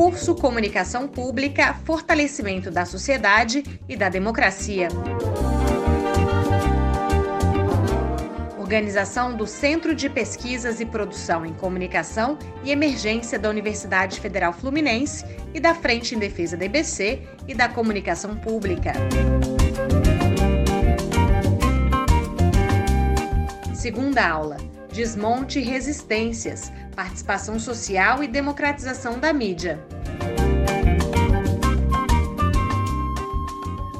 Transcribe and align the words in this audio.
Curso 0.00 0.34
Comunicação 0.34 1.06
Pública, 1.06 1.74
Fortalecimento 1.84 2.70
da 2.70 2.86
Sociedade 2.86 3.62
e 3.86 3.94
da 3.94 4.08
Democracia. 4.08 4.88
Organização 8.58 9.36
do 9.36 9.46
Centro 9.46 9.94
de 9.94 10.08
Pesquisas 10.08 10.80
e 10.80 10.86
Produção 10.86 11.44
em 11.44 11.52
Comunicação 11.52 12.38
e 12.64 12.70
Emergência 12.70 13.38
da 13.38 13.50
Universidade 13.50 14.18
Federal 14.20 14.54
Fluminense 14.54 15.22
e 15.52 15.60
da 15.60 15.74
Frente 15.74 16.14
em 16.14 16.18
Defesa 16.18 16.56
da 16.56 16.64
IBC 16.64 17.20
e 17.46 17.54
da 17.54 17.68
Comunicação 17.68 18.36
Pública. 18.36 18.94
Segunda 23.74 24.26
aula: 24.26 24.56
Desmonte 24.92 25.60
Resistências, 25.60 26.72
Participação 26.96 27.58
Social 27.58 28.22
e 28.22 28.28
Democratização 28.28 29.18
da 29.18 29.32
Mídia. 29.32 29.78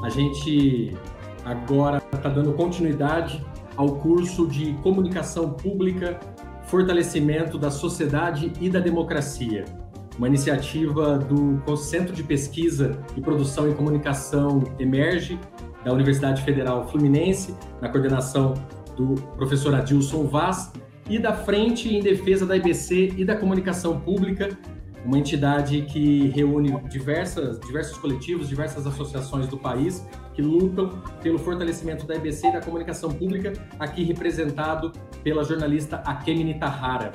A 0.02 0.08
gente 0.08 0.96
agora 1.44 2.02
está 2.12 2.28
dando 2.28 2.52
continuidade 2.54 3.44
ao 3.76 3.96
curso 3.96 4.46
de 4.46 4.74
Comunicação 4.82 5.52
Pública, 5.52 6.18
Fortalecimento 6.64 7.56
da 7.56 7.70
Sociedade 7.70 8.52
e 8.60 8.68
da 8.68 8.80
Democracia, 8.80 9.64
uma 10.18 10.26
iniciativa 10.26 11.18
do 11.18 11.76
Centro 11.76 12.12
de 12.12 12.24
Pesquisa 12.24 13.00
e 13.16 13.20
Produção 13.20 13.68
em 13.68 13.74
Comunicação 13.74 14.64
Emerge, 14.78 15.38
da 15.84 15.92
Universidade 15.92 16.42
Federal 16.42 16.88
Fluminense, 16.88 17.54
na 17.80 17.88
coordenação 17.88 18.54
do 18.96 19.14
professor 19.36 19.74
Adilson 19.74 20.26
Vaz, 20.26 20.70
e 21.10 21.18
da 21.18 21.32
Frente 21.32 21.92
em 21.92 22.00
Defesa 22.00 22.46
da 22.46 22.56
IBC 22.56 23.14
e 23.16 23.24
da 23.24 23.36
Comunicação 23.36 24.00
Pública, 24.00 24.56
uma 25.04 25.18
entidade 25.18 25.82
que 25.82 26.28
reúne 26.28 26.78
diversas, 26.88 27.58
diversos 27.58 27.98
coletivos, 27.98 28.48
diversas 28.48 28.86
associações 28.86 29.48
do 29.48 29.58
país 29.58 30.06
que 30.34 30.40
lutam 30.40 31.02
pelo 31.20 31.36
fortalecimento 31.36 32.06
da 32.06 32.14
EBC 32.14 32.48
e 32.48 32.52
da 32.52 32.60
comunicação 32.60 33.10
pública, 33.10 33.52
aqui 33.76 34.04
representado 34.04 34.92
pela 35.24 35.42
jornalista 35.42 35.96
Akemi 35.96 36.44
Nitahara. 36.44 37.10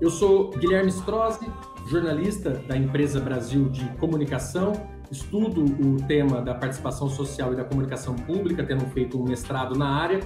Eu 0.00 0.10
sou 0.10 0.50
Guilherme 0.50 0.90
Strozzi, 0.90 1.46
jornalista 1.88 2.50
da 2.66 2.76
empresa 2.76 3.20
Brasil 3.20 3.68
de 3.68 3.84
Comunicação, 3.98 4.72
estudo 5.12 5.64
o 5.64 6.02
tema 6.08 6.42
da 6.42 6.54
participação 6.54 7.08
social 7.08 7.52
e 7.52 7.56
da 7.56 7.62
comunicação 7.62 8.16
pública, 8.16 8.64
tendo 8.64 8.84
feito 8.86 9.20
um 9.20 9.24
mestrado 9.24 9.78
na 9.78 9.88
área, 9.88 10.18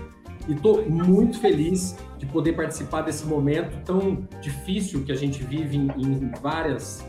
e 0.48 0.52
estou 0.52 0.88
muito 0.88 1.38
feliz 1.38 1.96
de 2.18 2.26
poder 2.26 2.52
participar 2.52 3.02
desse 3.02 3.24
momento 3.26 3.82
tão 3.84 4.26
difícil 4.40 5.04
que 5.04 5.12
a 5.12 5.16
gente 5.16 5.42
vive 5.42 5.76
em, 5.76 5.88
em 5.98 6.30
várias 6.40 7.04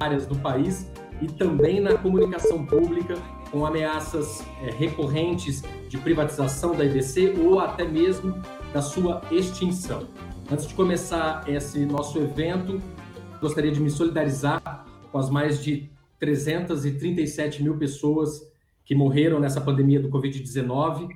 áreas 0.00 0.26
do 0.26 0.36
país 0.36 0.90
e 1.20 1.26
também 1.26 1.80
na 1.80 1.96
comunicação 1.98 2.64
pública, 2.64 3.16
com 3.50 3.64
ameaças 3.66 4.44
é, 4.62 4.70
recorrentes 4.70 5.62
de 5.88 5.98
privatização 5.98 6.74
da 6.74 6.84
IBC 6.84 7.34
ou 7.40 7.58
até 7.60 7.84
mesmo 7.84 8.34
da 8.72 8.82
sua 8.82 9.22
extinção. 9.30 10.06
Antes 10.50 10.66
de 10.66 10.74
começar 10.74 11.44
esse 11.48 11.84
nosso 11.84 12.18
evento, 12.18 12.80
gostaria 13.40 13.72
de 13.72 13.80
me 13.80 13.90
solidarizar 13.90 14.84
com 15.10 15.18
as 15.18 15.30
mais 15.30 15.62
de 15.62 15.90
337 16.18 17.62
mil 17.62 17.76
pessoas 17.76 18.42
que 18.84 18.94
morreram 18.94 19.40
nessa 19.40 19.60
pandemia 19.60 20.00
do 20.00 20.08
Covid-19 20.08 21.08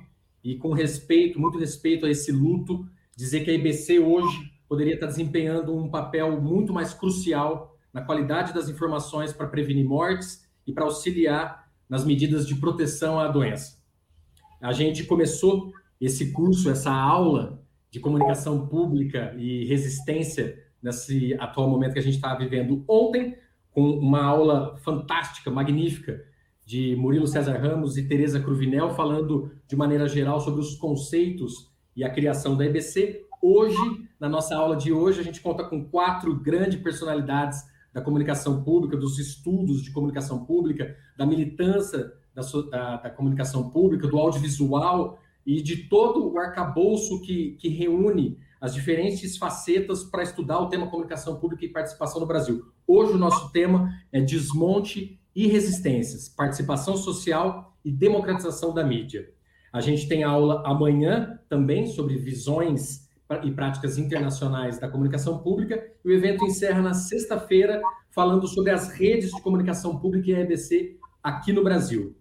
e 0.43 0.55
com 0.55 0.73
respeito, 0.73 1.39
muito 1.39 1.57
respeito 1.57 2.05
a 2.05 2.09
esse 2.09 2.31
luto, 2.31 2.85
dizer 3.15 3.43
que 3.43 3.51
a 3.51 3.53
IBC 3.53 3.99
hoje 3.99 4.51
poderia 4.67 4.95
estar 4.95 5.07
desempenhando 5.07 5.75
um 5.75 5.89
papel 5.89 6.41
muito 6.41 6.73
mais 6.73 6.93
crucial 6.93 7.77
na 7.93 8.01
qualidade 8.01 8.53
das 8.53 8.67
informações 8.67 9.31
para 9.31 9.47
prevenir 9.47 9.85
mortes 9.85 10.47
e 10.65 10.73
para 10.73 10.83
auxiliar 10.83 11.71
nas 11.87 12.03
medidas 12.03 12.47
de 12.47 12.55
proteção 12.55 13.19
à 13.19 13.27
doença. 13.27 13.77
A 14.59 14.73
gente 14.73 15.03
começou 15.05 15.71
esse 16.01 16.31
curso, 16.31 16.69
essa 16.69 16.91
aula 16.91 17.63
de 17.91 17.99
comunicação 17.99 18.67
pública 18.67 19.33
e 19.37 19.65
resistência 19.65 20.61
nesse 20.81 21.33
atual 21.35 21.69
momento 21.69 21.93
que 21.93 21.99
a 21.99 22.03
gente 22.03 22.15
está 22.15 22.33
vivendo 22.33 22.83
ontem, 22.87 23.37
com 23.71 23.89
uma 23.91 24.23
aula 24.23 24.75
fantástica, 24.77 25.49
magnífica, 25.51 26.25
de 26.73 26.95
Murilo 26.95 27.27
César 27.27 27.59
Ramos 27.59 27.97
e 27.97 28.07
Tereza 28.07 28.39
Cruvinel, 28.39 28.95
falando 28.95 29.51
de 29.67 29.75
maneira 29.75 30.07
geral 30.07 30.39
sobre 30.39 30.59
os 30.59 30.73
conceitos 30.73 31.71
e 31.95 32.03
a 32.03 32.09
criação 32.09 32.57
da 32.57 32.65
EBC. 32.65 33.27
Hoje, 33.39 33.77
na 34.19 34.27
nossa 34.27 34.55
aula 34.55 34.75
de 34.75 34.91
hoje, 34.91 35.19
a 35.19 35.23
gente 35.23 35.39
conta 35.39 35.63
com 35.63 35.87
quatro 35.87 36.33
grandes 36.33 36.81
personalidades 36.81 37.63
da 37.93 38.01
comunicação 38.01 38.63
pública, 38.63 38.97
dos 38.97 39.19
estudos 39.19 39.83
de 39.83 39.91
comunicação 39.91 40.45
pública, 40.45 40.97
da 41.15 41.27
militância 41.27 42.11
da, 42.33 42.41
da, 42.71 42.97
da 42.97 43.09
comunicação 43.11 43.69
pública, 43.69 44.07
do 44.07 44.17
audiovisual 44.17 45.19
e 45.45 45.61
de 45.61 45.87
todo 45.87 46.27
o 46.27 46.39
arcabouço 46.39 47.21
que, 47.21 47.51
que 47.59 47.69
reúne 47.69 48.39
as 48.59 48.73
diferentes 48.73 49.37
facetas 49.37 50.03
para 50.03 50.23
estudar 50.23 50.57
o 50.57 50.69
tema 50.69 50.89
comunicação 50.89 51.35
pública 51.39 51.65
e 51.65 51.69
participação 51.69 52.19
no 52.19 52.25
Brasil. 52.25 52.65
Hoje 52.87 53.13
o 53.13 53.17
nosso 53.19 53.51
tema 53.51 53.93
é 54.11 54.19
desmonte 54.19 55.19
e 55.35 55.47
resistências, 55.47 56.29
participação 56.29 56.95
social 56.95 57.75
e 57.83 57.91
democratização 57.91 58.73
da 58.73 58.83
mídia. 58.83 59.29
A 59.71 59.81
gente 59.81 60.07
tem 60.07 60.23
aula 60.23 60.61
amanhã 60.65 61.39
também 61.49 61.87
sobre 61.87 62.15
visões 62.17 63.09
e 63.43 63.51
práticas 63.51 63.97
internacionais 63.97 64.77
da 64.77 64.87
comunicação 64.87 65.39
pública, 65.39 65.83
e 66.05 66.07
o 66.07 66.13
evento 66.13 66.45
encerra 66.45 66.81
na 66.81 66.93
sexta-feira 66.93 67.81
falando 68.11 68.47
sobre 68.47 68.69
as 68.71 68.89
redes 68.89 69.31
de 69.31 69.41
comunicação 69.41 69.97
pública 69.97 70.29
e 70.29 70.35
a 70.35 70.41
EBC 70.41 70.97
aqui 71.23 71.51
no 71.51 71.63
Brasil. 71.63 72.15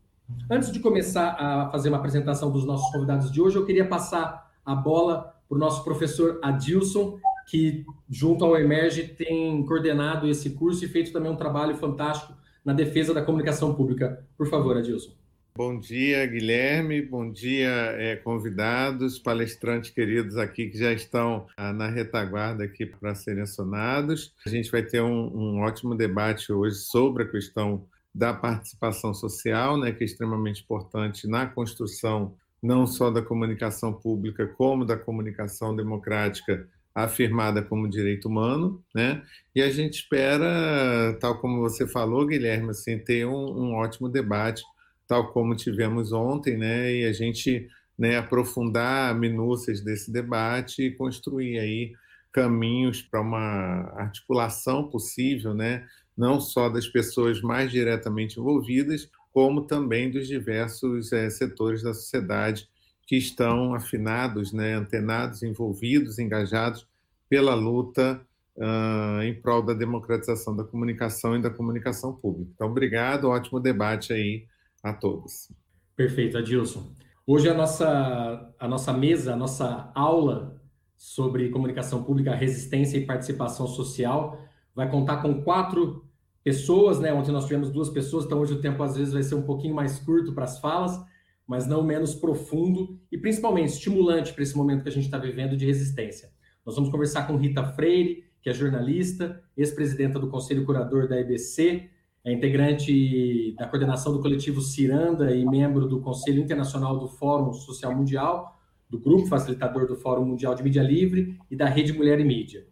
Antes 0.51 0.73
de 0.73 0.81
começar 0.81 1.37
a 1.39 1.71
fazer 1.71 1.91
uma 1.91 1.99
apresentação 1.99 2.51
dos 2.51 2.65
nossos 2.65 2.91
convidados 2.91 3.31
de 3.31 3.43
hoje, 3.43 3.57
eu 3.57 3.67
queria 3.67 3.87
passar 3.87 4.51
a 4.65 4.75
bola 4.75 5.35
para 5.47 5.57
o 5.57 5.59
nosso 5.59 5.85
professor 5.85 6.39
Adilson, 6.43 7.19
que, 7.47 7.85
junto 8.09 8.45
ao 8.45 8.57
Emerge, 8.57 9.09
tem 9.09 9.63
coordenado 9.67 10.27
esse 10.27 10.51
curso 10.51 10.83
e 10.85 10.89
feito 10.89 11.13
também 11.13 11.31
um 11.31 11.37
trabalho 11.37 11.77
fantástico 11.77 12.33
na 12.65 12.73
defesa 12.73 13.13
da 13.13 13.23
comunicação 13.23 13.75
pública. 13.75 14.25
Por 14.37 14.49
favor, 14.49 14.77
Adilson. 14.77 15.13
Bom 15.55 15.79
dia, 15.79 16.25
Guilherme. 16.27 17.03
Bom 17.03 17.31
dia, 17.31 17.69
é, 17.69 18.17
convidados, 18.17 19.19
palestrantes 19.19 19.91
queridos 19.91 20.39
aqui 20.39 20.71
que 20.71 20.79
já 20.79 20.93
estão 20.93 21.47
ah, 21.59 21.75
na 21.75 21.89
retaguarda 21.89 22.65
aqui 22.65 22.87
para 22.87 23.15
serem 23.15 23.43
acionados. 23.43 24.33
A 24.47 24.49
gente 24.49 24.71
vai 24.71 24.83
ter 24.83 25.03
um, 25.03 25.11
um, 25.11 25.61
ótimo 25.61 25.95
debate 25.95 26.51
hoje 26.51 26.77
sobre 26.77 27.25
a 27.25 27.29
questão 27.29 27.85
da 28.15 28.33
participação 28.33 29.13
social, 29.13 29.79
né, 29.79 29.93
que 29.93 30.05
é 30.05 30.07
extremamente 30.07 30.63
importante 30.63 31.29
na 31.29 31.47
construção 31.47 32.35
não 32.63 32.87
só 32.87 33.11
da 33.11 33.21
comunicação 33.21 33.93
pública, 33.93 34.47
como 34.47 34.87
da 34.87 34.97
comunicação 34.97 35.77
democrática 35.77 36.67
afirmada 36.95 37.63
como 37.63 37.89
direito 37.89 38.29
humano, 38.29 38.83
né? 38.95 39.23
E 39.55 39.63
a 39.63 39.71
gente 39.71 39.95
espera, 39.95 41.17
tal 41.21 41.41
como 41.41 41.61
você 41.61 41.87
falou, 41.87 42.27
Guilherme, 42.27 42.71
assim, 42.71 42.99
ter 42.99 43.27
um, 43.27 43.33
um 43.33 43.75
ótimo 43.75 44.09
debate, 44.09 44.63
tal 45.07 45.33
como 45.33 45.57
tivemos 45.57 46.13
ontem, 46.13 46.57
né? 46.57 46.93
E 46.95 47.05
a 47.05 47.13
gente 47.13 47.69
né, 47.99 48.17
aprofundar 48.19 49.15
minúcias 49.19 49.81
desse 49.81 50.13
debate 50.13 50.83
e 50.83 50.91
construir 50.91 51.59
aí 51.59 51.93
caminhos 52.33 53.03
para 53.03 53.21
uma 53.21 53.93
articulação 53.97 54.89
possível, 54.89 55.55
né? 55.55 55.87
Não 56.17 56.41
só 56.41 56.69
das 56.69 56.89
pessoas 56.89 57.41
mais 57.41 57.71
diretamente 57.71 58.39
envolvidas, 58.39 59.09
como 59.33 59.63
também 59.63 60.11
dos 60.11 60.27
diversos 60.27 61.13
é, 61.13 61.31
setores 61.31 61.83
da 61.83 61.95
sociedade 61.95 62.69
que 63.13 63.19
estão 63.19 63.75
afinados, 63.75 64.55
né, 64.55 64.73
antenados, 64.73 65.43
envolvidos, 65.43 66.19
engajados 66.19 66.87
pela 67.29 67.55
luta 67.55 68.19
uh, 68.57 69.21
em 69.23 69.35
prol 69.35 69.61
da 69.61 69.75
democratização 69.75 70.57
da 70.57 70.65
comunicação 70.65 71.37
e 71.37 71.43
da 71.43 71.51
comunicação 71.51 72.15
pública. 72.15 72.51
Então, 72.55 72.69
obrigado, 72.69 73.29
ótimo 73.29 73.61
debate 73.61 74.15
aí 74.15 74.47
a 74.83 74.95
todos. 74.95 75.53
Perfeito, 75.95 76.39
Adilson. 76.39 76.91
Hoje 77.27 77.51
a 77.51 77.55
nossa, 77.55 78.51
a 78.59 78.67
nossa 78.67 78.95
mesa, 78.95 79.35
a 79.35 79.37
nossa 79.37 79.93
aula 79.95 80.59
sobre 80.97 81.51
comunicação 81.51 82.03
pública, 82.03 82.35
resistência 82.35 82.97
e 82.97 83.05
participação 83.05 83.67
social 83.67 84.41
vai 84.75 84.91
contar 84.91 85.19
com 85.19 85.43
quatro 85.43 86.09
pessoas, 86.43 86.99
né? 86.99 87.13
Ontem 87.13 87.31
nós 87.31 87.45
tivemos 87.45 87.71
duas 87.71 87.91
pessoas, 87.91 88.25
então 88.25 88.41
hoje 88.41 88.55
o 88.55 88.61
tempo 88.63 88.83
às 88.83 88.97
vezes 88.97 89.13
vai 89.13 89.23
ser 89.23 89.35
um 89.35 89.43
pouquinho 89.43 89.75
mais 89.75 89.99
curto 89.99 90.33
para 90.33 90.45
as 90.45 90.59
falas, 90.59 90.99
mas 91.47 91.67
não 91.67 91.83
menos 91.83 92.15
profundo 92.15 92.99
e 93.11 93.19
principalmente 93.19 93.71
estimulante 93.71 94.33
para 94.33 94.43
esse 94.43 94.57
momento 94.57 94.83
que 94.83 94.89
a 94.89 94.93
gente 94.93 95.05
está 95.05 95.19
vivendo 95.19 95.57
de 95.57 95.67
resistência. 95.67 96.31
Nós 96.65 96.77
vamos 96.77 96.91
conversar 96.91 97.27
com 97.27 97.37
Rita 97.37 97.65
Freire, 97.65 98.25
que 98.41 98.51
é 98.51 98.55
jornalista, 98.55 99.43
ex-presidenta 99.57 100.19
do 100.19 100.29
Conselho 100.29 100.65
Curador 100.65 101.09
da 101.09 101.21
EBC, 101.21 101.91
é 102.25 102.33
integrante 102.33 103.53
da 103.59 103.67
coordenação 103.67 104.13
do 104.13 104.21
coletivo 104.21 104.61
Ciranda 104.61 105.35
e 105.35 105.45
membro 105.45 105.89
do 105.89 106.01
Conselho 106.01 106.41
Internacional 106.41 106.97
do 106.99 107.09
Fórum 107.09 107.53
Social 107.53 107.95
Mundial, 107.95 108.61
do 108.89 108.99
grupo 108.99 109.27
facilitador 109.27 109.87
do 109.89 109.97
Fórum 109.97 110.25
Mundial 110.25 110.55
de 110.55 110.63
Mídia 110.63 110.83
Livre 110.83 111.37
e 111.51 111.57
da 111.57 111.67
Rede 111.67 111.93
Mulher 111.93 112.21
e 112.21 112.25
Mídia. 112.25 112.65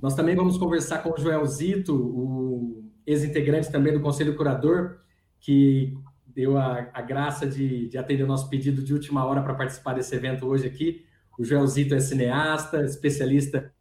Nós 0.00 0.14
também 0.14 0.34
vamos 0.34 0.56
conversar 0.56 1.02
com 1.02 1.10
o 1.10 1.18
Joel 1.18 1.44
Zito, 1.44 1.94
o 1.94 2.84
ex-integrante 3.06 3.70
também 3.70 3.92
do 3.92 4.00
Conselho 4.00 4.34
Curador, 4.34 4.98
que 5.40 5.94
deu 6.36 6.58
a, 6.58 6.90
a 6.92 7.00
graça 7.00 7.46
de, 7.46 7.88
de, 7.88 7.96
atender 7.96 8.22
o 8.22 8.26
nosso 8.26 8.50
pedido 8.50 8.82
de 8.82 8.92
última 8.92 9.24
hora 9.24 9.42
para 9.42 9.54
participar 9.54 9.94
desse 9.94 10.14
evento 10.14 10.46
hoje 10.46 10.66
aqui. 10.66 11.02
O 11.38 11.42
Joelzito 11.42 11.94
é 11.94 11.98
cineasta, 11.98 12.84
especialista 12.84 13.72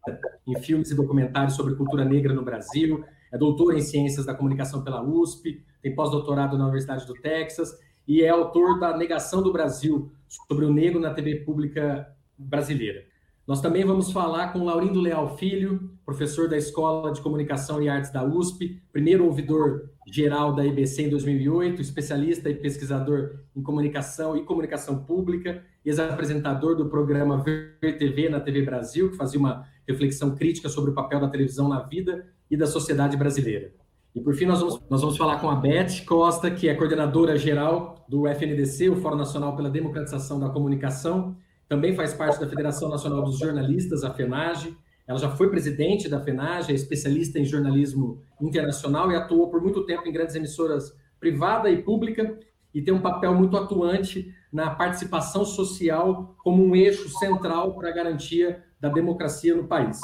em 0.47 0.57
filmes 0.61 0.89
e 0.89 0.95
documentários 0.95 1.55
sobre 1.55 1.75
cultura 1.75 2.05
negra 2.05 2.33
no 2.33 2.43
Brasil, 2.43 3.03
é 3.29 3.37
doutor 3.37 3.75
em 3.75 3.81
ciências 3.81 4.25
da 4.25 4.33
comunicação 4.33 4.83
pela 4.83 5.03
USP, 5.03 5.61
tem 5.81 5.93
pós-doutorado 5.93 6.57
na 6.57 6.63
Universidade 6.63 7.05
do 7.05 7.13
Texas 7.13 7.77
e 8.07 8.21
é 8.21 8.29
autor 8.29 8.79
da 8.79 8.95
Negação 8.95 9.43
do 9.43 9.51
Brasil 9.51 10.09
sobre 10.47 10.63
o 10.63 10.73
negro 10.73 10.99
na 10.99 11.13
TV 11.13 11.41
pública 11.41 12.07
brasileira. 12.37 13.03
Nós 13.47 13.62
também 13.62 13.86
vamos 13.86 14.12
falar 14.12 14.51
com 14.51 14.63
Laurindo 14.63 15.00
Leal 15.00 15.38
Filho, 15.38 15.92
professor 16.03 16.50
da 16.50 16.57
Escola 16.57 17.13
de 17.13 17.21
Comunicação 17.21 17.80
e 17.80 17.88
Artes 17.88 18.12
da 18.12 18.24
USP, 18.24 18.81
primeiro 18.92 19.24
ouvidor 19.24 19.92
geral 20.07 20.56
da 20.56 20.65
IBC 20.65 21.03
em 21.03 21.09
2008, 21.09 21.80
especialista 21.80 22.50
e 22.50 22.56
pesquisador 22.56 23.36
em 23.56 23.62
comunicação 23.62 24.36
e 24.36 24.44
comunicação 24.44 25.03
pública, 25.03 25.63
ex-apresentador 25.86 26.75
do 26.75 26.89
programa 26.89 27.44
Ver 27.44 27.97
TV 28.00 28.30
na 28.30 28.39
TV 28.39 28.63
Brasil, 28.63 29.12
que 29.12 29.18
fazia 29.18 29.39
uma 29.39 29.68
reflexão 29.88 30.36
crítica 30.36 30.68
sobre 30.68 30.89
o 30.89 30.95
papel 30.95 31.19
da 31.19 31.30
televisão 31.30 31.69
na 31.69 31.81
vida 31.81 32.25
e 32.50 32.57
da 32.57 32.65
sociedade 32.65 33.15
brasileira. 33.15 33.71
E 34.15 34.21
por 34.21 34.33
fim, 34.33 34.45
nós 34.45 34.59
vamos, 34.59 34.81
nós 34.89 35.01
vamos 35.01 35.18
falar 35.18 35.39
com 35.39 35.51
a 35.51 35.56
Beth 35.56 36.03
Costa, 36.07 36.50
que 36.50 36.68
é 36.68 36.74
coordenadora 36.74 37.38
geral 37.38 38.03
do 38.09 38.27
FNDC, 38.27 38.89
o 38.89 38.95
Fórum 38.95 39.18
Nacional 39.18 39.56
pela 39.56 39.69
Democratização 39.69 40.39
da 40.39 40.50
Comunicação, 40.50 41.36
também 41.67 41.95
faz 41.95 42.13
parte 42.13 42.39
da 42.39 42.47
Federação 42.47 42.89
Nacional 42.89 43.23
dos 43.23 43.39
Jornalistas, 43.39 44.03
a 44.03 44.13
FENAGE. 44.13 44.77
Ela 45.07 45.19
já 45.19 45.29
foi 45.29 45.50
presidente 45.50 46.09
da 46.09 46.19
FENAGE, 46.19 46.71
é 46.71 46.75
especialista 46.75 47.39
em 47.39 47.45
jornalismo 47.45 48.21
internacional 48.41 49.12
e 49.12 49.15
atuou 49.15 49.50
por 49.50 49.62
muito 49.62 49.85
tempo 49.85 50.07
em 50.07 50.12
grandes 50.12 50.35
emissoras 50.35 50.94
privada 51.19 51.69
e 51.69 51.81
pública 51.81 52.38
e 52.73 52.81
tem 52.81 52.94
um 52.94 53.01
papel 53.01 53.33
muito 53.33 53.56
atuante 53.57 54.33
na 54.51 54.69
participação 54.69 55.45
social 55.45 56.35
como 56.44 56.63
um 56.63 56.75
eixo 56.75 57.09
central 57.09 57.73
para 57.73 57.89
a 57.89 57.94
garantia 57.94 58.63
da 58.79 58.89
democracia 58.89 59.56
no 59.56 59.65
país. 59.65 60.00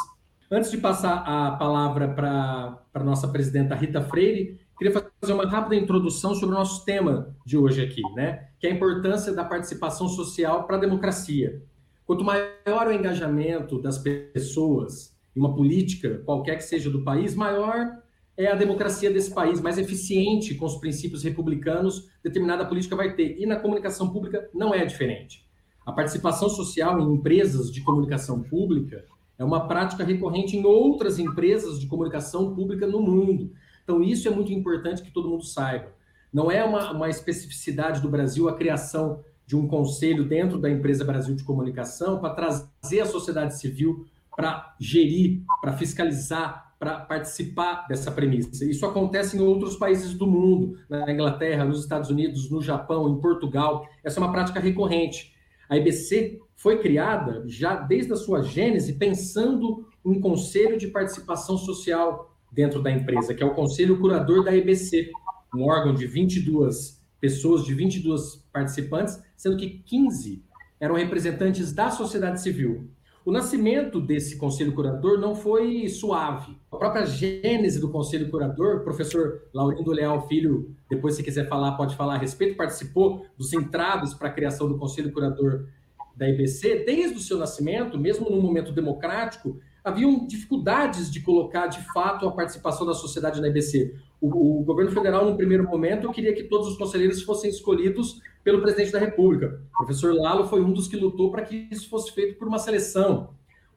Antes 0.49 0.71
de 0.71 0.77
passar 0.77 1.23
a 1.25 1.51
palavra 1.51 2.07
para 2.09 2.81
a 2.93 3.03
nossa 3.03 3.27
presidenta 3.27 3.75
Rita 3.75 4.01
Freire, 4.01 4.59
queria 4.77 4.93
fazer 4.93 5.33
uma 5.33 5.45
rápida 5.45 5.75
introdução 5.75 6.33
sobre 6.33 6.55
o 6.55 6.57
nosso 6.57 6.83
tema 6.85 7.35
de 7.45 7.57
hoje 7.57 7.81
aqui, 7.81 8.01
né? 8.15 8.50
Que 8.61 8.67
é 8.67 8.71
a 8.71 8.73
importância 8.73 9.33
da 9.33 9.43
participação 9.43 10.07
social 10.07 10.65
para 10.65 10.77
a 10.77 10.79
democracia. 10.79 11.61
Quanto 12.05 12.23
maior 12.23 12.87
o 12.87 12.91
engajamento 12.91 13.81
das 13.81 13.97
pessoas 13.97 15.17
em 15.35 15.39
uma 15.39 15.55
política, 15.55 16.21
qualquer 16.23 16.57
que 16.57 16.63
seja 16.63 16.89
do 16.89 17.03
país, 17.03 17.33
maior 17.33 18.01
é 18.37 18.47
a 18.47 18.55
democracia 18.55 19.11
desse 19.11 19.33
país, 19.33 19.59
mais 19.59 19.77
eficiente 19.77 20.53
com 20.55 20.65
os 20.65 20.75
princípios 20.75 21.23
republicanos 21.23 22.09
determinada 22.23 22.65
política 22.65 22.95
vai 22.95 23.15
ter. 23.15 23.37
E 23.39 23.45
na 23.45 23.55
comunicação 23.55 24.09
pública 24.09 24.47
não 24.53 24.73
é 24.73 24.85
diferente. 24.85 25.43
A 25.85 25.91
participação 25.91 26.47
social 26.47 26.99
em 26.99 27.15
empresas 27.15 27.71
de 27.71 27.81
comunicação 27.81 28.43
pública 28.43 29.03
é 29.39 29.43
uma 29.43 29.67
prática 29.67 30.03
recorrente 30.03 30.55
em 30.55 30.63
outras 30.63 31.17
empresas 31.17 31.79
de 31.79 31.87
comunicação 31.87 32.53
pública 32.53 32.85
no 32.85 33.01
mundo. 33.01 33.51
Então, 33.83 34.03
isso 34.03 34.27
é 34.27 34.31
muito 34.31 34.53
importante 34.53 35.01
que 35.01 35.11
todo 35.11 35.27
mundo 35.27 35.43
saiba. 35.43 35.91
Não 36.31 36.49
é 36.49 36.63
uma, 36.63 36.91
uma 36.91 37.09
especificidade 37.09 38.01
do 38.01 38.09
Brasil 38.09 38.47
a 38.47 38.55
criação 38.55 39.23
de 39.45 39.55
um 39.55 39.67
conselho 39.67 40.23
dentro 40.23 40.57
da 40.57 40.69
empresa 40.69 41.03
Brasil 41.03 41.35
de 41.35 41.43
Comunicação 41.43 42.19
para 42.19 42.33
trazer 42.33 43.01
a 43.01 43.05
sociedade 43.05 43.59
civil 43.59 44.05
para 44.35 44.75
gerir, 44.79 45.41
para 45.61 45.73
fiscalizar, 45.73 46.73
para 46.79 46.99
participar 47.01 47.85
dessa 47.87 48.09
premissa. 48.09 48.65
Isso 48.65 48.85
acontece 48.85 49.37
em 49.37 49.41
outros 49.41 49.75
países 49.75 50.13
do 50.13 50.25
mundo, 50.25 50.79
na 50.89 51.11
Inglaterra, 51.11 51.65
nos 51.65 51.81
Estados 51.81 52.09
Unidos, 52.09 52.49
no 52.49 52.61
Japão, 52.61 53.09
em 53.09 53.19
Portugal. 53.19 53.85
Essa 54.03 54.19
é 54.19 54.23
uma 54.23 54.31
prática 54.31 54.59
recorrente. 54.59 55.33
A 55.69 55.77
IBC 55.77 56.39
foi 56.55 56.79
criada 56.79 57.43
já 57.45 57.75
desde 57.75 58.13
a 58.13 58.15
sua 58.15 58.41
gênese 58.41 58.93
pensando 58.93 59.85
um 60.03 60.19
conselho 60.19 60.77
de 60.77 60.87
participação 60.87 61.57
social 61.57 62.35
dentro 62.51 62.81
da 62.81 62.91
empresa, 62.91 63.33
que 63.33 63.41
é 63.41 63.45
o 63.45 63.53
Conselho 63.53 63.99
Curador 63.99 64.43
da 64.43 64.55
EBC, 64.55 65.11
um 65.53 65.63
órgão 65.63 65.93
de 65.93 66.05
22 66.07 67.01
pessoas, 67.19 67.65
de 67.65 67.73
22 67.73 68.43
participantes, 68.51 69.21
sendo 69.35 69.57
que 69.57 69.79
15 69.85 70.43
eram 70.79 70.95
representantes 70.95 71.71
da 71.71 71.91
sociedade 71.91 72.41
civil. 72.41 72.89
O 73.23 73.31
nascimento 73.31 74.01
desse 74.01 74.35
Conselho 74.37 74.73
Curador 74.73 75.19
não 75.19 75.35
foi 75.35 75.87
suave. 75.87 76.57
A 76.71 76.77
própria 76.77 77.05
gênese 77.05 77.79
do 77.79 77.91
Conselho 77.91 78.31
Curador, 78.31 78.77
o 78.77 78.83
professor 78.83 79.43
Laurindo 79.53 79.91
Leal 79.91 80.27
Filho, 80.27 80.75
depois 80.89 81.13
se 81.13 81.21
quiser 81.21 81.47
falar, 81.47 81.73
pode 81.73 81.95
falar 81.95 82.15
a 82.15 82.17
respeito, 82.17 82.57
participou 82.57 83.23
dos 83.37 83.53
entraves 83.53 84.15
para 84.15 84.29
a 84.29 84.31
criação 84.31 84.67
do 84.67 84.77
Conselho 84.79 85.11
Curador 85.11 85.67
da 86.15 86.27
IBC, 86.27 86.83
desde 86.83 87.17
o 87.17 87.21
seu 87.21 87.37
nascimento, 87.37 87.97
mesmo 87.99 88.27
num 88.27 88.41
momento 88.41 88.71
democrático, 88.71 89.59
haviam 89.83 90.25
dificuldades 90.25 91.11
de 91.11 91.21
colocar 91.21 91.67
de 91.67 91.81
fato 91.93 92.27
a 92.27 92.31
participação 92.31 92.85
da 92.85 92.93
sociedade 92.93 93.41
na 93.41 93.47
EBC. 93.47 93.95
O, 94.19 94.59
o, 94.59 94.63
governo 94.63 94.91
federal, 94.91 95.25
no 95.25 95.35
primeiro 95.35 95.63
momento, 95.63 96.11
queria 96.11 96.33
que 96.33 96.43
todos 96.43 96.67
os 96.67 96.77
conselheiros 96.77 97.23
fossem 97.23 97.49
escolhidos 97.49 98.21
pelo 98.43 98.61
presidente 98.61 98.91
da 98.91 98.99
República. 98.99 99.61
O 99.73 99.77
professor 99.77 100.13
Lalo 100.13 100.47
foi 100.47 100.61
um 100.61 100.71
dos 100.71 100.87
que 100.87 100.95
lutou 100.95 101.31
para 101.31 101.43
que 101.43 101.67
isso 101.71 101.89
fosse 101.89 102.11
feito 102.11 102.37
por 102.37 102.47
uma 102.47 102.59
seleção. 102.59 103.29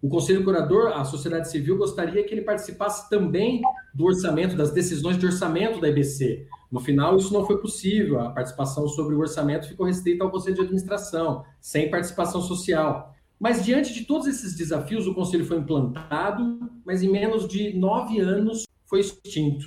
O 0.02 0.08
Conselho 0.08 0.44
Curador, 0.44 0.88
a 0.88 1.02
sociedade 1.02 1.50
civil, 1.50 1.78
gostaria 1.78 2.22
que 2.22 2.34
ele 2.34 2.42
participasse 2.42 3.08
também 3.08 3.62
do 3.94 4.04
orçamento, 4.04 4.54
das 4.54 4.70
decisões 4.70 5.16
de 5.16 5.24
orçamento 5.24 5.80
da 5.80 5.88
EBC. 5.88 6.46
No 6.70 6.78
final, 6.78 7.16
isso 7.16 7.32
não 7.32 7.46
foi 7.46 7.56
possível. 7.58 8.20
A 8.20 8.28
participação 8.28 8.86
sobre 8.86 9.14
o 9.14 9.20
orçamento 9.20 9.66
ficou 9.66 9.86
restrita 9.86 10.22
ao 10.22 10.30
Conselho 10.30 10.56
de 10.56 10.60
Administração, 10.60 11.42
sem 11.58 11.90
participação 11.90 12.42
social. 12.42 13.13
Mas 13.38 13.64
diante 13.64 13.92
de 13.92 14.04
todos 14.04 14.26
esses 14.26 14.54
desafios, 14.54 15.06
o 15.06 15.14
conselho 15.14 15.44
foi 15.44 15.58
implantado, 15.58 16.58
mas 16.84 17.02
em 17.02 17.10
menos 17.10 17.48
de 17.48 17.76
nove 17.76 18.18
anos 18.20 18.64
foi 18.86 19.00
extinto. 19.00 19.66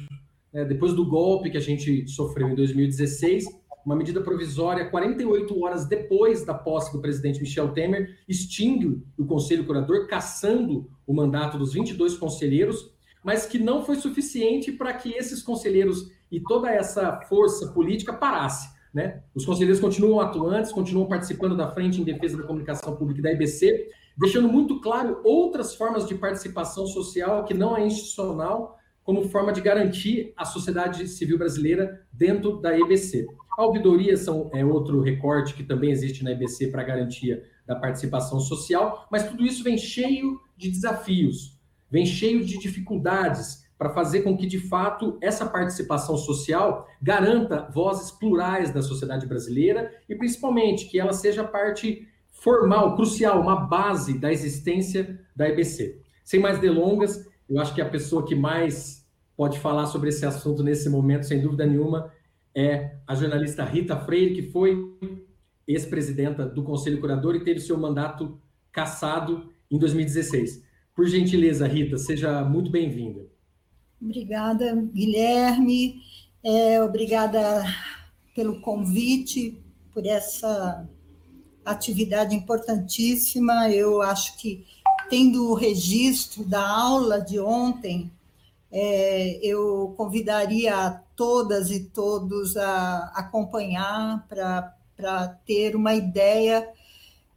É, 0.54 0.66
depois 0.66 0.94
do 0.94 1.06
golpe 1.06 1.50
que 1.50 1.58
a 1.58 1.62
gente 1.62 2.08
sofreu 2.08 2.50
em 2.50 2.56
2016, 2.56 3.46
uma 3.86 3.96
medida 3.96 4.22
provisória, 4.22 4.90
48 4.90 5.64
horas 5.64 5.88
depois 5.88 6.44
da 6.44 6.54
posse 6.54 6.92
do 6.92 7.02
presidente 7.02 7.40
Michel 7.40 7.70
Temer, 7.70 8.18
extingue 8.28 9.02
o 9.18 9.26
conselho 9.26 9.66
curador, 9.66 10.08
caçando 10.08 10.90
o 11.06 11.14
mandato 11.14 11.58
dos 11.58 11.74
22 11.74 12.18
conselheiros, 12.18 12.92
mas 13.24 13.46
que 13.46 13.58
não 13.58 13.86
foi 13.86 13.96
suficiente 13.96 14.72
para 14.72 14.94
que 14.94 15.14
esses 15.14 15.42
conselheiros 15.42 16.12
e 16.32 16.40
toda 16.42 16.70
essa 16.70 17.22
força 17.30 17.68
política 17.72 18.12
parasse. 18.12 18.68
Né? 18.98 19.22
Os 19.36 19.46
conselheiros 19.46 19.80
continuam 19.80 20.20
atuantes, 20.20 20.72
continuam 20.72 21.06
participando 21.08 21.56
da 21.56 21.70
Frente 21.70 22.02
em 22.02 22.04
Defesa 22.04 22.36
da 22.36 22.48
Comunicação 22.48 22.96
Pública 22.96 23.22
da 23.22 23.32
IBC, 23.32 23.90
deixando 24.18 24.50
muito 24.50 24.82
claro 24.82 25.22
outras 25.24 25.76
formas 25.76 26.08
de 26.08 26.16
participação 26.16 26.88
social 26.88 27.46
que 27.46 27.54
não 27.54 27.78
é 27.78 27.86
institucional, 27.86 28.76
como 29.04 29.30
forma 29.30 29.54
de 29.54 29.62
garantir 29.62 30.34
a 30.36 30.44
sociedade 30.44 31.08
civil 31.08 31.38
brasileira 31.38 32.08
dentro 32.12 32.60
da 32.60 32.76
IBC. 32.76 33.28
A 33.56 34.18
são, 34.18 34.50
é 34.52 34.66
outro 34.66 35.00
recorte 35.00 35.54
que 35.54 35.64
também 35.64 35.92
existe 35.92 36.24
na 36.24 36.32
IBC 36.32 36.72
para 36.72 36.82
garantia 36.82 37.44
da 37.68 37.76
participação 37.76 38.40
social, 38.40 39.08
mas 39.12 39.30
tudo 39.30 39.46
isso 39.46 39.64
vem 39.64 39.78
cheio 39.78 40.40
de 40.58 40.72
desafios, 40.72 41.56
vem 41.88 42.04
cheio 42.04 42.44
de 42.44 42.58
dificuldades, 42.58 43.64
para 43.78 43.90
fazer 43.90 44.22
com 44.22 44.36
que, 44.36 44.48
de 44.48 44.60
fato, 44.60 45.18
essa 45.22 45.46
participação 45.46 46.18
social 46.18 46.88
garanta 47.02 47.70
vozes 47.72 48.10
plurais 48.10 48.74
da 48.74 48.82
sociedade 48.82 49.28
brasileira 49.28 49.94
e, 50.10 50.16
principalmente, 50.16 50.90
que 50.90 51.00
ela 51.00 51.14
seja 51.14 51.44
parte 51.44 52.08
formal, 52.32 52.96
crucial, 52.96 53.40
uma 53.42 53.56
base 53.56 54.18
da 54.18 54.32
existência 54.32 55.20
da 55.36 55.48
EBC. 55.48 56.02
Sem 56.24 56.40
mais 56.40 56.60
delongas, 56.60 57.28
eu 57.50 57.60
acho 57.60 57.74
que 57.74 57.82
a 57.82 57.90
pessoa 57.90 58.26
que 58.26 58.36
mais 58.36 59.06
pode 59.36 59.60
falar 59.60 59.86
sobre 59.86 60.10
esse 60.10 60.26
assunto 60.26 60.64
nesse 60.64 60.90
momento, 60.90 61.28
sem 61.28 61.40
dúvida 61.40 61.66
nenhuma, 61.66 62.12
é 62.56 62.96
a 63.06 63.14
jornalista 63.14 63.64
Rita 63.64 63.96
Freire, 63.96 64.34
que 64.34 64.52
foi 64.52 64.76
ex-presidenta 65.68 66.46
do 66.46 66.64
Conselho 66.64 67.00
Curador 67.00 67.36
e 67.36 67.44
teve 67.44 67.60
seu 67.60 67.78
mandato 67.78 68.42
cassado 68.72 69.52
em 69.70 69.78
2016. 69.78 70.64
Por 70.96 71.06
gentileza, 71.06 71.68
Rita, 71.68 71.98
seja 71.98 72.44
muito 72.44 72.72
bem-vinda. 72.72 73.37
Obrigada, 74.02 74.76
Guilherme. 74.94 76.02
É, 76.44 76.82
obrigada 76.82 77.64
pelo 78.36 78.62
convite, 78.62 79.60
por 79.94 80.06
essa 80.06 80.88
atividade 81.66 82.36
importantíssima. 82.36 83.70
Eu 83.70 84.02
acho 84.02 84.38
que, 84.38 84.66
tendo 85.10 85.50
o 85.50 85.56
registro 85.56 86.44
da 86.44 86.66
aula 86.66 87.20
de 87.20 87.40
ontem, 87.40 88.12
é, 88.72 89.40
eu 89.42 89.94
convidaria 89.98 91.02
todas 91.16 91.72
e 91.72 91.86
todos 91.86 92.56
a 92.56 93.12
acompanhar 93.16 94.26
para 94.28 95.28
ter 95.46 95.76
uma 95.76 95.96
ideia 95.96 96.70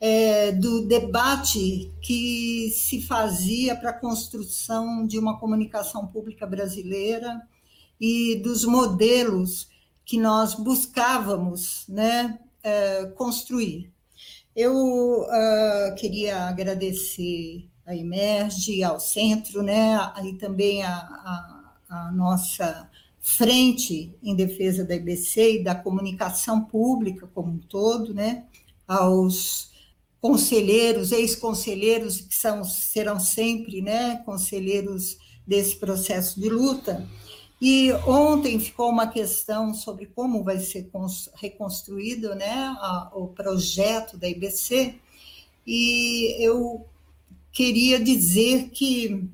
é, 0.00 0.50
do 0.52 0.86
debate 0.86 1.92
que 2.00 2.70
se 2.70 3.02
fazia 3.02 3.76
para 3.76 3.90
a 3.90 3.98
construção 3.98 5.06
de 5.06 5.18
uma 5.18 5.38
comunicação 5.38 6.06
pública 6.06 6.46
brasileira 6.46 7.40
e 8.00 8.36
dos 8.36 8.64
modelos 8.64 9.68
que 10.04 10.18
nós 10.18 10.54
buscávamos 10.54 11.84
né, 11.86 12.38
é, 12.62 13.04
construir. 13.14 13.92
Eu 14.56 14.74
uh, 15.22 15.94
queria 15.96 16.48
agradecer 16.48 17.68
a 17.86 17.94
Emerge, 17.94 18.82
ao 18.82 18.98
centro, 18.98 19.62
né, 19.62 19.96
e 20.24 20.32
também 20.34 20.82
a, 20.82 20.92
a, 20.96 21.74
a 21.88 22.12
nossa 22.12 22.90
frente 23.20 24.14
em 24.22 24.34
defesa 24.34 24.84
da 24.84 24.94
IBC 24.94 25.60
e 25.60 25.64
da 25.64 25.74
comunicação 25.74 26.62
pública 26.62 27.28
como 27.32 27.52
um 27.52 27.58
todo, 27.58 28.12
né, 28.12 28.44
aos 28.88 29.69
conselheiros, 30.20 31.12
ex-conselheiros 31.12 32.20
que 32.20 32.34
são, 32.34 32.62
serão 32.64 33.18
sempre 33.18 33.80
né, 33.80 34.22
conselheiros 34.24 35.16
desse 35.46 35.76
processo 35.76 36.38
de 36.40 36.48
luta. 36.48 37.08
E 37.60 37.92
ontem 38.06 38.58
ficou 38.58 38.88
uma 38.88 39.06
questão 39.06 39.74
sobre 39.74 40.06
como 40.06 40.42
vai 40.42 40.58
ser 40.58 40.90
reconstruído 41.34 42.34
né, 42.34 42.74
a, 42.78 43.10
o 43.14 43.28
projeto 43.28 44.16
da 44.16 44.28
IBC, 44.28 44.94
e 45.66 46.36
eu 46.42 46.86
queria 47.52 48.00
dizer 48.00 48.70
que, 48.70 49.28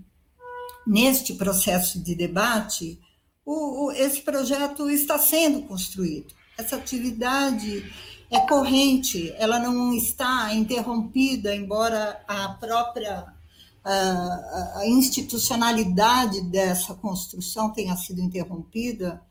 neste 0.86 1.34
processo 1.34 2.00
de 2.00 2.14
debate, 2.14 2.98
o, 3.44 3.86
o, 3.86 3.92
esse 3.92 4.20
projeto 4.22 4.90
está 4.90 5.18
sendo 5.18 5.62
construído. 5.62 6.34
Essa 6.58 6.76
atividade 6.76 7.84
é 8.30 8.40
corrente, 8.40 9.32
ela 9.36 9.58
não 9.58 9.92
está 9.92 10.52
interrompida, 10.54 11.54
embora 11.54 12.20
a 12.26 12.48
própria 12.48 13.36
a, 13.84 14.80
a 14.80 14.86
institucionalidade 14.86 16.40
dessa 16.42 16.92
construção 16.94 17.72
tenha 17.72 17.96
sido 17.96 18.20
interrompida, 18.20 19.22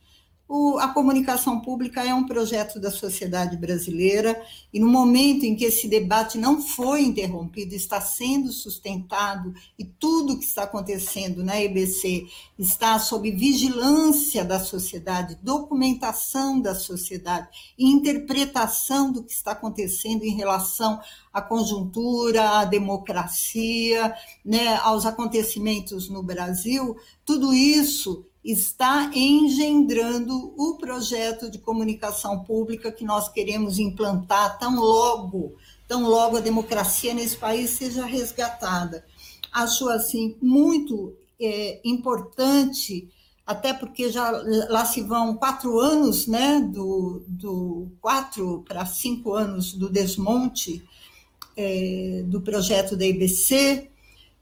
o, 0.47 0.77
a 0.77 0.89
comunicação 0.89 1.59
pública 1.59 2.03
é 2.03 2.13
um 2.13 2.25
projeto 2.25 2.79
da 2.79 2.91
sociedade 2.91 3.57
brasileira 3.57 4.39
e 4.71 4.79
no 4.79 4.87
momento 4.87 5.43
em 5.43 5.55
que 5.55 5.65
esse 5.65 5.87
debate 5.87 6.37
não 6.37 6.61
foi 6.61 7.01
interrompido, 7.01 7.73
está 7.73 7.99
sendo 7.99 8.51
sustentado 8.51 9.53
e 9.77 9.83
tudo 9.83 10.37
que 10.37 10.45
está 10.45 10.63
acontecendo 10.63 11.43
na 11.43 11.59
EBC 11.59 12.27
está 12.59 12.99
sob 12.99 13.31
vigilância 13.31 14.45
da 14.45 14.59
sociedade, 14.59 15.39
documentação 15.41 16.61
da 16.61 16.75
sociedade 16.75 17.47
interpretação 17.77 19.11
do 19.11 19.23
que 19.23 19.33
está 19.33 19.51
acontecendo 19.51 20.23
em 20.23 20.35
relação 20.35 21.01
à 21.33 21.41
conjuntura, 21.41 22.59
à 22.59 22.65
democracia, 22.65 24.13
né, 24.43 24.75
aos 24.83 25.07
acontecimentos 25.07 26.07
no 26.07 26.21
Brasil, 26.21 26.95
tudo 27.25 27.51
isso 27.51 28.25
está 28.45 29.09
engendrando 29.15 30.53
o 30.55 30.77
projeto 30.77 31.49
de 31.49 31.57
comunicação 31.57 32.43
pública 32.43 32.91
que 32.91 33.03
nós 33.03 33.27
queremos 33.27 33.79
implantar 33.79 34.59
tão 34.59 34.75
logo, 34.79 35.55
tão 35.87 36.03
logo 36.03 36.37
a 36.37 36.41
democracia 36.41 37.11
nesse 37.15 37.35
país 37.35 37.71
seja 37.71 38.05
resgatada. 38.05 39.03
Acho 39.51 39.89
assim 39.89 40.35
muito 40.39 41.15
é, 41.41 41.81
importante, 41.83 43.09
até 43.47 43.73
porque 43.73 44.11
já 44.11 44.29
lá 44.69 44.85
se 44.85 45.01
vão 45.01 45.35
quatro 45.35 45.79
anos, 45.79 46.27
né, 46.27 46.61
do, 46.61 47.23
do 47.27 47.87
quatro 47.99 48.63
para 48.67 48.85
cinco 48.85 49.33
anos 49.33 49.73
do 49.73 49.89
desmonte 49.89 50.83
é, 51.57 52.23
do 52.27 52.41
projeto 52.41 52.95
da 52.95 53.05
IBC, 53.05 53.89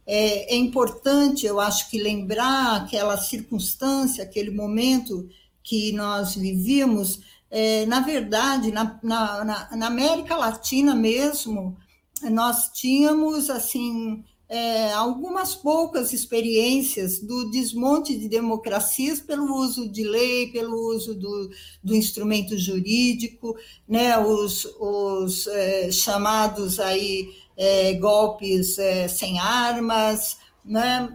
é, 0.05 0.53
é, 0.53 0.55
importante, 0.57 1.45
eu 1.45 1.60
acho 1.60 1.89
que 1.89 1.98
lembrar 1.98 2.81
aquela 2.81 3.17
circunstância, 3.17 4.24
aquele 4.24 4.51
momento 4.51 5.29
que 5.63 5.91
nós 5.93 6.36
vivíamos. 6.36 7.22
É, 7.50 7.86
na 7.86 8.01
verdade, 8.01 8.72
na, 8.72 9.00
na, 9.01 9.69
na, 9.75 9.88
América 9.88 10.36
Latina 10.36 10.93
mesmo, 10.93 11.77
nós 12.24 12.69
tínhamos 12.74 13.50
assim 13.50 14.24
é, 14.50 14.91
algumas 14.91 15.55
poucas 15.55 16.13
experiências 16.13 17.19
do 17.19 17.50
desmonte 17.50 18.17
de 18.17 18.27
democracias 18.27 19.19
pelo 19.19 19.55
uso 19.55 19.88
de 19.89 20.03
lei, 20.03 20.51
pelo 20.51 20.75
uso 20.93 21.15
do, 21.15 21.50
do 21.83 21.95
instrumento 21.95 22.57
jurídico, 22.57 23.55
né, 23.88 24.17
os, 24.19 24.65
os 24.79 25.48
é, 25.48 25.91
chamados 25.91 26.79
aí 26.79 27.29
é, 27.57 27.93
golpes 27.93 28.77
é, 28.77 29.07
sem 29.07 29.39
armas, 29.39 30.38
né, 30.63 31.10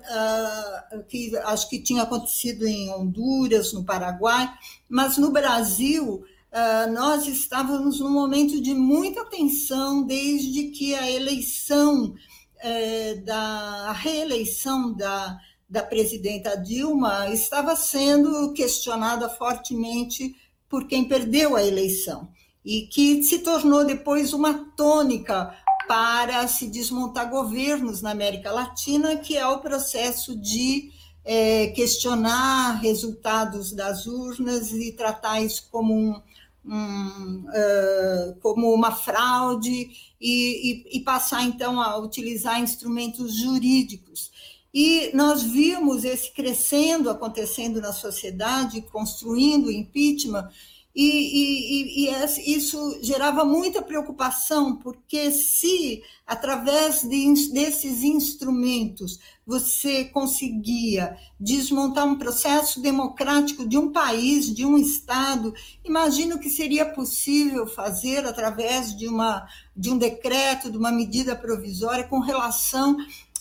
uh, 0.93 1.03
que 1.05 1.35
acho 1.39 1.69
que 1.71 1.79
tinha 1.79 2.03
acontecido 2.03 2.67
em 2.67 2.93
Honduras, 2.93 3.73
no 3.73 3.85
Paraguai, 3.85 4.53
mas 4.89 5.17
no 5.17 5.31
Brasil 5.31 6.23
uh, 6.53 6.93
nós 6.93 7.27
estávamos 7.27 8.01
num 8.01 8.11
momento 8.11 8.61
de 8.61 8.75
muita 8.75 9.25
tensão 9.25 10.03
desde 10.03 10.65
que 10.65 10.95
a 10.95 11.11
eleição 11.11 12.15
é, 12.61 13.15
da 13.17 13.89
a 13.89 13.93
reeleição 13.93 14.93
da, 14.93 15.39
da 15.69 15.83
presidenta 15.83 16.57
Dilma 16.57 17.29
estava 17.31 17.77
sendo 17.77 18.53
questionada 18.53 19.29
fortemente 19.29 20.37
por 20.69 20.87
quem 20.87 21.05
perdeu 21.05 21.57
a 21.57 21.65
eleição 21.65 22.29
e 22.65 22.83
que 22.83 23.23
se 23.23 23.39
tornou 23.39 23.85
depois 23.85 24.33
uma 24.33 24.53
tônica 24.77 25.55
para 25.89 26.47
se 26.47 26.69
desmontar 26.69 27.31
governos 27.31 28.03
na 28.03 28.11
América 28.11 28.53
Latina, 28.53 29.17
que 29.17 29.35
é 29.37 29.47
o 29.47 29.59
processo 29.59 30.37
de 30.37 30.93
é, 31.25 31.69
questionar 31.69 32.79
resultados 32.81 33.73
das 33.73 34.07
urnas 34.07 34.71
e 34.71 34.93
tratar 34.93 35.41
isso 35.41 35.67
como, 35.71 35.95
um, 35.95 36.23
um 36.65 37.47
uh, 37.49 38.35
como 38.41 38.73
uma 38.73 38.93
fraude 38.93 39.91
e, 40.21 40.85
e, 40.93 40.99
e 40.99 41.01
passar, 41.01 41.43
então, 41.43 41.81
a 41.81 41.97
utilizar 41.97 42.61
instrumentos 42.61 43.35
jurídicos. 43.37 44.31
E 44.73 45.11
nós 45.15 45.43
vimos 45.43 46.05
esse 46.05 46.31
crescendo 46.33 47.09
acontecendo 47.09 47.81
na 47.81 47.95
sociedade, 47.95 48.83
construindo 48.83 49.71
impeachment, 49.71 50.49
e, 50.95 52.07
e, 52.07 52.09
e, 52.09 52.55
isso 52.57 52.99
gerava 53.03 53.45
muita 53.45 53.81
preocupação, 53.83 54.77
porque 54.77 55.31
se, 55.31 56.03
através 56.27 57.03
de, 57.03 57.53
desses 57.53 58.03
instrumentos, 58.03 59.19
você 59.47 60.05
conseguia 60.07 61.17
desmontar 61.39 62.05
um 62.05 62.19
processo 62.19 62.83
democrático 62.83 63.67
de 63.67 63.79
um 63.79 63.93
país, 63.93 64.53
de 64.53 64.67
um 64.67 64.77
Estado, 64.77 65.55
imagino 65.85 66.39
que 66.39 66.51
seria 66.51 66.85
possível 66.85 67.67
fazer 67.67 68.27
através 68.27 68.97
de, 68.97 69.07
uma, 69.07 69.47
de 69.77 69.91
um 69.91 69.97
decreto, 69.97 70.71
de 70.71 70.77
uma 70.77 70.91
medida 70.91 71.37
provisória 71.37 72.05
com 72.09 72.19
relação 72.19 72.97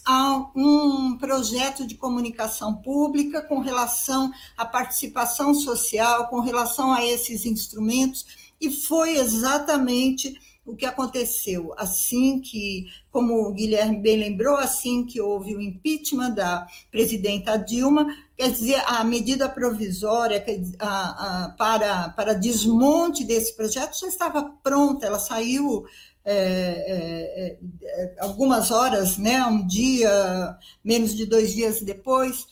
a 0.07 0.49
um 0.55 1.17
projeto 1.17 1.85
de 1.85 1.95
comunicação 1.95 2.75
pública 2.75 3.41
com 3.41 3.59
relação 3.59 4.31
à 4.55 4.65
participação 4.65 5.53
social, 5.53 6.29
com 6.29 6.39
relação 6.39 6.93
a 6.93 7.05
esses 7.05 7.45
instrumentos, 7.45 8.25
e 8.59 8.71
foi 8.71 9.17
exatamente 9.17 10.33
o 10.65 10.77
que 10.77 10.85
aconteceu. 10.85 11.73
Assim 11.77 12.39
que, 12.39 12.85
como 13.11 13.33
o 13.33 13.53
Guilherme 13.53 14.01
bem 14.01 14.17
lembrou, 14.17 14.55
assim 14.55 15.05
que 15.05 15.19
houve 15.19 15.53
o 15.53 15.61
impeachment 15.61 16.31
da 16.31 16.65
presidenta 16.89 17.57
Dilma, 17.57 18.07
quer 18.37 18.49
dizer, 18.49 18.81
a 18.85 19.03
medida 19.03 19.49
provisória 19.49 20.43
a, 20.79 21.45
a, 21.45 21.49
para, 21.49 22.09
para 22.09 22.33
desmonte 22.33 23.25
desse 23.25 23.55
projeto 23.57 23.99
já 23.99 24.07
estava 24.07 24.43
pronta, 24.63 25.05
ela 25.05 25.19
saiu 25.19 25.85
é, 26.29 26.33
é, 26.33 27.57
é, 27.81 28.15
algumas 28.19 28.69
horas, 28.69 29.17
né, 29.17 29.41
um 29.45 29.65
dia, 29.65 30.57
menos 30.83 31.15
de 31.15 31.25
dois 31.25 31.53
dias 31.53 31.81
depois, 31.81 32.45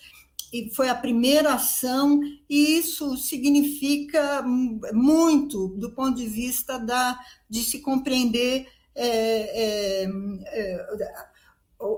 e 0.54 0.74
foi 0.74 0.88
a 0.88 0.96
primeira 0.96 1.56
ação, 1.56 2.22
e 2.50 2.78
isso 2.78 3.18
significa 3.18 4.42
muito 4.94 5.68
do 5.68 5.92
ponto 5.92 6.16
de 6.16 6.26
vista 6.26 6.80
da, 6.80 7.20
de 7.50 7.62
se 7.66 7.80
compreender 7.80 8.66
é, 8.96 10.04
é, 10.04 10.04
é, 10.06 10.86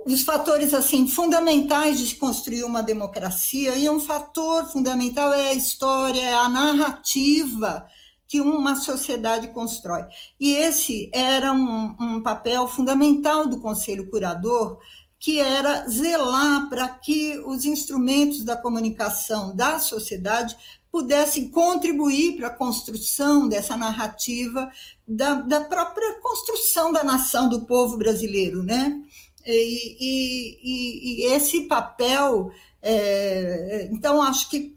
os 0.07 0.23
fatores 0.23 0.73
assim 0.73 1.07
fundamentais 1.07 1.99
de 1.99 2.07
se 2.07 2.15
construir 2.15 2.63
uma 2.63 2.81
democracia, 2.81 3.75
e 3.75 3.87
um 3.87 3.99
fator 3.99 4.65
fundamental 4.65 5.31
é 5.31 5.49
a 5.49 5.53
história, 5.53 6.21
é 6.21 6.33
a 6.33 6.49
narrativa 6.49 7.87
que 8.27 8.41
uma 8.41 8.75
sociedade 8.75 9.47
constrói. 9.49 10.03
E 10.39 10.53
esse 10.53 11.09
era 11.13 11.53
um, 11.53 11.95
um 11.99 12.21
papel 12.21 12.67
fundamental 12.67 13.47
do 13.47 13.59
Conselho 13.59 14.09
Curador, 14.09 14.79
que 15.19 15.39
era 15.39 15.87
zelar 15.87 16.69
para 16.69 16.87
que 16.89 17.39
os 17.39 17.65
instrumentos 17.65 18.43
da 18.43 18.55
comunicação 18.55 19.55
da 19.55 19.79
sociedade 19.79 20.55
pudessem 20.91 21.49
contribuir 21.49 22.37
para 22.37 22.47
a 22.47 22.55
construção 22.55 23.47
dessa 23.47 23.75
narrativa 23.75 24.71
da, 25.07 25.35
da 25.35 25.61
própria 25.61 26.19
construção 26.21 26.91
da 26.91 27.03
nação 27.03 27.49
do 27.49 27.65
povo 27.65 27.97
brasileiro, 27.97 28.63
né? 28.63 29.01
E, 29.45 29.97
e, 29.99 31.21
e, 31.21 31.33
esse 31.33 31.61
papel, 31.61 32.51
é, 32.81 33.87
então 33.91 34.21
acho 34.21 34.49
que 34.49 34.76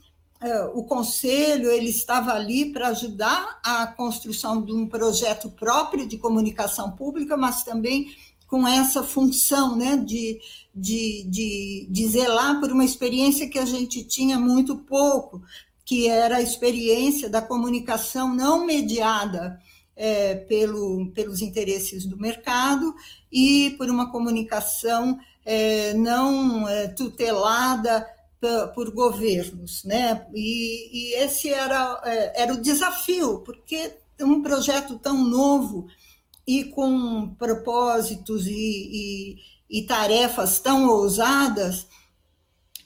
o 0.72 0.84
conselho 0.84 1.70
ele 1.70 1.90
estava 1.90 2.32
ali 2.32 2.72
para 2.72 2.88
ajudar 2.88 3.60
a 3.62 3.86
construção 3.86 4.62
de 4.62 4.72
um 4.72 4.86
projeto 4.86 5.50
próprio 5.50 6.06
de 6.06 6.16
comunicação 6.16 6.92
pública, 6.92 7.36
mas 7.36 7.62
também 7.62 8.08
com 8.50 8.66
essa 8.66 9.04
função 9.04 9.76
né, 9.76 9.96
de, 9.96 10.40
de, 10.74 11.24
de, 11.28 11.86
de 11.88 12.08
zelar 12.08 12.58
por 12.58 12.72
uma 12.72 12.84
experiência 12.84 13.48
que 13.48 13.58
a 13.58 13.64
gente 13.64 14.02
tinha 14.02 14.40
muito 14.40 14.76
pouco, 14.76 15.40
que 15.84 16.08
era 16.08 16.38
a 16.38 16.42
experiência 16.42 17.30
da 17.30 17.40
comunicação 17.40 18.34
não 18.34 18.66
mediada 18.66 19.60
é, 19.94 20.34
pelo, 20.34 21.12
pelos 21.12 21.40
interesses 21.42 22.04
do 22.06 22.16
mercado 22.16 22.92
e 23.30 23.74
por 23.78 23.88
uma 23.88 24.10
comunicação 24.10 25.18
é, 25.44 25.94
não 25.94 26.68
é, 26.68 26.88
tutelada 26.88 28.04
por 28.74 28.90
governos, 28.90 29.84
né? 29.84 30.26
E, 30.34 30.90
e 30.92 31.14
esse 31.22 31.50
era, 31.50 32.00
é, 32.04 32.42
era 32.42 32.54
o 32.54 32.60
desafio, 32.60 33.40
porque 33.40 33.92
um 34.20 34.42
projeto 34.42 34.98
tão 34.98 35.22
novo 35.24 35.86
e 36.46 36.64
com 36.64 37.34
propósitos 37.38 38.46
e, 38.46 38.52
e, 38.52 39.78
e 39.78 39.82
tarefas 39.86 40.58
tão 40.58 40.88
ousadas, 40.88 41.86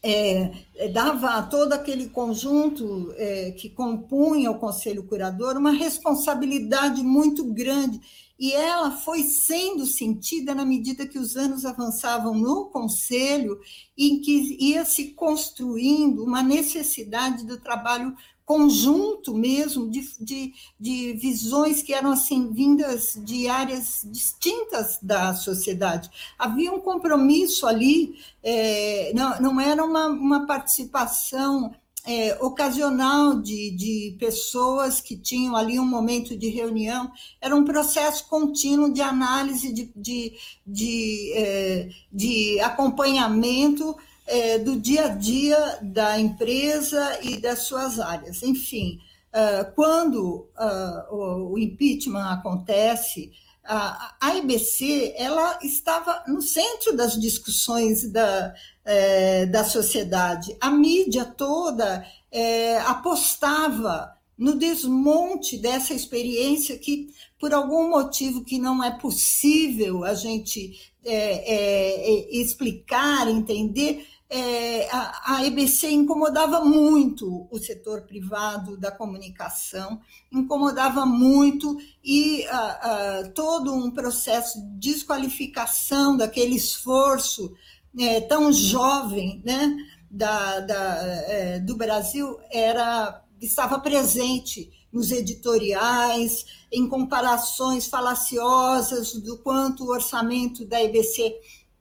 é, 0.02 0.52
dava 0.92 1.30
a 1.30 1.42
todo 1.42 1.73
aquele 1.73 2.11
conjunto 2.11 3.14
é, 3.16 3.52
que 3.52 3.70
compunha 3.70 4.50
o 4.50 4.58
Conselho 4.58 5.04
Curador 5.04 5.56
uma 5.56 5.73
responsabilidade 5.73 7.02
muito 7.02 7.42
grande 7.44 8.00
e 8.38 8.52
ela 8.52 8.90
foi 8.90 9.22
sendo 9.22 9.86
sentida 9.86 10.54
na 10.54 10.64
medida 10.64 11.06
que 11.06 11.18
os 11.18 11.36
anos 11.36 11.64
avançavam 11.64 12.34
no 12.34 12.66
Conselho, 12.66 13.60
em 13.96 14.20
que 14.20 14.56
ia 14.60 14.84
se 14.84 15.10
construindo 15.10 16.24
uma 16.24 16.42
necessidade 16.42 17.46
do 17.46 17.60
trabalho 17.60 18.14
conjunto 18.44 19.34
mesmo 19.34 19.90
de, 19.90 20.02
de, 20.20 20.52
de, 20.78 21.14
visões 21.14 21.82
que 21.82 21.94
eram 21.94 22.12
assim 22.12 22.52
vindas 22.52 23.18
de 23.24 23.48
áreas 23.48 24.02
distintas 24.04 24.98
da 25.00 25.34
sociedade. 25.34 26.10
Havia 26.38 26.70
um 26.72 26.80
compromisso 26.80 27.66
ali, 27.66 28.18
é, 28.42 29.12
não, 29.14 29.40
não 29.40 29.60
era 29.60 29.82
uma, 29.82 30.08
uma 30.08 30.46
participação 30.46 31.74
é, 32.06 32.37
ocasional 32.40 33.40
de, 33.40 33.70
de 33.70 34.16
pessoas 34.18 35.00
que 35.00 35.16
tinham 35.16 35.56
ali 35.56 35.80
um 35.80 35.87
momento 35.87 36.37
de 36.37 36.49
reunião, 36.49 37.11
era 37.40 37.56
um 37.56 37.64
processo 37.64 38.28
contínuo 38.28 38.92
de 38.92 39.00
análise, 39.00 39.73
de, 39.73 39.90
de, 39.96 40.34
de, 40.66 41.32
é, 41.34 41.88
de 42.12 42.61
acompanhamento 42.61 43.96
é, 44.26 44.58
do 44.58 44.76
dia 44.76 45.06
a 45.06 45.08
dia 45.08 45.78
da 45.82 46.18
empresa 46.18 47.18
e 47.23 47.38
das 47.38 47.61
suas 47.61 47.99
áreas. 47.99 48.42
Enfim, 48.42 49.00
uh, 49.32 49.73
quando 49.75 50.49
uh, 50.58 51.52
o, 51.52 51.58
impeachment 51.58 52.32
acontece, 52.32 53.32
a, 53.62 54.14
a 54.20 54.34
IBC 54.37 55.14
ela 55.16 55.58
estava 55.62 56.23
no 56.26 56.42
centro 56.42 56.94
das 56.94 57.18
discussões 57.18 58.11
da, 58.11 58.54
é, 58.84 59.46
da 59.46 59.64
sociedade. 59.64 60.56
A 60.60 60.70
mídia 60.70 61.24
toda 61.24 62.06
é, 62.30 62.78
apostava 62.80 64.12
no 64.36 64.56
desmonte 64.56 65.56
dessa 65.56 65.94
experiência 65.94 66.76
que, 66.76 67.08
por 67.38 67.54
algum 67.54 67.88
motivo 67.88 68.44
que 68.44 68.58
não 68.58 68.82
é 68.82 68.90
possível 68.90 70.04
a 70.04 70.14
gente 70.14 70.92
é, 71.04 71.54
é 71.54 72.40
explicar, 72.40 73.28
entender, 73.28 74.06
é, 74.28 74.88
a, 74.90 75.36
a, 75.36 75.46
EBC 75.46 75.90
incomodava 75.90 76.64
muito 76.64 77.46
o 77.50 77.58
setor 77.58 78.02
privado 78.02 78.76
da 78.76 78.90
comunicação, 78.90 80.00
incomodava 80.32 81.06
muito 81.06 81.78
e 82.02 82.44
a, 82.47 82.58
a, 82.58 83.28
todo 83.28 83.73
um 83.73 83.90
processo 83.90 84.60
de 84.60 84.92
desqualificação 84.92 86.16
daquele 86.16 86.56
esforço 86.56 87.54
é, 87.99 88.21
tão 88.21 88.52
jovem 88.52 89.43
né, 89.45 89.76
da, 90.11 90.61
da 90.61 90.97
é, 91.28 91.59
do 91.61 91.76
Brasil 91.76 92.39
era 92.50 93.23
estava 93.41 93.78
presente 93.78 94.71
nos 94.93 95.11
editoriais, 95.11 96.47
em 96.73 96.89
comparações 96.89 97.87
falaciosas 97.87 99.13
do 99.15 99.39
quanto 99.39 99.85
o 99.85 99.91
orçamento 99.91 100.65
da 100.65 100.83
EBC 100.83 101.35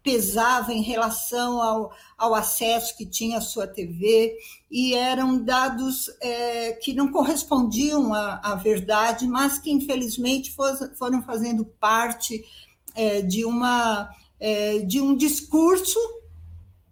pesava 0.04 0.74
em 0.74 0.82
relação 0.82 1.62
ao, 1.62 1.94
ao 2.18 2.36
acesso 2.36 2.98
que 2.98 3.06
tinha 3.06 3.38
à 3.38 3.42
sua 3.42 3.66
TV, 3.66 4.36
e 4.70 4.94
eram 4.94 5.42
dados 5.42 6.10
é, 6.20 6.74
que 6.74 6.94
não 6.94 7.12
correspondiam 7.12 8.14
à, 8.14 8.42
à, 8.44 8.56
verdade, 8.56 9.26
mas 9.26 9.58
que, 9.58 9.72
infelizmente, 9.72 10.54
foram 10.98 11.22
fazendo 11.22 11.64
parte 11.80 12.44
é, 12.94 13.22
de, 13.22 13.46
uma, 13.46 14.10
é, 14.40 14.80
de 14.80 15.02
um 15.02 15.16
discurso 15.16 16.00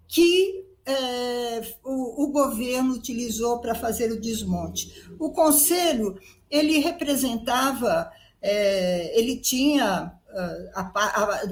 que 0.07 0.65
é, 0.85 1.75
o, 1.83 2.23
o 2.23 2.27
governo 2.27 2.93
utilizou 2.93 3.59
para 3.59 3.75
fazer 3.75 4.11
o 4.11 4.19
desmonte. 4.19 5.09
O 5.19 5.31
conselho 5.31 6.19
ele 6.49 6.79
representava, 6.79 8.11
é, 8.41 9.17
ele 9.17 9.37
tinha 9.37 10.13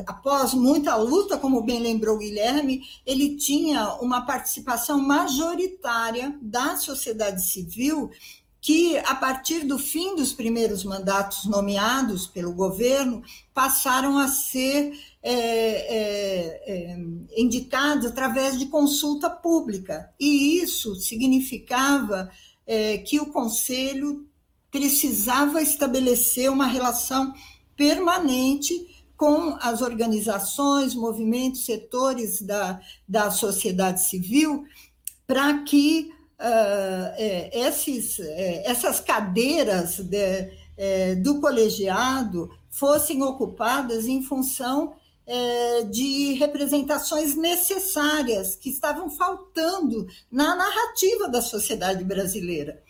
após 0.08 0.54
muita 0.54 0.96
luta, 0.96 1.38
como 1.38 1.62
bem 1.62 1.80
lembrou 1.80 2.18
Guilherme, 2.18 2.82
ele 3.06 3.36
tinha 3.36 3.96
uma 3.96 4.26
participação 4.26 5.00
majoritária 5.00 6.38
da 6.42 6.78
sociedade 6.78 7.44
civil 7.44 8.10
que, 8.62 8.98
a 8.98 9.16
partir 9.16 9.66
do 9.66 9.80
fim 9.80 10.16
dos 10.16 10.34
primeiros 10.34 10.84
mandatos 10.84 11.46
nomeados 11.46 12.28
pelo 12.28 12.54
governo, 12.54 13.24
passaram 13.54 14.18
a 14.18 14.28
ser 14.28 14.92
é, 15.24 15.34
é, 15.34 16.64
é, 16.68 16.98
indicados 17.38 18.06
através 18.06 18.60
de 18.60 18.66
consulta 18.66 19.30
pública. 19.30 20.12
E 20.20 20.62
isso 20.62 20.96
significava 20.96 22.30
é, 22.68 22.98
que 22.98 23.20
o 23.20 23.28
Conselho 23.28 24.28
precisava 24.70 25.62
estabelecer 25.62 26.52
uma 26.52 26.68
relação 26.68 27.34
permanente 27.76 28.88
com 29.16 29.58
as 29.62 29.82
organizações, 29.82 30.96
movimentos, 30.96 31.66
setores 31.66 32.42
da, 32.42 32.80
da 33.08 33.32
sociedade 33.32 34.04
civil, 34.04 34.66
para 35.26 35.64
que 35.64 36.12
uh, 36.40 37.14
é, 37.18 37.68
esses, 37.68 38.20
é, 38.20 38.70
essas 38.70 39.00
cadeiras 39.00 40.00
de, 40.00 40.52
é, 40.78 41.16
do 41.16 41.42
colegiado 41.42 42.50
fossem 42.70 43.22
ocupadas 43.22 44.08
em 44.08 44.24
função 44.24 44.94
é, 45.28 45.84
de 45.84 46.34
representações 46.34 47.36
necessárias 47.36 48.56
que 48.56 48.70
estavam 48.70 49.10
faltando 49.10 50.08
na 50.32 50.56
narrativa 50.56 51.28
da 51.28 51.42
sociedade 51.42 52.04
brasileira. 52.04 52.82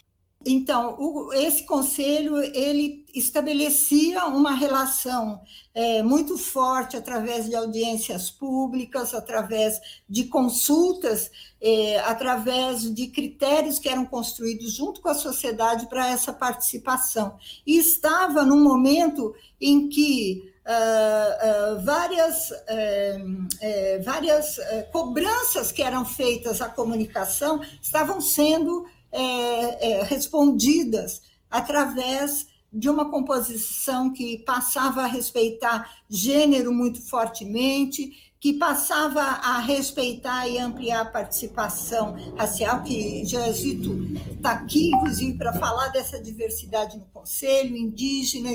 Então, 0.45 0.95
o, 0.97 1.34
esse 1.34 1.63
conselho 1.63 2.38
ele 2.38 3.06
estabelecia 3.13 4.25
uma 4.25 4.54
relação 4.54 5.41
é, 5.75 6.02
muito 6.02 6.38
forte 6.38 6.95
através 6.95 7.49
de 7.49 7.56
audiências 7.56 8.32
públicas, 8.32 9.13
através 9.13 9.82
de 10.08 10.25
consultas, 10.25 11.30
é, 11.60 11.99
através 11.99 12.93
de 12.93 13.08
critérios 13.08 13.80
que 13.80 13.89
eram 13.89 14.06
construídos 14.06 14.73
junto 14.73 15.02
com 15.02 15.10
a 15.10 15.13
sociedade 15.13 15.88
para 15.88 16.08
essa 16.08 16.32
participação. 16.32 17.38
E 17.67 17.78
estava 17.78 18.45
num 18.45 18.63
momento 18.63 19.36
em 19.60 19.89
que 19.89 20.54
Uh, 20.69 21.80
uh, 21.80 21.84
várias, 21.84 22.52
uh, 22.52 24.04
várias 24.04 24.60
cobranças 24.91 25.71
que 25.71 25.82
eram 25.82 26.06
feitas 26.06 26.62
à 26.62 26.69
comunicação 26.69 27.60
estavam 27.82 28.21
sendo 28.21 28.86
é, 29.12 29.91
é, 29.91 30.04
respondidas 30.04 31.22
através 31.50 32.48
de 32.72 32.89
uma 32.89 33.10
composição 33.10 34.13
que 34.13 34.38
passava 34.39 35.02
a 35.02 35.08
respeitar 35.08 35.89
gênero 36.08 36.72
muito 36.72 37.02
fortemente, 37.02 38.30
que 38.39 38.54
passava 38.54 39.22
a 39.22 39.60
respeitar 39.60 40.48
e 40.48 40.58
ampliar 40.58 41.02
a 41.02 41.06
participação 41.06 42.15
racial, 42.38 42.84
que 42.84 43.26
Jesuíto 43.26 44.08
está 44.32 44.52
aqui, 44.52 44.91
inclusive, 44.91 45.38
para 45.38 45.54
falar 45.54 45.89
dessa 45.89 46.22
diversidade 46.22 46.98
no 46.98 47.06
Conselho, 47.06 47.76
indígena 47.76 48.50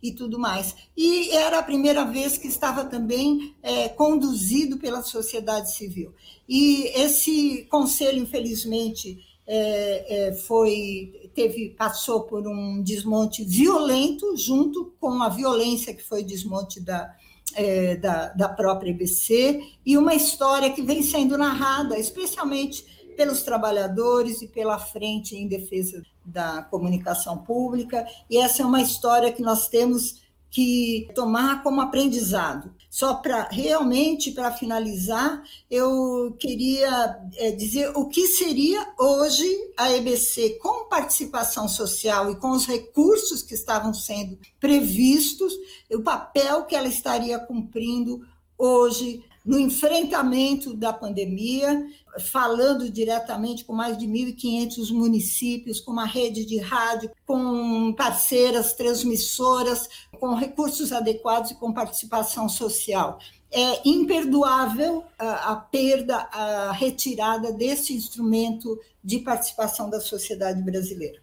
e, 0.00 0.12
tudo 0.12 0.38
mais. 0.38 0.76
E 0.96 1.30
era 1.30 1.58
a 1.58 1.62
primeira 1.62 2.04
vez 2.04 2.38
que 2.38 2.46
estava 2.46 2.84
também 2.84 3.54
é, 3.62 3.88
conduzido 3.88 4.76
pela 4.76 5.02
sociedade 5.02 5.74
civil. 5.74 6.14
E 6.48 6.92
esse 6.94 7.66
Conselho, 7.70 8.22
infelizmente, 8.22 9.18
é, 9.46 10.28
é, 10.28 10.32
foi 10.32 11.30
teve 11.34 11.70
passou 11.70 12.22
por 12.22 12.46
um 12.46 12.82
desmonte 12.82 13.44
violento 13.44 14.36
junto 14.36 14.94
com 15.00 15.22
a 15.22 15.28
violência 15.28 15.94
que 15.94 16.02
foi 16.02 16.22
desmonte 16.22 16.80
da, 16.80 17.14
é, 17.54 17.96
da, 17.96 18.28
da 18.28 18.48
própria 18.48 18.90
EBC 18.90 19.62
e 19.84 19.98
uma 19.98 20.14
história 20.14 20.70
que 20.70 20.80
vem 20.80 21.02
sendo 21.02 21.36
narrada, 21.36 21.98
especialmente 21.98 22.84
pelos 23.16 23.42
trabalhadores 23.42 24.42
e 24.42 24.48
pela 24.48 24.78
frente 24.78 25.36
em 25.36 25.46
defesa 25.46 26.02
da 26.24 26.62
comunicação 26.62 27.38
pública. 27.38 28.06
E 28.30 28.38
essa 28.38 28.62
é 28.62 28.66
uma 28.66 28.80
história 28.80 29.32
que 29.32 29.42
nós 29.42 29.68
temos 29.68 30.23
que 30.54 31.08
tomar 31.16 31.64
como 31.64 31.80
aprendizado. 31.80 32.72
Só 32.88 33.14
para 33.14 33.48
realmente 33.50 34.30
para 34.30 34.52
finalizar, 34.52 35.42
eu 35.68 36.36
queria 36.38 37.18
é, 37.34 37.50
dizer 37.50 37.90
o 37.96 38.06
que 38.06 38.28
seria 38.28 38.86
hoje 38.96 39.44
a 39.76 39.90
EBC 39.90 40.60
com 40.62 40.88
participação 40.88 41.66
social 41.66 42.30
e 42.30 42.36
com 42.36 42.52
os 42.52 42.66
recursos 42.66 43.42
que 43.42 43.52
estavam 43.52 43.92
sendo 43.92 44.38
previstos, 44.60 45.52
o 45.90 46.02
papel 46.02 46.66
que 46.66 46.76
ela 46.76 46.86
estaria 46.86 47.36
cumprindo 47.36 48.24
hoje 48.56 49.24
no 49.44 49.58
enfrentamento 49.58 50.74
da 50.74 50.92
pandemia, 50.92 51.86
falando 52.18 52.88
diretamente 52.88 53.64
com 53.64 53.74
mais 53.74 53.98
de 53.98 54.06
1.500 54.06 54.90
municípios, 54.92 55.80
com 55.80 55.92
uma 55.92 56.06
rede 56.06 56.46
de 56.46 56.58
rádio, 56.58 57.10
com 57.26 57.92
parceiras 57.92 58.72
transmissoras, 58.72 59.88
com 60.18 60.34
recursos 60.34 60.92
adequados 60.92 61.50
e 61.50 61.56
com 61.56 61.72
participação 61.72 62.48
social. 62.48 63.18
É 63.52 63.86
imperdoável 63.86 65.04
a, 65.18 65.52
a 65.52 65.56
perda, 65.56 66.16
a 66.16 66.72
retirada 66.72 67.52
desse 67.52 67.92
instrumento 67.92 68.80
de 69.02 69.18
participação 69.18 69.90
da 69.90 70.00
sociedade 70.00 70.62
brasileira. 70.62 71.18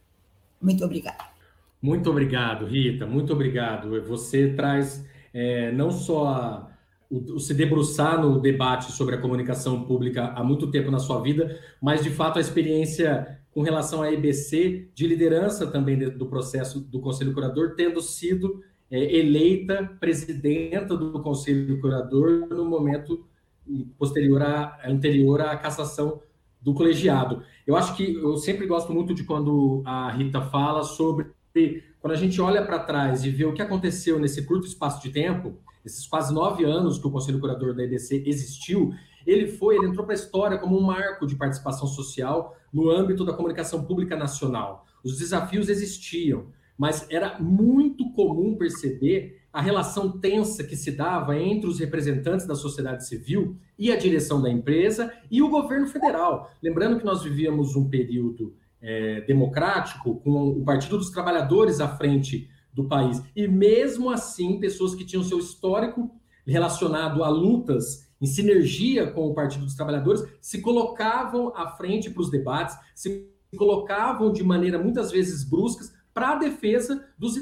Muito 0.61 0.85
obrigada. 0.85 1.31
Muito 1.81 2.09
obrigado, 2.11 2.67
Rita. 2.67 3.07
Muito 3.07 3.33
obrigado. 3.33 3.99
Você 4.03 4.53
traz 4.53 5.03
é, 5.33 5.71
não 5.71 5.89
só 5.89 6.70
se 7.39 7.53
debruçar 7.53 8.21
no 8.21 8.39
debate 8.39 8.91
sobre 8.91 9.15
a 9.15 9.17
comunicação 9.17 9.83
pública 9.83 10.33
há 10.35 10.43
muito 10.43 10.71
tempo 10.71 10.89
na 10.89 10.99
sua 10.99 11.21
vida, 11.21 11.59
mas 11.81 12.03
de 12.03 12.09
fato 12.09 12.37
a 12.37 12.41
experiência 12.41 13.39
com 13.51 13.61
relação 13.61 14.01
à 14.01 14.11
EBC, 14.11 14.89
de 14.93 15.05
liderança 15.05 15.67
também 15.67 15.97
do 15.97 16.25
processo 16.25 16.79
do 16.79 17.01
Conselho 17.01 17.33
Curador, 17.33 17.75
tendo 17.75 18.01
sido 18.01 18.63
é, 18.89 19.17
eleita 19.17 19.91
presidenta 19.99 20.95
do 20.95 21.21
Conselho 21.21 21.79
Curador 21.81 22.47
no 22.49 22.65
momento 22.65 23.25
posterior 23.97 24.41
à, 24.41 24.79
anterior 24.85 25.41
à 25.41 25.55
cassação 25.57 26.21
do 26.61 26.73
colegiado. 26.73 27.43
Eu 27.65 27.75
acho 27.75 27.95
que 27.95 28.13
eu 28.13 28.37
sempre 28.37 28.65
gosto 28.67 28.93
muito 28.93 29.13
de 29.13 29.23
quando 29.23 29.81
a 29.85 30.11
Rita 30.11 30.41
fala 30.41 30.83
sobre 30.83 31.27
quando 31.99 32.13
a 32.13 32.17
gente 32.17 32.39
olha 32.39 32.65
para 32.65 32.79
trás 32.79 33.25
e 33.25 33.29
vê 33.29 33.45
o 33.45 33.53
que 33.53 33.61
aconteceu 33.61 34.17
nesse 34.17 34.45
curto 34.45 34.65
espaço 34.65 35.01
de 35.01 35.09
tempo, 35.09 35.57
esses 35.85 36.07
quase 36.07 36.33
nove 36.33 36.63
anos 36.63 36.97
que 36.97 37.07
o 37.07 37.11
Conselho 37.11 37.39
Curador 37.39 37.73
da 37.73 37.83
EDC 37.83 38.23
existiu, 38.25 38.93
ele 39.25 39.47
foi, 39.47 39.75
ele 39.75 39.87
entrou 39.87 40.05
para 40.05 40.13
a 40.13 40.17
história 40.17 40.57
como 40.57 40.77
um 40.77 40.81
marco 40.81 41.27
de 41.27 41.35
participação 41.35 41.87
social 41.87 42.55
no 42.73 42.89
âmbito 42.89 43.23
da 43.25 43.33
comunicação 43.33 43.83
pública 43.83 44.15
nacional. 44.15 44.85
Os 45.03 45.17
desafios 45.17 45.69
existiam, 45.69 46.47
mas 46.77 47.05
era 47.09 47.39
muito 47.39 48.11
comum 48.13 48.55
perceber 48.55 49.41
a 49.53 49.61
relação 49.61 50.17
tensa 50.17 50.63
que 50.63 50.75
se 50.75 50.91
dava 50.91 51.37
entre 51.37 51.69
os 51.69 51.79
representantes 51.79 52.45
da 52.45 52.55
sociedade 52.55 53.05
civil 53.05 53.57
e 53.77 53.91
a 53.91 53.97
direção 53.97 54.41
da 54.41 54.49
empresa 54.49 55.11
e 55.29 55.41
o 55.41 55.49
governo 55.49 55.87
federal. 55.87 56.49
Lembrando 56.63 56.97
que 56.97 57.05
nós 57.05 57.21
vivíamos 57.23 57.75
um 57.75 57.89
período 57.89 58.55
é, 58.81 59.21
democrático, 59.21 60.15
com 60.21 60.49
o 60.49 60.63
Partido 60.63 60.97
dos 60.97 61.09
Trabalhadores 61.09 61.81
à 61.81 61.87
frente 61.87 62.49
do 62.73 62.87
país. 62.87 63.21
E 63.35 63.47
mesmo 63.47 64.09
assim, 64.09 64.59
pessoas 64.59 64.95
que 64.95 65.05
tinham 65.05 65.23
seu 65.23 65.39
histórico 65.39 66.09
relacionado 66.45 67.23
a 67.23 67.29
lutas 67.29 68.09
em 68.19 68.25
sinergia 68.25 69.11
com 69.11 69.27
o 69.27 69.33
Partido 69.33 69.65
dos 69.65 69.75
Trabalhadores 69.75 70.23
se 70.39 70.61
colocavam 70.61 71.51
à 71.55 71.69
frente 71.69 72.09
para 72.09 72.21
os 72.21 72.29
debates, 72.29 72.77
se 72.95 73.29
colocavam 73.57 74.31
de 74.31 74.43
maneira 74.43 74.77
muitas 74.77 75.11
vezes 75.11 75.43
bruscas 75.43 75.91
para 76.13 76.31
a 76.31 76.35
defesa 76.35 77.05
dos, 77.17 77.35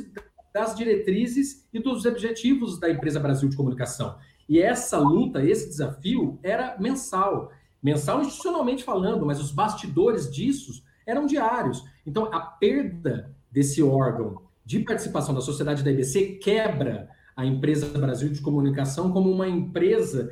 das 0.53 0.75
diretrizes 0.75 1.67
e 1.73 1.79
dos 1.79 2.05
objetivos 2.05 2.79
da 2.79 2.89
empresa 2.89 3.19
Brasil 3.19 3.49
de 3.49 3.57
Comunicação. 3.57 4.17
E 4.47 4.59
essa 4.59 4.97
luta, 4.97 5.43
esse 5.43 5.67
desafio 5.67 6.39
era 6.41 6.75
mensal, 6.79 7.51
mensal 7.83 8.21
institucionalmente 8.21 8.83
falando, 8.83 9.25
mas 9.25 9.39
os 9.39 9.51
bastidores 9.51 10.31
disso 10.31 10.83
eram 11.05 11.25
diários. 11.25 11.83
Então, 12.05 12.25
a 12.33 12.39
perda 12.39 13.35
desse 13.51 13.83
órgão 13.83 14.48
de 14.69 14.81
participação 14.81 15.33
da 15.33 15.41
sociedade 15.41 15.81
da 15.83 15.89
IBC 15.89 16.37
quebra 16.43 17.09
a 17.35 17.43
empresa 17.43 17.87
Brasil 17.87 18.29
de 18.29 18.39
Comunicação 18.39 19.11
como 19.11 19.27
uma 19.27 19.47
empresa 19.47 20.31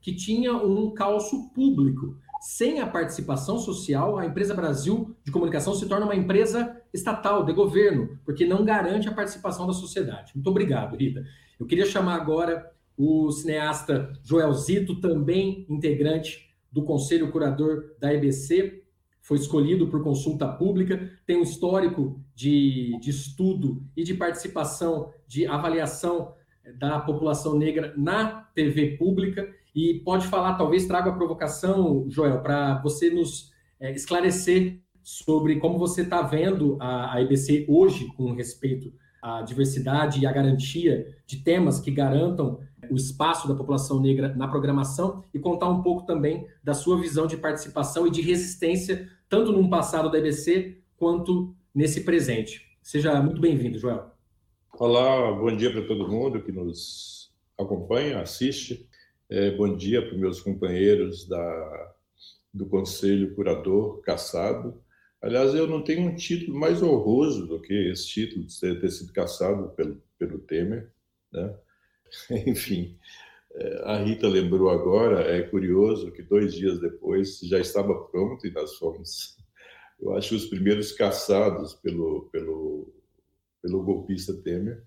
que 0.00 0.14
tinha 0.14 0.54
um 0.54 0.94
calço 0.94 1.50
público. 1.52 2.16
Sem 2.40 2.80
a 2.80 2.86
participação 2.86 3.58
social, 3.58 4.18
a 4.18 4.24
empresa 4.24 4.54
Brasil 4.54 5.16
de 5.24 5.32
Comunicação 5.32 5.74
se 5.74 5.88
torna 5.88 6.06
uma 6.06 6.14
empresa 6.14 6.80
estatal, 6.94 7.44
de 7.44 7.52
governo, 7.52 8.16
porque 8.24 8.46
não 8.46 8.64
garante 8.64 9.08
a 9.08 9.12
participação 9.12 9.66
da 9.66 9.72
sociedade. 9.72 10.30
Muito 10.36 10.48
obrigado, 10.48 10.94
Rita. 10.94 11.24
Eu 11.58 11.66
queria 11.66 11.86
chamar 11.86 12.14
agora 12.14 12.70
o 12.96 13.32
cineasta 13.32 14.12
Joel 14.22 14.54
Zito, 14.54 15.00
também 15.00 15.66
integrante 15.68 16.54
do 16.70 16.84
Conselho 16.84 17.32
Curador 17.32 17.96
da 17.98 18.14
EBC, 18.14 18.84
foi 19.20 19.38
escolhido 19.38 19.88
por 19.88 20.04
consulta 20.04 20.46
pública, 20.46 21.10
tem 21.26 21.36
um 21.36 21.42
histórico 21.42 22.24
de, 22.36 22.98
de 23.00 23.08
estudo 23.08 23.82
e 23.96 24.04
de 24.04 24.12
participação, 24.12 25.10
de 25.26 25.46
avaliação 25.46 26.34
da 26.78 27.00
população 27.00 27.56
negra 27.56 27.94
na 27.96 28.42
TV 28.54 28.98
pública. 28.98 29.48
E 29.74 30.00
pode 30.04 30.26
falar, 30.26 30.54
talvez 30.54 30.86
traga 30.86 31.10
a 31.10 31.14
provocação, 31.14 32.04
Joel, 32.08 32.42
para 32.42 32.80
você 32.82 33.10
nos 33.10 33.50
é, 33.80 33.90
esclarecer 33.92 34.80
sobre 35.02 35.56
como 35.56 35.78
você 35.78 36.02
está 36.02 36.20
vendo 36.20 36.76
a, 36.78 37.14
a 37.14 37.22
EBC 37.22 37.64
hoje 37.68 38.06
com 38.16 38.32
respeito 38.32 38.92
à 39.22 39.40
diversidade 39.40 40.20
e 40.20 40.26
à 40.26 40.32
garantia 40.32 41.06
de 41.26 41.38
temas 41.38 41.80
que 41.80 41.90
garantam 41.90 42.60
o 42.90 42.96
espaço 42.96 43.48
da 43.48 43.54
população 43.54 44.00
negra 44.00 44.34
na 44.34 44.46
programação 44.46 45.24
e 45.32 45.38
contar 45.38 45.68
um 45.68 45.82
pouco 45.82 46.04
também 46.04 46.46
da 46.62 46.74
sua 46.74 47.00
visão 47.00 47.26
de 47.26 47.36
participação 47.36 48.06
e 48.06 48.10
de 48.10 48.20
resistência 48.20 49.08
tanto 49.28 49.52
no 49.52 49.68
passado 49.68 50.10
da 50.10 50.18
EBC 50.18 50.78
quanto 50.96 51.54
nesse 51.76 52.00
presente. 52.04 52.66
Seja 52.82 53.20
muito 53.20 53.38
bem-vindo, 53.38 53.78
Joel. 53.78 54.10
Olá, 54.72 55.30
bom 55.32 55.54
dia 55.54 55.70
para 55.70 55.86
todo 55.86 56.08
mundo 56.08 56.42
que 56.42 56.50
nos 56.50 57.30
acompanha, 57.58 58.22
assiste. 58.22 58.88
É, 59.28 59.50
bom 59.50 59.76
dia 59.76 60.00
para 60.00 60.16
meus 60.16 60.40
companheiros 60.40 61.28
da, 61.28 61.94
do 62.54 62.64
Conselho 62.64 63.34
Curador 63.34 64.00
Caçado. 64.00 64.82
Aliás, 65.20 65.54
eu 65.54 65.66
não 65.66 65.82
tenho 65.82 66.08
um 66.08 66.14
título 66.14 66.58
mais 66.58 66.82
honroso 66.82 67.46
do 67.46 67.60
que 67.60 67.74
esse 67.90 68.06
título 68.06 68.46
de 68.46 68.58
ter, 68.58 68.80
ter 68.80 68.90
sido 68.90 69.12
caçado 69.12 69.68
pelo, 69.76 70.02
pelo 70.18 70.38
Temer. 70.38 70.90
Né? 71.30 71.54
Enfim, 72.46 72.96
é, 73.54 73.82
a 73.84 74.02
Rita 74.02 74.26
lembrou 74.26 74.70
agora, 74.70 75.20
é 75.30 75.42
curioso 75.42 76.10
que 76.10 76.22
dois 76.22 76.54
dias 76.54 76.80
depois 76.80 77.38
já 77.40 77.58
estava 77.58 77.94
pronto 78.06 78.46
e 78.46 78.50
nós 78.50 78.76
fomos, 78.76 79.36
eu 80.00 80.14
acho, 80.14 80.34
os 80.34 80.46
primeiros 80.46 80.92
caçados 80.92 81.74
pelo, 81.74 82.28
pelo, 82.30 82.92
pelo 83.62 83.82
golpista 83.82 84.34
Temer, 84.34 84.82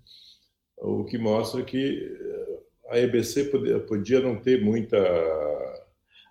o 0.78 1.04
que 1.04 1.18
mostra 1.18 1.62
que 1.62 2.16
é, 2.90 2.94
a 2.94 2.98
EBC 2.98 3.44
podia, 3.44 3.80
podia 3.80 4.20
não 4.20 4.40
ter 4.40 4.62
muita 4.62 4.98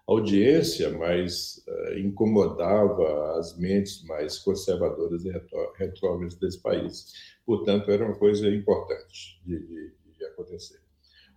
audiência, 0.08 0.90
mas 0.90 1.64
uh, 1.68 2.00
incomodava 2.00 3.38
as 3.38 3.56
mentes 3.60 4.04
mais 4.06 4.40
conservadoras 4.40 5.24
e 5.24 5.32
retrógradas 5.78 6.36
desse 6.36 6.60
país. 6.60 7.14
Portanto, 7.46 7.92
era 7.92 8.04
uma 8.04 8.16
coisa 8.16 8.50
importante 8.50 9.40
de, 9.46 9.60
de, 9.60 9.94
de 10.18 10.26
acontecer. 10.26 10.80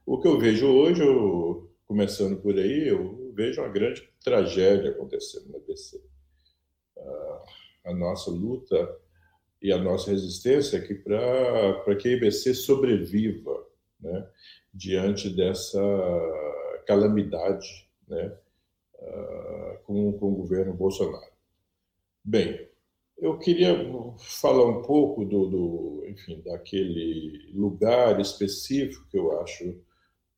O 0.07 0.19
que 0.19 0.27
eu 0.27 0.39
vejo 0.39 0.67
hoje, 0.67 1.03
eu, 1.03 1.71
começando 1.87 2.41
por 2.41 2.55
aí, 2.59 2.89
eu 2.89 3.33
vejo 3.35 3.61
uma 3.61 3.69
grande 3.69 4.09
tragédia 4.25 4.91
acontecendo 4.91 5.53
na 5.53 5.59
BC. 5.59 6.12
A 7.85 7.95
nossa 7.95 8.31
luta 8.31 8.97
e 9.61 9.73
a 9.73 9.79
nossa 9.79 10.11
resistência 10.11 10.79
aqui 10.79 10.95
para 10.95 11.97
que 11.97 12.09
a 12.09 12.13
IBC 12.13 12.55
sobreviva 12.55 13.67
né, 14.01 14.29
diante 14.73 15.31
dessa 15.31 15.81
calamidade 16.87 17.89
né, 18.09 18.37
com, 19.85 20.13
com 20.19 20.33
o 20.33 20.37
governo 20.37 20.75
Bolsonaro. 20.75 21.33
Bem, 22.25 22.69
eu 23.19 23.39
queria 23.39 23.77
falar 24.19 24.67
um 24.67 24.83
pouco 24.83 25.25
do, 25.25 25.47
do, 25.47 26.05
enfim, 26.09 26.43
daquele 26.45 27.53
lugar 27.55 28.21
específico 28.21 29.07
que 29.09 29.17
eu 29.17 29.41
acho 29.41 29.81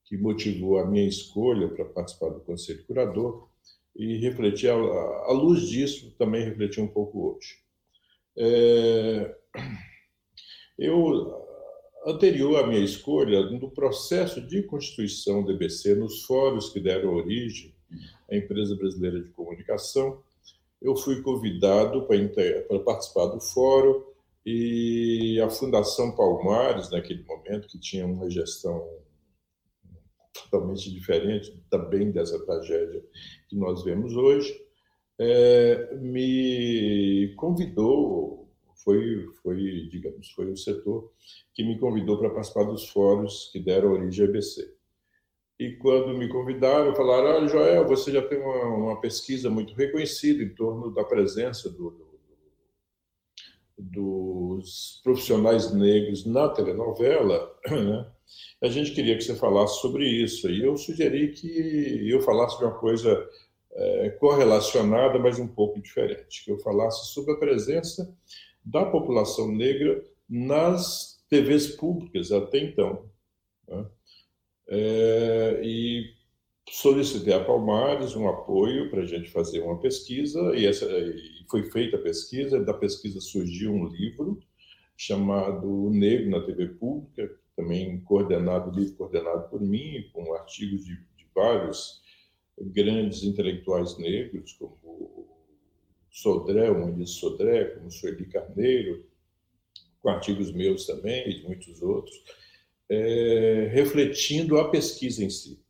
que 0.05 0.19
motivou 0.19 0.79
a 0.79 0.87
minha 0.87 1.09
escolha 1.09 1.69
para 1.69 1.85
participar 1.87 2.29
do 2.29 2.41
Conselho 2.41 2.85
Curador 2.87 3.49
e 3.97 4.17
refletir, 4.19 4.71
à 4.71 5.33
luz 5.33 5.63
disso, 5.69 6.15
também 6.19 6.45
refletir 6.45 6.83
um 6.83 6.89
pouco 6.89 7.29
hoje. 7.29 7.59
É, 8.37 9.35
eu, 10.79 11.47
anterior 12.07 12.63
à 12.63 12.67
minha 12.67 12.85
escolha, 12.85 13.43
no 13.51 13.71
processo 13.71 14.41
de 14.41 14.63
constituição 14.65 15.43
do 15.45 15.53
EBC, 15.53 15.95
nos 15.95 16.25
fóruns 16.25 16.71
que 16.71 16.81
deram 16.81 17.15
origem 17.15 17.75
à 18.31 18.37
Empresa 18.37 18.75
Brasileira 18.75 19.21
de 19.21 19.31
Comunicação, 19.31 20.21
eu 20.83 20.97
fui 20.97 21.23
convidado 21.23 22.07
para 22.07 22.79
participar 22.81 23.27
do 23.27 23.41
fórum 23.41 24.03
e 24.45 25.41
a 25.41 25.49
Fundação 25.49 26.15
Palmares, 26.15 26.91
naquele 26.91 27.23
momento, 27.23 27.69
que 27.69 27.79
tinha 27.79 28.05
uma 28.05 28.29
gestão 28.29 28.87
totalmente 30.35 30.93
diferente 30.93 31.57
também 31.71 32.11
dessa 32.11 32.45
tragédia 32.45 33.03
que 33.49 33.57
nós 33.57 33.85
vemos 33.85 34.15
hoje, 34.17 34.53
é, 35.19 35.97
me 35.97 37.33
convidou, 37.37 38.49
foi, 38.83 39.27
foi, 39.43 39.89
digamos, 39.91 40.31
foi 40.33 40.51
o 40.51 40.57
setor 40.57 41.13
que 41.55 41.63
me 41.63 41.79
convidou 41.79 42.19
para 42.19 42.31
participar 42.31 42.65
dos 42.65 42.89
fóruns 42.89 43.49
que 43.53 43.61
deram 43.61 43.93
origem 43.93 44.27
à 44.27 44.29
EBC. 44.29 44.75
E 45.59 45.77
quando 45.77 46.19
me 46.19 46.29
convidaram, 46.29 46.95
falaram: 46.97 47.37
Olha, 47.37 47.49
Joel, 47.49 47.87
você 47.87 48.11
já 48.11 48.21
tem 48.21 48.39
uma, 48.41 48.65
uma 48.65 49.01
pesquisa 49.01 49.49
muito 49.49 49.73
reconhecida 49.75 50.43
em 50.43 50.53
torno 50.53 50.93
da 50.93 51.05
presença 51.05 51.71
do, 51.71 51.91
do, 51.91 52.14
dos 53.77 55.01
profissionais 55.03 55.73
negros 55.73 56.25
na 56.25 56.49
telenovela, 56.49 57.53
né? 57.69 58.07
a 58.63 58.69
gente 58.69 58.93
queria 58.93 59.17
que 59.17 59.25
você 59.25 59.35
falasse 59.35 59.81
sobre 59.81 60.09
isso. 60.09 60.51
E 60.51 60.65
eu 60.65 60.77
sugeri 60.77 61.33
que 61.33 62.09
eu 62.09 62.21
falasse 62.21 62.59
de 62.59 62.65
uma 62.65 62.75
coisa 62.75 63.29
é, 63.73 64.11
correlacionada, 64.11 65.19
mas 65.19 65.39
um 65.39 65.49
pouco 65.49 65.81
diferente, 65.81 66.45
que 66.45 66.51
eu 66.51 66.59
falasse 66.59 67.13
sobre 67.13 67.33
a 67.33 67.39
presença 67.39 68.15
da 68.65 68.85
população 68.85 69.51
negra 69.53 70.03
nas 70.29 71.23
TVs 71.29 71.69
públicas 71.77 72.33
até 72.33 72.59
então. 72.59 73.09
Né? 73.69 73.87
É, 74.69 75.61
e 75.63 76.15
solicitei 76.71 77.35
a 77.35 77.45
Palmares 77.45 78.17
um 78.17 78.29
apoio 78.29 78.91
para 78.91 79.03
a 79.03 79.07
gente 79.07 79.31
fazer 79.31 79.61
uma 79.61 79.79
pesquisa, 79.79 80.41
e, 80.55 80.67
essa, 80.67 80.87
e 80.87 81.34
foi 81.49 81.71
feita 81.71 81.97
a 81.97 82.03
pesquisa. 82.03 82.63
Da 82.63 82.75
pesquisa 82.75 83.21
surgiu 83.21 83.73
um 83.73 83.87
livro 83.89 84.41
chamado 84.97 85.91
Negro 85.91 86.31
na 86.31 86.41
TV 86.41 86.69
Pública, 86.69 87.31
também 87.57 88.01
coordenado, 88.01 88.71
livro 88.71 88.97
coordenado 88.97 89.49
por 89.49 89.61
mim, 89.61 90.09
com 90.13 90.35
artigos 90.35 90.85
de, 90.85 90.97
de 91.17 91.27
vários 91.35 92.03
grandes 92.59 93.23
intelectuais 93.23 93.99
negros, 93.99 94.53
como 94.53 95.29
Sodré, 96.11 96.71
o 96.71 96.79
Muniz 96.79 97.11
Sodré, 97.11 97.65
como 97.65 97.91
Sueli 97.91 98.27
Carneiro, 98.27 99.05
com 100.01 100.09
artigos 100.11 100.53
meus 100.53 100.87
também 100.87 101.29
e 101.29 101.35
de 101.35 101.43
muitos 101.45 101.83
outros, 101.83 102.23
é, 102.89 103.69
refletindo 103.73 104.59
a 104.59 104.71
pesquisa 104.71 105.25
em 105.25 105.31
si. 105.31 105.64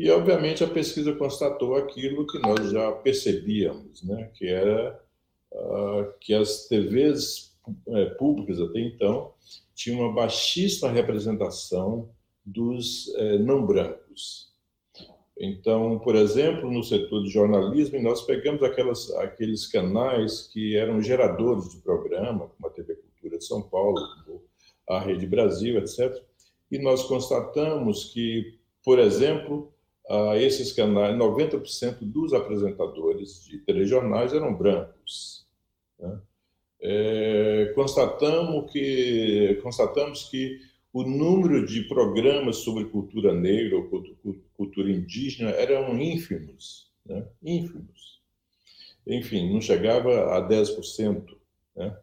E, 0.00 0.10
obviamente, 0.10 0.64
a 0.64 0.66
pesquisa 0.66 1.12
constatou 1.12 1.74
aquilo 1.74 2.26
que 2.26 2.38
nós 2.38 2.70
já 2.70 2.90
percebíamos, 2.90 4.02
né? 4.02 4.30
que 4.32 4.46
era 4.46 4.98
uh, 5.52 6.10
que 6.18 6.32
as 6.32 6.66
TVs 6.68 7.54
é, 7.86 8.06
públicas 8.14 8.58
até 8.58 8.80
então 8.80 9.34
tinham 9.74 10.00
uma 10.00 10.10
baixíssima 10.10 10.90
representação 10.90 12.08
dos 12.42 13.14
é, 13.14 13.40
não 13.40 13.66
brancos. 13.66 14.54
Então, 15.38 15.98
por 15.98 16.14
exemplo, 16.14 16.72
no 16.72 16.82
setor 16.82 17.22
de 17.22 17.28
jornalismo, 17.28 18.00
nós 18.00 18.22
pegamos 18.22 18.62
aquelas, 18.62 19.10
aqueles 19.16 19.66
canais 19.66 20.48
que 20.50 20.76
eram 20.76 21.02
geradores 21.02 21.72
de 21.72 21.76
programa, 21.76 22.48
como 22.48 22.66
a 22.66 22.70
TV 22.70 22.94
Cultura 22.94 23.36
de 23.36 23.44
São 23.44 23.60
Paulo, 23.60 24.00
a 24.88 24.98
Rede 24.98 25.26
Brasil, 25.26 25.76
etc. 25.76 26.24
E 26.70 26.78
nós 26.78 27.02
constatamos 27.02 28.14
que, 28.14 28.58
por 28.82 28.98
exemplo, 28.98 29.70
esses 30.38 30.72
canais, 30.72 31.16
90% 31.16 31.98
dos 32.00 32.32
apresentadores 32.32 33.44
de 33.44 33.58
telejornais 33.58 34.32
eram 34.32 34.54
brancos. 34.54 35.46
Né? 35.98 36.20
É, 36.80 37.72
constatamos, 37.74 38.72
que, 38.72 39.60
constatamos 39.62 40.28
que 40.28 40.60
o 40.92 41.04
número 41.04 41.64
de 41.64 41.82
programas 41.82 42.56
sobre 42.56 42.86
cultura 42.86 43.32
negra 43.32 43.76
ou 43.76 43.88
cultura 44.56 44.90
indígena 44.90 45.50
eram 45.50 46.00
ínfimos, 46.00 46.90
né? 47.06 47.24
ínfimos. 47.42 48.20
Enfim, 49.06 49.52
não 49.52 49.60
chegava 49.60 50.36
a 50.36 50.48
10%. 50.48 51.36
Né? 51.76 51.96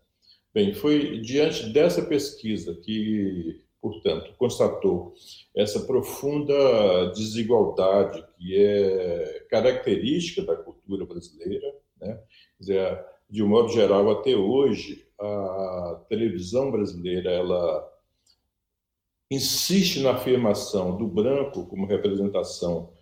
Bem, 0.54 0.74
foi 0.74 1.20
diante 1.20 1.68
dessa 1.70 2.02
pesquisa 2.02 2.74
que, 2.76 3.62
portanto, 3.82 4.34
constatou 4.38 5.14
essa 5.56 5.82
profunda 5.82 7.12
desigualdade 7.14 8.24
que 8.38 8.56
é 8.56 9.46
característica 9.50 10.44
da 10.44 10.56
cultura 10.56 11.06
brasileira, 11.06 11.68
né? 12.00 12.20
Quer 12.58 12.60
dizer, 12.60 13.06
de 13.30 13.44
um 13.44 13.48
modo 13.48 13.70
geral, 13.70 14.10
até 14.10 14.36
hoje, 14.36 15.06
a 15.20 16.02
televisão 16.08 16.72
brasileira 16.72 17.32
ela 17.32 17.94
insiste 19.30 20.00
na 20.02 20.12
afirmação 20.12 20.98
do 20.98 21.08
branco 21.08 21.66
como 21.66 21.86
representação 21.86 22.94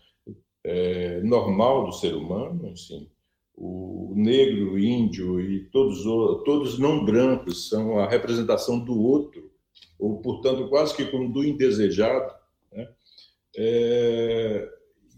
é, 0.63 1.21
normal 1.21 1.85
do 1.85 1.91
ser 1.91 2.15
humano, 2.15 2.71
assim, 2.71 3.07
o 3.55 4.13
negro, 4.15 4.73
o 4.73 4.79
índio 4.79 5.39
e 5.39 5.65
todos 5.69 6.03
todos 6.43 6.79
não 6.79 7.05
brancos 7.05 7.69
são 7.69 7.99
a 7.99 8.09
representação 8.09 8.79
do 8.79 8.99
outro, 8.99 9.51
ou 9.99 10.21
portanto 10.21 10.67
quase 10.69 10.95
que 10.95 11.05
como 11.05 11.31
do 11.31 11.43
indesejado, 11.43 12.33
né? 12.71 12.88
é, 13.57 14.69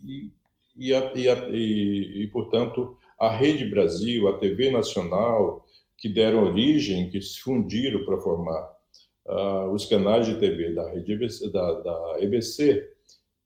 e, 0.06 0.32
e, 0.78 0.94
e, 0.94 2.24
e, 2.24 2.28
portanto 2.28 2.98
a 3.20 3.30
Rede 3.30 3.66
Brasil, 3.66 4.28
a 4.28 4.38
TV 4.38 4.70
Nacional, 4.70 5.66
que 5.98 6.08
deram 6.08 6.44
origem, 6.44 7.10
que 7.10 7.20
se 7.20 7.40
fundiram 7.40 8.06
para 8.06 8.20
formar 8.20 8.78
uh, 9.26 9.72
os 9.72 9.86
canais 9.86 10.28
de 10.28 10.40
TV 10.40 10.74
da, 10.74 10.90
Rede 10.92 11.14
EBC, 11.14 11.52
da, 11.52 11.74
da 11.82 12.16
EBC, 12.20 12.88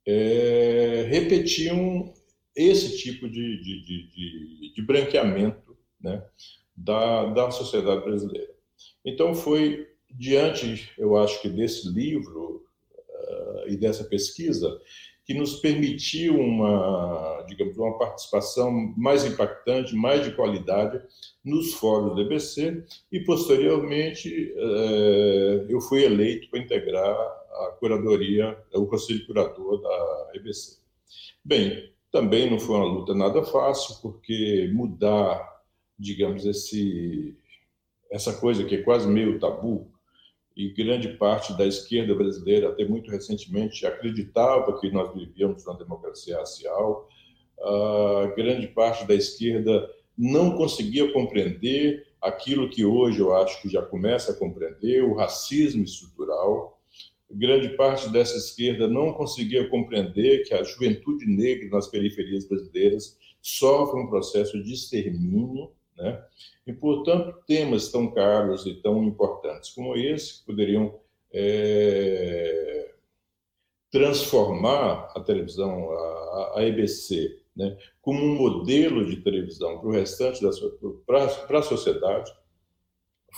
é, 0.05 1.05
repetiam 1.09 2.13
esse 2.55 2.97
tipo 2.97 3.29
de, 3.29 3.61
de, 3.61 3.85
de, 3.85 4.73
de 4.75 4.81
branqueamento 4.81 5.77
né, 6.01 6.21
da, 6.75 7.25
da 7.25 7.51
sociedade 7.51 8.03
brasileira. 8.03 8.51
Então, 9.05 9.33
foi 9.33 9.87
diante, 10.13 10.91
eu 10.97 11.17
acho 11.17 11.41
que 11.41 11.49
desse 11.49 11.89
livro 11.89 12.65
uh, 12.99 13.69
e 13.69 13.77
dessa 13.77 14.03
pesquisa, 14.03 14.79
que 15.25 15.33
nos 15.33 15.55
permitiu 15.55 16.39
uma, 16.39 17.45
digamos, 17.47 17.77
uma 17.77 17.97
participação 17.97 18.71
mais 18.97 19.23
impactante, 19.23 19.95
mais 19.95 20.25
de 20.25 20.31
qualidade 20.31 21.01
nos 21.43 21.73
fóruns 21.75 22.15
do 22.15 22.21
EBC 22.21 22.83
e, 23.11 23.19
posteriormente, 23.21 24.53
eh, 24.55 25.65
eu 25.69 25.79
fui 25.79 26.03
eleito 26.03 26.49
para 26.49 26.59
integrar 26.59 27.15
a 27.15 27.75
curadoria, 27.79 28.57
o 28.73 28.85
conselho 28.87 29.25
curador 29.25 29.81
da 29.81 30.31
EBC. 30.35 30.79
Bem, 31.45 31.91
também 32.11 32.49
não 32.49 32.59
foi 32.59 32.75
uma 32.75 32.85
luta 32.85 33.13
nada 33.13 33.43
fácil, 33.43 33.95
porque 34.01 34.69
mudar, 34.73 35.61
digamos, 35.97 36.45
esse, 36.45 37.37
essa 38.11 38.33
coisa 38.33 38.65
que 38.65 38.75
é 38.75 38.81
quase 38.81 39.07
meio 39.07 39.39
tabu, 39.39 39.90
e 40.61 40.69
grande 40.69 41.09
parte 41.17 41.57
da 41.57 41.65
esquerda 41.65 42.13
brasileira, 42.13 42.69
até 42.69 42.85
muito 42.85 43.09
recentemente, 43.09 43.83
acreditava 43.83 44.79
que 44.79 44.91
nós 44.91 45.11
vivíamos 45.11 45.65
numa 45.65 45.77
democracia 45.77 46.37
racial. 46.37 47.09
Grande 48.35 48.67
parte 48.67 49.07
da 49.07 49.15
esquerda 49.15 49.89
não 50.15 50.55
conseguia 50.55 51.11
compreender 51.11 52.05
aquilo 52.21 52.69
que 52.69 52.85
hoje 52.85 53.19
eu 53.19 53.33
acho 53.33 53.59
que 53.59 53.69
já 53.69 53.81
começa 53.81 54.31
a 54.31 54.35
compreender, 54.35 55.03
o 55.03 55.15
racismo 55.15 55.83
estrutural. 55.83 56.79
Grande 57.31 57.69
parte 57.69 58.07
dessa 58.09 58.37
esquerda 58.37 58.87
não 58.87 59.13
conseguia 59.13 59.67
compreender 59.67 60.43
que 60.43 60.53
a 60.53 60.61
juventude 60.61 61.25
negra 61.25 61.69
nas 61.69 61.87
periferias 61.87 62.47
brasileiras 62.47 63.17
sofre 63.41 63.99
um 63.99 64.07
processo 64.07 64.61
de 64.61 64.73
extermínio 64.73 65.71
né? 66.01 66.23
E, 66.65 66.73
portanto, 66.73 67.37
temas 67.45 67.91
tão 67.91 68.11
caros 68.11 68.65
e 68.65 68.73
tão 68.81 69.03
importantes 69.03 69.69
como 69.69 69.95
esse 69.95 70.43
poderiam 70.45 70.99
é, 71.31 72.91
transformar 73.91 75.11
a 75.15 75.19
televisão, 75.19 75.91
a, 75.91 76.53
a 76.59 76.63
EBC, 76.65 77.39
né, 77.55 77.77
como 78.01 78.23
um 78.23 78.35
modelo 78.35 79.05
de 79.05 79.17
televisão 79.17 79.79
para 79.79 79.89
o 79.89 79.91
restante 79.91 80.41
da 80.41 80.49
para 81.05 81.59
a 81.59 81.63
sociedade, 81.63 82.31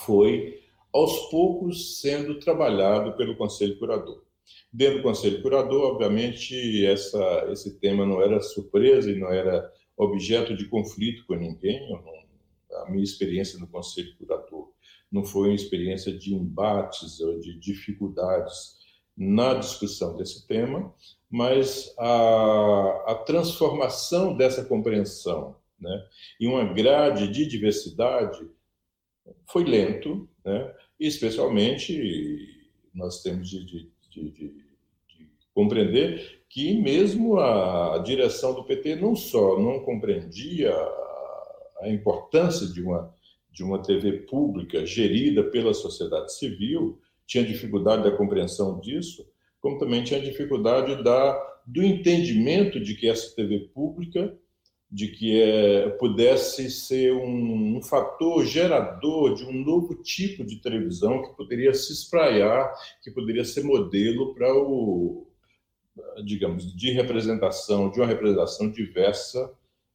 foi 0.06 0.62
aos 0.94 1.30
poucos 1.30 2.00
sendo 2.00 2.40
trabalhado 2.40 3.18
pelo 3.18 3.36
Conselho 3.36 3.78
Curador. 3.80 4.24
Dentro 4.72 4.98
do 4.98 5.04
Conselho 5.04 5.42
Curador, 5.42 5.94
obviamente, 5.94 6.86
essa, 6.86 7.48
esse 7.52 7.80
tema 7.80 8.06
não 8.06 8.22
era 8.22 8.42
surpresa 8.42 9.10
e 9.10 9.20
não 9.20 9.32
era 9.32 9.72
objeto 9.98 10.56
de 10.56 10.68
conflito 10.68 11.26
com 11.26 11.36
ninguém. 11.36 11.90
Eu 11.90 12.02
não 12.02 12.23
a 12.82 12.90
minha 12.90 13.04
experiência 13.04 13.60
no 13.60 13.68
Conselho 13.68 14.16
Curador 14.18 14.72
não 15.12 15.24
foi 15.24 15.50
uma 15.50 15.56
experiência 15.56 16.12
de 16.12 16.34
embates 16.34 17.20
ou 17.20 17.40
de 17.40 17.58
dificuldades 17.60 18.82
na 19.16 19.54
discussão 19.54 20.18
desse 20.18 20.48
tema, 20.48 20.92
mas 21.30 21.94
a, 22.00 23.12
a 23.12 23.16
transformação 23.26 24.36
dessa 24.36 24.66
compreensão 24.66 25.56
né, 25.80 26.06
e 26.40 26.48
uma 26.48 26.64
grade 26.74 27.28
de 27.28 27.46
diversidade 27.46 28.50
foi 29.52 29.64
lento, 29.64 30.28
né, 30.44 30.74
especialmente 31.00 32.66
nós 32.94 33.22
temos 33.22 33.50
de, 33.50 33.66
de, 33.66 33.92
de, 34.10 34.32
de, 34.32 34.64
compreender 35.54 36.44
que 36.50 36.80
mesmo 36.82 37.40
a 37.40 38.00
direção 38.00 38.54
do 38.54 38.64
PT 38.64 38.96
não 38.96 39.16
só 39.16 39.60
não 39.60 39.80
compreendia 39.80 40.74
a 41.84 41.90
importância 41.90 42.68
de 42.68 42.82
uma 42.82 43.14
de 43.54 43.64
uma 43.64 43.80
TV 43.82 44.14
pública 44.24 44.84
gerida 44.84 45.44
pela 45.44 45.74
sociedade 45.76 46.36
civil, 46.36 47.00
tinha 47.28 47.46
dificuldade 47.46 48.04
da 48.04 48.18
compreensão 48.18 48.80
disso, 48.80 49.26
como 49.62 49.78
também 49.78 50.04
tinha 50.04 50.20
dificuldade 50.20 51.04
da, 51.04 51.40
do 51.66 51.84
entendimento 51.84 52.80
de 52.80 52.96
que 52.96 53.08
essa 53.08 53.34
TV 53.36 53.70
pública, 53.74 54.36
de 54.92 55.08
que 55.08 55.40
é, 55.40 55.90
pudesse 55.92 56.70
ser 56.70 57.14
um, 57.14 57.78
um 57.78 57.82
fator 57.82 58.44
gerador 58.44 59.36
de 59.36 59.44
um 59.46 59.54
novo 59.54 59.96
tipo 60.02 60.44
de 60.44 60.60
televisão 60.60 61.22
que 61.22 61.36
poderia 61.36 61.74
se 61.76 61.94
espraiar, 61.94 62.74
que 63.04 63.12
poderia 63.12 63.46
ser 63.46 63.64
modelo 63.64 64.34
para 64.34 64.54
o, 64.54 65.28
digamos, 66.26 66.76
de 66.76 66.92
representação, 66.92 67.90
de 67.90 68.00
uma 68.00 68.08
representação 68.08 68.70
diversa 68.70 69.52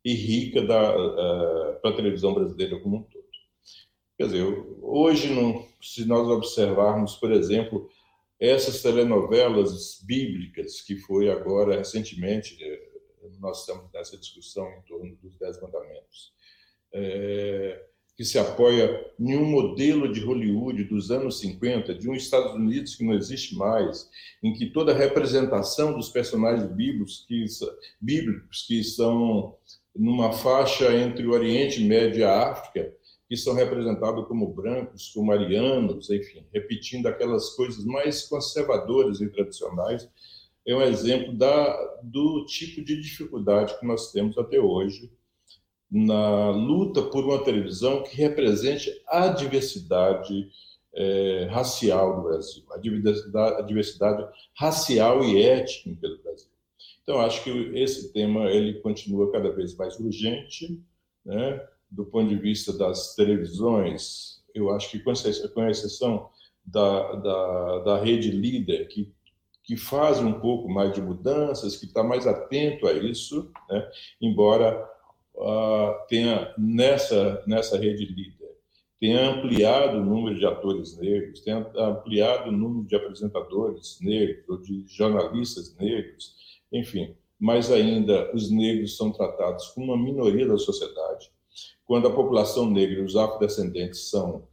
e 0.09 0.15
rica 0.15 0.63
uh, 0.63 1.81
para 1.83 1.91
a 1.91 1.97
televisão 1.97 2.33
brasileira 2.33 2.81
como 2.81 2.97
um 2.97 3.03
todo. 3.03 3.29
Quer 4.17 4.25
dizer, 4.25 4.45
hoje, 4.81 5.33
não, 5.33 5.67
se 5.83 6.07
nós 6.07 6.27
observarmos, 6.29 7.17
por 7.17 7.31
exemplo, 7.31 7.89
essas 8.41 8.81
telenovelas 8.81 10.03
bíblicas 10.03 10.81
que 10.81 10.97
foi 10.97 11.29
agora 11.29 11.77
recentemente, 11.77 12.57
eh, 12.61 12.89
nós 13.39 13.61
estamos 13.61 13.93
nessa 13.93 14.17
discussão 14.17 14.67
em 14.73 14.81
torno 14.83 15.15
dos 15.17 15.37
Dez 15.37 15.61
Mandamentos, 15.61 16.33
é, 16.93 17.85
que 18.17 18.25
se 18.25 18.37
apoia 18.37 19.07
em 19.21 19.37
um 19.37 19.45
modelo 19.45 20.13
de 20.13 20.19
Hollywood 20.21 20.83
dos 20.85 21.13
anos 21.13 21.39
50, 21.39 21.95
de 21.95 22.11
um 22.11 22.15
Estados 22.15 22.55
Unidos 22.55 22.97
que 22.97 23.05
não 23.05 23.15
existe 23.15 23.55
mais, 23.55 24.11
em 24.43 24.53
que 24.53 24.71
toda 24.71 24.91
a 24.91 24.97
representação 24.97 25.93
dos 25.95 26.09
personagens 26.09 26.69
bíblicos 26.73 27.25
que, 27.29 27.45
bíblicos 28.01 28.65
que 28.67 28.81
estão 28.81 29.57
numa 29.95 30.33
faixa 30.33 30.95
entre 30.95 31.27
o 31.27 31.33
Oriente 31.33 31.83
Médio 31.83 32.21
e 32.21 32.25
a 32.25 32.51
África 32.51 32.93
que 33.29 33.37
são 33.37 33.55
representados 33.55 34.27
como 34.27 34.55
brancos, 34.55 35.11
como 35.13 35.31
arianos, 35.31 36.09
enfim, 36.09 36.47
repetindo 36.53 37.07
aquelas 37.07 37.51
coisas 37.51 37.85
mais 37.85 38.27
conservadoras 38.27 39.21
e 39.21 39.29
tradicionais, 39.29 40.09
é 40.67 40.75
um 40.75 40.81
exemplo 40.83 41.37
da, 41.37 41.77
do 42.03 42.47
tipo 42.47 42.83
de 42.83 43.01
dificuldade 43.01 43.79
que 43.79 43.87
nós 43.87 44.11
temos 44.13 44.37
até 44.39 44.59
hoje 44.59 45.11
na 45.91 46.51
luta 46.51 47.03
por 47.03 47.25
uma 47.25 47.43
televisão 47.43 48.03
que 48.03 48.17
represente 48.17 48.91
a 49.07 49.29
diversidade 49.29 50.49
é, 50.95 51.49
racial 51.51 52.17
do 52.17 52.23
Brasil, 52.23 52.65
a 52.71 52.79
diversidade, 52.79 53.57
a 53.57 53.63
diversidade 53.63 54.27
racial 54.55 55.23
e 55.25 55.43
étnica 55.43 56.09
do 56.09 56.23
Brasil. 56.23 56.51
Então, 57.09 57.23
acho 57.23 57.43
que 57.43 57.51
esse 57.75 58.13
tema 58.13 58.51
ele 58.51 58.81
continua 58.81 59.33
cada 59.33 59.51
vez 59.51 59.75
mais 59.75 59.99
urgente, 59.99 60.79
né? 61.25 61.59
do 61.91 62.05
ponto 62.05 62.29
de 62.29 62.37
vista 62.37 62.71
das 62.71 63.15
televisões, 63.15 64.43
eu 64.55 64.71
acho 64.71 64.91
que, 64.91 64.99
com 64.99 65.11
exceção 65.11 66.29
da, 66.63 67.13
da, 67.15 67.79
da 67.79 67.99
rede 67.99 68.31
líder, 68.31 68.89
que, 68.89 69.11
que 69.65 69.75
faz 69.75 70.19
um 70.19 70.35
pouco 70.35 70.69
mais 70.69 70.93
de 70.93 71.01
mudanças, 71.01 71.79
que 71.79 71.87
está 71.87 72.05
mais 72.05 72.27
atento 72.27 72.87
a 72.87 72.93
isso, 72.93 73.51
né? 73.71 73.91
embora 74.21 74.79
uh, 75.35 76.07
tenha 76.11 76.53
nessa, 76.59 77.43
nessa 77.47 77.79
rede 77.79 78.05
líder 78.05 78.49
tenha 79.01 79.31
ampliado 79.31 79.99
o 79.99 80.05
número 80.05 80.37
de 80.37 80.45
atores 80.45 80.99
negros, 80.99 81.41
tenha 81.41 81.59
ampliado 81.77 82.49
o 82.49 82.53
número 82.53 82.85
de 82.85 82.97
apresentadores 82.97 83.99
negros, 84.01 84.45
ou 84.49 84.59
de 84.59 84.85
jornalistas 84.89 85.75
negros, 85.77 86.35
enfim, 86.73 87.15
mas 87.39 87.71
ainda 87.71 88.35
os 88.35 88.51
negros 88.51 88.97
são 88.97 89.13
tratados 89.13 89.69
como 89.69 89.93
uma 89.93 90.03
minoria 90.03 90.47
da 90.47 90.59
sociedade 90.59 91.31
quando 91.89 92.07
a 92.07 92.15
população 92.15 92.71
negra 92.71 92.99
e 92.99 93.03
os 93.03 93.17
afrodescendentes 93.17 94.11
são 94.11 94.47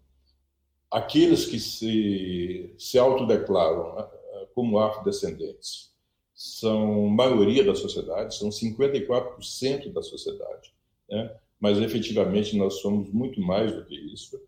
aqueles 0.89 1.45
que 1.45 1.59
se, 1.59 2.73
se 2.77 2.97
autodeclaram 2.97 3.93
né, 3.93 4.07
como 4.53 4.79
afrodescendentes, 4.79 5.93
são 6.33 7.07
maioria 7.09 7.63
da 7.63 7.75
sociedade, 7.75 8.35
são 8.35 8.49
54% 8.49 9.91
da 9.91 10.01
sociedade, 10.01 10.73
né? 11.09 11.35
mas 11.59 11.77
efetivamente 11.77 12.55
nós 12.55 12.75
somos 12.75 13.11
muito 13.11 13.41
mais 13.41 13.73
do 13.73 13.83
que 13.83 13.95
isso. 14.13 14.41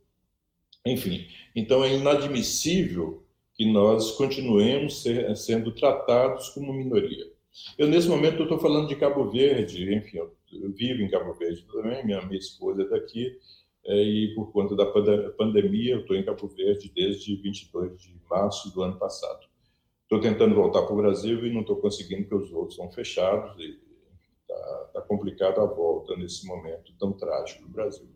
Enfim, 0.86 1.28
então 1.54 1.84
é 1.84 1.94
inadmissível 1.94 3.22
que 3.54 3.70
nós 3.70 4.12
continuemos 4.12 5.02
ser, 5.02 5.36
sendo 5.36 5.74
tratados 5.74 6.50
como 6.50 6.72
minoria. 6.72 7.30
Eu, 7.78 7.88
nesse 7.88 8.08
momento, 8.08 8.43
estou 8.43 8.60
falando 8.60 8.88
de 8.88 8.96
Cabo 8.96 9.30
Verde, 9.30 9.93
enfim, 9.93 10.17
eu 10.17 10.38
eu 10.54 10.72
vivo 10.72 11.02
em 11.02 11.10
Cabo 11.10 11.34
Verde 11.34 11.65
também, 11.72 12.06
minha, 12.06 12.22
minha 12.22 12.39
esposa 12.39 12.84
é 12.84 12.86
daqui, 12.86 13.38
é, 13.86 14.02
e 14.02 14.36
por 14.36 14.52
conta 14.52 14.76
da 14.76 14.86
pandemia, 15.38 15.93
eu 15.93 16.02
estou 16.02 16.15
em 16.15 16.24
Cabo 16.24 16.48
Verde 16.48 16.91
desde 16.93 17.36
22 17.36 18.02
de 18.02 18.15
março 18.30 18.74
do 18.74 18.82
ano 18.82 18.98
passado. 18.98 19.46
Estou 20.04 20.20
tentando 20.20 20.56
voltar 20.56 20.84
para 20.84 20.93
o 20.93 20.98
Brasil 20.98 21.46
e 21.46 21.54
não 21.54 21.62
estou 21.62 21.78
conseguindo, 21.78 22.24
porque 22.24 22.46
os 22.46 22.52
voos 22.52 22.72
estão 22.72 22.89
fechados 22.91 23.58
e 23.60 23.78
está 24.41 24.89
tá 24.93 25.02
complicado 25.02 25.60
a 25.60 25.65
volta 25.65 26.15
nesse 26.15 26.46
momento 26.48 26.93
tão 26.98 27.12
trágico 27.12 27.63
do 27.63 27.70
Brasil. 27.70 28.08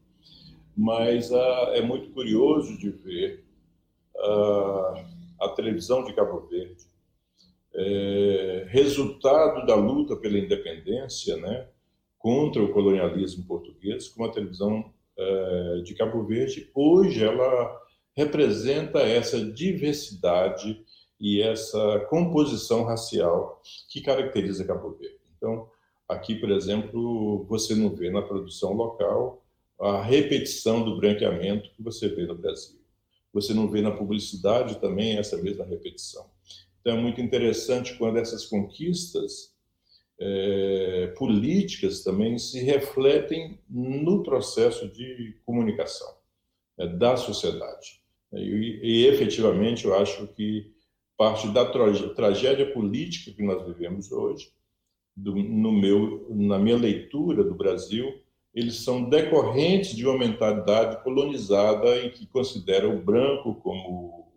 Mas 0.76 1.32
ah, 1.34 1.72
é 1.74 1.82
muito 1.82 2.12
curioso 2.12 2.78
de 2.78 2.90
ver 2.90 3.46
ah, 4.18 5.06
a 5.42 5.50
televisão 5.50 6.04
de 6.04 6.14
Cabo 6.14 6.48
Verde, 6.48 6.86
é, 7.74 8.66
resultado 8.70 9.66
da 9.66 9.76
luta 9.76 10.16
pela 10.16 10.38
independência, 10.38 11.38
né? 11.38 11.68
contra 12.22 12.64
o 12.64 12.72
colonialismo 12.72 13.44
português, 13.46 14.08
como 14.10 14.28
a 14.28 14.32
televisão 14.32 14.94
eh, 15.18 15.82
de 15.84 15.96
Cabo 15.96 16.24
Verde, 16.24 16.70
hoje 16.74 17.24
ela 17.24 17.82
representa 18.16 19.00
essa 19.00 19.44
diversidade 19.44 20.86
e 21.20 21.42
essa 21.42 22.00
composição 22.10 22.84
racial 22.84 23.62
que 23.90 24.02
caracteriza 24.02 24.66
Cabo 24.66 24.92
Verde. 24.92 25.20
Então, 25.36 25.68
aqui, 26.08 26.36
por 26.36 26.52
exemplo, 26.52 27.44
você 27.46 27.74
não 27.74 27.90
vê 27.90 28.12
na 28.12 28.22
produção 28.22 28.74
local 28.74 29.44
a 29.80 30.02
repetição 30.02 30.84
do 30.84 30.98
branqueamento 30.98 31.72
que 31.72 31.82
você 31.82 32.08
vê 32.08 32.28
no 32.28 32.36
Brasil. 32.36 32.80
Você 33.34 33.54
não 33.54 33.68
vê 33.68 33.82
na 33.82 33.92
publicidade 33.92 34.80
também 34.80 35.18
essa 35.18 35.38
mesma 35.38 35.66
repetição. 35.66 36.30
Então, 36.82 36.98
é 36.98 37.02
muito 37.02 37.22
interessante 37.22 37.96
quando 37.96 38.18
essas 38.18 38.46
conquistas 38.46 39.54
é, 40.20 41.14
políticas 41.18 42.04
também 42.04 42.38
se 42.38 42.60
refletem 42.60 43.60
no 43.70 44.24
processo 44.24 44.88
de 44.92 45.38
comunicação 45.46 46.12
né, 46.78 46.88
da 46.88 47.16
sociedade. 47.16 48.02
E, 48.34 48.80
e, 48.82 49.06
efetivamente, 49.08 49.86
eu 49.86 49.96
acho 49.96 50.28
que 50.28 50.72
parte 51.18 51.48
da 51.50 51.66
tragédia 51.66 52.72
política 52.74 53.32
que 53.32 53.44
nós 53.44 53.66
vivemos 53.66 54.12
hoje, 54.12 54.52
do, 55.16 55.36
no 55.36 55.72
meu, 55.72 56.26
na 56.30 56.58
minha 56.58 56.78
leitura 56.78 57.44
do 57.44 57.54
Brasil, 57.54 58.20
eles 58.54 58.78
são 58.78 59.10
decorrentes 59.10 59.96
de 59.96 60.06
uma 60.06 60.18
mentalidade 60.18 61.04
colonizada 61.04 62.00
em 62.00 62.10
que 62.10 62.26
considera 62.26 62.88
o 62.88 63.02
branco 63.02 63.56
como, 63.56 64.28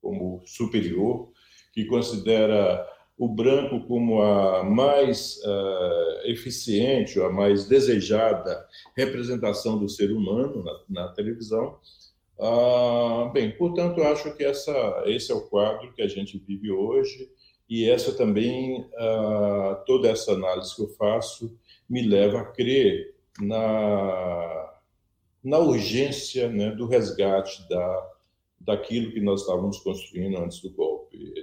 como 0.00 0.42
superior, 0.44 1.30
que 1.76 1.84
considera 1.84 2.88
o 3.18 3.28
branco 3.28 3.86
como 3.86 4.22
a 4.22 4.64
mais 4.64 5.36
uh, 5.44 6.30
eficiente, 6.30 7.20
a 7.20 7.28
mais 7.28 7.68
desejada 7.68 8.66
representação 8.96 9.78
do 9.78 9.86
ser 9.86 10.10
humano 10.10 10.64
na, 10.64 11.02
na 11.02 11.08
televisão. 11.12 11.78
Uh, 12.38 13.30
bem, 13.30 13.50
portanto, 13.58 14.02
acho 14.02 14.34
que 14.34 14.42
essa, 14.42 15.02
esse 15.04 15.30
é 15.30 15.34
o 15.34 15.48
quadro 15.48 15.92
que 15.92 16.00
a 16.00 16.08
gente 16.08 16.38
vive 16.38 16.70
hoje 16.72 17.30
e 17.68 17.88
essa 17.88 18.16
também, 18.16 18.80
uh, 18.80 19.84
toda 19.86 20.08
essa 20.08 20.32
análise 20.32 20.74
que 20.74 20.82
eu 20.82 20.88
faço 20.88 21.54
me 21.88 22.00
leva 22.06 22.40
a 22.40 22.44
crer 22.44 23.14
na, 23.38 24.72
na 25.44 25.58
urgência 25.58 26.48
né, 26.48 26.70
do 26.70 26.86
resgate 26.86 27.68
da, 27.68 28.10
daquilo 28.60 29.12
que 29.12 29.20
nós 29.20 29.42
estávamos 29.42 29.78
construindo 29.80 30.38
antes 30.38 30.62
do 30.62 30.70
golpe 30.70 30.95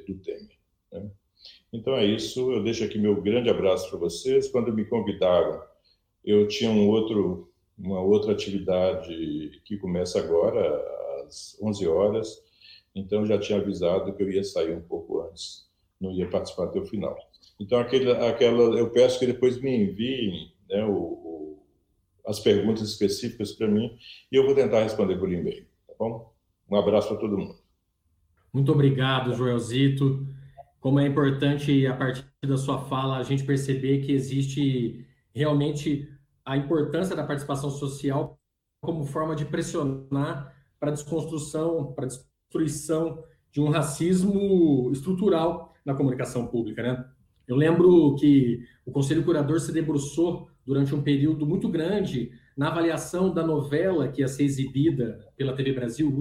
do 0.08 0.16
Temer. 0.20 0.58
Né? 0.92 1.10
Então 1.72 1.96
é 1.96 2.06
isso. 2.06 2.52
Eu 2.52 2.64
deixo 2.64 2.84
aqui 2.84 2.98
meu 2.98 3.22
grande 3.22 3.50
abraço 3.50 3.90
para 3.90 4.00
vocês. 4.00 4.50
Quando 4.50 4.74
me 4.74 4.86
convidaram, 4.86 5.62
eu 6.24 6.48
tinha 6.48 6.70
um 6.70 6.88
outro, 6.88 7.52
uma 7.78 8.02
outra 8.02 8.32
atividade 8.32 9.62
que 9.66 9.78
começa 9.78 10.20
agora, 10.20 10.82
às 11.26 11.58
11 11.62 11.88
horas. 11.88 12.44
Então 12.96 13.26
já 13.26 13.40
tinha 13.40 13.60
avisado 13.60 14.14
que 14.14 14.22
eu 14.22 14.32
ia 14.32 14.44
sair 14.44 14.76
um 14.76 14.82
pouco 14.82 15.22
antes, 15.22 15.68
não 16.00 16.12
ia 16.12 16.30
participar 16.30 16.66
até 16.66 16.80
o 16.80 16.86
final. 16.86 17.18
Então 17.60 17.80
aquele, 17.80 18.12
aquela, 18.12 18.78
eu 18.78 18.92
peço 18.92 19.20
que 19.20 19.26
depois 19.26 19.60
me 19.60 19.76
enviem 19.76 20.54
né, 20.70 20.86
o, 20.86 20.92
o, 20.92 21.64
as 22.26 22.40
perguntas 22.40 22.88
específicas 22.88 23.52
para 23.54 23.68
mim 23.68 23.98
e 24.32 24.36
eu 24.36 24.46
vou 24.46 24.54
tentar 24.54 24.84
responder 24.84 25.18
por 25.18 25.32
e-mail, 25.32 25.66
tá 25.88 25.94
bom? 25.98 26.32
Um 26.70 26.76
abraço 26.76 27.08
para 27.08 27.18
todo 27.18 27.38
mundo. 27.38 27.63
Muito 28.54 28.72
obrigado, 28.72 29.34
Joelzito. 29.34 30.28
Como 30.80 31.00
é 31.00 31.08
importante, 31.08 31.88
a 31.88 31.96
partir 31.96 32.24
da 32.46 32.56
sua 32.56 32.78
fala, 32.78 33.18
a 33.18 33.24
gente 33.24 33.44
perceber 33.44 34.02
que 34.06 34.12
existe 34.12 35.08
realmente 35.34 36.08
a 36.46 36.56
importância 36.56 37.16
da 37.16 37.26
participação 37.26 37.72
social 37.72 38.38
como 38.80 39.06
forma 39.06 39.36
de 39.36 39.46
pressionar 39.46 40.54
para 40.80 40.90
a 40.90 40.94
desconstrução, 40.94 41.94
para 41.94 42.06
a 42.06 42.08
destruição 42.08 43.24
de 43.52 43.60
um 43.60 43.70
racismo 43.70 44.92
estrutural 44.92 45.74
na 45.84 45.96
comunicação 45.96 46.46
pública, 46.46 46.84
né? 46.84 47.06
Eu 47.48 47.56
lembro 47.56 48.16
que 48.16 48.64
o 48.86 48.92
Conselho 48.92 49.24
Curador 49.24 49.60
se 49.60 49.72
debruçou 49.72 50.48
durante 50.66 50.94
um 50.94 51.02
período 51.02 51.46
muito 51.46 51.68
grande 51.70 52.32
na 52.56 52.68
avaliação 52.68 53.34
da 53.34 53.46
novela 53.46 54.08
que 54.10 54.22
ia 54.22 54.28
ser 54.28 54.44
exibida 54.44 55.28
pela 55.36 55.56
TV 55.56 55.74
Brasil, 55.74 56.08
o 56.08 56.12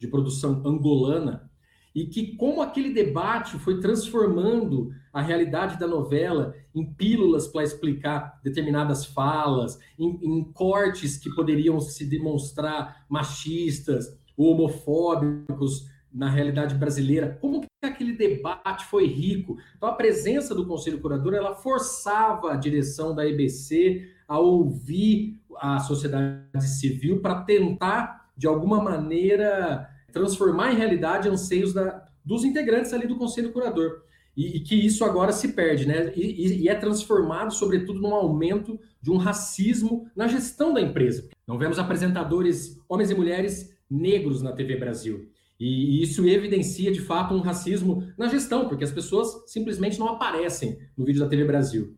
de 0.00 0.08
produção 0.08 0.62
angolana, 0.64 1.48
e 1.94 2.06
que 2.06 2.36
como 2.36 2.62
aquele 2.62 2.92
debate 2.92 3.58
foi 3.58 3.80
transformando 3.80 4.92
a 5.12 5.20
realidade 5.20 5.78
da 5.78 5.86
novela 5.86 6.54
em 6.74 6.84
pílulas 6.84 7.48
para 7.48 7.64
explicar 7.64 8.40
determinadas 8.42 9.04
falas, 9.04 9.78
em, 9.98 10.18
em, 10.22 10.44
cortes 10.52 11.18
que 11.18 11.28
poderiam 11.34 11.80
se 11.80 12.04
demonstrar 12.06 13.04
machistas, 13.08 14.16
homofóbicos 14.36 15.90
na 16.12 16.30
realidade 16.30 16.74
brasileira, 16.76 17.36
como 17.40 17.60
que 17.60 17.68
aquele 17.82 18.12
debate 18.12 18.86
foi 18.86 19.06
rico. 19.06 19.58
Então 19.76 19.88
a 19.88 19.94
presença 19.94 20.54
do 20.54 20.66
Conselho 20.66 21.00
Curador, 21.00 21.34
ela 21.34 21.54
forçava 21.54 22.52
a 22.52 22.56
direção 22.56 23.14
da 23.14 23.26
EBC 23.26 24.08
a 24.26 24.38
ouvir 24.38 25.40
a 25.56 25.80
sociedade 25.80 26.68
civil 26.68 27.20
para 27.20 27.42
tentar 27.42 28.19
de 28.40 28.46
alguma 28.46 28.82
maneira 28.82 29.86
transformar 30.10 30.72
em 30.72 30.76
realidade 30.76 31.28
anseios 31.28 31.74
da, 31.74 32.08
dos 32.24 32.42
integrantes 32.42 32.90
ali 32.94 33.06
do 33.06 33.18
Conselho 33.18 33.52
Curador. 33.52 34.00
E, 34.34 34.56
e 34.56 34.60
que 34.60 34.74
isso 34.74 35.04
agora 35.04 35.30
se 35.30 35.48
perde, 35.48 35.86
né? 35.86 36.10
E, 36.16 36.62
e, 36.62 36.68
é 36.68 36.74
transformado, 36.74 37.52
sobretudo, 37.52 38.00
num 38.00 38.14
aumento 38.14 38.80
de 39.02 39.10
um 39.10 39.18
racismo 39.18 40.06
na 40.16 40.26
gestão 40.26 40.72
da 40.72 40.80
empresa. 40.80 41.28
Não 41.46 41.58
vemos 41.58 41.78
apresentadores, 41.78 42.80
homens 42.88 43.10
e 43.10 43.14
mulheres 43.14 43.76
negros 43.90 44.40
na 44.40 44.52
TV 44.52 44.76
Brasil. 44.76 45.28
E 45.58 46.02
isso 46.02 46.26
evidencia, 46.26 46.90
de 46.90 47.02
fato, 47.02 47.34
um 47.34 47.40
racismo 47.40 48.10
na 48.16 48.26
gestão, 48.26 48.66
porque 48.70 48.84
as 48.84 48.92
pessoas 48.92 49.44
simplesmente 49.46 49.98
não 49.98 50.08
aparecem 50.08 50.78
no 50.96 51.04
vídeo 51.04 51.20
da 51.20 51.28
TV 51.28 51.44
Brasil. 51.44 51.94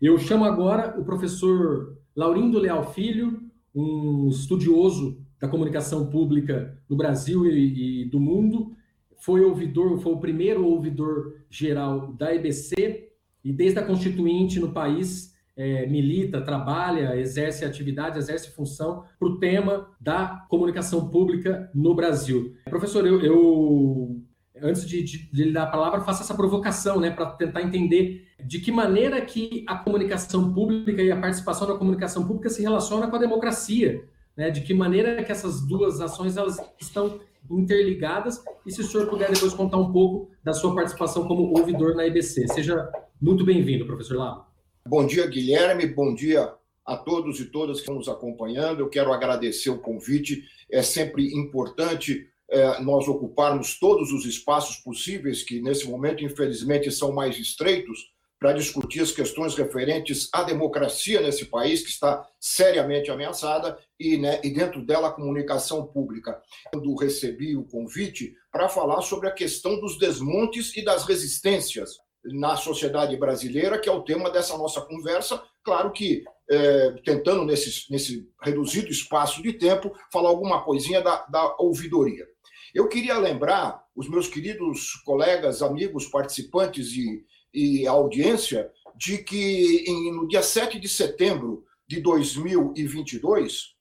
Eu 0.00 0.16
chamo 0.16 0.46
agora 0.46 0.98
o 0.98 1.04
professor 1.04 1.98
Laurindo 2.16 2.58
Leal 2.58 2.94
Filho, 2.94 3.42
um 3.74 4.28
estudioso 4.28 5.21
da 5.42 5.48
comunicação 5.48 6.06
pública 6.06 6.78
no 6.88 6.96
Brasil 6.96 7.44
e, 7.44 8.02
e 8.02 8.04
do 8.04 8.20
mundo. 8.20 8.76
Foi 9.18 9.40
ouvidor, 9.40 9.98
foi 9.98 10.12
o 10.12 10.20
primeiro 10.20 10.64
ouvidor 10.64 11.34
geral 11.50 12.12
da 12.12 12.32
EBC 12.32 13.08
e 13.44 13.52
desde 13.52 13.80
a 13.80 13.84
Constituinte 13.84 14.60
no 14.60 14.72
país 14.72 15.34
é, 15.56 15.84
milita, 15.88 16.40
trabalha, 16.40 17.16
exerce 17.16 17.64
atividade, 17.64 18.18
exerce 18.18 18.52
função 18.52 19.02
para 19.18 19.28
o 19.28 19.40
tema 19.40 19.88
da 20.00 20.46
comunicação 20.48 21.08
pública 21.08 21.68
no 21.74 21.92
Brasil. 21.92 22.54
Professor, 22.66 23.04
eu, 23.04 23.20
eu 23.20 24.22
antes 24.62 24.86
de, 24.86 25.02
de, 25.02 25.28
de, 25.28 25.44
lhe 25.44 25.52
dar 25.52 25.64
a 25.64 25.70
palavra, 25.72 26.02
faço 26.02 26.22
essa 26.22 26.36
provocação, 26.36 27.00
né, 27.00 27.10
para 27.10 27.26
tentar 27.26 27.62
entender 27.62 28.28
de 28.44 28.60
que 28.60 28.70
maneira 28.70 29.20
que 29.20 29.64
a 29.66 29.76
comunicação 29.76 30.54
pública 30.54 31.02
e 31.02 31.10
a 31.10 31.20
participação 31.20 31.66
da 31.66 31.74
comunicação 31.74 32.24
pública 32.24 32.48
se 32.48 32.62
relaciona 32.62 33.08
com 33.08 33.16
a 33.16 33.18
democracia 33.18 34.04
né, 34.36 34.50
de 34.50 34.60
que 34.62 34.74
maneira 34.74 35.22
que 35.22 35.32
essas 35.32 35.60
duas 35.60 36.00
ações 36.00 36.36
elas 36.36 36.58
estão 36.80 37.20
interligadas 37.50 38.42
e 38.64 38.72
se 38.72 38.80
o 38.80 38.84
senhor 38.84 39.08
puder 39.08 39.32
depois 39.32 39.52
contar 39.52 39.78
um 39.78 39.92
pouco 39.92 40.30
da 40.42 40.52
sua 40.52 40.74
participação 40.74 41.26
como 41.26 41.58
ouvidor 41.58 41.94
na 41.94 42.06
IBC. 42.06 42.48
Seja 42.48 42.90
muito 43.20 43.44
bem-vindo, 43.44 43.86
professor 43.86 44.16
Lavo. 44.16 44.46
Bom 44.86 45.06
dia, 45.06 45.26
Guilherme, 45.26 45.86
bom 45.86 46.14
dia 46.14 46.52
a 46.84 46.96
todos 46.96 47.40
e 47.40 47.46
todas 47.46 47.76
que 47.76 47.82
estão 47.82 47.96
nos 47.96 48.08
acompanhando. 48.08 48.80
Eu 48.80 48.88
quero 48.88 49.12
agradecer 49.12 49.70
o 49.70 49.78
convite. 49.78 50.44
É 50.70 50.82
sempre 50.82 51.32
importante 51.34 52.28
é, 52.50 52.80
nós 52.82 53.08
ocuparmos 53.08 53.78
todos 53.78 54.12
os 54.12 54.26
espaços 54.26 54.76
possíveis, 54.76 55.42
que 55.42 55.60
nesse 55.60 55.88
momento, 55.88 56.24
infelizmente, 56.24 56.90
são 56.90 57.12
mais 57.12 57.38
estreitos, 57.38 58.11
para 58.42 58.54
discutir 58.54 59.00
as 59.00 59.12
questões 59.12 59.54
referentes 59.54 60.28
à 60.32 60.42
democracia 60.42 61.20
nesse 61.20 61.44
país, 61.44 61.80
que 61.80 61.90
está 61.90 62.28
seriamente 62.40 63.08
ameaçada, 63.08 63.78
e, 64.00 64.18
né, 64.18 64.40
e 64.42 64.50
dentro 64.50 64.84
dela 64.84 65.08
a 65.08 65.12
comunicação 65.12 65.86
pública. 65.86 66.42
Quando 66.72 66.92
recebi 66.96 67.56
o 67.56 67.62
convite 67.62 68.34
para 68.50 68.68
falar 68.68 69.00
sobre 69.02 69.28
a 69.28 69.32
questão 69.32 69.78
dos 69.78 69.96
desmontes 69.96 70.76
e 70.76 70.84
das 70.84 71.04
resistências 71.04 71.98
na 72.24 72.56
sociedade 72.56 73.16
brasileira, 73.16 73.78
que 73.78 73.88
é 73.88 73.92
o 73.92 74.02
tema 74.02 74.28
dessa 74.28 74.58
nossa 74.58 74.80
conversa, 74.80 75.40
claro 75.62 75.92
que 75.92 76.24
é, 76.50 76.94
tentando, 77.04 77.44
nesse, 77.44 77.88
nesse 77.92 78.28
reduzido 78.42 78.88
espaço 78.88 79.40
de 79.40 79.52
tempo, 79.52 79.92
falar 80.12 80.30
alguma 80.30 80.64
coisinha 80.64 81.00
da, 81.00 81.24
da 81.26 81.54
ouvidoria. 81.60 82.26
Eu 82.74 82.88
queria 82.88 83.18
lembrar 83.18 83.84
os 83.94 84.08
meus 84.08 84.26
queridos 84.26 84.94
colegas, 85.04 85.62
amigos, 85.62 86.06
participantes 86.06 86.88
e 86.96 87.24
e 87.52 87.86
audiência 87.86 88.70
de 88.94 89.18
que 89.18 89.84
em, 89.86 90.12
no 90.12 90.28
dia 90.28 90.42
7 90.42 90.78
de 90.78 90.88
setembro 90.88 91.64
de 91.86 92.00
2022, 92.00 93.74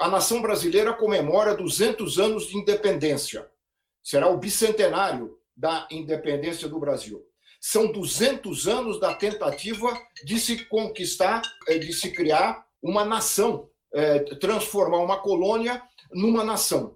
a 0.00 0.08
nação 0.08 0.40
brasileira 0.40 0.92
comemora 0.92 1.54
200 1.54 2.18
anos 2.18 2.46
de 2.46 2.56
independência. 2.56 3.46
Será 4.02 4.28
o 4.28 4.38
bicentenário 4.38 5.36
da 5.56 5.86
independência 5.90 6.68
do 6.68 6.78
Brasil. 6.78 7.24
São 7.60 7.90
200 7.90 8.68
anos 8.68 9.00
da 9.00 9.14
tentativa 9.14 9.98
de 10.24 10.38
se 10.38 10.64
conquistar, 10.66 11.42
eh, 11.66 11.78
de 11.78 11.92
se 11.92 12.12
criar 12.12 12.64
uma 12.82 13.04
nação, 13.04 13.68
eh, 13.92 14.20
transformar 14.36 14.98
uma 14.98 15.18
colônia 15.18 15.82
numa 16.12 16.44
nação. 16.44 16.95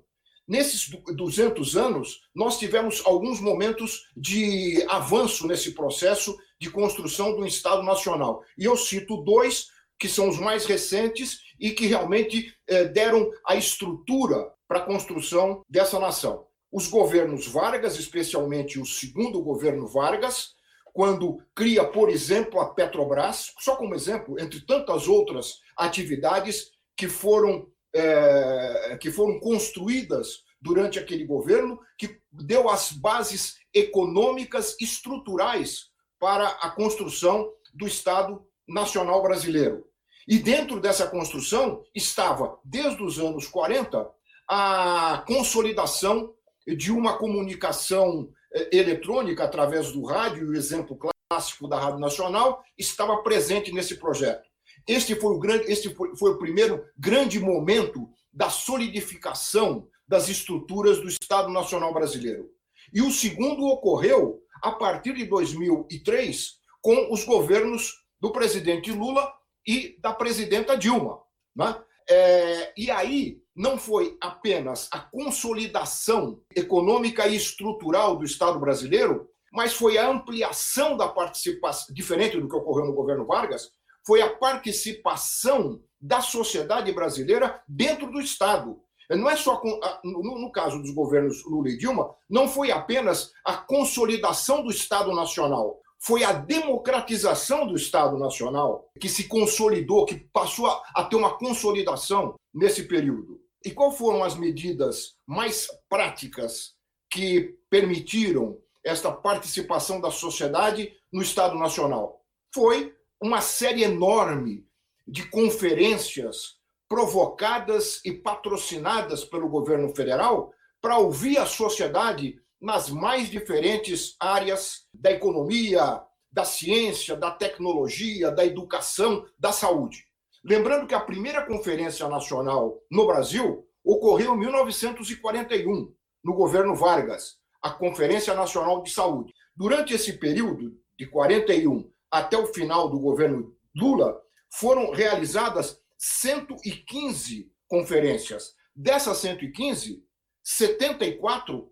Nesses 0.50 0.90
200 1.14 1.76
anos, 1.76 2.22
nós 2.34 2.58
tivemos 2.58 3.00
alguns 3.06 3.40
momentos 3.40 4.08
de 4.16 4.84
avanço 4.88 5.46
nesse 5.46 5.70
processo 5.74 6.36
de 6.58 6.68
construção 6.68 7.36
do 7.36 7.46
Estado 7.46 7.84
Nacional. 7.84 8.42
E 8.58 8.64
eu 8.64 8.76
cito 8.76 9.18
dois, 9.18 9.68
que 9.96 10.08
são 10.08 10.28
os 10.28 10.40
mais 10.40 10.66
recentes 10.66 11.38
e 11.60 11.70
que 11.70 11.86
realmente 11.86 12.52
eh, 12.66 12.86
deram 12.86 13.30
a 13.46 13.54
estrutura 13.54 14.52
para 14.66 14.80
a 14.80 14.84
construção 14.84 15.62
dessa 15.68 16.00
nação. 16.00 16.44
Os 16.72 16.88
governos 16.88 17.46
Vargas, 17.46 17.96
especialmente 17.96 18.80
o 18.80 18.84
segundo 18.84 19.40
governo 19.40 19.86
Vargas, 19.86 20.56
quando 20.92 21.38
cria, 21.54 21.84
por 21.84 22.10
exemplo, 22.10 22.58
a 22.60 22.74
Petrobras, 22.74 23.52
só 23.60 23.76
como 23.76 23.94
exemplo, 23.94 24.34
entre 24.40 24.66
tantas 24.66 25.06
outras 25.06 25.60
atividades 25.76 26.72
que 26.96 27.06
foram 27.06 27.68
é, 27.94 28.96
que 29.00 29.10
foram 29.10 29.38
construídas 29.40 30.44
durante 30.60 30.98
aquele 30.98 31.24
governo, 31.24 31.80
que 31.98 32.20
deu 32.30 32.68
as 32.68 32.92
bases 32.92 33.56
econômicas 33.72 34.76
estruturais 34.80 35.90
para 36.18 36.48
a 36.48 36.70
construção 36.70 37.50
do 37.72 37.86
Estado 37.86 38.44
Nacional 38.68 39.22
Brasileiro. 39.22 39.86
E 40.28 40.38
dentro 40.38 40.78
dessa 40.78 41.06
construção 41.06 41.82
estava, 41.94 42.58
desde 42.62 43.02
os 43.02 43.18
anos 43.18 43.46
40, 43.46 44.08
a 44.48 45.24
consolidação 45.26 46.34
de 46.66 46.92
uma 46.92 47.16
comunicação 47.16 48.28
eh, 48.52 48.76
eletrônica 48.76 49.42
através 49.42 49.92
do 49.92 50.04
rádio, 50.04 50.50
o 50.50 50.54
exemplo 50.54 50.98
clássico 51.30 51.66
da 51.66 51.78
Rádio 51.78 52.00
Nacional, 52.00 52.62
estava 52.76 53.22
presente 53.22 53.72
nesse 53.72 53.96
projeto. 53.96 54.49
Este 54.86 55.14
foi 55.14 55.34
o, 55.34 55.38
grande, 55.38 55.70
este 55.70 55.94
foi, 55.94 56.16
foi 56.16 56.32
o 56.32 56.38
primeiro 56.38 56.84
grande 56.96 57.38
momento 57.38 58.08
da 58.32 58.50
solidificação 58.50 59.86
das 60.06 60.28
estruturas 60.28 60.98
do 61.00 61.08
Estado 61.08 61.48
Nacional 61.50 61.92
Brasileiro. 61.92 62.50
E 62.92 63.00
o 63.02 63.10
segundo 63.10 63.64
ocorreu 63.66 64.40
a 64.62 64.72
partir 64.72 65.14
de 65.14 65.24
2003, 65.24 66.58
com 66.80 67.12
os 67.12 67.24
governos 67.24 67.94
do 68.20 68.32
presidente 68.32 68.90
Lula 68.92 69.32
e 69.66 69.96
da 70.00 70.12
presidenta 70.12 70.76
Dilma. 70.76 71.20
Né? 71.54 71.80
É, 72.08 72.72
e 72.76 72.90
aí 72.90 73.40
não 73.54 73.78
foi 73.78 74.16
apenas 74.20 74.88
a 74.92 74.98
consolidação 74.98 76.40
econômica 76.54 77.26
e 77.26 77.36
estrutural 77.36 78.16
do 78.16 78.24
Estado 78.24 78.58
brasileiro, 78.58 79.28
mas 79.52 79.74
foi 79.74 79.98
a 79.98 80.08
ampliação 80.08 80.96
da 80.96 81.08
participação, 81.08 81.94
diferente 81.94 82.38
do 82.38 82.48
que 82.48 82.56
ocorreu 82.56 82.86
no 82.86 82.94
governo 82.94 83.26
Vargas, 83.26 83.70
foi 84.06 84.22
a 84.22 84.30
participação 84.30 85.82
da 86.00 86.20
sociedade 86.20 86.92
brasileira 86.92 87.62
dentro 87.68 88.10
do 88.10 88.20
Estado. 88.20 88.80
Não 89.10 89.28
é 89.28 89.36
só, 89.36 89.60
no 90.04 90.52
caso 90.52 90.80
dos 90.80 90.92
governos 90.92 91.44
Lula 91.44 91.68
e 91.68 91.76
Dilma, 91.76 92.14
não 92.28 92.48
foi 92.48 92.70
apenas 92.70 93.32
a 93.44 93.56
consolidação 93.56 94.62
do 94.62 94.70
Estado 94.70 95.12
Nacional, 95.12 95.80
foi 96.02 96.24
a 96.24 96.32
democratização 96.32 97.66
do 97.66 97.76
Estado 97.76 98.16
Nacional 98.16 98.88
que 98.98 99.08
se 99.08 99.28
consolidou, 99.28 100.06
que 100.06 100.16
passou 100.32 100.66
a, 100.66 101.04
ter 101.04 101.16
uma 101.16 101.36
consolidação 101.36 102.34
nesse 102.54 102.84
período. 102.84 103.40
E 103.64 103.70
quais 103.70 103.98
foram 103.98 104.24
as 104.24 104.34
medidas 104.34 105.16
mais 105.26 105.66
práticas 105.88 106.74
que 107.10 107.54
permitiram 107.68 108.56
esta 108.82 109.12
participação 109.12 110.00
da 110.00 110.10
sociedade 110.10 110.90
no 111.12 111.20
Estado 111.20 111.58
Nacional? 111.58 112.24
Foi 112.54 112.94
uma 113.20 113.42
série 113.42 113.82
enorme 113.82 114.66
de 115.06 115.28
conferências 115.28 116.56
provocadas 116.88 118.00
e 118.04 118.12
patrocinadas 118.12 119.24
pelo 119.24 119.48
governo 119.48 119.94
federal 119.94 120.52
para 120.80 120.98
ouvir 120.98 121.38
a 121.38 121.44
sociedade 121.44 122.40
nas 122.60 122.88
mais 122.88 123.28
diferentes 123.28 124.16
áreas 124.18 124.86
da 124.94 125.10
economia, 125.12 126.02
da 126.32 126.44
ciência, 126.44 127.14
da 127.14 127.30
tecnologia, 127.30 128.30
da 128.30 128.44
educação, 128.44 129.26
da 129.38 129.52
saúde. 129.52 130.06
Lembrando 130.42 130.86
que 130.86 130.94
a 130.94 131.00
primeira 131.00 131.44
conferência 131.44 132.08
nacional 132.08 132.80
no 132.90 133.06
Brasil 133.06 133.66
ocorreu 133.84 134.34
em 134.34 134.38
1941, 134.38 135.92
no 136.24 136.34
governo 136.34 136.74
Vargas, 136.74 137.38
a 137.62 137.70
Conferência 137.70 138.34
Nacional 138.34 138.82
de 138.82 138.90
Saúde. 138.90 139.34
Durante 139.54 139.92
esse 139.92 140.14
período, 140.14 140.78
de 140.98 141.06
41 141.06 141.90
até 142.10 142.36
o 142.36 142.46
final 142.46 142.88
do 142.88 142.98
governo 142.98 143.54
Lula, 143.74 144.20
foram 144.50 144.90
realizadas 144.90 145.80
115 145.96 147.52
conferências. 147.68 148.54
Dessas 148.74 149.18
115, 149.18 150.02
74, 150.42 151.70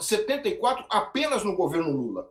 74 0.00 0.86
apenas 0.90 1.44
no 1.44 1.54
governo 1.54 1.92
Lula. 1.92 2.28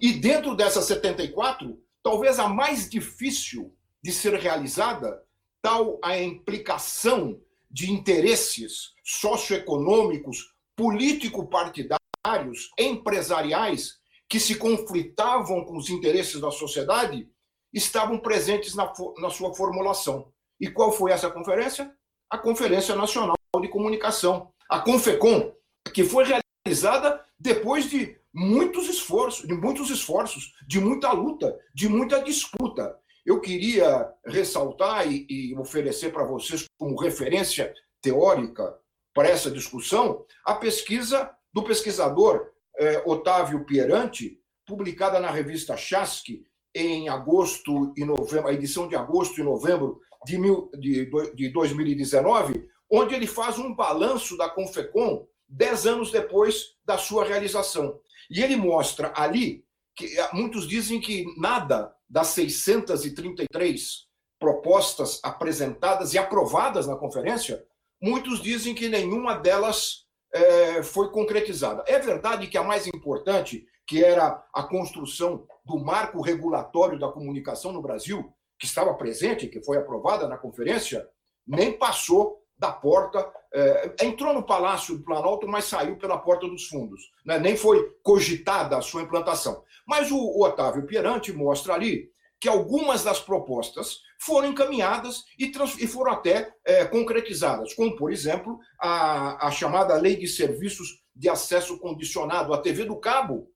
E 0.00 0.12
dentro 0.12 0.54
dessas 0.54 0.84
74, 0.86 1.80
talvez 2.02 2.38
a 2.38 2.48
mais 2.48 2.88
difícil 2.88 3.74
de 4.02 4.12
ser 4.12 4.34
realizada, 4.34 5.22
tal 5.62 5.98
a 6.02 6.18
implicação 6.18 7.40
de 7.70 7.90
interesses 7.92 8.94
socioeconômicos, 9.04 10.54
político-partidários, 10.74 12.70
empresariais, 12.78 13.98
que 14.28 14.38
se 14.38 14.56
conflitavam 14.56 15.64
com 15.64 15.76
os 15.76 15.88
interesses 15.88 16.40
da 16.40 16.50
sociedade, 16.50 17.28
estavam 17.72 18.18
presentes 18.18 18.74
na, 18.74 18.92
na 19.18 19.30
sua 19.30 19.54
formulação. 19.54 20.32
E 20.60 20.68
qual 20.68 20.92
foi 20.92 21.12
essa 21.12 21.30
conferência? 21.30 21.92
A 22.30 22.36
Conferência 22.36 22.94
Nacional 22.94 23.36
de 23.60 23.68
Comunicação, 23.68 24.52
a 24.68 24.80
Confecom, 24.80 25.52
que 25.94 26.04
foi 26.04 26.24
realizada 26.64 27.24
depois 27.38 27.88
de 27.88 28.18
muitos 28.34 28.88
esforços, 28.88 29.46
de 29.46 29.54
muitos 29.54 29.88
esforços, 29.90 30.52
de 30.66 30.78
muita 30.78 31.10
luta, 31.12 31.58
de 31.74 31.88
muita 31.88 32.22
disputa. 32.22 32.98
Eu 33.24 33.40
queria 33.40 34.12
ressaltar 34.26 35.10
e, 35.10 35.26
e 35.28 35.56
oferecer 35.56 36.12
para 36.12 36.24
vocês 36.24 36.64
como 36.78 37.00
referência 37.00 37.72
teórica 38.02 38.78
para 39.14 39.28
essa 39.28 39.50
discussão 39.50 40.24
a 40.44 40.54
pesquisa 40.54 41.30
do 41.52 41.62
pesquisador 41.62 42.50
eh, 42.78 43.02
Otávio 43.04 43.64
Pieranti, 43.64 44.40
publicada 44.66 45.18
na 45.18 45.30
revista 45.30 45.76
Chasque 45.76 46.44
em 46.74 47.08
agosto 47.08 47.92
e 47.96 48.04
novembro, 48.04 48.48
a 48.48 48.52
edição 48.52 48.86
de 48.86 48.94
agosto 48.94 49.40
e 49.40 49.42
novembro 49.42 50.00
de, 50.24 50.38
mil, 50.38 50.70
de, 50.78 51.10
de 51.34 51.48
2019, 51.48 52.68
onde 52.90 53.14
ele 53.14 53.26
faz 53.26 53.58
um 53.58 53.74
balanço 53.74 54.36
da 54.36 54.48
Confecom 54.48 55.26
dez 55.48 55.86
anos 55.86 56.12
depois 56.12 56.76
da 56.84 56.98
sua 56.98 57.24
realização. 57.24 57.98
E 58.30 58.42
ele 58.42 58.56
mostra 58.56 59.12
ali 59.16 59.64
que 59.96 60.18
eh, 60.18 60.28
muitos 60.32 60.68
dizem 60.68 61.00
que 61.00 61.24
nada 61.38 61.94
das 62.08 62.28
633 62.28 64.06
propostas 64.38 65.18
apresentadas 65.22 66.14
e 66.14 66.18
aprovadas 66.18 66.86
na 66.86 66.96
conferência, 66.96 67.64
muitos 68.00 68.40
dizem 68.40 68.74
que 68.74 68.88
nenhuma 68.88 69.34
delas 69.34 70.06
é, 70.32 70.82
foi 70.82 71.10
concretizada. 71.10 71.84
É 71.86 71.98
verdade 71.98 72.46
que 72.46 72.58
a 72.58 72.62
mais 72.62 72.86
importante, 72.86 73.66
que 73.86 74.04
era 74.04 74.44
a 74.52 74.62
construção 74.62 75.46
do 75.64 75.78
marco 75.78 76.20
regulatório 76.20 76.98
da 76.98 77.08
comunicação 77.10 77.72
no 77.72 77.82
Brasil, 77.82 78.32
que 78.58 78.66
estava 78.66 78.94
presente, 78.94 79.46
que 79.46 79.62
foi 79.62 79.78
aprovada 79.78 80.26
na 80.28 80.36
conferência, 80.36 81.06
nem 81.46 81.72
passou 81.72 82.42
da 82.58 82.72
porta, 82.72 83.30
é, 83.54 83.94
entrou 84.02 84.34
no 84.34 84.42
Palácio 84.42 84.98
do 84.98 85.04
Planalto, 85.04 85.46
mas 85.46 85.64
saiu 85.64 85.96
pela 85.96 86.18
porta 86.18 86.46
dos 86.48 86.66
fundos. 86.66 87.00
Né? 87.24 87.38
Nem 87.38 87.56
foi 87.56 87.96
cogitada 88.02 88.76
a 88.76 88.82
sua 88.82 89.02
implantação. 89.02 89.62
Mas 89.86 90.10
o, 90.10 90.18
o 90.18 90.44
Otávio 90.44 90.84
Pierante 90.84 91.32
mostra 91.32 91.74
ali 91.74 92.10
que 92.40 92.48
algumas 92.48 93.02
das 93.02 93.20
propostas 93.20 94.00
foram 94.20 94.48
encaminhadas 94.48 95.24
e, 95.38 95.50
e 95.78 95.86
foram 95.86 96.12
até 96.12 96.52
é, 96.64 96.84
concretizadas, 96.84 97.74
como, 97.74 97.96
por 97.96 98.12
exemplo, 98.12 98.58
a, 98.80 99.46
a 99.46 99.50
chamada 99.50 99.94
Lei 99.94 100.16
de 100.16 100.26
Serviços 100.26 101.00
de 101.14 101.28
Acesso 101.28 101.78
Condicionado, 101.78 102.52
a 102.52 102.58
TV 102.58 102.84
do 102.84 102.96
Cabo, 102.96 103.48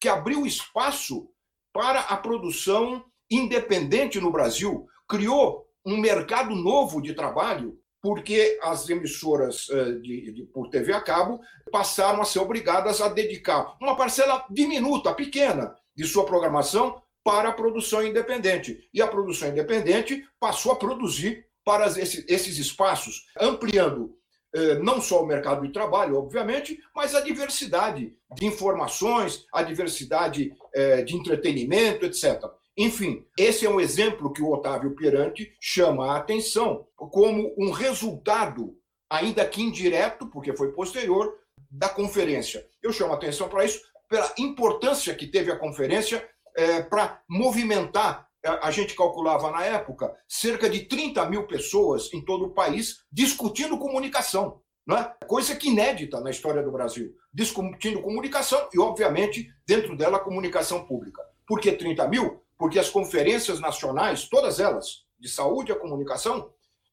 que 0.00 0.08
abriu 0.08 0.46
espaço 0.46 1.28
para 1.72 2.00
a 2.00 2.16
produção 2.16 3.04
independente 3.30 4.20
no 4.20 4.32
Brasil, 4.32 4.86
criou 5.08 5.66
um 5.84 5.96
mercado 5.96 6.54
novo 6.54 7.00
de 7.00 7.14
trabalho 7.14 7.78
porque 8.00 8.58
as 8.62 8.88
emissoras 8.88 9.66
eh, 9.70 9.92
de, 9.94 10.32
de, 10.32 10.42
por 10.44 10.70
TV 10.70 10.92
a 10.92 11.00
cabo 11.00 11.40
passaram 11.70 12.22
a 12.22 12.24
ser 12.24 12.38
obrigadas 12.38 13.00
a 13.00 13.08
dedicar 13.08 13.76
uma 13.80 13.96
parcela 13.96 14.46
diminuta, 14.50 15.12
pequena, 15.12 15.74
de 15.96 16.04
sua 16.04 16.24
programação 16.24 17.02
para 17.28 17.50
a 17.50 17.52
produção 17.52 18.02
independente. 18.02 18.88
E 18.92 19.02
a 19.02 19.06
produção 19.06 19.50
independente 19.50 20.26
passou 20.40 20.72
a 20.72 20.76
produzir 20.76 21.44
para 21.62 21.84
esses, 21.86 22.58
espaços, 22.58 23.26
ampliando 23.38 24.16
eh, 24.54 24.76
não 24.76 24.98
só 24.98 25.22
o 25.22 25.26
mercado 25.26 25.66
de 25.66 25.70
trabalho, 25.70 26.16
obviamente, 26.16 26.80
mas 26.96 27.14
a 27.14 27.20
diversidade 27.20 28.16
de 28.34 28.46
informações, 28.46 29.44
a 29.52 29.62
diversidade 29.62 30.54
eh, 30.74 31.02
de 31.02 31.16
entretenimento, 31.16 32.06
etc. 32.06 32.42
Enfim, 32.74 33.26
esse 33.36 33.66
é 33.66 33.68
um 33.68 33.78
exemplo 33.78 34.32
que 34.32 34.40
o 34.40 34.50
Otávio 34.50 34.94
Pirante 34.94 35.54
chama 35.60 36.12
a 36.12 36.16
atenção 36.16 36.86
como 36.96 37.54
um 37.58 37.70
resultado, 37.70 38.74
ainda 39.10 39.44
que 39.44 39.60
indireto, 39.60 40.28
porque 40.28 40.56
foi 40.56 40.72
posterior, 40.72 41.34
da 41.70 41.90
conferência. 41.90 42.66
Eu 42.82 42.90
chamo 42.90 43.12
a 43.12 43.16
atenção 43.16 43.50
para 43.50 43.66
isso 43.66 43.82
pela 44.08 44.32
importância 44.38 45.14
que 45.14 45.26
teve 45.26 45.52
a 45.52 45.58
conferência 45.58 46.26
é, 46.56 46.82
para 46.82 47.20
movimentar. 47.28 48.28
A 48.62 48.70
gente 48.70 48.94
calculava 48.94 49.50
na 49.50 49.64
época 49.64 50.14
cerca 50.28 50.70
de 50.70 50.84
30 50.84 51.28
mil 51.28 51.46
pessoas 51.46 52.12
em 52.14 52.24
todo 52.24 52.46
o 52.46 52.54
país 52.54 53.04
discutindo 53.10 53.78
comunicação. 53.78 54.60
É? 54.90 55.26
Coisa 55.26 55.54
que 55.54 55.68
inédita 55.68 56.20
na 56.20 56.30
história 56.30 56.62
do 56.62 56.72
Brasil. 56.72 57.14
Discutindo 57.32 58.00
comunicação 58.00 58.68
e, 58.72 58.78
obviamente, 58.78 59.52
dentro 59.66 59.96
dela, 59.96 60.18
comunicação 60.18 60.86
pública. 60.86 61.22
Por 61.46 61.60
que 61.60 61.72
30 61.72 62.08
mil? 62.08 62.42
porque 62.58 62.78
as 62.78 62.90
conferências 62.90 63.60
nacionais, 63.60 64.28
todas 64.28 64.58
elas, 64.58 65.04
de 65.18 65.28
saúde 65.28 65.70
e 65.70 65.74
comunicação, 65.76 66.50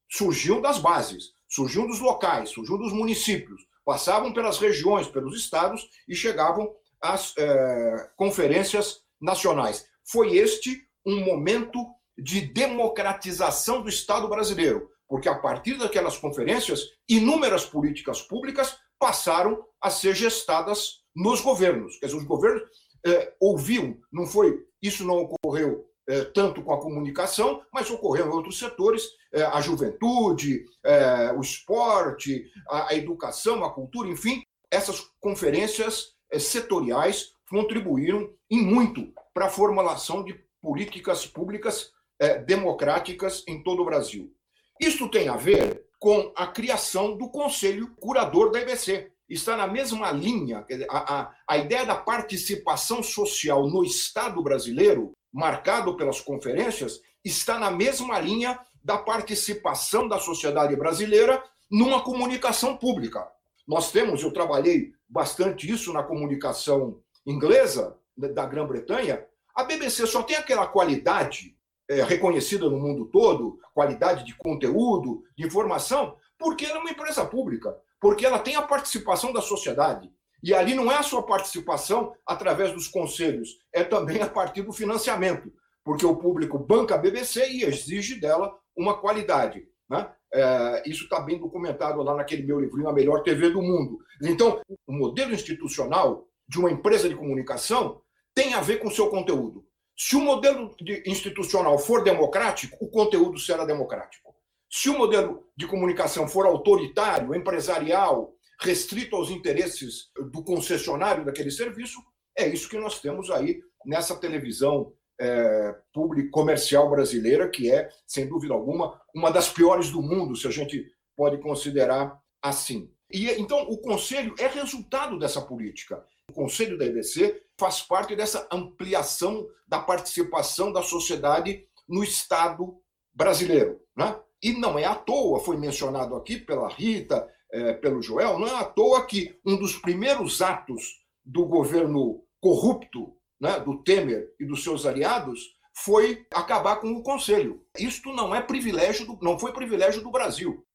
surgiam 0.07 0.61
das 0.61 0.77
bases, 0.77 1.33
surgiam 1.47 1.87
dos 1.87 1.99
locais, 1.99 2.51
surgiam 2.51 2.77
dos 2.77 2.93
municípios, 2.93 3.65
passavam 3.83 4.31
pelas 4.31 4.59
regiões, 4.59 5.07
pelos 5.07 5.35
estados 5.35 5.89
e 6.07 6.15
chegavam 6.15 6.71
às 7.01 7.35
é, 7.37 8.09
conferências 8.15 9.01
nacionais. 9.25 9.85
Foi 10.09 10.37
este 10.37 10.87
um 11.05 11.25
momento 11.25 11.85
de 12.17 12.41
democratização 12.41 13.81
do 13.81 13.89
Estado 13.89 14.29
brasileiro, 14.29 14.89
porque 15.07 15.27
a 15.27 15.35
partir 15.35 15.77
daquelas 15.77 16.17
conferências, 16.17 16.81
inúmeras 17.09 17.65
políticas 17.65 18.21
públicas 18.21 18.77
passaram 18.97 19.65
a 19.81 19.89
ser 19.89 20.15
gestadas 20.15 21.03
nos 21.13 21.41
governos. 21.41 21.99
Quer 21.99 22.05
dizer, 22.05 22.17
os 22.17 22.23
governos 22.23 22.63
é, 23.05 23.33
ouviam, 23.39 23.97
não 24.11 24.25
foi 24.25 24.65
isso 24.81 25.03
não 25.05 25.21
ocorreu 25.21 25.85
é, 26.07 26.23
tanto 26.25 26.61
com 26.61 26.71
a 26.71 26.79
comunicação, 26.79 27.63
mas 27.73 27.89
ocorreu 27.89 28.27
em 28.27 28.29
outros 28.29 28.59
setores, 28.59 29.03
é, 29.33 29.41
a 29.41 29.59
juventude, 29.59 30.63
é, 30.83 31.33
o 31.33 31.41
esporte, 31.41 32.45
a, 32.69 32.91
a, 32.91 32.95
educação, 32.95 33.63
a 33.63 33.73
cultura, 33.73 34.09
enfim, 34.09 34.43
essas 34.69 35.01
conferências 35.19 36.13
é, 36.31 36.37
setoriais 36.37 37.33
contribuíram 37.49 38.29
em 38.49 38.61
muito 38.61 39.13
para 39.33 39.45
a 39.45 39.49
formulação 39.49 40.23
de 40.23 40.33
políticas 40.61 41.25
públicas 41.25 41.91
é, 42.19 42.39
democráticas 42.39 43.43
em 43.47 43.61
todo 43.61 43.81
o 43.81 43.85
Brasil. 43.85 44.31
Isso 44.79 45.09
tem 45.09 45.27
a 45.27 45.35
ver 45.35 45.85
com 45.99 46.31
a 46.35 46.47
criação 46.47 47.17
do 47.17 47.29
Conselho 47.29 47.95
Curador 47.99 48.51
da 48.51 48.61
IBC, 48.61 49.11
está 49.29 49.55
na 49.55 49.67
mesma 49.67 50.11
linha. 50.11 50.65
A, 50.89 51.21
a, 51.21 51.31
a 51.47 51.57
ideia 51.57 51.85
da 51.85 51.95
participação 51.95 53.01
social 53.01 53.67
no 53.67 53.83
Estado 53.83 54.41
brasileiro, 54.41 55.13
marcado 55.33 55.95
pelas 55.95 56.21
conferências, 56.21 56.99
está 57.23 57.57
na 57.57 57.71
mesma 57.71 58.19
linha 58.19 58.59
da 58.83 58.97
participação 58.97 60.07
da 60.07 60.19
sociedade 60.19 60.75
brasileira 60.75 61.43
numa 61.71 62.03
comunicação 62.03 62.77
pública. 62.77 63.27
Nós 63.67 63.91
temos, 63.91 64.21
eu 64.21 64.31
trabalhei 64.31 64.91
bastante 65.09 65.69
isso 65.69 65.91
na 65.91 66.03
comunicação 66.03 67.01
inglesa 67.25 67.97
da 68.15 68.45
Grã-Bretanha, 68.45 69.25
A 69.55 69.63
BBC 69.63 70.05
só 70.05 70.21
tem 70.21 70.35
aquela 70.35 70.67
qualidade 70.67 71.55
é, 71.89 72.03
reconhecida 72.03 72.69
no 72.69 72.79
mundo 72.79 73.05
todo, 73.05 73.59
qualidade 73.73 74.25
de 74.25 74.35
conteúdo, 74.35 75.23
de 75.37 75.45
informação, 75.45 76.17
porque 76.37 76.65
ela 76.65 76.77
é 76.77 76.79
uma 76.79 76.91
empresa 76.91 77.25
pública, 77.25 77.75
porque 77.99 78.25
ela 78.25 78.39
tem 78.39 78.55
a 78.55 78.61
participação 78.61 79.31
da 79.31 79.41
sociedade. 79.41 80.11
E 80.43 80.53
ali 80.53 80.75
não 80.75 80.91
é 80.91 80.97
a 80.97 81.03
sua 81.03 81.23
participação 81.23 82.13
através 82.25 82.71
dos 82.73 82.87
conselhos, 82.87 83.57
é 83.73 83.83
também 83.83 84.21
a 84.21 84.29
partir 84.29 84.61
do 84.61 84.73
financiamento, 84.73 85.51
porque 85.83 86.05
o 86.05 86.15
público 86.15 86.59
banca 86.59 86.95
a 86.95 86.97
BBC 86.97 87.49
e 87.49 87.63
exige 87.63 88.19
dela 88.19 88.55
uma 88.75 88.97
qualidade. 88.97 89.67
Né? 89.89 90.07
É, 90.33 90.83
isso 90.85 91.03
está 91.03 91.19
bem 91.19 91.39
documentado 91.39 92.01
lá 92.01 92.15
naquele 92.15 92.43
meu 92.43 92.59
livrinho, 92.59 92.89
A 92.89 92.93
Melhor 92.93 93.23
TV 93.23 93.49
do 93.49 93.61
Mundo. 93.61 93.99
Então, 94.21 94.61
o 94.85 94.93
modelo 94.93 95.33
institucional 95.33 96.27
de 96.47 96.59
uma 96.59 96.71
empresa 96.71 97.09
de 97.09 97.15
comunicação 97.15 98.01
tem 98.33 98.53
a 98.53 98.61
ver 98.61 98.79
com 98.79 98.87
o 98.87 98.91
seu 98.91 99.09
conteúdo. 99.09 99.65
Se 99.97 100.15
o 100.15 100.19
modelo 100.19 100.75
institucional 101.05 101.79
for 101.79 102.03
democrático, 102.03 102.77
o 102.81 102.89
conteúdo 102.89 103.39
será 103.39 103.63
democrático. 103.63 104.35
Se 104.69 104.89
o 104.89 104.97
modelo 104.97 105.47
de 105.55 105.65
comunicação 105.67 106.27
for 106.27 106.45
autoritário, 106.45 107.33
empresarial, 107.33 108.33
restrito 108.59 109.15
aos 109.15 109.29
interesses 109.29 110.09
do 110.31 110.43
concessionário 110.43 111.23
daquele 111.23 111.49
serviço, 111.49 112.01
é 112.37 112.47
isso 112.47 112.69
que 112.69 112.77
nós 112.77 112.99
temos 112.99 113.31
aí 113.31 113.61
nessa 113.85 114.15
televisão 114.17 114.91
é, 115.19 115.75
pública 115.93 116.29
comercial 116.29 116.89
brasileira, 116.89 117.49
que 117.49 117.71
é, 117.71 117.89
sem 118.05 118.27
dúvida 118.27 118.53
alguma, 118.53 118.99
uma 119.13 119.31
das 119.31 119.49
piores 119.49 119.89
do 119.89 120.01
mundo, 120.01 120.35
se 120.35 120.47
a 120.47 120.51
gente 120.51 120.85
pode 121.15 121.37
considerar 121.37 122.19
assim. 122.41 122.91
E 123.11 123.29
então 123.31 123.61
o 123.69 123.77
conselho 123.77 124.35
é 124.37 124.47
resultado 124.47 125.17
dessa 125.17 125.41
política. 125.41 126.05
Conselho 126.35 126.77
da 126.77 126.85
EBC 126.85 127.41
faz 127.57 127.81
parte 127.81 128.15
dessa 128.15 128.47
ampliação 128.51 129.47
da 129.67 129.79
participação 129.79 130.71
da 130.71 130.83
sociedade 130.83 131.67
no 131.87 132.03
Estado 132.03 132.77
brasileiro. 133.13 133.81
Né? 133.95 134.19
E 134.43 134.51
não 134.53 134.77
é 134.77 134.85
à 134.85 134.93
toa, 134.93 135.39
foi 135.39 135.57
mencionado 135.57 136.15
aqui 136.15 136.37
pela 136.37 136.69
Rita, 136.69 137.27
é, 137.51 137.73
pelo 137.73 138.01
Joel, 138.01 138.37
não 138.37 138.47
é 138.47 138.55
à 138.55 138.65
toa 138.65 139.05
que 139.05 139.39
um 139.45 139.57
dos 139.57 139.77
primeiros 139.77 140.41
atos 140.41 141.01
do 141.23 141.45
governo 141.45 142.23
corrupto, 142.39 143.15
né, 143.39 143.59
do 143.59 143.81
Temer 143.81 144.33
e 144.39 144.45
dos 144.45 144.63
seus 144.63 144.85
aliados, 144.85 145.55
foi 145.73 146.25
acabar 146.33 146.77
com 146.77 146.91
o 146.91 147.03
Conselho. 147.03 147.65
Isto 147.77 148.13
não 148.13 148.35
é 148.35 148.41
privilégio, 148.41 149.05
do, 149.05 149.17
não 149.21 149.39
foi 149.39 149.51
privilégio 149.51 150.01
do 150.01 150.11
Brasil. 150.11 150.65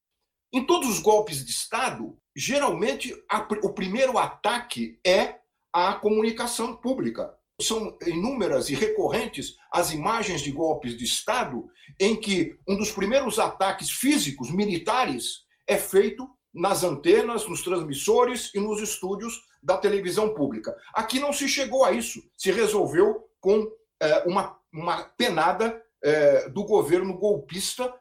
Em 0.53 0.65
todos 0.65 0.89
os 0.89 0.99
golpes 0.99 1.45
de 1.45 1.51
Estado, 1.51 2.17
geralmente 2.35 3.15
a, 3.29 3.47
o 3.63 3.73
primeiro 3.73 4.17
ataque 4.17 4.99
é 5.05 5.40
a 5.73 5.93
comunicação 5.93 6.75
pública. 6.75 7.33
São 7.61 7.97
inúmeras 8.05 8.69
e 8.69 8.75
recorrentes 8.75 9.55
as 9.71 9.91
imagens 9.91 10.41
de 10.41 10.51
golpes 10.51 10.97
de 10.97 11.03
Estado 11.03 11.69
em 11.99 12.15
que 12.15 12.57
um 12.67 12.75
dos 12.75 12.91
primeiros 12.91 13.37
ataques 13.37 13.91
físicos, 13.91 14.51
militares, 14.51 15.45
é 15.67 15.77
feito 15.77 16.27
nas 16.53 16.83
antenas, 16.83 17.47
nos 17.47 17.61
transmissores 17.61 18.51
e 18.53 18.59
nos 18.59 18.81
estúdios 18.81 19.41
da 19.61 19.77
televisão 19.77 20.33
pública. 20.33 20.75
Aqui 20.93 21.19
não 21.19 21.31
se 21.31 21.47
chegou 21.47 21.85
a 21.85 21.91
isso, 21.91 22.21
se 22.35 22.51
resolveu 22.51 23.23
com 23.39 23.71
é, 24.01 24.23
uma, 24.27 24.57
uma 24.73 25.03
penada 25.03 25.81
é, 26.03 26.49
do 26.49 26.65
governo 26.65 27.17
golpista, 27.17 27.93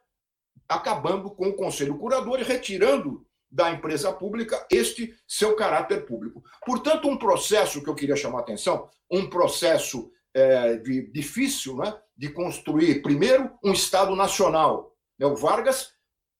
acabando 0.68 1.30
com 1.30 1.48
o 1.48 1.56
Conselho 1.56 1.98
Curador 1.98 2.40
e 2.40 2.44
retirando 2.44 3.26
da 3.50 3.70
empresa 3.70 4.12
pública 4.12 4.66
este 4.70 5.14
seu 5.26 5.56
caráter 5.56 6.06
público. 6.06 6.42
Portanto, 6.64 7.08
um 7.08 7.16
processo 7.16 7.82
que 7.82 7.90
eu 7.90 7.94
queria 7.94 8.16
chamar 8.16 8.38
a 8.38 8.42
atenção, 8.42 8.88
um 9.10 9.28
processo 9.28 10.10
é, 10.32 10.76
de, 10.76 11.10
difícil 11.10 11.76
né, 11.76 11.98
de 12.16 12.28
construir, 12.30 13.02
primeiro, 13.02 13.50
um 13.64 13.72
Estado 13.72 14.14
nacional. 14.14 14.94
Né, 15.18 15.26
o 15.26 15.34
Vargas, 15.34 15.92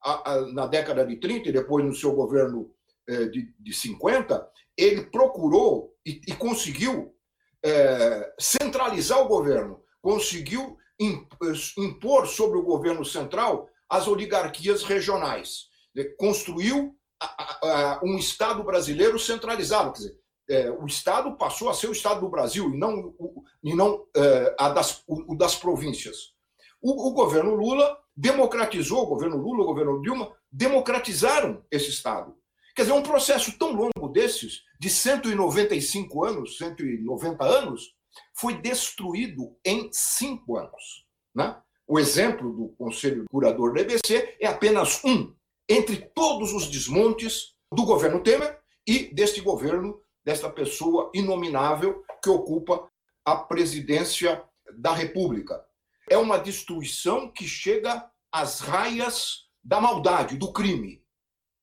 a, 0.02 0.32
a, 0.32 0.52
na 0.52 0.66
década 0.66 1.04
de 1.04 1.16
30 1.16 1.48
e 1.48 1.52
depois 1.52 1.84
no 1.84 1.94
seu 1.94 2.14
governo 2.14 2.72
é, 3.08 3.26
de, 3.26 3.52
de 3.58 3.72
50, 3.72 4.48
ele 4.76 5.06
procurou 5.06 5.94
e, 6.06 6.20
e 6.28 6.32
conseguiu 6.32 7.14
é, 7.64 8.32
centralizar 8.38 9.20
o 9.20 9.28
governo, 9.28 9.82
conseguiu 10.00 10.78
impor 11.78 12.26
sobre 12.26 12.58
o 12.58 12.62
governo 12.62 13.04
central 13.04 13.68
as 13.88 14.06
oligarquias 14.06 14.82
regionais, 14.82 15.64
né, 15.94 16.04
construiu 16.18 16.96
um 18.02 18.16
Estado 18.16 18.62
brasileiro 18.62 19.18
centralizado. 19.18 19.92
Quer 19.92 19.98
dizer, 19.98 20.20
é, 20.50 20.70
o 20.70 20.84
Estado 20.86 21.36
passou 21.36 21.68
a 21.68 21.74
ser 21.74 21.88
o 21.88 21.92
Estado 21.92 22.20
do 22.20 22.28
Brasil 22.28 22.74
e 22.74 22.76
não, 22.76 23.14
o, 23.18 23.44
e 23.62 23.74
não 23.74 24.04
é, 24.16 24.54
a 24.58 24.68
das, 24.70 25.02
o, 25.06 25.32
o, 25.32 25.36
das 25.36 25.54
províncias. 25.54 26.34
O, 26.82 27.08
o, 27.08 27.12
governo 27.12 27.54
Lula 27.54 27.96
democratizou, 28.16 29.02
o 29.02 29.06
governo 29.06 29.36
Lula, 29.36 29.62
o 29.62 29.66
governo 29.66 30.02
Dilma, 30.02 30.34
democratizaram 30.50 31.64
esse 31.70 31.90
Estado. 31.90 32.34
Quer 32.74 32.82
dizer, 32.82 32.94
um 32.94 33.02
processo 33.02 33.56
tão 33.58 33.72
longo 33.72 34.08
desses, 34.08 34.62
de 34.78 34.90
195 34.90 36.24
anos, 36.24 36.56
190 36.56 37.44
anos, 37.44 37.94
foi 38.34 38.54
destruído 38.54 39.56
em 39.64 39.88
cinco 39.92 40.56
anos. 40.56 41.06
Né? 41.34 41.56
O 41.86 41.98
exemplo 41.98 42.52
do 42.52 42.68
Conselho 42.76 43.24
Curador 43.30 43.74
da 43.74 43.82
EBC 43.82 44.36
é 44.40 44.46
apenas 44.46 45.04
um 45.04 45.32
entre 45.70 45.96
todos 45.96 46.52
os 46.52 46.68
desmontes 46.68 47.54
do 47.72 47.84
governo 47.84 48.20
Temer 48.20 48.60
e 48.84 49.14
deste 49.14 49.40
governo, 49.40 50.02
desta 50.24 50.50
pessoa 50.50 51.12
inominável 51.14 52.04
que 52.20 52.28
ocupa 52.28 52.90
a 53.24 53.36
presidência 53.36 54.44
da 54.76 54.92
República. 54.92 55.64
É 56.10 56.18
uma 56.18 56.38
destruição 56.38 57.30
que 57.30 57.46
chega 57.46 58.10
às 58.32 58.58
raias 58.58 59.48
da 59.62 59.80
maldade, 59.80 60.36
do 60.36 60.52
crime. 60.52 61.04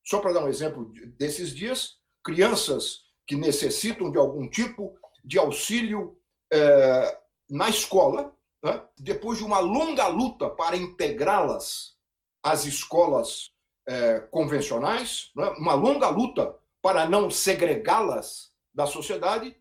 Só 0.05 0.19
para 0.19 0.31
dar 0.31 0.45
um 0.45 0.47
exemplo 0.47 0.89
desses 1.17 1.53
dias, 1.53 1.97
crianças 2.23 3.01
que 3.27 3.35
necessitam 3.35 4.09
de 4.09 4.17
algum 4.17 4.49
tipo 4.49 4.97
de 5.21 5.37
auxílio 5.37 6.17
é, 6.53 7.19
na 7.49 7.67
escola, 7.67 8.33
né? 8.63 8.81
depois 8.97 9.39
de 9.39 9.43
uma 9.43 9.59
longa 9.59 10.07
luta 10.07 10.49
para 10.49 10.77
integrá-las 10.77 11.97
às 12.41 12.63
escolas 12.63 13.51
é, 13.87 14.19
convencionais, 14.31 15.31
né, 15.35 15.49
uma 15.57 15.73
longa 15.73 16.09
luta 16.09 16.55
para 16.81 17.07
não 17.09 17.29
segregá-las 17.29 18.51
da 18.73 18.85
sociedade, 18.85 19.55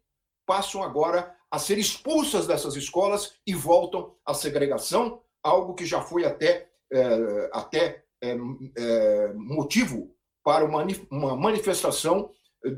passam 0.44 0.82
agora 0.82 1.34
a 1.50 1.58
ser 1.58 1.78
expulsas 1.78 2.46
dessas 2.46 2.76
escolas 2.76 3.34
e 3.46 3.54
voltam 3.54 4.14
à 4.24 4.34
segregação, 4.34 5.22
algo 5.42 5.74
que 5.74 5.86
já 5.86 6.00
foi 6.00 6.24
até, 6.24 6.68
é, 6.92 7.50
até 7.52 8.04
é, 8.22 8.36
é 8.76 9.32
motivo 9.34 10.14
para 10.44 10.64
uma, 10.64 10.86
uma 11.10 11.36
manifestação 11.36 12.30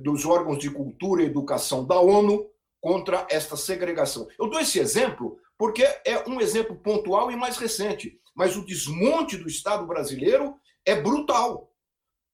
dos 0.02 0.24
órgãos 0.26 0.58
de 0.58 0.70
cultura 0.70 1.22
e 1.22 1.26
educação 1.26 1.84
da 1.84 1.98
ONU 1.98 2.50
contra 2.80 3.26
esta 3.30 3.56
segregação. 3.56 4.28
Eu 4.38 4.48
dou 4.48 4.60
esse 4.60 4.78
exemplo 4.78 5.38
porque 5.56 5.82
é 5.82 6.22
um 6.28 6.40
exemplo 6.40 6.76
pontual 6.76 7.30
e 7.32 7.36
mais 7.36 7.56
recente, 7.56 8.20
mas 8.34 8.56
o 8.56 8.64
desmonte 8.64 9.36
do 9.36 9.48
Estado 9.48 9.86
brasileiro 9.86 10.54
é 10.88 10.94
brutal. 10.94 11.70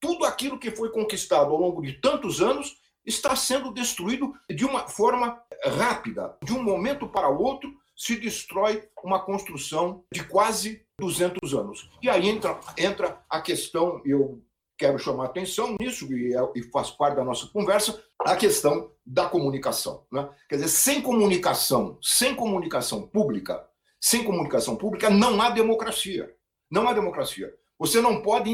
Tudo 0.00 0.24
aquilo 0.24 0.58
que 0.58 0.70
foi 0.70 0.90
conquistado 0.90 1.50
ao 1.50 1.60
longo 1.60 1.82
de 1.82 1.94
tantos 1.94 2.40
anos 2.40 2.76
está 3.04 3.34
sendo 3.34 3.72
destruído 3.72 4.32
de 4.48 4.64
uma 4.64 4.86
forma 4.86 5.42
rápida. 5.64 6.36
De 6.42 6.52
um 6.52 6.62
momento 6.62 7.08
para 7.08 7.28
o 7.28 7.42
outro, 7.42 7.74
se 7.96 8.16
destrói 8.16 8.88
uma 9.02 9.20
construção 9.24 10.04
de 10.12 10.22
quase 10.24 10.86
200 11.00 11.52
anos. 11.54 11.90
E 12.00 12.08
aí 12.08 12.28
entra, 12.28 12.60
entra 12.78 13.24
a 13.28 13.40
questão, 13.40 14.00
eu 14.04 14.40
quero 14.78 14.98
chamar 14.98 15.26
atenção 15.26 15.76
nisso, 15.80 16.12
e, 16.12 16.34
é, 16.34 16.38
e 16.54 16.62
faz 16.70 16.90
parte 16.90 17.16
da 17.16 17.24
nossa 17.24 17.48
conversa, 17.48 18.02
a 18.20 18.36
questão 18.36 18.92
da 19.04 19.28
comunicação. 19.28 20.06
Né? 20.12 20.28
Quer 20.48 20.56
dizer, 20.56 20.68
sem 20.68 21.02
comunicação, 21.02 21.98
sem 22.00 22.34
comunicação 22.36 23.06
pública, 23.06 23.68
sem 24.00 24.22
comunicação 24.22 24.76
pública, 24.76 25.10
não 25.10 25.40
há 25.42 25.50
democracia. 25.50 26.32
Não 26.70 26.88
há 26.88 26.92
democracia. 26.92 27.52
Você 27.78 28.00
não 28.00 28.22
pode 28.22 28.50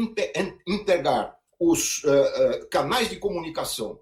integrar 0.67 1.37
os 1.59 2.03
uh, 2.03 2.09
uh, 2.09 2.69
canais 2.69 3.09
de 3.09 3.17
comunicação, 3.17 3.99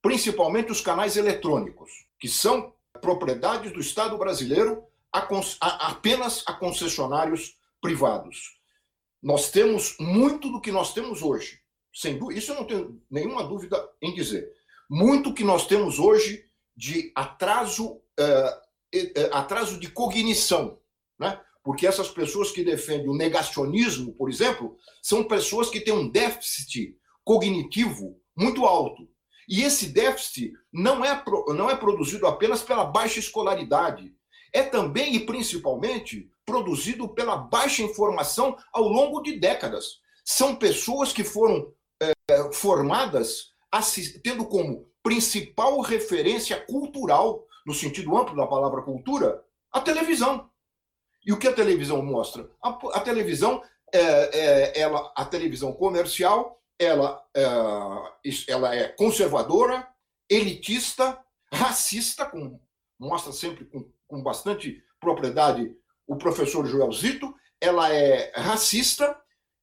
principalmente 0.00 0.70
os 0.70 0.80
canais 0.80 1.16
eletrônicos, 1.16 1.90
que 2.18 2.28
são 2.28 2.72
propriedades 3.00 3.72
do 3.72 3.80
Estado 3.80 4.16
brasileiro 4.16 4.84
a, 5.12 5.26
a, 5.60 5.90
apenas 5.90 6.44
a 6.46 6.52
concessionários 6.52 7.56
privados. 7.80 8.58
Nós 9.20 9.50
temos 9.50 9.96
muito 9.98 10.50
do 10.50 10.60
que 10.60 10.70
nós 10.70 10.94
temos 10.94 11.22
hoje, 11.22 11.60
sem 11.92 12.18
isso 12.32 12.52
eu 12.52 12.56
não 12.56 12.64
tenho 12.64 13.02
nenhuma 13.10 13.42
dúvida 13.42 13.88
em 14.00 14.14
dizer. 14.14 14.48
Muito 14.88 15.34
que 15.34 15.42
nós 15.44 15.66
temos 15.66 15.98
hoje 15.98 16.44
de 16.76 17.12
atraso, 17.14 17.94
uh, 17.94 19.30
atraso 19.32 19.78
de 19.78 19.90
cognição, 19.90 20.78
né? 21.18 21.40
Porque 21.62 21.86
essas 21.86 22.08
pessoas 22.08 22.50
que 22.50 22.64
defendem 22.64 23.08
o 23.08 23.16
negacionismo, 23.16 24.14
por 24.14 24.30
exemplo, 24.30 24.76
são 25.02 25.24
pessoas 25.24 25.68
que 25.68 25.80
têm 25.80 25.92
um 25.92 26.08
déficit 26.08 26.96
cognitivo 27.24 28.18
muito 28.36 28.64
alto. 28.64 29.08
E 29.48 29.62
esse 29.62 29.88
déficit 29.88 30.52
não 30.72 31.04
é, 31.04 31.22
não 31.48 31.68
é 31.68 31.76
produzido 31.76 32.26
apenas 32.26 32.62
pela 32.62 32.84
baixa 32.84 33.18
escolaridade. 33.18 34.14
é 34.52 34.62
também 34.62 35.14
e 35.14 35.20
principalmente 35.20 36.28
produzido 36.44 37.08
pela 37.08 37.36
baixa 37.36 37.82
informação 37.82 38.56
ao 38.72 38.88
longo 38.88 39.20
de 39.20 39.38
décadas. 39.38 40.00
São 40.24 40.56
pessoas 40.56 41.12
que 41.12 41.22
foram 41.22 41.72
é, 42.02 42.12
formadas 42.52 43.50
tendo 44.24 44.44
como 44.46 44.90
principal 45.02 45.80
referência 45.80 46.60
cultural, 46.66 47.46
no 47.64 47.72
sentido 47.72 48.16
amplo 48.16 48.34
da 48.34 48.46
palavra 48.46 48.82
cultura, 48.82 49.44
a 49.72 49.80
televisão. 49.80 50.49
E 51.24 51.32
o 51.32 51.38
que 51.38 51.48
a 51.48 51.52
televisão 51.52 52.02
mostra? 52.02 52.50
A, 52.62 52.70
a 52.70 53.00
televisão, 53.00 53.62
é, 53.92 54.00
é, 54.00 54.80
ela, 54.80 55.12
a 55.16 55.24
televisão 55.24 55.72
comercial, 55.72 56.60
ela, 56.78 57.22
é, 57.34 57.44
ela 58.48 58.74
é 58.74 58.88
conservadora, 58.88 59.86
elitista, 60.28 61.18
racista, 61.52 62.24
com, 62.24 62.58
mostra 62.98 63.32
sempre 63.32 63.64
com, 63.64 63.90
com 64.06 64.22
bastante 64.22 64.82
propriedade 64.98 65.74
o 66.06 66.16
professor 66.16 66.66
Joel 66.66 66.92
Zito, 66.92 67.34
ela 67.60 67.92
é 67.92 68.32
racista, 68.34 69.16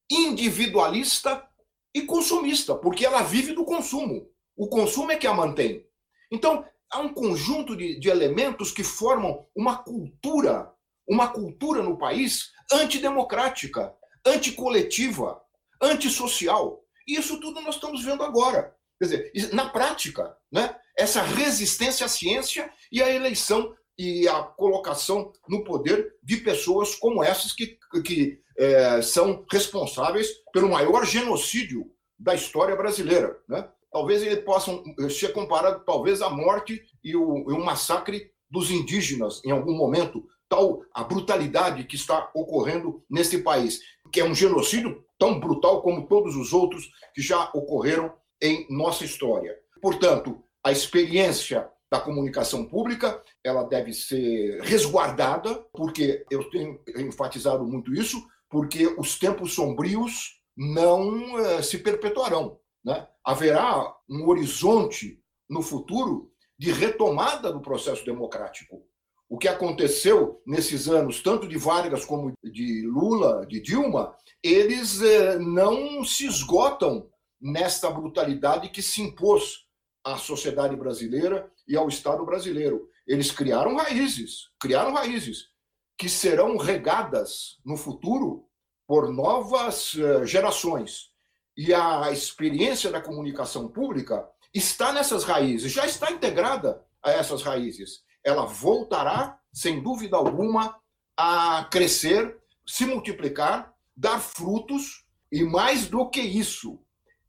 individualista 0.09 1.45
e 1.93 2.03
consumista, 2.03 2.75
porque 2.75 3.05
ela 3.05 3.23
vive 3.23 3.53
do 3.53 3.65
consumo. 3.65 4.29
O 4.55 4.67
consumo 4.67 5.11
é 5.11 5.17
que 5.17 5.27
a 5.27 5.33
mantém. 5.33 5.85
Então, 6.31 6.65
há 6.89 6.99
um 6.99 7.13
conjunto 7.13 7.75
de, 7.75 7.99
de 7.99 8.09
elementos 8.09 8.71
que 8.71 8.83
formam 8.83 9.45
uma 9.55 9.77
cultura, 9.77 10.71
uma 11.07 11.27
cultura 11.27 11.81
no 11.81 11.97
país 11.97 12.51
antidemocrática, 12.71 13.93
anticoletiva, 14.25 15.41
antissocial. 15.81 16.83
Isso 17.07 17.39
tudo 17.39 17.61
nós 17.61 17.75
estamos 17.75 18.03
vendo 18.03 18.23
agora. 18.23 18.75
Quer 18.99 19.05
dizer, 19.05 19.53
na 19.53 19.69
prática, 19.69 20.35
né, 20.51 20.75
essa 20.97 21.21
resistência 21.21 22.05
à 22.05 22.09
ciência 22.09 22.71
e 22.91 23.01
à 23.01 23.09
eleição 23.09 23.73
e 23.97 24.27
a 24.27 24.43
colocação 24.43 25.31
no 25.47 25.63
poder 25.63 26.15
de 26.21 26.37
pessoas 26.37 26.95
como 26.95 27.23
essas 27.23 27.53
que, 27.53 27.77
que 28.03 28.39
é, 28.57 29.01
são 29.01 29.45
responsáveis 29.51 30.27
pelo 30.51 30.69
maior 30.69 31.05
genocídio 31.05 31.91
da 32.19 32.35
história 32.35 32.75
brasileira. 32.75 33.39
Né? 33.47 33.67
Talvez 33.91 34.21
eles 34.21 34.43
possam 34.43 34.83
ser 35.09 35.33
comparados 35.33 35.83
talvez 35.85 36.21
à 36.21 36.29
morte 36.29 36.83
e 37.03 37.15
o, 37.15 37.49
e 37.49 37.53
o 37.53 37.63
massacre 37.63 38.31
dos 38.49 38.71
indígenas 38.71 39.41
em 39.45 39.51
algum 39.51 39.75
momento, 39.75 40.25
tal 40.49 40.81
a 40.93 41.03
brutalidade 41.03 41.83
que 41.83 41.95
está 41.95 42.29
ocorrendo 42.33 43.03
nesse 43.09 43.39
país, 43.39 43.79
que 44.11 44.19
é 44.19 44.25
um 44.25 44.35
genocídio 44.35 45.03
tão 45.17 45.39
brutal 45.39 45.81
como 45.81 46.07
todos 46.07 46.35
os 46.35 46.53
outros 46.53 46.89
que 47.13 47.21
já 47.21 47.49
ocorreram 47.53 48.13
em 48.41 48.67
nossa 48.69 49.03
história. 49.03 49.57
Portanto, 49.81 50.43
a 50.63 50.71
experiência 50.71 51.69
da 51.89 51.99
comunicação 51.99 52.65
pública, 52.65 53.23
ela 53.43 53.63
deve 53.63 53.93
ser 53.93 54.61
resguardada, 54.61 55.55
porque 55.73 56.25
eu 56.29 56.49
tenho 56.49 56.79
enfatizado 56.97 57.65
muito 57.65 57.93
isso, 57.93 58.21
porque 58.49 58.87
os 58.97 59.17
tempos 59.17 59.53
sombrios 59.53 60.41
não 60.55 61.39
eh, 61.39 61.61
se 61.61 61.77
perpetuarão. 61.77 62.59
Né? 62.83 63.07
Haverá 63.23 63.95
um 64.09 64.27
horizonte 64.27 65.21
no 65.49 65.61
futuro 65.61 66.31
de 66.57 66.71
retomada 66.71 67.51
do 67.51 67.61
processo 67.61 68.03
democrático. 68.03 68.83
O 69.29 69.37
que 69.37 69.47
aconteceu 69.47 70.41
nesses 70.45 70.87
anos, 70.87 71.21
tanto 71.21 71.47
de 71.47 71.57
Vargas 71.57 72.05
como 72.05 72.31
de 72.41 72.87
Lula, 72.87 73.45
de 73.45 73.59
Dilma, 73.59 74.15
eles 74.41 75.01
eh, 75.01 75.37
não 75.37 76.03
se 76.03 76.25
esgotam 76.25 77.09
nesta 77.39 77.89
brutalidade 77.89 78.69
que 78.69 78.81
se 78.81 79.01
impôs 79.01 79.65
à 80.03 80.17
sociedade 80.17 80.75
brasileira 80.75 81.51
e 81.67 81.75
ao 81.75 81.89
Estado 81.89 82.25
brasileiro. 82.25 82.89
Eles 83.05 83.29
criaram 83.29 83.75
raízes, 83.75 84.49
criaram 84.59 84.93
raízes 84.93 85.49
que 85.97 86.07
serão 86.07 86.55
regadas 86.55 87.57
no 87.65 87.75
futuro 87.75 88.47
por 88.87 89.11
novas 89.11 89.93
eh, 89.97 90.25
gerações. 90.25 91.09
E 91.57 91.73
a 91.73 92.11
experiência 92.11 92.89
da 92.91 93.01
comunicação 93.01 93.67
pública 93.67 94.25
está 94.53 94.93
nessas 94.93 95.23
raízes, 95.25 95.71
já 95.71 95.85
está 95.85 96.11
integrada 96.11 96.81
a 97.03 97.11
essas 97.11 97.41
raízes. 97.41 98.03
Ela 98.27 98.45
voltará, 98.45 99.39
sem 99.53 99.81
dúvida 99.81 100.17
alguma, 100.17 100.77
a 101.15 101.65
crescer, 101.71 102.37
se 102.65 102.85
multiplicar, 102.85 103.73
dar 103.95 104.19
frutos, 104.19 105.05
e 105.31 105.43
mais 105.43 105.87
do 105.87 106.09
que 106.09 106.19
isso, 106.19 106.77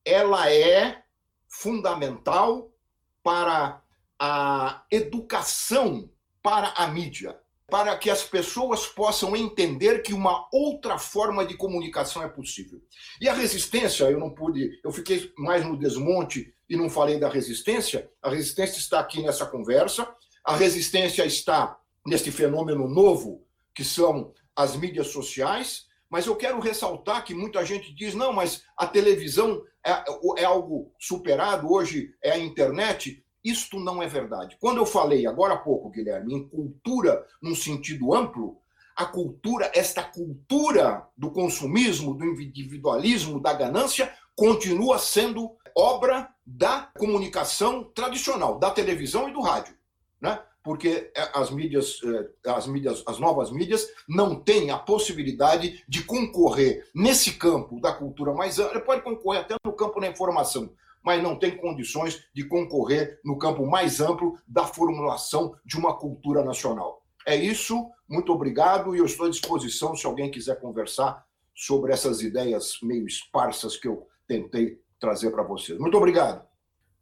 ela 0.05 0.51
é 0.51 1.05
fundamental 1.49 2.69
para 3.23 3.81
a 4.19 4.83
educação 4.91 6.11
para 6.43 6.73
a 6.77 6.89
mídia, 6.89 7.39
para 7.69 7.97
que 7.97 8.11
as 8.11 8.25
pessoas 8.25 8.87
possam 8.87 9.37
entender 9.37 10.03
que 10.03 10.15
uma 10.15 10.49
outra 10.53 10.99
forma 10.99 11.47
de 11.47 11.57
comunicação 11.57 12.23
é 12.23 12.29
possível. 12.29 12.83
E 13.21 13.29
a 13.29 13.35
resistência, 13.35 14.05
eu 14.05 14.19
não 14.19 14.31
pude, 14.31 14.81
eu 14.83 14.91
fiquei 14.91 15.33
mais 15.39 15.65
no 15.65 15.79
desmonte 15.79 16.53
e 16.69 16.77
não 16.77 16.91
falei 16.91 17.21
da 17.21 17.29
resistência. 17.29 18.11
A 18.23 18.31
resistência 18.31 18.79
está 18.79 18.99
aqui 18.99 19.23
nessa 19.23 19.47
conversa. 19.47 20.09
A 20.49 20.57
resistência 20.57 21.27
está 21.27 21.79
neste 22.07 22.33
fenômeno 22.33 22.89
novo 22.89 23.45
que 23.75 23.85
são 23.85 24.33
as 24.57 24.75
mídias 24.75 25.09
sociais, 25.09 25.85
mas 26.09 26.27
eu 26.27 26.35
quero 26.35 26.59
ressaltar 26.59 27.23
que 27.23 27.35
muita 27.35 27.63
gente 27.67 27.93
diz: 27.93 28.15
não, 28.15 28.33
mas 28.33 28.63
a 28.75 28.87
televisão 28.87 29.63
é, 29.87 29.93
é 30.39 30.45
algo 30.47 30.91
superado, 30.99 31.71
hoje 31.71 32.15
é 32.23 32.31
a 32.31 32.39
internet. 32.39 33.23
Isto 33.45 33.79
não 33.79 34.03
é 34.03 34.07
verdade. 34.07 34.57
Quando 34.59 34.79
eu 34.79 34.87
falei 34.87 35.27
agora 35.27 35.53
há 35.53 35.59
pouco, 35.59 35.91
Guilherme, 35.91 36.33
em 36.33 36.49
cultura 36.49 37.27
num 37.43 37.55
sentido 37.55 38.15
amplo, 38.15 38.57
a 38.97 39.05
cultura, 39.05 39.71
esta 39.75 40.03
cultura 40.03 41.07
do 41.15 41.31
consumismo, 41.31 42.15
do 42.15 42.25
individualismo, 42.25 43.39
da 43.39 43.53
ganância, 43.53 44.11
continua 44.35 44.99
sendo 44.99 45.51
obra 45.77 46.35
da 46.47 46.91
comunicação 46.97 47.85
tradicional, 47.85 48.59
da 48.59 48.71
televisão 48.71 49.29
e 49.29 49.33
do 49.35 49.43
rádio. 49.43 49.77
Né? 50.21 50.39
porque 50.69 51.11
é, 51.17 51.31
as 51.33 51.51
mídias, 51.51 51.99
é, 52.45 52.51
as 52.51 52.67
mídias, 52.67 53.03
as 53.07 53.19
novas 53.19 53.51
mídias 53.51 53.89
não 54.07 54.39
têm 54.39 54.71
a 54.71 54.77
possibilidade 54.77 55.83
de 55.89 56.05
concorrer 56.05 56.87
nesse 56.95 57.33
campo 57.33 57.81
da 57.81 57.91
cultura 57.91 58.35
mais 58.35 58.59
ampla, 58.59 58.79
pode 58.83 59.01
concorrer 59.01 59.41
até 59.41 59.55
no 59.65 59.73
campo 59.73 59.99
da 59.99 60.09
informação, 60.09 60.71
mas 61.03 61.23
não 61.23 61.39
tem 61.39 61.57
condições 61.57 62.23
de 62.35 62.45
concorrer 62.45 63.19
no 63.25 63.39
campo 63.39 63.67
mais 63.67 63.99
amplo 63.99 64.39
da 64.47 64.65
formulação 64.65 65.55
de 65.65 65.79
uma 65.79 65.97
cultura 65.97 66.45
nacional. 66.45 67.03
É 67.27 67.35
isso, 67.35 67.91
muito 68.09 68.33
obrigado 68.33 68.95
e 68.95 68.99
eu 68.99 69.05
estou 69.07 69.27
à 69.27 69.31
disposição 69.31 69.97
se 69.97 70.07
alguém 70.07 70.31
quiser 70.31 70.61
conversar 70.61 71.25
sobre 71.55 71.93
essas 71.93 72.21
ideias 72.21 72.79
meio 72.83 73.07
esparsas 73.07 73.77
que 73.77 73.89
eu 73.89 74.07
tentei 74.27 74.79
trazer 75.01 75.31
para 75.31 75.43
vocês. 75.43 75.79
Muito 75.79 75.97
obrigado. 75.97 76.48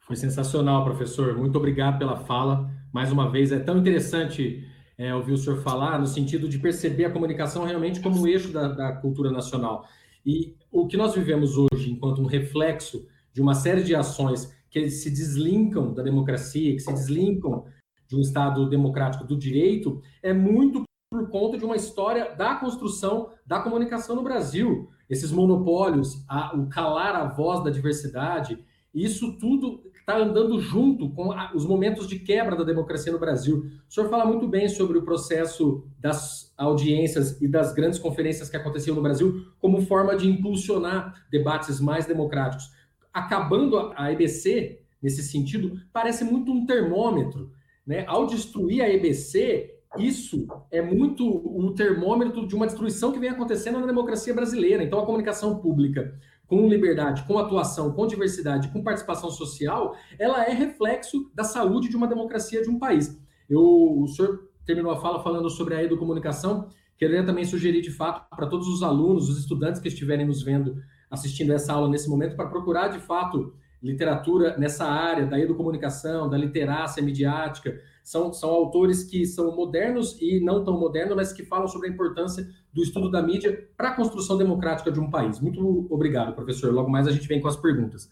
Foi 0.07 0.15
sensacional, 0.15 0.85
professor. 0.85 1.37
Muito 1.37 1.59
obrigado 1.59 1.99
pela 1.99 2.17
fala. 2.17 2.71
Mais 2.93 3.11
uma 3.11 3.29
vez, 3.29 3.51
é 3.51 3.59
tão 3.59 3.77
interessante 3.77 4.65
é, 4.97 5.13
ouvir 5.13 5.33
o 5.33 5.37
senhor 5.37 5.61
falar 5.63 5.99
no 5.99 6.07
sentido 6.07 6.49
de 6.49 6.61
perceber 6.61 7.07
a 7.07 7.11
comunicação 7.11 7.65
realmente 7.65 8.01
como 8.01 8.21
um 8.21 8.27
eixo 8.27 8.53
da, 8.53 8.69
da 8.69 8.93
cultura 8.93 9.33
nacional. 9.33 9.85
E 10.25 10.55
o 10.71 10.87
que 10.87 10.97
nós 10.97 11.13
vivemos 11.13 11.57
hoje, 11.57 11.91
enquanto 11.91 12.23
um 12.23 12.27
reflexo 12.27 13.05
de 13.33 13.43
uma 13.43 13.53
série 13.53 13.83
de 13.83 13.97
ações 13.97 14.55
que 14.71 14.89
se 14.89 15.11
deslinkam 15.11 15.93
da 15.93 16.05
democracia, 16.05 16.73
que 16.73 16.81
se 16.81 16.93
deslinkam 16.93 17.65
de 18.07 18.15
um 18.15 18.21
Estado 18.21 18.69
democrático 18.71 19.25
do 19.25 19.37
direito, 19.37 20.01
é 20.23 20.33
muito 20.33 20.85
por 21.11 21.29
conta 21.31 21.59
de 21.59 21.65
uma 21.65 21.75
história 21.75 22.33
da 22.37 22.55
construção 22.55 23.31
da 23.45 23.59
comunicação 23.59 24.15
no 24.15 24.23
Brasil. 24.23 24.89
Esses 25.11 25.33
monopólios, 25.33 26.25
a, 26.29 26.57
o 26.57 26.69
calar 26.69 27.17
a 27.17 27.25
voz 27.25 27.65
da 27.65 27.71
diversidade, 27.71 28.65
isso 28.95 29.37
tudo 29.39 29.86
está 30.07 30.19
andando 30.19 30.61
junto 30.61 31.11
com 31.11 31.35
os 31.53 31.67
momentos 31.67 32.07
de 32.07 32.21
quebra 32.21 32.55
da 32.55 32.63
democracia 32.63 33.13
no 33.13 33.19
Brasil. 33.19 33.67
O 33.89 33.93
senhor 33.93 34.09
fala 34.09 34.25
muito 34.25 34.47
bem 34.47 34.69
sobre 34.69 34.97
o 34.97 35.03
processo 35.03 35.85
das 35.99 36.55
audiências 36.57 37.43
e 37.43 37.49
das 37.49 37.75
grandes 37.75 37.99
conferências 37.99 38.49
que 38.49 38.57
aconteciam 38.57 38.95
no 38.95 39.03
Brasil 39.03 39.45
como 39.59 39.83
forma 39.83 40.17
de 40.17 40.31
impulsionar 40.31 41.27
debates 41.29 41.81
mais 41.81 42.07
democráticos. 42.07 42.71
Acabando 43.13 43.93
a 43.97 44.13
EBC, 44.13 44.81
nesse 45.03 45.25
sentido, 45.25 45.77
parece 45.93 46.23
muito 46.23 46.53
um 46.53 46.65
termômetro. 46.65 47.51
Né? 47.85 48.05
Ao 48.07 48.27
destruir 48.27 48.83
a 48.83 48.89
EBC, 48.89 49.75
isso 49.99 50.47
é 50.71 50.81
muito 50.81 51.27
um 51.27 51.75
termômetro 51.75 52.47
de 52.47 52.55
uma 52.55 52.67
destruição 52.67 53.11
que 53.11 53.19
vem 53.19 53.31
acontecendo 53.31 53.81
na 53.81 53.87
democracia 53.87 54.33
brasileira. 54.33 54.85
Então, 54.85 55.01
a 55.01 55.07
comunicação 55.07 55.59
pública 55.59 56.15
com 56.47 56.69
liberdade, 56.69 57.25
com 57.25 57.39
atuação, 57.39 57.93
com 57.93 58.07
diversidade, 58.07 58.69
com 58.69 58.83
participação 58.83 59.31
social, 59.31 59.97
ela 60.19 60.45
é 60.45 60.53
reflexo 60.53 61.31
da 61.35 61.45
saúde 61.45 61.89
de 61.89 61.97
uma 61.97 62.07
democracia 62.07 62.63
de 62.63 62.71
um 62.71 62.79
país. 62.79 63.21
Eu, 63.49 63.63
o 63.63 64.07
senhor 64.09 64.49
terminou 64.65 64.93
a 64.93 65.01
fala 65.01 65.23
falando 65.23 65.51
sobre 65.51 65.75
a 65.75 65.83
educomunicação, 65.83 66.69
queria 66.97 67.25
também 67.25 67.45
sugerir 67.45 67.81
de 67.81 67.91
fato 67.91 68.29
para 68.35 68.47
todos 68.47 68.69
os 68.69 68.83
alunos, 68.83 69.29
os 69.29 69.39
estudantes 69.39 69.81
que 69.81 69.89
estiverem 69.89 70.27
nos 70.27 70.43
vendo, 70.43 70.77
assistindo 71.11 71.53
essa 71.53 71.73
aula 71.73 71.89
nesse 71.89 72.09
momento, 72.09 72.37
para 72.37 72.49
procurar 72.49 72.89
de 72.89 73.01
fato 73.01 73.55
literatura 73.83 74.57
nessa 74.57 74.85
área 74.85 75.27
da 75.27 75.39
educomunicação, 75.39 76.29
da 76.29 76.37
literácia 76.37 77.03
midiática, 77.03 77.81
São, 78.07 78.33
são 78.33 78.51
autores 78.51 79.03
que 79.03 79.27
são 79.27 79.57
modernos 79.57 80.17
e 80.23 80.39
não 80.39 80.63
tão 80.63 80.79
modernos, 80.79 81.17
mas 81.17 81.33
que 81.33 81.45
falam 81.45 81.67
sobre 81.67 81.89
a 81.89 81.91
importância 81.91 82.47
do 82.73 82.81
estudo 82.81 83.11
da 83.11 83.21
mídia 83.21 83.69
para 83.77 83.89
a 83.89 83.97
construção 83.97 84.39
democrática 84.39 84.93
de 84.93 85.01
um 85.01 85.11
país. 85.11 85.41
Muito 85.41 85.89
obrigado, 85.91 86.33
professor. 86.33 86.73
Logo 86.73 86.89
mais 86.89 87.09
a 87.09 87.11
gente 87.11 87.27
vem 87.27 87.41
com 87.41 87.49
as 87.49 87.57
perguntas. 87.57 88.09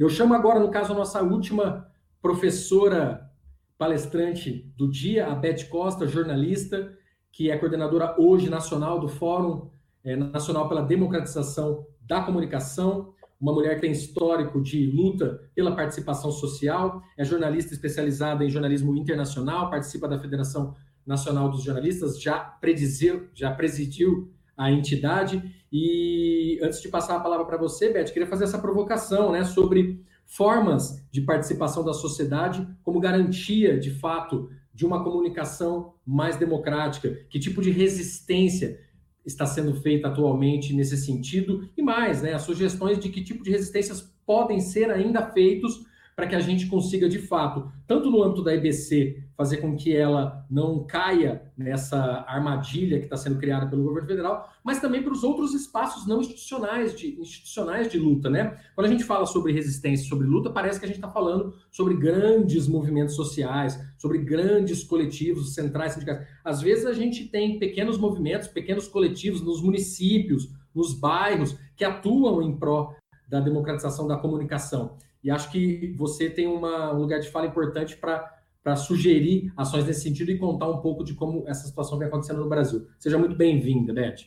Eu 0.00 0.08
chamo 0.08 0.34
agora, 0.34 0.58
no 0.58 0.68
caso, 0.68 0.92
a 0.92 0.96
nossa 0.96 1.22
última 1.22 1.86
professora 2.20 3.30
palestrante 3.78 4.68
do 4.76 4.90
dia, 4.90 5.28
a 5.28 5.34
Beth 5.36 5.68
Costa, 5.70 6.08
jornalista, 6.08 6.92
que 7.30 7.52
é 7.52 7.56
coordenadora 7.56 8.16
hoje 8.18 8.50
nacional 8.50 8.98
do 8.98 9.06
Fórum 9.06 9.70
é, 10.02 10.16
Nacional 10.16 10.68
pela 10.68 10.82
Democratização 10.82 11.86
da 12.00 12.20
Comunicação 12.20 13.14
uma 13.40 13.52
mulher 13.52 13.76
que 13.76 13.80
tem 13.80 13.92
histórico 13.92 14.60
de 14.60 14.86
luta 14.90 15.40
pela 15.54 15.74
participação 15.74 16.30
social, 16.30 17.02
é 17.16 17.24
jornalista 17.24 17.72
especializada 17.72 18.44
em 18.44 18.50
jornalismo 18.50 18.94
internacional, 18.94 19.70
participa 19.70 20.06
da 20.06 20.18
Federação 20.18 20.74
Nacional 21.06 21.50
dos 21.50 21.62
Jornalistas, 21.62 22.20
já 22.20 22.38
prediziu, 22.38 23.28
já 23.32 23.50
presidiu 23.50 24.30
a 24.56 24.70
entidade. 24.70 25.42
E 25.72 26.60
antes 26.62 26.82
de 26.82 26.88
passar 26.88 27.16
a 27.16 27.20
palavra 27.20 27.46
para 27.46 27.56
você, 27.56 27.90
Beth, 27.90 28.12
queria 28.12 28.26
fazer 28.26 28.44
essa 28.44 28.58
provocação, 28.58 29.32
né, 29.32 29.42
sobre 29.44 30.04
formas 30.26 31.02
de 31.10 31.22
participação 31.22 31.82
da 31.82 31.94
sociedade 31.94 32.68
como 32.82 33.00
garantia, 33.00 33.78
de 33.78 33.90
fato, 33.90 34.50
de 34.72 34.84
uma 34.84 35.02
comunicação 35.02 35.94
mais 36.06 36.36
democrática, 36.36 37.10
que 37.28 37.38
tipo 37.38 37.60
de 37.60 37.70
resistência 37.70 38.78
está 39.24 39.46
sendo 39.46 39.74
feita 39.74 40.08
atualmente 40.08 40.72
nesse 40.74 40.96
sentido. 40.96 41.68
E 41.76 41.82
mais, 41.82 42.22
né, 42.22 42.32
as 42.32 42.42
sugestões 42.42 42.98
de 42.98 43.08
que 43.08 43.22
tipo 43.22 43.42
de 43.44 43.50
resistências 43.50 44.12
podem 44.26 44.60
ser 44.60 44.90
ainda 44.90 45.30
feitos 45.30 45.84
para 46.20 46.28
que 46.28 46.36
a 46.36 46.40
gente 46.40 46.66
consiga, 46.66 47.08
de 47.08 47.18
fato, 47.18 47.72
tanto 47.86 48.10
no 48.10 48.22
âmbito 48.22 48.44
da 48.44 48.54
EBC, 48.54 49.24
fazer 49.34 49.56
com 49.56 49.74
que 49.74 49.96
ela 49.96 50.44
não 50.50 50.84
caia 50.84 51.50
nessa 51.56 52.26
armadilha 52.28 52.98
que 52.98 53.04
está 53.04 53.16
sendo 53.16 53.38
criada 53.38 53.66
pelo 53.66 53.84
governo 53.84 54.06
federal, 54.06 54.52
mas 54.62 54.82
também 54.82 55.02
para 55.02 55.14
os 55.14 55.24
outros 55.24 55.54
espaços 55.54 56.06
não 56.06 56.20
institucionais 56.20 56.94
de, 56.94 57.18
institucionais 57.18 57.90
de 57.90 57.98
luta, 57.98 58.28
né? 58.28 58.54
Quando 58.74 58.86
a 58.86 58.90
gente 58.90 59.02
fala 59.02 59.24
sobre 59.24 59.54
resistência, 59.54 60.06
sobre 60.06 60.26
luta, 60.26 60.50
parece 60.50 60.78
que 60.78 60.84
a 60.84 60.88
gente 60.88 60.98
está 60.98 61.08
falando 61.08 61.54
sobre 61.70 61.94
grandes 61.94 62.68
movimentos 62.68 63.14
sociais, 63.14 63.80
sobre 63.96 64.18
grandes 64.18 64.84
coletivos 64.84 65.54
centrais 65.54 65.94
sindicais. 65.94 66.28
Às 66.44 66.60
vezes 66.60 66.84
a 66.84 66.92
gente 66.92 67.28
tem 67.28 67.58
pequenos 67.58 67.96
movimentos, 67.96 68.46
pequenos 68.46 68.86
coletivos 68.86 69.40
nos 69.40 69.62
municípios, 69.62 70.50
nos 70.74 70.92
bairros, 70.92 71.56
que 71.74 71.82
atuam 71.82 72.42
em 72.42 72.54
pró 72.54 72.94
da 73.26 73.40
democratização 73.40 74.06
da 74.06 74.18
comunicação. 74.18 74.98
E 75.22 75.30
acho 75.30 75.50
que 75.50 75.94
você 75.96 76.30
tem 76.30 76.46
uma, 76.46 76.94
um 76.94 76.98
lugar 76.98 77.20
de 77.20 77.28
fala 77.28 77.46
importante 77.46 77.96
para 77.96 78.76
sugerir 78.76 79.52
ações 79.56 79.86
nesse 79.86 80.02
sentido 80.02 80.30
e 80.30 80.38
contar 80.38 80.68
um 80.68 80.80
pouco 80.80 81.04
de 81.04 81.14
como 81.14 81.44
essa 81.46 81.66
situação 81.66 81.98
vem 81.98 82.08
acontecendo 82.08 82.40
no 82.40 82.48
Brasil. 82.48 82.86
Seja 82.98 83.18
muito 83.18 83.36
bem-vinda, 83.36 83.92
Beth. 83.92 84.26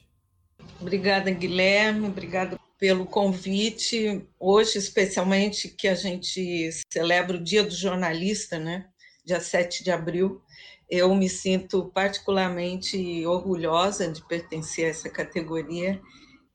Obrigada, 0.79 1.31
Guilherme. 1.31 2.07
Obrigada 2.07 2.59
pelo 2.77 3.05
convite. 3.05 4.25
Hoje, 4.39 4.77
especialmente, 4.77 5.69
que 5.69 5.87
a 5.87 5.95
gente 5.95 6.69
celebra 6.91 7.37
o 7.37 7.43
Dia 7.43 7.63
do 7.63 7.73
Jornalista, 7.73 8.59
né? 8.59 8.87
dia 9.25 9.39
7 9.39 9.83
de 9.83 9.91
abril. 9.91 10.41
Eu 10.89 11.15
me 11.15 11.29
sinto 11.29 11.89
particularmente 11.93 13.25
orgulhosa 13.25 14.11
de 14.11 14.25
pertencer 14.27 14.85
a 14.85 14.89
essa 14.89 15.09
categoria 15.09 15.99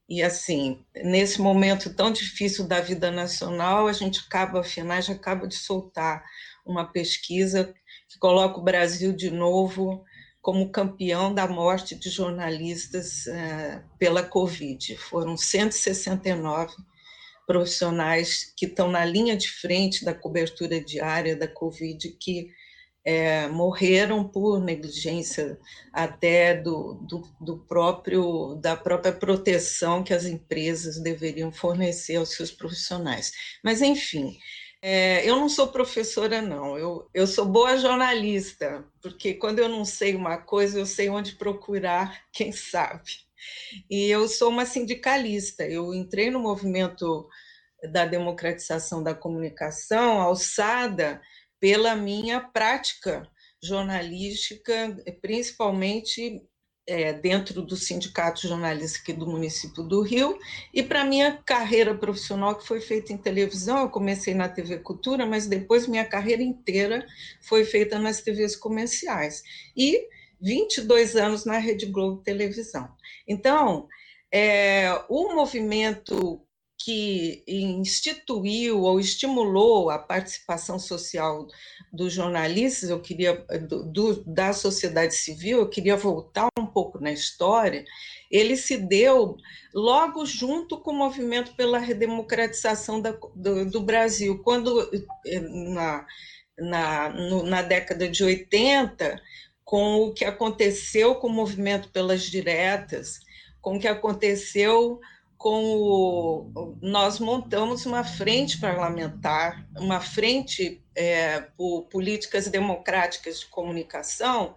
e 0.08 0.22
assim, 0.22 0.82
nesse 1.04 1.38
momento 1.40 1.92
tão 1.92 2.10
difícil 2.10 2.66
da 2.66 2.80
vida 2.80 3.10
nacional, 3.10 3.86
a 3.86 3.92
gente 3.92 4.20
acaba, 4.26 4.60
afinal, 4.60 5.02
já 5.02 5.12
acaba 5.12 5.46
de 5.46 5.54
soltar 5.54 6.24
uma 6.64 6.90
pesquisa 6.90 7.74
que 8.08 8.18
coloca 8.18 8.58
o 8.58 8.64
Brasil 8.64 9.12
de 9.12 9.30
novo 9.30 10.02
como 10.40 10.70
campeão 10.70 11.34
da 11.34 11.46
morte 11.46 11.94
de 11.94 12.08
jornalistas 12.08 13.26
uh, 13.26 13.84
pela 13.98 14.22
Covid. 14.22 14.96
Foram 14.96 15.36
169 15.36 16.74
profissionais 17.46 18.52
que 18.56 18.64
estão 18.64 18.90
na 18.90 19.04
linha 19.04 19.36
de 19.36 19.50
frente 19.50 20.06
da 20.06 20.14
cobertura 20.14 20.82
diária 20.82 21.36
da 21.36 21.48
Covid 21.48 22.08
que 22.18 22.48
é, 23.08 23.48
morreram 23.48 24.22
por 24.22 24.60
negligência 24.60 25.58
até 25.90 26.54
do, 26.54 26.92
do, 27.08 27.22
do, 27.40 27.58
próprio 27.60 28.54
da 28.56 28.76
própria 28.76 29.14
proteção 29.14 30.04
que 30.04 30.12
as 30.12 30.26
empresas 30.26 31.00
deveriam 31.00 31.50
fornecer 31.50 32.16
aos 32.16 32.34
seus 32.34 32.50
profissionais. 32.50 33.32
Mas 33.64 33.80
enfim, 33.80 34.38
é, 34.82 35.26
eu 35.26 35.36
não 35.36 35.48
sou 35.48 35.68
professora 35.68 36.42
não, 36.42 36.76
eu, 36.76 37.08
eu 37.14 37.26
sou 37.26 37.46
boa 37.46 37.78
jornalista, 37.78 38.84
porque 39.00 39.32
quando 39.32 39.60
eu 39.60 39.70
não 39.70 39.86
sei 39.86 40.14
uma 40.14 40.36
coisa 40.36 40.78
eu 40.78 40.84
sei 40.84 41.08
onde 41.08 41.36
procurar 41.36 42.24
quem 42.30 42.52
sabe. 42.52 43.26
E 43.88 44.04
eu 44.10 44.28
sou 44.28 44.50
uma 44.50 44.66
sindicalista. 44.66 45.64
Eu 45.64 45.94
entrei 45.94 46.30
no 46.30 46.40
movimento 46.40 47.26
da 47.90 48.04
democratização 48.04 49.02
da 49.02 49.14
comunicação 49.14 50.20
alçada 50.20 51.22
pela 51.60 51.94
minha 51.94 52.40
prática 52.40 53.28
jornalística, 53.62 54.96
principalmente 55.20 56.42
é, 56.88 57.12
dentro 57.12 57.60
do 57.60 57.76
Sindicato 57.76 58.48
Jornalista 58.48 59.00
aqui 59.00 59.12
do 59.12 59.26
município 59.26 59.82
do 59.82 60.00
Rio, 60.00 60.38
e 60.72 60.82
para 60.82 61.04
minha 61.04 61.36
carreira 61.44 61.94
profissional, 61.94 62.56
que 62.56 62.66
foi 62.66 62.80
feita 62.80 63.12
em 63.12 63.18
televisão, 63.18 63.82
eu 63.82 63.90
comecei 63.90 64.32
na 64.32 64.48
TV 64.48 64.78
Cultura, 64.78 65.26
mas 65.26 65.46
depois 65.46 65.86
minha 65.86 66.04
carreira 66.04 66.42
inteira 66.42 67.06
foi 67.42 67.64
feita 67.64 67.98
nas 67.98 68.22
TVs 68.22 68.56
comerciais, 68.56 69.42
e 69.76 70.08
22 70.40 71.16
anos 71.16 71.44
na 71.44 71.58
Rede 71.58 71.86
Globo 71.86 72.22
Televisão. 72.22 72.88
Então, 73.26 73.86
é, 74.32 74.88
o 75.08 75.34
movimento 75.34 76.40
que 76.78 77.42
instituiu 77.46 78.82
ou 78.82 79.00
estimulou 79.00 79.90
a 79.90 79.98
participação 79.98 80.78
social 80.78 81.48
dos 81.92 82.12
jornalistas, 82.12 82.88
eu 82.88 83.00
queria 83.00 83.34
do, 83.68 83.84
do, 83.84 84.24
da 84.24 84.52
sociedade 84.52 85.14
civil, 85.14 85.58
eu 85.58 85.68
queria 85.68 85.96
voltar 85.96 86.48
um 86.58 86.66
pouco 86.66 87.00
na 87.00 87.10
história. 87.10 87.84
Ele 88.30 88.56
se 88.56 88.76
deu 88.76 89.36
logo 89.74 90.24
junto 90.24 90.80
com 90.80 90.92
o 90.92 90.96
movimento 90.96 91.54
pela 91.56 91.78
redemocratização 91.78 93.00
da, 93.00 93.12
do, 93.34 93.68
do, 93.68 93.80
Brasil, 93.82 94.40
quando 94.44 94.80
eh, 95.26 95.40
na, 95.40 96.06
na, 96.58 97.08
no, 97.08 97.42
na 97.42 97.62
década 97.62 98.08
de 98.08 98.22
80, 98.22 99.20
com 99.64 99.96
o 100.02 100.14
que 100.14 100.24
aconteceu 100.24 101.16
com 101.16 101.26
o 101.26 101.32
movimento 101.32 101.90
pelas 101.90 102.22
diretas, 102.22 103.18
com 103.60 103.76
o 103.76 103.80
que 103.80 103.88
aconteceu 103.88 105.00
com 105.38 105.64
o, 105.76 106.76
nós 106.82 107.20
montamos 107.20 107.86
uma 107.86 108.02
frente 108.02 108.58
parlamentar, 108.58 109.64
uma 109.76 110.00
frente 110.00 110.82
é, 110.96 111.40
por 111.56 111.84
políticas 111.84 112.48
democráticas 112.48 113.40
de 113.40 113.46
comunicação, 113.46 114.56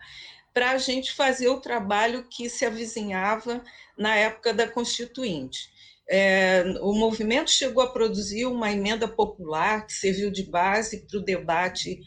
para 0.51 0.71
a 0.71 0.77
gente 0.77 1.13
fazer 1.13 1.47
o 1.47 1.61
trabalho 1.61 2.27
que 2.27 2.49
se 2.49 2.65
avizinhava 2.65 3.63
na 3.95 4.15
época 4.15 4.53
da 4.53 4.67
Constituinte. 4.67 5.69
É, 6.09 6.63
o 6.81 6.93
movimento 6.93 7.51
chegou 7.51 7.83
a 7.83 7.91
produzir 7.91 8.45
uma 8.45 8.71
emenda 8.71 9.07
popular 9.07 9.85
que 9.85 9.93
serviu 9.93 10.31
de 10.31 10.43
base 10.43 11.05
para 11.05 11.19
o 11.19 11.23
debate 11.23 12.01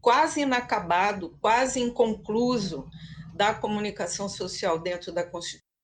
quase 0.00 0.40
inacabado, 0.40 1.36
quase 1.40 1.78
inconcluso 1.78 2.88
da 3.34 3.54
comunicação 3.54 4.28
social 4.28 4.78
dentro 4.78 5.12
da 5.12 5.24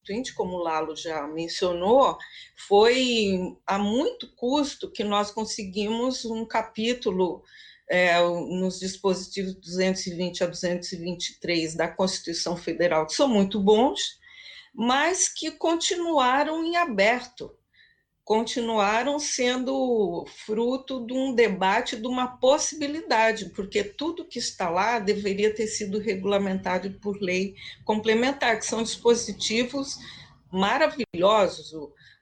Constituinte 0.01 0.34
como 0.34 0.57
o 0.57 0.62
Lalo 0.62 0.96
já 0.96 1.26
mencionou, 1.26 2.16
foi 2.57 3.55
a 3.66 3.78
muito 3.78 4.34
custo 4.34 4.90
que 4.90 5.05
nós 5.05 5.30
conseguimos 5.30 6.24
um 6.24 6.44
capítulo 6.44 7.42
é, 7.88 8.18
nos 8.20 8.80
dispositivos 8.80 9.55
220 9.55 10.44
a 10.44 10.46
223 10.46 11.74
da 11.74 11.88
Constituição 11.88 12.57
Federal, 12.57 13.07
que 13.07 13.14
são 13.14 13.28
muito 13.28 13.61
bons, 13.61 14.18
mas 14.74 15.28
que 15.28 15.51
continuaram 15.51 16.64
em 16.64 16.76
aberto 16.76 17.55
continuaram 18.24 19.18
sendo 19.18 20.24
fruto 20.46 21.04
de 21.04 21.12
um 21.12 21.34
debate, 21.34 21.96
de 21.96 22.06
uma 22.06 22.28
possibilidade, 22.38 23.50
porque 23.50 23.82
tudo 23.82 24.24
que 24.24 24.38
está 24.38 24.70
lá 24.70 24.98
deveria 24.98 25.54
ter 25.54 25.66
sido 25.66 25.98
regulamentado 25.98 26.90
por 27.00 27.20
lei 27.20 27.54
complementar, 27.84 28.58
que 28.58 28.66
são 28.66 28.82
dispositivos 28.82 29.98
maravilhosos, 30.52 31.72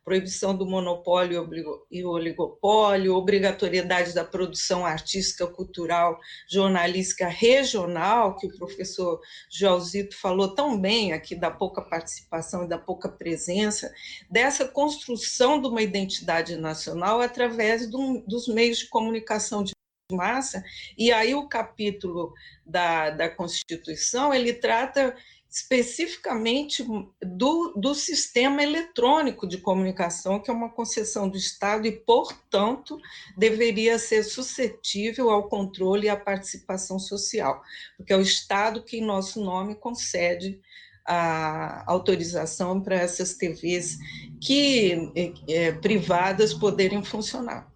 proibição 0.08 0.56
do 0.56 0.64
monopólio 0.64 1.46
e 1.90 2.02
oligopólio, 2.02 3.14
obrigatoriedade 3.14 4.14
da 4.14 4.24
produção 4.24 4.86
artística, 4.86 5.46
cultural, 5.46 6.18
jornalística 6.48 7.28
regional, 7.28 8.34
que 8.36 8.46
o 8.46 8.56
professor 8.56 9.20
Joãozito 9.50 10.16
falou 10.16 10.54
tão 10.54 10.80
bem 10.80 11.12
aqui 11.12 11.34
da 11.34 11.50
pouca 11.50 11.82
participação 11.82 12.64
e 12.64 12.68
da 12.68 12.78
pouca 12.78 13.10
presença, 13.10 13.92
dessa 14.30 14.66
construção 14.66 15.60
de 15.60 15.68
uma 15.68 15.82
identidade 15.82 16.56
nacional 16.56 17.20
através 17.20 17.86
dos 17.86 18.48
meios 18.48 18.78
de 18.78 18.88
comunicação 18.88 19.62
massa, 20.10 20.64
e 20.96 21.12
aí 21.12 21.34
o 21.34 21.46
capítulo 21.46 22.32
da, 22.64 23.10
da 23.10 23.28
Constituição, 23.28 24.32
ele 24.32 24.54
trata 24.54 25.14
especificamente 25.50 26.86
do, 27.22 27.72
do 27.74 27.94
sistema 27.94 28.62
eletrônico 28.62 29.46
de 29.46 29.58
comunicação, 29.58 30.38
que 30.38 30.50
é 30.50 30.52
uma 30.52 30.68
concessão 30.68 31.28
do 31.28 31.38
Estado 31.38 31.86
e, 31.86 31.92
portanto, 31.92 33.00
deveria 33.36 33.98
ser 33.98 34.22
suscetível 34.24 35.30
ao 35.30 35.48
controle 35.48 36.06
e 36.06 36.10
à 36.10 36.16
participação 36.16 36.98
social, 36.98 37.62
porque 37.96 38.12
é 38.12 38.16
o 38.16 38.20
Estado 38.20 38.82
que, 38.82 38.98
em 38.98 39.04
nosso 39.04 39.42
nome, 39.42 39.74
concede 39.74 40.60
a 41.06 41.90
autorização 41.90 42.82
para 42.82 42.96
essas 42.96 43.32
TVs 43.32 43.96
que 44.42 45.10
é, 45.48 45.72
privadas 45.72 46.52
poderem 46.52 47.02
funcionar. 47.02 47.66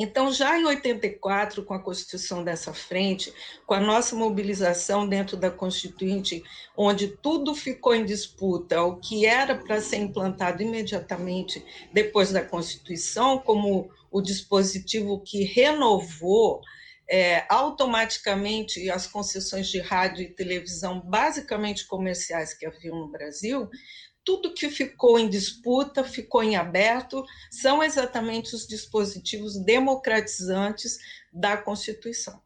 Então, 0.00 0.32
já 0.32 0.56
em 0.56 0.64
84, 0.64 1.64
com 1.64 1.74
a 1.74 1.82
constituição 1.82 2.44
dessa 2.44 2.72
frente, 2.72 3.34
com 3.66 3.74
a 3.74 3.80
nossa 3.80 4.14
mobilização 4.14 5.08
dentro 5.08 5.36
da 5.36 5.50
Constituinte, 5.50 6.44
onde 6.76 7.08
tudo 7.08 7.52
ficou 7.52 7.92
em 7.96 8.04
disputa, 8.04 8.80
o 8.80 8.94
que 9.00 9.26
era 9.26 9.56
para 9.56 9.80
ser 9.80 9.96
implantado 9.96 10.62
imediatamente 10.62 11.64
depois 11.92 12.30
da 12.30 12.44
Constituição, 12.44 13.38
como 13.38 13.90
o 14.08 14.22
dispositivo 14.22 15.20
que 15.20 15.42
renovou 15.42 16.60
é, 17.10 17.44
automaticamente 17.48 18.88
as 18.90 19.04
concessões 19.04 19.66
de 19.66 19.80
rádio 19.80 20.22
e 20.22 20.28
televisão, 20.28 21.00
basicamente 21.00 21.86
comerciais 21.88 22.54
que 22.54 22.64
haviam 22.64 23.00
no 23.00 23.08
Brasil, 23.08 23.68
tudo 24.28 24.52
que 24.52 24.68
ficou 24.68 25.18
em 25.18 25.26
disputa, 25.26 26.04
ficou 26.04 26.42
em 26.42 26.54
aberto, 26.54 27.24
são 27.50 27.82
exatamente 27.82 28.54
os 28.54 28.66
dispositivos 28.66 29.56
democratizantes 29.56 30.98
da 31.32 31.56
Constituição. 31.56 32.38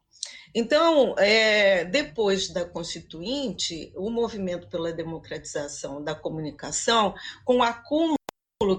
Então, 0.55 1.13
é, 1.17 1.83
depois 1.83 2.47
da 2.47 2.63
Constituinte, 2.63 3.91
o 3.97 4.09
movimento 4.09 4.69
pela 4.69 4.93
democratização 4.93 6.01
da 6.01 6.15
comunicação, 6.15 7.13
com 7.43 7.57
o 7.57 7.63
acúmulo 7.63 8.15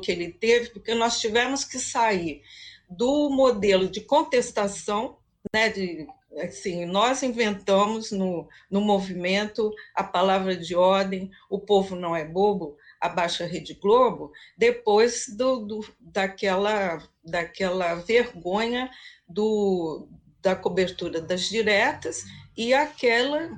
que 0.01 0.11
ele 0.11 0.33
teve, 0.33 0.71
porque 0.71 0.95
nós 0.95 1.21
tivemos 1.21 1.63
que 1.63 1.79
sair 1.79 2.41
do 2.89 3.29
modelo 3.29 3.87
de 3.87 4.01
contestação, 4.01 5.19
né, 5.53 5.69
de, 5.69 6.07
assim, 6.39 6.87
nós 6.87 7.23
inventamos 7.23 8.11
no, 8.11 8.49
no 8.71 8.81
movimento 8.81 9.71
a 9.95 10.03
palavra 10.03 10.57
de 10.57 10.75
ordem, 10.75 11.31
o 11.51 11.59
povo 11.59 11.95
não 11.95 12.17
é 12.17 12.25
bobo, 12.25 12.79
a 13.05 13.09
Baixa 13.11 13.45
Rede 13.45 13.75
Globo, 13.75 14.33
depois 14.57 15.27
do, 15.37 15.61
do, 15.67 15.87
daquela, 16.01 17.07
daquela 17.23 17.97
vergonha 17.97 18.91
do, 19.29 20.09
da 20.41 20.57
cobertura 20.57 21.21
das 21.21 21.43
diretas 21.43 22.25
e 22.57 22.73
aquela 22.73 23.51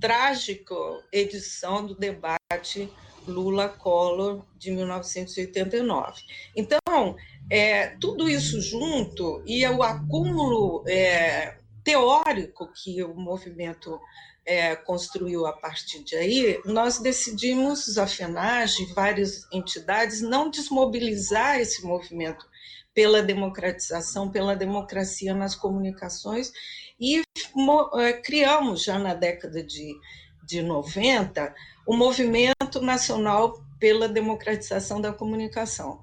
trágica 0.00 0.76
edição 1.12 1.84
do 1.84 1.96
debate 1.96 2.88
Lula-Collor 3.26 4.46
de 4.56 4.70
1989. 4.70 6.22
Então, 6.54 7.16
é, 7.50 7.88
tudo 8.00 8.28
isso 8.28 8.60
junto 8.60 9.42
e 9.44 9.66
o 9.66 9.82
acúmulo 9.82 10.84
é, 10.86 11.58
teórico 11.82 12.70
que 12.72 13.02
o 13.02 13.12
movimento 13.12 14.00
é, 14.48 14.74
construiu 14.74 15.44
a 15.44 15.52
partir 15.52 16.02
de 16.02 16.16
aí, 16.16 16.58
nós 16.64 16.98
decidimos, 16.98 17.98
a 17.98 18.06
FENAGE 18.06 18.94
várias 18.94 19.46
entidades, 19.52 20.22
não 20.22 20.48
desmobilizar 20.48 21.60
esse 21.60 21.84
movimento 21.84 22.48
pela 22.94 23.22
democratização, 23.22 24.30
pela 24.30 24.56
democracia 24.56 25.34
nas 25.34 25.54
comunicações, 25.54 26.50
e 26.98 27.22
é, 27.98 28.12
criamos, 28.14 28.82
já 28.82 28.98
na 28.98 29.12
década 29.12 29.62
de, 29.62 29.94
de 30.42 30.62
90, 30.62 31.54
o 31.86 31.94
Movimento 31.94 32.80
Nacional 32.80 33.62
pela 33.78 34.08
Democratização 34.08 34.98
da 34.98 35.12
Comunicação, 35.12 36.00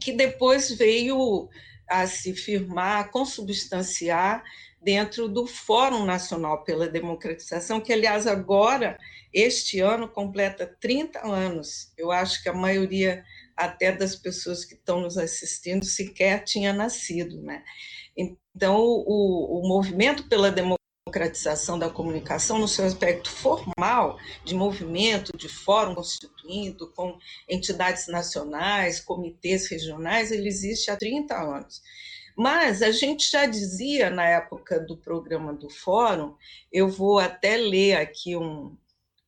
que 0.00 0.10
depois 0.10 0.70
veio 0.70 1.50
a 1.86 2.06
se 2.06 2.32
firmar, 2.34 3.00
a 3.00 3.08
consubstanciar 3.08 4.42
dentro 4.80 5.28
do 5.28 5.46
Fórum 5.46 6.04
Nacional 6.04 6.64
pela 6.64 6.88
Democratização, 6.88 7.80
que, 7.80 7.92
aliás, 7.92 8.26
agora, 8.26 8.98
este 9.32 9.80
ano, 9.80 10.08
completa 10.08 10.76
30 10.80 11.26
anos. 11.26 11.92
Eu 11.96 12.10
acho 12.10 12.42
que 12.42 12.48
a 12.48 12.54
maioria 12.54 13.24
até 13.56 13.90
das 13.90 14.14
pessoas 14.14 14.64
que 14.64 14.74
estão 14.74 15.00
nos 15.00 15.18
assistindo 15.18 15.84
sequer 15.84 16.44
tinha 16.44 16.72
nascido. 16.72 17.42
Né? 17.42 17.62
Então, 18.16 18.76
o, 18.78 19.60
o 19.60 19.68
movimento 19.68 20.28
pela 20.28 20.50
democratização 20.50 21.78
da 21.78 21.90
comunicação, 21.90 22.58
no 22.58 22.68
seu 22.68 22.84
aspecto 22.84 23.30
formal, 23.30 24.18
de 24.44 24.54
movimento, 24.54 25.36
de 25.36 25.48
fórum 25.48 25.94
constituído, 25.94 26.92
com 26.92 27.18
entidades 27.48 28.06
nacionais, 28.06 29.00
comitês 29.00 29.68
regionais, 29.68 30.30
ele 30.30 30.48
existe 30.48 30.90
há 30.90 30.96
30 30.96 31.34
anos. 31.34 31.82
Mas 32.38 32.82
a 32.82 32.92
gente 32.92 33.28
já 33.28 33.46
dizia 33.46 34.10
na 34.10 34.22
época 34.22 34.78
do 34.78 34.96
programa 34.96 35.52
do 35.52 35.68
Fórum, 35.68 36.36
eu 36.72 36.88
vou 36.88 37.18
até 37.18 37.56
ler 37.56 37.96
aqui 37.96 38.36
um, 38.36 38.76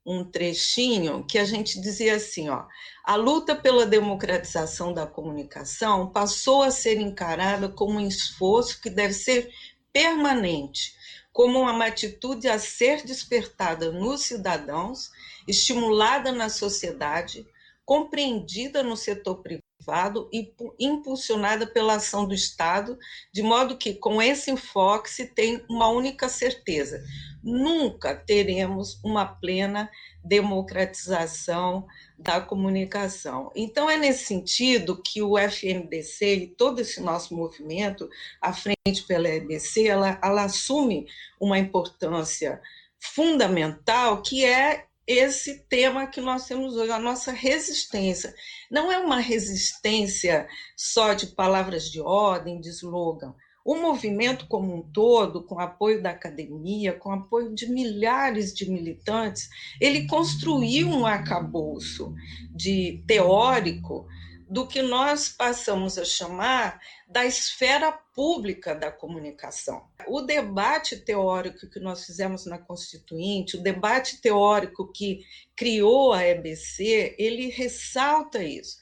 um 0.07 0.25
trechinho 0.25 1.25
que 1.25 1.37
a 1.37 1.45
gente 1.45 1.81
dizia 1.81 2.15
assim, 2.15 2.49
ó, 2.51 2.67
a 3.05 3.17
luta 3.17 3.57
pela 3.57 3.85
democratização 3.85 4.95
da 4.95 5.09
comunicação 5.09 6.09
passou 6.13 6.63
a 6.63 6.71
ser 6.71 7.01
encarada 7.01 7.69
como 7.69 7.99
um 7.99 8.07
esforço 8.07 8.81
que 8.81 8.89
deve 8.89 9.13
ser 9.13 9.51
permanente, 9.93 10.95
como 11.33 11.59
uma 11.63 11.87
atitude 11.87 12.47
a 12.47 12.61
ser 12.61 13.05
despertada 13.05 13.91
nos 13.91 14.21
cidadãos, 14.21 15.11
estimulada 15.49 16.31
na 16.31 16.49
sociedade, 16.49 17.45
compreendida 17.85 18.85
no 18.85 18.97
setor 18.97 19.43
privado 19.43 19.70
privado 19.81 20.29
e 20.33 20.53
impulsionada 20.79 21.67
pela 21.67 21.95
ação 21.95 22.27
do 22.27 22.35
Estado, 22.35 22.99
de 23.33 23.43
modo 23.43 23.79
que, 23.79 23.95
com 23.95 24.21
esse 24.21 24.51
enfoque, 24.51 25.11
se 25.11 25.27
tem 25.27 25.65
uma 25.69 25.89
única 25.89 26.29
certeza: 26.29 27.03
nunca 27.43 28.15
teremos 28.15 29.01
uma 29.03 29.25
plena 29.25 29.91
democratização 30.23 31.87
da 32.19 32.41
comunicação. 32.41 33.51
Então, 33.57 33.89
é 33.89 33.97
nesse 33.97 34.27
sentido 34.27 35.01
que 35.03 35.23
o 35.23 35.39
FNDC 35.39 36.35
e 36.35 36.47
todo 36.49 36.81
esse 36.81 37.01
nosso 37.01 37.35
movimento, 37.35 38.09
a 38.41 38.53
Frente 38.53 39.03
pela 39.09 39.29
EBC, 39.29 39.89
ela, 39.89 40.21
ela 40.23 40.45
assume 40.45 41.07
uma 41.41 41.59
importância 41.59 42.61
fundamental 42.99 44.21
que 44.21 44.45
é 44.45 44.85
esse 45.07 45.65
tema 45.69 46.07
que 46.07 46.21
nós 46.21 46.47
temos 46.47 46.77
hoje, 46.77 46.93
a 46.93 46.99
nossa 46.99 47.33
resistência. 47.33 48.35
Não 48.71 48.91
é 48.91 48.99
uma 48.99 49.19
resistência 49.19 50.47
só 50.77 51.15
de 51.15 51.29
palavras 51.29 51.91
de 51.91 52.01
ordem, 52.01 52.61
de 52.61 52.69
slogan. 52.69 53.35
O 53.65 53.77
movimento 53.77 54.47
como 54.49 54.75
um 54.75 54.83
todo, 54.83 55.45
com 55.45 55.61
apoio 55.61 56.03
da 56.03 56.11
academia, 56.11 56.93
com 56.93 57.13
apoio 57.13 57.55
de 57.55 57.71
milhares 57.71 58.55
de 58.55 58.71
militantes, 58.71 59.49
ele 59.81 60.07
construiu 60.07 60.89
um 60.89 61.05
arcabouço 61.05 62.15
de 62.55 63.05
teórico 63.07 64.07
do 64.51 64.67
que 64.67 64.83
nós 64.83 65.29
passamos 65.29 65.97
a 65.97 66.05
chamar 66.05 66.81
da 67.07 67.25
esfera 67.25 67.93
pública 67.93 68.75
da 68.75 68.91
comunicação. 68.91 69.89
O 70.09 70.23
debate 70.23 70.97
teórico 70.97 71.71
que 71.71 71.79
nós 71.79 72.05
fizemos 72.05 72.47
na 72.47 72.59
Constituinte, 72.59 73.57
o 73.57 73.63
debate 73.63 74.21
teórico 74.21 74.91
que 74.91 75.25
criou 75.55 76.13
a 76.13 76.27
EBC, 76.27 77.15
ele 77.17 77.49
ressalta 77.49 78.43
isso. 78.43 78.77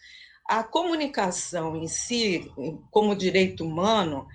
A 0.48 0.64
comunicação 0.64 1.76
em 1.76 1.86
si, 1.86 2.50
como 2.90 3.14
direito 3.14 3.62
humano, 3.62 4.26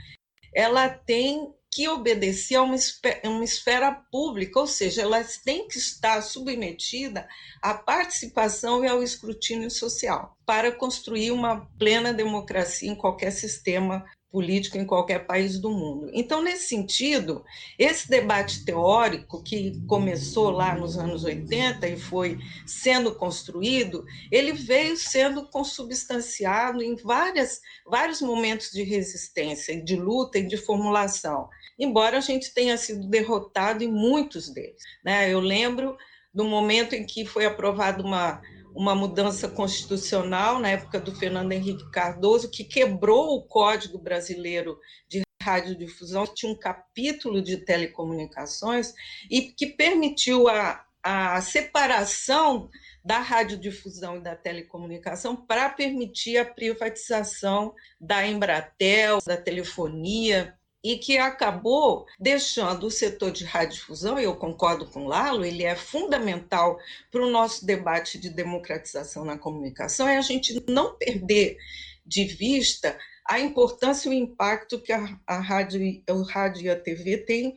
ela 0.53 0.87
tem 0.87 1.51
que 1.73 1.87
obedecer 1.87 2.55
a 2.55 2.61
uma 2.61 2.75
esfera, 2.75 3.21
uma 3.27 3.43
esfera 3.43 3.91
pública, 3.91 4.59
ou 4.59 4.67
seja, 4.67 5.01
ela 5.01 5.23
tem 5.43 5.67
que 5.67 5.77
estar 5.77 6.21
submetida 6.21 7.27
à 7.61 7.73
participação 7.73 8.85
e 8.85 8.87
ao 8.87 9.01
escrutínio 9.01 9.71
social 9.71 10.37
para 10.45 10.71
construir 10.71 11.31
uma 11.31 11.65
plena 11.79 12.13
democracia 12.13 12.91
em 12.91 12.95
qualquer 12.95 13.31
sistema 13.31 14.05
político 14.33 14.79
em 14.79 14.85
qualquer 14.85 15.27
país 15.27 15.59
do 15.59 15.69
mundo. 15.69 16.09
Então, 16.11 16.41
nesse 16.41 16.67
sentido, 16.67 17.45
esse 17.77 18.09
debate 18.09 18.65
teórico 18.65 19.43
que 19.43 19.79
começou 19.85 20.49
lá 20.49 20.75
nos 20.75 20.97
anos 20.97 21.23
80 21.23 21.87
e 21.87 21.95
foi 21.95 22.39
sendo 22.65 23.13
construído, 23.13 24.03
ele 24.31 24.51
veio 24.51 24.97
sendo 24.97 25.47
consubstanciado 25.47 26.81
em 26.81 26.95
várias, 26.95 27.61
vários 27.85 28.21
momentos 28.21 28.71
de 28.71 28.81
resistência, 28.81 29.79
de 29.79 29.95
luta 29.95 30.39
e 30.39 30.47
de 30.47 30.57
formulação 30.57 31.47
embora 31.77 32.19
a 32.19 32.21
gente 32.21 32.53
tenha 32.53 32.77
sido 32.77 33.07
derrotado 33.07 33.83
em 33.83 33.91
muitos 33.91 34.47
deles. 34.47 34.81
Né? 35.03 35.33
Eu 35.33 35.39
lembro 35.39 35.97
do 36.33 36.45
momento 36.45 36.93
em 36.93 37.05
que 37.05 37.25
foi 37.25 37.45
aprovada 37.45 38.01
uma, 38.01 38.41
uma 38.75 38.95
mudança 38.95 39.47
constitucional, 39.47 40.59
na 40.59 40.69
época 40.69 40.99
do 40.99 41.15
Fernando 41.15 41.51
Henrique 41.51 41.89
Cardoso, 41.91 42.49
que 42.49 42.63
quebrou 42.63 43.35
o 43.35 43.43
Código 43.43 43.97
Brasileiro 43.97 44.79
de 45.07 45.23
radiodifusão 45.43 46.25
tinha 46.25 46.51
um 46.51 46.57
capítulo 46.57 47.41
de 47.41 47.57
telecomunicações 47.57 48.93
e 49.29 49.41
que 49.41 49.67
permitiu 49.67 50.47
a, 50.47 50.85
a 51.03 51.41
separação 51.41 52.69
da 53.03 53.19
radiodifusão 53.19 54.17
e 54.17 54.21
da 54.21 54.35
telecomunicação 54.35 55.35
para 55.35 55.69
permitir 55.69 56.37
a 56.37 56.45
privatização 56.45 57.75
da 57.99 58.25
Embratel, 58.25 59.19
da 59.25 59.35
telefonia, 59.35 60.57
e 60.83 60.97
que 60.97 61.17
acabou 61.17 62.05
deixando 62.19 62.87
o 62.87 62.91
setor 62.91 63.31
de 63.31 63.45
radiodifusão, 63.45 64.19
e 64.19 64.23
eu 64.25 64.35
concordo 64.35 64.85
com 64.85 65.05
o 65.05 65.07
Lalo, 65.07 65.45
ele 65.45 65.63
é 65.63 65.75
fundamental 65.75 66.77
para 67.09 67.25
o 67.25 67.29
nosso 67.29 67.65
debate 67.65 68.19
de 68.19 68.29
democratização 68.29 69.23
na 69.23 69.37
comunicação, 69.37 70.07
é 70.07 70.17
a 70.17 70.21
gente 70.21 70.61
não 70.67 70.95
perder 70.95 71.57
de 72.05 72.25
vista 72.25 72.97
a 73.25 73.39
importância 73.39 74.09
e 74.09 74.11
o 74.11 74.13
impacto 74.13 74.81
que 74.81 74.91
a, 74.91 75.17
a 75.25 75.39
rádio, 75.39 76.03
o 76.09 76.23
rádio 76.23 76.63
e 76.63 76.69
a 76.69 76.79
TV 76.79 77.17
têm 77.19 77.55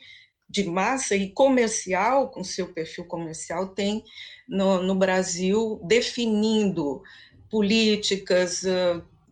de 0.49 0.63
massa 0.63 1.17
e 1.17 1.31
comercial, 1.31 2.31
com 2.31 2.45
seu 2.45 2.73
perfil 2.73 3.05
comercial, 3.07 3.69
tem 3.69 4.05
no, 4.49 4.81
no 4.81 4.95
Brasil, 4.95 5.81
definindo 5.85 7.03
políticas, 7.51 8.65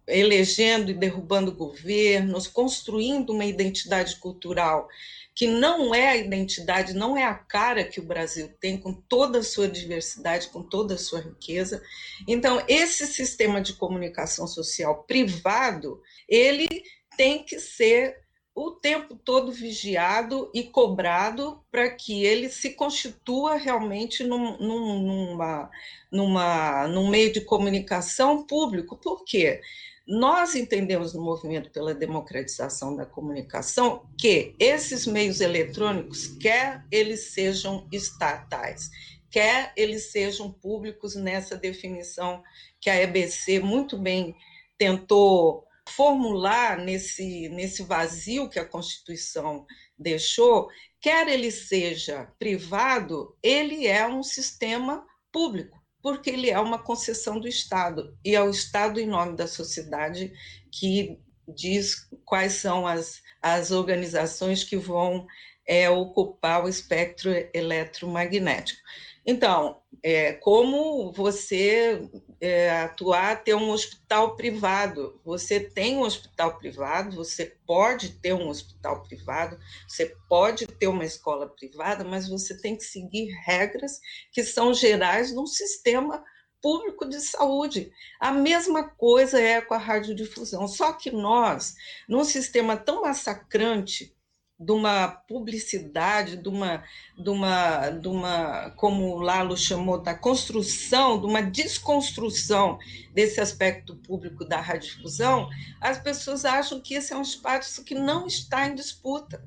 elegendo 0.07 0.91
e 0.91 0.95
derrubando 0.95 1.53
governos, 1.53 2.47
construindo 2.47 3.31
uma 3.31 3.45
identidade 3.45 4.17
cultural 4.17 4.89
que 5.35 5.49
não 5.49 5.93
é 5.93 6.11
a 6.11 6.17
identidade, 6.17 6.95
não 6.95 7.17
é 7.17 7.25
a 7.25 7.35
cara 7.35 7.83
que 7.83 7.99
o 7.99 8.05
Brasil 8.05 8.49
tem, 8.61 8.79
com 8.79 8.93
toda 8.93 9.41
a 9.41 9.43
sua 9.43 9.67
diversidade, 9.67 10.49
com 10.49 10.63
toda 10.63 10.95
a 10.95 10.99
sua 10.99 11.21
riqueza. 11.21 11.83
Então, 12.29 12.63
esse 12.69 13.05
sistema 13.07 13.61
de 13.61 13.73
comunicação 13.73 14.47
social 14.47 15.03
privado, 15.03 16.01
ele 16.29 16.69
tem 17.17 17.43
que 17.43 17.59
ser 17.59 18.23
o 18.55 18.71
tempo 18.71 19.17
todo 19.17 19.51
vigiado 19.51 20.49
e 20.55 20.63
cobrado 20.63 21.61
para 21.73 21.91
que 21.91 22.25
ele 22.25 22.49
se 22.49 22.71
constitua 22.71 23.57
realmente 23.57 24.23
num, 24.23 24.57
num, 24.59 25.03
numa, 25.03 25.71
numa, 26.13 26.87
num 26.87 27.09
meio 27.09 27.33
de 27.33 27.41
comunicação 27.41 28.47
público. 28.47 28.97
Por 28.97 29.25
quê? 29.25 29.61
Nós 30.07 30.55
entendemos 30.55 31.15
no 31.15 31.23
movimento 31.23 31.71
pela 31.71 31.95
democratização 31.95 32.95
da 32.95 33.07
comunicação 33.07 34.07
que 34.19 34.55
esses 34.59 35.07
meios 35.07 35.41
eletrônicos, 35.41 36.27
quer 36.27 36.85
eles 36.91 37.33
sejam 37.33 37.89
estatais, 37.91 38.91
quer 39.31 39.73
eles 39.75 40.13
sejam 40.13 40.53
públicos 40.53 41.15
nessa 41.15 41.57
definição 41.57 42.43
que 42.79 42.91
a 42.91 43.01
EBC 43.01 43.61
muito 43.61 43.99
bem 43.99 44.37
tentou 44.77 45.67
formular 45.89 46.77
nesse, 46.77 47.49
nesse 47.49 47.83
vazio 47.83 48.51
que 48.51 48.59
a 48.59 48.69
Constituição 48.69 49.65
deixou, 49.99 50.69
quer 51.01 51.29
ele 51.29 51.51
seja 51.51 52.31
privado, 52.39 53.35
ele 53.43 53.87
é 53.87 54.07
um 54.07 54.23
sistema 54.23 55.07
público 55.33 55.84
porque 56.05 56.29
ele 56.29 56.51
é 56.51 56.61
uma 56.61 56.79
concessão 56.79 57.41
do 57.41 57.49
Estado, 57.49 58.15
e 58.23 58.37
é 58.37 58.43
o 58.43 58.51
Estado, 58.51 59.01
em 59.01 59.07
nome 59.07 59.39
da 59.39 59.47
sociedade, 59.47 60.31
que 60.71 61.19
diz 61.49 62.07
quais 62.27 62.53
são 62.53 62.87
as, 62.87 63.23
as 63.41 63.71
organizações 63.71 64.63
que 64.63 64.77
vão 64.77 65.27
é, 65.67 65.89
ocupar 65.89 66.63
o 66.63 66.69
espectro 66.69 67.31
eletromagnético. 67.55 68.79
Então, 69.25 69.81
é, 70.07 70.35
como 70.35 71.11
você 71.13 72.07
é, 72.39 72.83
atuar, 72.83 73.43
ter 73.43 73.55
um 73.55 73.71
hospital 73.71 74.37
privado. 74.37 75.19
Você 75.25 75.59
tem 75.59 75.97
um 75.97 76.03
hospital 76.03 76.59
privado, 76.59 77.17
você 77.17 77.57
pode 77.67 78.11
ter 78.21 78.35
um 78.35 78.51
hospital 78.51 79.03
privado, 79.03 79.59
você 79.89 80.15
pode 80.29 80.67
ter 80.67 80.89
uma 80.89 81.07
escola 81.07 81.49
privada, 81.49 82.05
mas 82.05 82.29
você 82.29 82.61
tem 82.61 82.77
que 82.77 82.85
seguir 82.85 83.33
regras 83.47 83.99
que 84.31 84.45
são 84.45 84.75
gerais 84.75 85.35
num 85.35 85.47
sistema 85.47 86.23
público 86.61 87.09
de 87.09 87.21
saúde. 87.23 87.91
A 88.21 88.31
mesma 88.31 88.87
coisa 88.87 89.41
é 89.41 89.63
com 89.63 89.73
a 89.73 89.79
radiodifusão, 89.79 90.69
só 90.69 90.93
que 90.93 91.11
nós, 91.11 91.75
num 92.07 92.25
sistema 92.25 92.77
tão 92.77 93.01
massacrante 93.01 94.14
de 94.59 94.71
uma 94.73 95.09
publicidade, 95.09 96.37
de 96.37 96.49
uma, 96.49 96.85
de 97.19 97.29
uma, 97.29 97.91
de 97.91 98.09
uma, 98.09 98.71
como 98.71 99.15
o 99.15 99.21
Lalo 99.21 99.57
chamou, 99.57 100.01
da 100.01 100.15
construção, 100.15 101.21
de 101.21 101.27
uma 101.27 101.43
desconstrução 101.43 102.79
desse 103.13 103.41
aspecto 103.41 103.97
público 103.97 104.45
da 104.45 104.61
radiodifusão, 104.61 105.49
as 105.81 105.99
pessoas 105.99 106.45
acham 106.45 106.81
que 106.81 106.95
esse 106.95 107.13
é 107.13 107.17
um 107.17 107.23
espaço 107.23 107.85
que 107.85 107.95
não 107.95 108.27
está 108.27 108.69
em 108.69 108.75
disputa. 108.75 109.47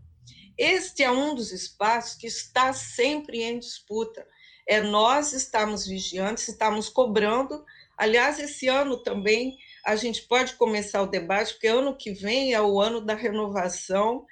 Este 0.57 1.03
é 1.03 1.11
um 1.11 1.35
dos 1.35 1.51
espaços 1.51 2.15
que 2.15 2.27
está 2.27 2.73
sempre 2.73 3.43
em 3.43 3.59
disputa. 3.59 4.27
É 4.67 4.81
nós 4.81 5.31
estamos 5.31 5.85
vigiantes, 5.85 6.49
estamos 6.49 6.89
cobrando. 6.89 7.63
Aliás, 7.97 8.39
esse 8.39 8.67
ano 8.67 8.97
também 8.97 9.57
a 9.85 9.95
gente 9.95 10.23
pode 10.23 10.55
começar 10.55 11.01
o 11.01 11.07
debate, 11.07 11.53
porque 11.53 11.67
ano 11.67 11.95
que 11.95 12.11
vem 12.11 12.53
é 12.53 12.61
o 12.61 12.81
ano 12.81 12.99
da 12.99 13.13
renovação 13.13 14.25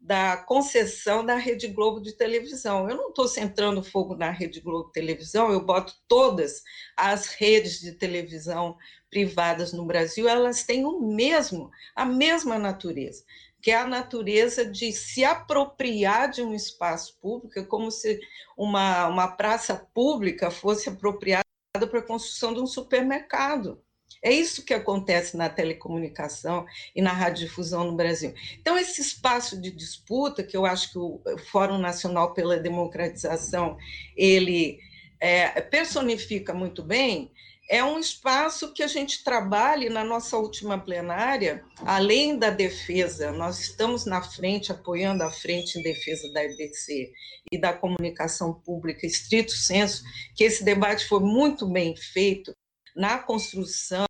da 0.00 0.38
concessão 0.38 1.24
da 1.24 1.36
Rede 1.36 1.68
Globo 1.68 2.00
de 2.00 2.16
televisão. 2.16 2.88
Eu 2.88 2.96
não 2.96 3.08
estou 3.10 3.28
centrando 3.28 3.82
fogo 3.82 4.16
na 4.16 4.30
Rede 4.30 4.60
Globo 4.60 4.86
de 4.86 4.92
televisão, 4.94 5.52
eu 5.52 5.60
boto 5.60 5.92
todas 6.08 6.62
as 6.96 7.26
redes 7.26 7.80
de 7.80 7.92
televisão 7.92 8.78
privadas 9.10 9.72
no 9.72 9.84
Brasil, 9.84 10.28
elas 10.28 10.62
têm 10.62 10.86
o 10.86 11.00
mesmo, 11.00 11.70
a 11.94 12.06
mesma 12.06 12.58
natureza, 12.58 13.24
que 13.60 13.70
é 13.70 13.76
a 13.76 13.86
natureza 13.86 14.64
de 14.64 14.92
se 14.92 15.24
apropriar 15.24 16.30
de 16.30 16.42
um 16.42 16.54
espaço 16.54 17.18
público, 17.20 17.58
é 17.58 17.64
como 17.64 17.90
se 17.90 18.20
uma, 18.56 19.06
uma 19.08 19.28
praça 19.28 19.74
pública 19.92 20.50
fosse 20.50 20.88
apropriada 20.88 21.44
para 21.74 21.98
a 21.98 22.06
construção 22.06 22.54
de 22.54 22.60
um 22.60 22.66
supermercado. 22.66 23.82
É 24.22 24.32
isso 24.32 24.64
que 24.64 24.74
acontece 24.74 25.36
na 25.36 25.48
telecomunicação 25.48 26.66
e 26.94 27.00
na 27.00 27.12
radiodifusão 27.12 27.84
no 27.84 27.96
Brasil. 27.96 28.34
Então, 28.60 28.78
esse 28.78 29.00
espaço 29.00 29.60
de 29.60 29.70
disputa, 29.70 30.42
que 30.42 30.56
eu 30.56 30.66
acho 30.66 30.92
que 30.92 30.98
o 30.98 31.20
Fórum 31.50 31.78
Nacional 31.78 32.34
pela 32.34 32.58
Democratização 32.58 33.78
ele 34.16 34.78
é, 35.18 35.60
personifica 35.60 36.52
muito 36.52 36.82
bem, 36.82 37.30
é 37.70 37.84
um 37.84 38.00
espaço 38.00 38.72
que 38.74 38.82
a 38.82 38.88
gente 38.88 39.22
trabalha 39.22 39.88
na 39.88 40.02
nossa 40.02 40.36
última 40.36 40.76
plenária, 40.76 41.64
além 41.86 42.36
da 42.36 42.50
defesa, 42.50 43.30
nós 43.30 43.60
estamos 43.60 44.04
na 44.04 44.20
frente, 44.20 44.72
apoiando 44.72 45.22
a 45.22 45.30
frente 45.30 45.78
em 45.78 45.82
defesa 45.82 46.32
da 46.32 46.42
EBC 46.42 47.12
e 47.52 47.60
da 47.60 47.72
comunicação 47.72 48.52
pública, 48.52 49.06
estrito 49.06 49.52
senso, 49.52 50.02
que 50.34 50.42
esse 50.42 50.64
debate 50.64 51.06
foi 51.06 51.20
muito 51.20 51.64
bem 51.64 51.94
feito, 51.96 52.52
na 53.00 53.18
construção, 53.18 54.06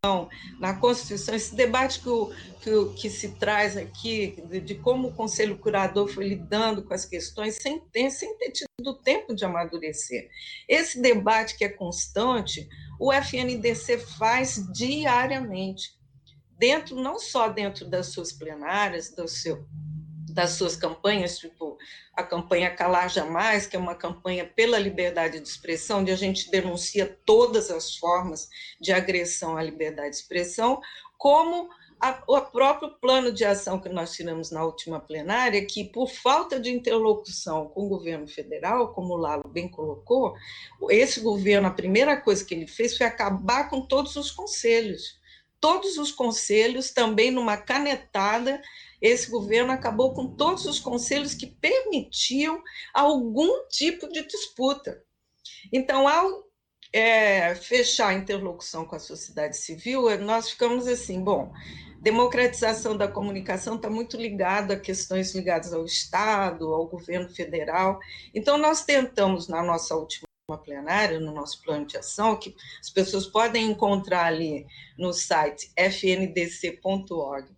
na 0.59 0.75
Constituição, 0.75 1.33
esse 1.37 1.55
debate 1.55 2.01
que, 2.01 2.09
o, 2.09 2.33
que, 2.61 3.01
que 3.03 3.09
se 3.09 3.37
traz 3.37 3.77
aqui, 3.77 4.43
de, 4.49 4.61
de, 4.61 4.75
como 4.75 5.09
o 5.09 5.15
Conselho 5.15 5.57
Curador 5.57 6.09
foi 6.09 6.29
lidando 6.29 6.83
com 6.83 6.93
as 6.93 7.05
questões 7.05 7.55
sem 7.63 7.79
ter, 7.79 8.11
sem 8.11 8.37
ter 8.37 8.51
tido 8.51 8.95
tempo 8.95 9.33
de 9.33 9.45
amadurecer. 9.45 10.29
Esse 10.69 11.01
debate 11.01 11.57
que 11.57 11.65
é 11.65 11.69
constante, 11.69 12.69
o 12.99 13.13
FNDC 13.13 13.99
faz 14.19 14.61
diariamente, 14.73 15.97
dentro 16.59 16.97
não 16.97 17.21
só 17.21 17.49
dentro 17.49 17.89
das 17.89 18.09
suas 18.09 18.33
plenárias, 18.33 19.15
do 19.15 19.29
seu, 19.29 19.65
das 20.33 20.51
suas 20.51 20.77
campanhas, 20.77 21.39
tipo 21.39 21.79
a 22.15 22.23
campanha 22.23 22.75
Calar 22.75 23.09
Jamais, 23.09 23.67
que 23.67 23.77
é 23.77 23.79
uma 23.79 23.95
campanha 23.95 24.45
pela 24.45 24.79
liberdade 24.79 25.41
de 25.41 25.49
expressão, 25.49 26.01
onde 26.01 26.11
a 26.11 26.17
gente 26.17 26.51
denuncia 26.51 27.19
todas 27.25 27.71
as 27.71 27.97
formas 27.97 28.49
de 28.81 28.93
agressão 28.93 29.57
à 29.57 29.63
liberdade 29.63 30.11
de 30.11 30.17
expressão, 30.17 30.81
como 31.17 31.69
a, 32.01 32.23
o 32.27 32.41
próprio 32.41 32.91
plano 32.99 33.31
de 33.31 33.45
ação 33.45 33.79
que 33.79 33.89
nós 33.89 34.13
tiramos 34.13 34.51
na 34.51 34.65
última 34.65 34.99
plenária, 34.99 35.65
que 35.67 35.85
por 35.85 36.09
falta 36.09 36.59
de 36.59 36.71
interlocução 36.71 37.69
com 37.69 37.85
o 37.85 37.89
governo 37.89 38.27
federal, 38.27 38.95
como 38.95 39.15
o 39.15 39.17
Lalo 39.19 39.49
bem 39.49 39.69
colocou, 39.69 40.35
esse 40.89 41.21
governo, 41.21 41.69
a 41.69 41.73
primeira 41.73 42.19
coisa 42.19 42.45
que 42.45 42.55
ele 42.55 42.67
fez 42.67 42.97
foi 42.97 43.07
acabar 43.07 43.69
com 43.69 43.83
todos 43.83 44.17
os 44.17 44.31
conselhos. 44.31 45.21
Todos 45.61 45.99
os 45.99 46.11
conselhos, 46.11 46.91
também 46.91 47.31
numa 47.31 47.59
canetada, 47.59 48.63
esse 49.01 49.31
governo 49.31 49.73
acabou 49.73 50.13
com 50.13 50.35
todos 50.35 50.67
os 50.67 50.79
conselhos 50.79 51.35
que 51.35 51.47
permitiam 51.47 52.63
algum 52.93 53.67
tipo 53.69 54.09
de 54.09 54.27
disputa. 54.27 55.03
Então, 55.73 56.07
ao 56.07 56.45
é, 56.93 57.55
fechar 57.55 58.09
a 58.09 58.15
interlocução 58.15 58.85
com 58.85 58.97
a 58.97 59.01
sociedade 59.01 59.57
civil, 59.57 60.19
nós 60.19 60.51
ficamos 60.51 60.87
assim, 60.87 61.23
bom, 61.23 61.53
democratização 62.01 62.97
da 62.97 63.07
comunicação 63.07 63.77
está 63.77 63.89
muito 63.89 64.17
ligada 64.17 64.75
a 64.75 64.81
questões 64.81 65.35
ligadas 65.35 65.73
ao 65.73 65.85
Estado, 65.85 66.73
ao 66.73 66.87
governo 66.87 67.29
federal. 67.29 68.01
Então, 68.35 68.59
nós 68.59 68.85
tentamos, 68.85 69.49
na 69.49 69.63
nossa 69.63 69.95
última 69.95 70.30
plenária, 70.59 71.21
no 71.21 71.33
nosso 71.33 71.63
plano 71.63 71.87
de 71.87 71.97
ação, 71.97 72.37
que 72.37 72.55
as 72.81 72.91
pessoas 72.91 73.27
podem 73.27 73.71
encontrar 73.71 74.27
ali 74.27 74.67
no 74.99 75.13
site 75.13 75.71
fndc.org.br, 75.77 77.51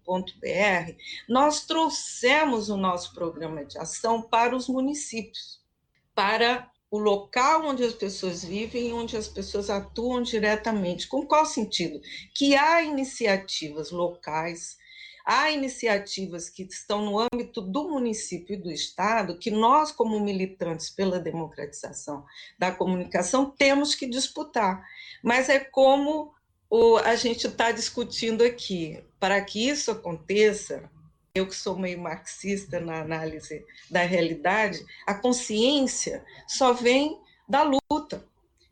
nós 1.29 1.65
trouxemos 1.67 2.69
o 2.69 2.77
nosso 2.77 3.15
programa 3.15 3.65
de 3.65 3.79
ação 3.79 4.23
para 4.23 4.57
os 4.57 4.69
municípios, 4.69 5.61
para 6.15 6.71
o 6.91 6.99
local 6.99 7.65
onde 7.65 7.83
as 7.83 7.95
pessoas 7.95 8.45
vivem 8.45 8.89
e 8.89 8.93
onde 8.93 9.17
as 9.17 9.27
pessoas 9.27 9.71
atuam 9.71 10.23
diretamente. 10.23 11.09
Com 11.09 11.27
qual 11.27 11.47
sentido? 11.47 11.99
Que 12.35 12.55
há 12.55 12.83
iniciativas 12.83 13.91
locais 13.91 14.77
há 15.25 15.51
iniciativas 15.51 16.49
que 16.49 16.63
estão 16.63 17.05
no 17.05 17.19
âmbito 17.19 17.61
do 17.61 17.89
município 17.89 18.55
e 18.55 18.61
do 18.61 18.71
Estado 18.71 19.39
que 19.39 19.51
nós, 19.51 19.93
como 19.93 20.21
militantes 20.21 20.91
pela 20.91 21.19
democratização 21.19 22.25
da 22.59 22.73
comunicação, 22.73 23.51
temos 23.51 23.95
que 23.95 24.07
disputar. 24.07 24.87
Mas 25.23 25.49
é 25.49 25.61
como 25.61 26.35
o, 26.69 26.97
a 26.97 27.15
gente 27.17 27.47
está 27.47 27.71
discutindo 27.71 28.43
aqui. 28.43 29.03
Para 29.21 29.41
que 29.41 29.69
isso 29.69 29.91
aconteça, 29.91 30.91
eu 31.35 31.47
que 31.47 31.55
sou 31.55 31.79
meio 31.79 32.01
marxista 32.01 32.81
na 32.81 33.01
análise 33.01 33.65
da 33.91 34.03
realidade, 34.03 34.85
a 35.07 35.15
consciência 35.15 36.25
só 36.49 36.73
vem 36.73 37.21
da 37.49 37.63
luta. 37.63 38.27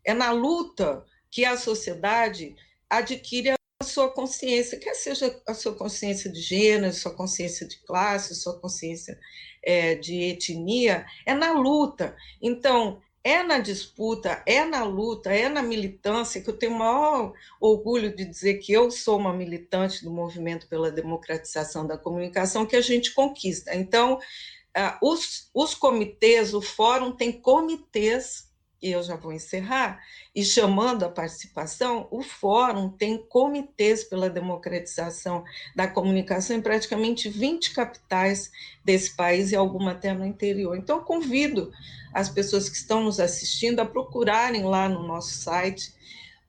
É 0.05 0.15
na 0.15 0.31
luta 0.31 1.05
que 1.31 1.45
a 1.45 1.57
sociedade 1.57 2.57
adquire 2.89 3.51
a 3.51 3.60
sua 3.91 4.09
consciência, 4.09 4.79
quer 4.79 4.95
seja 4.95 5.41
a 5.47 5.55
sua 5.55 5.75
consciência 5.75 6.31
de 6.31 6.41
gênero, 6.41 6.93
sua 6.93 7.15
consciência 7.15 7.67
de 7.67 7.79
classe, 7.79 8.35
sua 8.35 8.59
consciência 8.59 9.19
é, 9.63 9.95
de 9.95 10.15
etnia, 10.23 11.05
é 11.27 11.35
na 11.35 11.53
luta. 11.53 12.17
Então, 12.41 13.01
é 13.23 13.43
na 13.43 13.59
disputa, 13.59 14.43
é 14.47 14.65
na 14.65 14.83
luta, 14.83 15.31
é 15.31 15.49
na 15.49 15.63
militância 15.63 16.41
que 16.41 16.49
eu 16.49 16.57
tenho 16.57 16.73
o 16.73 16.79
maior 16.79 17.33
orgulho 17.61 18.15
de 18.15 18.25
dizer 18.25 18.55
que 18.55 18.73
eu 18.73 18.91
sou 18.91 19.19
uma 19.19 19.33
militante 19.33 20.03
do 20.03 20.11
movimento 20.11 20.67
pela 20.69 20.91
democratização 20.91 21.87
da 21.87 21.99
comunicação 21.99 22.65
que 22.65 22.77
a 22.77 22.81
gente 22.81 23.13
conquista. 23.13 23.75
Então, 23.75 24.15
uh, 24.15 25.07
os, 25.07 25.51
os 25.55 25.75
comitês, 25.75 26.55
o 26.55 26.63
fórum 26.63 27.13
tem 27.13 27.33
comitês 27.33 28.50
e 28.83 28.91
eu 28.91 29.03
já 29.03 29.17
vou 29.17 29.33
encerrar, 29.33 30.01
e 30.35 30.45
chamando 30.45 31.05
a 31.05 31.09
participação, 31.09 32.09
o 32.11 32.23
Fórum 32.23 32.89
tem 32.89 33.19
comitês 33.19 34.05
pela 34.05 34.31
democratização 34.31 35.45
da 35.77 35.87
comunicação 35.87 36.57
em 36.57 36.63
praticamente 36.63 37.29
20 37.29 37.73
capitais 37.73 38.51
desse 38.85 39.15
país 39.15 39.53
e 39.53 39.57
alguma 39.57 39.93
até 39.93 40.13
no 40.13 40.25
interior. 40.25 40.77
Então, 40.77 41.05
convido 41.05 41.71
as 42.13 42.29
pessoas 42.29 42.69
que 42.69 42.77
estão 42.77 43.05
nos 43.05 43.21
assistindo 43.21 43.81
a 43.81 43.87
procurarem 43.87 44.65
lá 44.65 44.89
no 44.89 45.07
nosso 45.07 45.35
site 45.35 45.93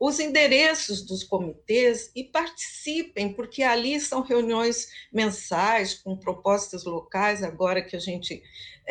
os 0.02 0.20
endereços 0.20 1.04
dos 1.04 1.24
comitês 1.24 2.10
e 2.16 2.24
participem, 2.24 3.32
porque 3.32 3.62
ali 3.62 4.00
são 4.00 4.24
reuniões 4.24 4.90
mensais 5.14 5.94
com 5.94 6.18
propostas 6.18 6.86
locais, 6.86 7.44
agora 7.44 7.84
que 7.84 7.96
a 7.96 8.00
gente 8.00 8.42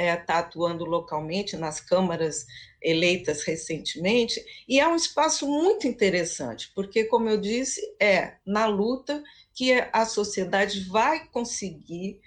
está 0.00 0.12
é, 0.12 0.16
tá 0.16 0.38
atuando 0.38 0.84
localmente 0.84 1.56
nas 1.56 1.80
câmaras 1.80 2.46
eleitas 2.82 3.42
recentemente, 3.42 4.42
e 4.66 4.80
é 4.80 4.88
um 4.88 4.96
espaço 4.96 5.46
muito 5.46 5.86
interessante, 5.86 6.72
porque, 6.74 7.04
como 7.04 7.28
eu 7.28 7.38
disse, 7.38 7.80
é 8.00 8.36
na 8.46 8.66
luta 8.66 9.22
que 9.54 9.72
a 9.92 10.06
sociedade 10.06 10.88
vai 10.88 11.26
conseguir 11.26 12.18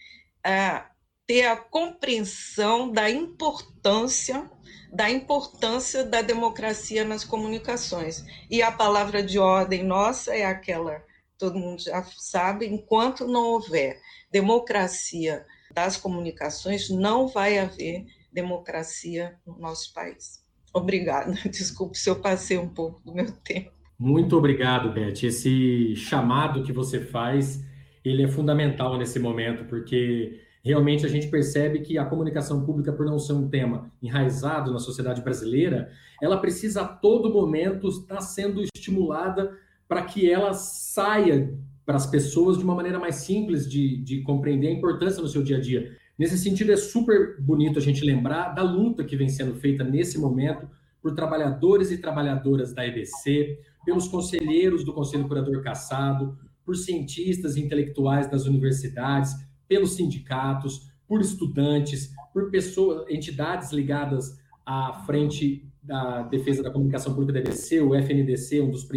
é, 0.46 0.84
ter 1.26 1.48
a 1.48 1.56
compreensão 1.56 2.92
da 2.92 3.10
importância 3.10 4.50
da 4.94 5.10
importância 5.10 6.04
da 6.04 6.22
democracia 6.22 7.04
nas 7.04 7.24
comunicações. 7.24 8.24
E 8.48 8.62
a 8.62 8.72
palavra 8.72 9.24
de 9.24 9.40
ordem 9.40 9.84
nossa 9.84 10.36
é 10.36 10.46
aquela, 10.46 11.04
todo 11.36 11.58
mundo 11.58 11.82
já 11.82 12.04
sabe, 12.16 12.68
enquanto 12.68 13.28
não 13.28 13.54
houver 13.54 14.00
democracia 14.32 15.44
das 15.74 15.98
comunicações, 15.98 16.90
não 16.90 17.28
vai 17.28 17.58
haver 17.58 18.06
democracia 18.32 19.36
no 19.46 19.58
nosso 19.58 19.94
país. 19.94 20.44
Obrigada. 20.74 21.34
Desculpe 21.50 21.98
se 21.98 22.10
eu 22.10 22.16
passei 22.20 22.58
um 22.58 22.70
pouco 22.70 23.02
do 23.04 23.14
meu 23.14 23.32
tempo. 23.32 23.72
Muito 23.98 24.36
obrigado, 24.36 24.92
Beth. 24.92 25.24
Esse 25.24 25.96
chamado 25.96 26.64
que 26.64 26.74
você 26.74 27.00
faz, 27.00 27.64
ele 28.04 28.24
é 28.24 28.28
fundamental 28.28 28.98
nesse 28.98 29.20
momento, 29.20 29.66
porque 29.66 30.42
realmente 30.64 31.06
a 31.06 31.10
gente 31.10 31.28
percebe 31.28 31.80
que 31.80 31.98
a 31.98 32.06
comunicação 32.06 32.66
pública, 32.66 32.92
por 32.92 33.06
não 33.06 33.20
ser 33.20 33.34
um 33.34 33.48
tema 33.50 33.92
enraizado 34.02 34.72
na 34.72 34.80
sociedade 34.80 35.22
brasileira, 35.22 35.92
ela 36.22 36.38
precisa 36.38 36.82
a 36.82 36.88
todo 36.88 37.32
momento 37.32 37.88
estar 37.88 38.22
sendo 38.22 38.62
estimulada 38.62 39.58
para 39.88 40.04
que 40.04 40.30
ela 40.30 40.54
saia 40.54 41.54
para 41.86 41.96
as 41.96 42.06
pessoas 42.06 42.58
de 42.58 42.64
uma 42.64 42.76
maneira 42.76 43.00
mais 43.00 43.16
simples 43.16 43.70
de, 43.70 43.98
de 43.98 44.22
compreender 44.22 44.68
a 44.68 44.72
importância 44.72 45.22
no 45.22 45.28
seu 45.28 45.44
dia 45.44 45.58
a 45.58 45.62
dia. 45.62 45.98
Nesse 46.18 46.38
sentido, 46.38 46.72
é 46.72 46.78
super 46.78 47.42
bonito 47.42 47.80
a 47.80 47.82
gente 47.82 48.06
lembrar 48.06 48.50
da 48.50 48.62
luta 48.62 49.04
que 49.04 49.16
vem 49.16 49.30
sendo 49.30 49.56
feita 49.56 49.84
nesse 49.84 50.18
momento 50.18 50.70
por 51.02 51.14
trabalhadores 51.14 51.92
e 51.92 51.98
trabalhadoras 51.98 52.74
da 52.74 52.86
EBC, 52.88 53.60
pelos 53.84 54.08
conselheiros 54.08 54.86
do 54.86 54.94
Conselho 54.94 55.28
Curador 55.28 55.62
Caçado, 55.62 56.38
por 56.64 56.78
cientistas 56.78 57.58
e 57.58 57.62
intelectuais 57.62 58.30
das 58.30 58.46
universidades, 58.46 59.34
pelos 59.68 59.96
sindicatos, 59.96 60.88
por 61.08 61.20
estudantes, 61.20 62.14
por 62.32 62.50
pessoas, 62.50 63.06
entidades 63.10 63.72
ligadas 63.72 64.38
à 64.66 65.04
frente 65.06 65.68
da 65.82 66.22
defesa 66.24 66.64
da 66.64 66.72
comunicação 66.72 67.14
pública 67.14 67.34
da 67.34 67.40
EBC, 67.40 67.82
o 67.82 67.94
FNDC, 67.94 68.62
um 68.62 68.72
dos 68.72 68.88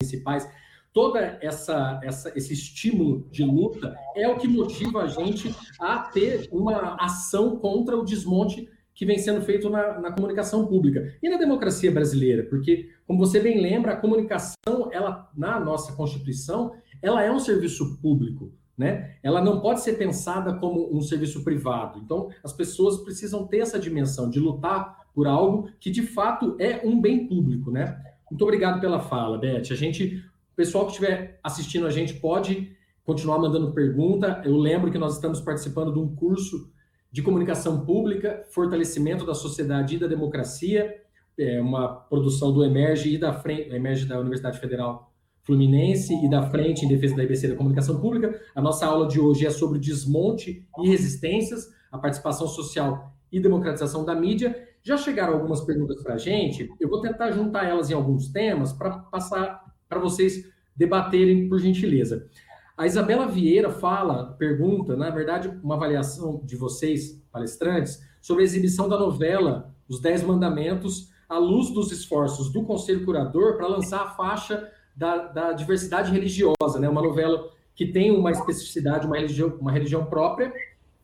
principais. 0.00 0.48
Toda 0.92 1.38
essa, 1.40 2.00
essa 2.02 2.32
esse 2.36 2.52
estímulo 2.52 3.28
de 3.30 3.44
luta 3.44 3.96
é 4.16 4.28
o 4.28 4.36
que 4.36 4.48
motiva 4.48 5.02
a 5.02 5.06
gente 5.06 5.54
a 5.80 5.98
ter 5.98 6.48
uma 6.50 6.96
ação 7.00 7.56
contra 7.56 7.96
o 7.96 8.04
desmonte 8.04 8.68
que 8.94 9.06
vem 9.06 9.18
sendo 9.18 9.40
feito 9.42 9.70
na, 9.70 10.00
na, 10.00 10.12
comunicação 10.12 10.66
pública 10.66 11.16
e 11.22 11.28
na 11.30 11.36
democracia 11.36 11.92
brasileira, 11.92 12.42
porque, 12.50 12.90
como 13.06 13.20
você 13.20 13.38
bem 13.38 13.60
lembra, 13.60 13.92
a 13.92 13.96
comunicação, 13.96 14.90
ela 14.90 15.30
na 15.36 15.60
nossa 15.60 15.92
Constituição, 15.92 16.72
ela 17.00 17.22
é 17.22 17.30
um 17.30 17.38
serviço 17.38 17.96
público 18.02 18.52
né? 18.78 19.16
Ela 19.24 19.42
não 19.42 19.60
pode 19.60 19.80
ser 19.80 19.94
pensada 19.94 20.54
como 20.54 20.96
um 20.96 21.00
serviço 21.02 21.42
privado. 21.42 21.98
Então, 21.98 22.28
as 22.44 22.52
pessoas 22.52 22.98
precisam 22.98 23.44
ter 23.44 23.58
essa 23.58 23.78
dimensão 23.78 24.30
de 24.30 24.38
lutar 24.38 25.08
por 25.12 25.26
algo 25.26 25.68
que 25.80 25.90
de 25.90 26.02
fato 26.02 26.56
é 26.60 26.80
um 26.86 27.00
bem 27.00 27.26
público, 27.26 27.72
né? 27.72 28.00
Muito 28.30 28.42
obrigado 28.42 28.80
pela 28.80 29.00
fala, 29.00 29.36
Beth. 29.36 29.72
A 29.72 29.74
gente, 29.74 30.22
pessoal 30.58 30.86
que 30.86 30.90
estiver 30.90 31.38
assistindo 31.40 31.86
a 31.86 31.90
gente 31.90 32.14
pode 32.14 32.76
continuar 33.04 33.38
mandando 33.38 33.72
pergunta. 33.72 34.42
Eu 34.44 34.56
lembro 34.56 34.90
que 34.90 34.98
nós 34.98 35.14
estamos 35.14 35.40
participando 35.40 35.92
de 35.92 36.00
um 36.00 36.16
curso 36.16 36.72
de 37.12 37.22
comunicação 37.22 37.86
pública, 37.86 38.44
fortalecimento 38.50 39.24
da 39.24 39.34
sociedade 39.34 39.94
e 39.94 39.98
da 40.00 40.08
democracia, 40.08 40.96
é 41.38 41.60
uma 41.60 41.86
produção 41.88 42.52
do 42.52 42.64
Emerge 42.64 43.14
e 43.14 43.16
da 43.16 43.32
frente, 43.32 43.72
Emerge 43.72 44.04
da 44.04 44.18
Universidade 44.18 44.58
Federal 44.58 45.14
Fluminense 45.44 46.12
e 46.24 46.28
da 46.28 46.50
Frente 46.50 46.84
em 46.84 46.88
Defesa 46.88 47.14
da 47.14 47.22
IBC 47.22 47.46
da 47.46 47.54
Comunicação 47.54 48.00
Pública. 48.00 48.38
A 48.52 48.60
nossa 48.60 48.84
aula 48.84 49.06
de 49.06 49.20
hoje 49.20 49.46
é 49.46 49.50
sobre 49.50 49.78
desmonte 49.78 50.66
e 50.76 50.88
resistências, 50.88 51.68
a 51.92 51.98
participação 51.98 52.48
social 52.48 53.14
e 53.30 53.38
democratização 53.38 54.04
da 54.04 54.12
mídia. 54.12 54.60
Já 54.82 54.96
chegaram 54.96 55.34
algumas 55.34 55.60
perguntas 55.60 56.02
para 56.02 56.14
a 56.14 56.18
gente, 56.18 56.68
eu 56.80 56.88
vou 56.88 57.00
tentar 57.00 57.30
juntar 57.30 57.64
elas 57.64 57.88
em 57.90 57.94
alguns 57.94 58.28
temas 58.28 58.72
para 58.72 58.98
passar 58.98 59.67
para 59.88 59.98
vocês 59.98 60.48
debaterem, 60.76 61.48
por 61.48 61.58
gentileza. 61.58 62.28
A 62.76 62.86
Isabela 62.86 63.26
Vieira 63.26 63.70
fala, 63.70 64.32
pergunta, 64.38 64.96
na 64.96 65.10
verdade, 65.10 65.48
uma 65.62 65.74
avaliação 65.74 66.40
de 66.44 66.54
vocês, 66.54 67.20
palestrantes, 67.32 68.00
sobre 68.20 68.42
a 68.42 68.44
exibição 68.44 68.88
da 68.88 68.98
novela 68.98 69.74
Os 69.88 70.00
Dez 70.00 70.22
Mandamentos, 70.22 71.10
à 71.28 71.38
luz 71.38 71.70
dos 71.70 71.90
esforços 71.90 72.52
do 72.52 72.64
Conselho 72.64 73.04
Curador 73.04 73.56
para 73.56 73.66
lançar 73.66 74.02
a 74.02 74.10
faixa 74.10 74.70
da, 74.94 75.26
da 75.26 75.52
diversidade 75.52 76.12
religiosa, 76.12 76.78
né? 76.80 76.88
Uma 76.88 77.02
novela 77.02 77.50
que 77.74 77.86
tem 77.86 78.10
uma 78.10 78.30
especificidade, 78.30 79.06
uma 79.06 79.16
religião, 79.16 79.56
uma 79.60 79.70
religião 79.70 80.04
própria, 80.06 80.52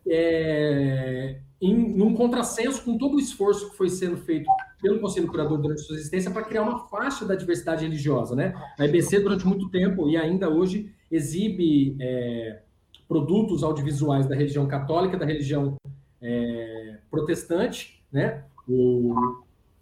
é, 0.07 1.41
em 1.61 1.75
num 1.97 2.15
contrassenso 2.15 2.85
com 2.85 2.99
todo 2.99 3.17
o 3.17 3.21
esforço 3.21 3.71
que 3.71 3.77
foi 3.77 3.89
sendo 3.89 4.17
feito 4.17 4.51
pelo 4.85 5.01
Conselho 5.01 5.29
Curador 5.29 5.57
durante 5.57 5.81
sua 5.81 5.97
existência 5.97 6.31
para 6.31 6.43
criar 6.43 6.61
uma 6.61 6.81
faixa 6.89 7.25
da 7.25 7.35
diversidade 7.35 7.85
religiosa, 7.87 8.37
né? 8.37 8.55
A 8.79 8.85
EBC 8.85 9.21
durante 9.21 9.47
muito 9.47 9.71
tempo 9.71 10.11
e 10.11 10.15
ainda 10.15 10.51
hoje 10.51 10.93
exibe 11.11 11.97
é, 11.99 12.61
produtos 13.09 13.63
audiovisuais 13.63 14.27
da 14.27 14.35
religião 14.35 14.67
católica, 14.67 15.17
da 15.17 15.25
religião 15.25 15.77
é, 16.21 16.99
protestante, 17.11 18.05
né? 18.13 18.45
O, 18.69 19.15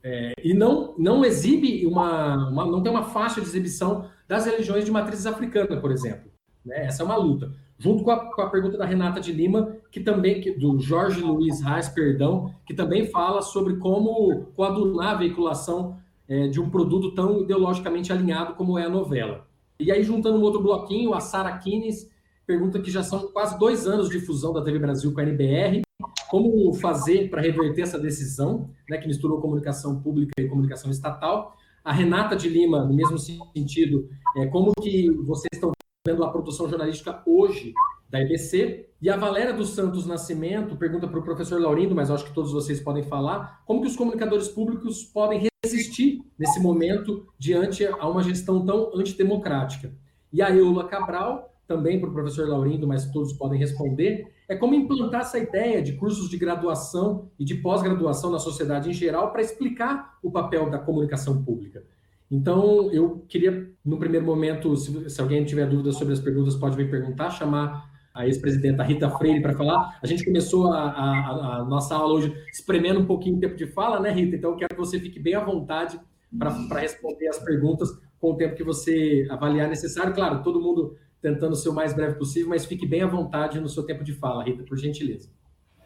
é, 0.04 0.34
e 0.40 0.54
não, 0.54 0.94
não 0.96 1.24
exibe 1.24 1.84
uma, 1.84 2.48
uma, 2.48 2.64
não 2.64 2.80
tem 2.80 2.92
uma 2.92 3.02
faixa 3.02 3.40
de 3.40 3.48
exibição 3.48 4.08
das 4.28 4.46
religiões 4.46 4.84
de 4.84 4.92
matrizes 4.92 5.26
africana, 5.26 5.80
por 5.80 5.90
exemplo. 5.90 6.30
Né? 6.64 6.86
Essa 6.86 7.02
é 7.02 7.04
uma 7.04 7.16
luta. 7.16 7.52
Junto 7.76 8.04
com 8.04 8.12
a, 8.12 8.32
com 8.32 8.40
a 8.40 8.50
pergunta 8.50 8.78
da 8.78 8.86
Renata 8.86 9.20
de 9.20 9.32
Lima, 9.32 9.76
que 9.92 10.00
também, 10.00 10.40
que, 10.40 10.50
do 10.52 10.80
Jorge 10.80 11.20
Luiz 11.20 11.60
Reis, 11.60 11.86
perdão, 11.90 12.54
que 12.64 12.72
também 12.72 13.06
fala 13.06 13.42
sobre 13.42 13.76
como 13.76 14.46
coadunar 14.56 15.10
a 15.10 15.18
veiculação 15.18 15.98
é, 16.26 16.48
de 16.48 16.58
um 16.58 16.70
produto 16.70 17.14
tão 17.14 17.42
ideologicamente 17.42 18.10
alinhado 18.10 18.54
como 18.54 18.78
é 18.78 18.86
a 18.86 18.88
novela. 18.88 19.46
E 19.78 19.92
aí, 19.92 20.02
juntando 20.02 20.38
um 20.38 20.42
outro 20.42 20.62
bloquinho, 20.62 21.12
a 21.12 21.20
Sara 21.20 21.58
Kines 21.58 22.10
pergunta 22.46 22.80
que 22.80 22.90
já 22.90 23.02
são 23.02 23.28
quase 23.28 23.58
dois 23.58 23.86
anos 23.86 24.08
de 24.08 24.18
fusão 24.18 24.52
da 24.52 24.62
TV 24.62 24.78
Brasil 24.78 25.12
com 25.12 25.20
a 25.20 25.22
NBR. 25.24 25.82
Como 26.30 26.72
fazer 26.72 27.28
para 27.28 27.42
reverter 27.42 27.82
essa 27.82 27.98
decisão, 27.98 28.70
né, 28.88 28.96
que 28.96 29.06
misturou 29.06 29.42
comunicação 29.42 30.00
pública 30.00 30.32
e 30.40 30.48
comunicação 30.48 30.90
estatal? 30.90 31.54
A 31.84 31.92
Renata 31.92 32.34
de 32.34 32.48
Lima, 32.48 32.84
no 32.84 32.94
mesmo 32.94 33.18
sentido, 33.18 34.08
é, 34.36 34.46
como 34.46 34.72
que 34.80 35.10
vocês 35.10 35.50
estão 35.52 35.70
vendo 36.06 36.24
a 36.24 36.30
produção 36.30 36.68
jornalística 36.68 37.22
hoje 37.26 37.74
da 38.12 38.20
EBC. 38.20 38.90
E 39.00 39.08
a 39.08 39.16
Valéria 39.16 39.54
dos 39.54 39.70
Santos 39.70 40.06
Nascimento 40.06 40.76
pergunta 40.76 41.08
para 41.08 41.18
o 41.18 41.24
professor 41.24 41.60
Laurindo, 41.60 41.94
mas 41.94 42.10
acho 42.10 42.26
que 42.26 42.34
todos 42.34 42.52
vocês 42.52 42.78
podem 42.78 43.02
falar, 43.02 43.62
como 43.66 43.80
que 43.80 43.88
os 43.88 43.96
comunicadores 43.96 44.46
públicos 44.48 45.02
podem 45.02 45.48
resistir 45.64 46.22
nesse 46.38 46.60
momento 46.60 47.26
diante 47.38 47.84
a 47.86 48.06
uma 48.06 48.22
gestão 48.22 48.64
tão 48.64 48.94
antidemocrática. 48.94 49.90
E 50.30 50.42
a 50.42 50.54
Eula 50.54 50.86
Cabral, 50.86 51.56
também 51.66 51.98
para 51.98 52.10
o 52.10 52.12
professor 52.12 52.46
Laurindo, 52.46 52.86
mas 52.86 53.10
todos 53.10 53.32
podem 53.32 53.58
responder, 53.58 54.30
é 54.46 54.54
como 54.54 54.74
implantar 54.74 55.22
essa 55.22 55.38
ideia 55.38 55.82
de 55.82 55.94
cursos 55.94 56.28
de 56.28 56.36
graduação 56.36 57.30
e 57.38 57.44
de 57.44 57.54
pós-graduação 57.54 58.30
na 58.30 58.38
sociedade 58.38 58.90
em 58.90 58.92
geral 58.92 59.32
para 59.32 59.40
explicar 59.40 60.18
o 60.22 60.30
papel 60.30 60.68
da 60.68 60.78
comunicação 60.78 61.42
pública. 61.42 61.82
Então, 62.30 62.90
eu 62.92 63.24
queria, 63.28 63.70
no 63.84 63.98
primeiro 63.98 64.24
momento, 64.24 64.76
se, 64.76 65.10
se 65.10 65.20
alguém 65.20 65.44
tiver 65.44 65.66
dúvidas 65.66 65.96
sobre 65.96 66.12
as 66.12 66.20
perguntas, 66.20 66.54
pode 66.54 66.76
me 66.76 66.86
perguntar, 66.86 67.30
chamar 67.30 67.91
a 68.14 68.26
ex-presidenta 68.26 68.82
Rita 68.82 69.10
Freire 69.10 69.40
para 69.40 69.54
falar. 69.54 69.98
A 70.02 70.06
gente 70.06 70.24
começou 70.24 70.72
a, 70.72 70.90
a, 70.90 71.56
a, 71.58 71.64
nossa 71.64 71.94
aula 71.94 72.14
hoje 72.14 72.34
espremendo 72.52 73.00
um 73.00 73.06
pouquinho 73.06 73.36
o 73.36 73.40
tempo 73.40 73.56
de 73.56 73.66
fala, 73.66 74.00
né, 74.00 74.10
Rita? 74.10 74.36
Então, 74.36 74.50
eu 74.50 74.56
quero 74.56 74.74
que 74.74 74.80
você 74.80 74.98
fique 75.00 75.18
bem 75.18 75.34
à 75.34 75.44
vontade 75.44 75.98
para 76.38 76.80
responder 76.80 77.28
as 77.28 77.38
perguntas 77.38 77.90
com 78.20 78.32
o 78.32 78.36
tempo 78.36 78.54
que 78.54 78.64
você 78.64 79.26
avaliar 79.30 79.68
necessário. 79.68 80.14
Claro, 80.14 80.42
todo 80.42 80.60
mundo 80.60 80.96
tentando 81.20 81.54
ser 81.54 81.68
o 81.68 81.74
mais 81.74 81.94
breve 81.94 82.14
possível, 82.14 82.48
mas 82.48 82.64
fique 82.64 82.86
bem 82.86 83.02
à 83.02 83.06
vontade 83.06 83.60
no 83.60 83.68
seu 83.68 83.84
tempo 83.84 84.02
de 84.02 84.12
fala, 84.12 84.44
Rita, 84.44 84.64
por 84.64 84.76
gentileza. 84.76 85.28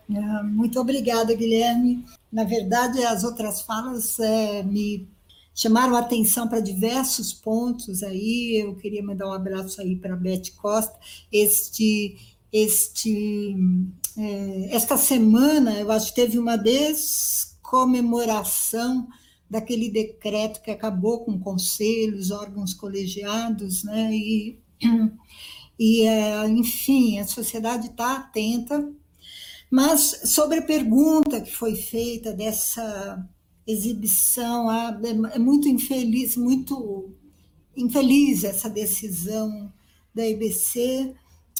É, 0.09 0.43
muito 0.43 0.81
obrigada, 0.81 1.35
Guilherme. 1.35 2.05
Na 2.32 2.44
verdade, 2.44 3.05
as 3.05 3.24
outras 3.24 3.62
falas 3.62 4.19
é, 4.19 4.62
me 4.62 5.09
chamaram 5.57 5.97
a 5.97 6.01
atenção 6.01 6.47
para 6.47 6.61
diversos 6.61 7.33
pontos 7.33 8.03
aí. 8.03 8.62
Eu 8.62 8.77
queria 8.77 9.03
mandar 9.03 9.27
um 9.27 9.33
abraço 9.33 9.81
aí 9.81 9.97
para 9.97 10.12
a 10.12 10.16
Beth 10.16 10.51
Costa. 10.55 10.95
Este, 11.33 12.19
este, 12.53 13.57
é, 14.19 14.77
esta 14.77 14.99
semana, 14.99 15.81
eu 15.81 15.91
acho 15.91 16.11
que 16.11 16.16
teve 16.20 16.39
uma 16.39 16.59
descomemoração 16.59 19.09
daquele 19.49 19.89
decreto 19.89 20.61
que 20.61 20.70
acabou 20.70 21.24
com 21.24 21.41
conselhos, 21.41 22.31
órgãos 22.31 22.74
colegiados, 22.74 23.83
né? 23.83 24.11
E, 24.12 24.61
e 25.78 26.03
é, 26.03 26.47
enfim, 26.49 27.19
a 27.19 27.27
sociedade 27.27 27.87
está 27.87 28.16
atenta. 28.16 28.93
Mas 29.70 30.20
sobre 30.27 30.59
a 30.59 30.62
pergunta 30.62 31.41
que 31.41 31.51
foi 31.51 31.74
feita 31.74 32.33
dessa 32.33 33.27
exibição. 33.67 34.69
Ah, 34.69 34.99
é, 35.03 35.37
é 35.37 35.39
muito 35.39 35.69
infeliz, 35.69 36.37
muito 36.37 37.11
infeliz 37.77 38.45
essa 38.45 38.71
decisão 38.71 39.73
da 40.15 40.27
EBC 40.27 41.15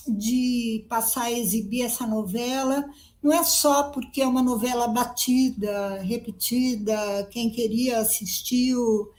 de 0.09 0.87
passar 0.89 1.25
a 1.25 1.33
exibir 1.33 1.83
essa 1.83 2.07
novela. 2.07 2.85
Não 3.23 3.33
é 3.33 3.43
só 3.43 3.91
porque 3.91 4.23
é 4.23 4.27
uma 4.27 4.43
novela 4.43 4.87
batida, 4.89 6.01
repetida, 6.03 7.27
quem 7.31 7.51
queria 7.51 7.99
assistiu. 7.99 9.11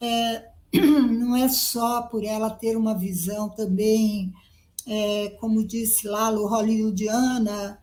É, 0.00 0.50
não 0.74 1.34
é 1.36 1.48
só 1.48 2.02
por 2.02 2.24
ela 2.24 2.50
ter 2.50 2.76
uma 2.76 2.94
visão 2.94 3.48
também, 3.48 4.32
é, 4.86 5.30
como 5.40 5.66
disse 5.66 6.06
Lalo, 6.06 6.46
hollywoodiana, 6.46 7.78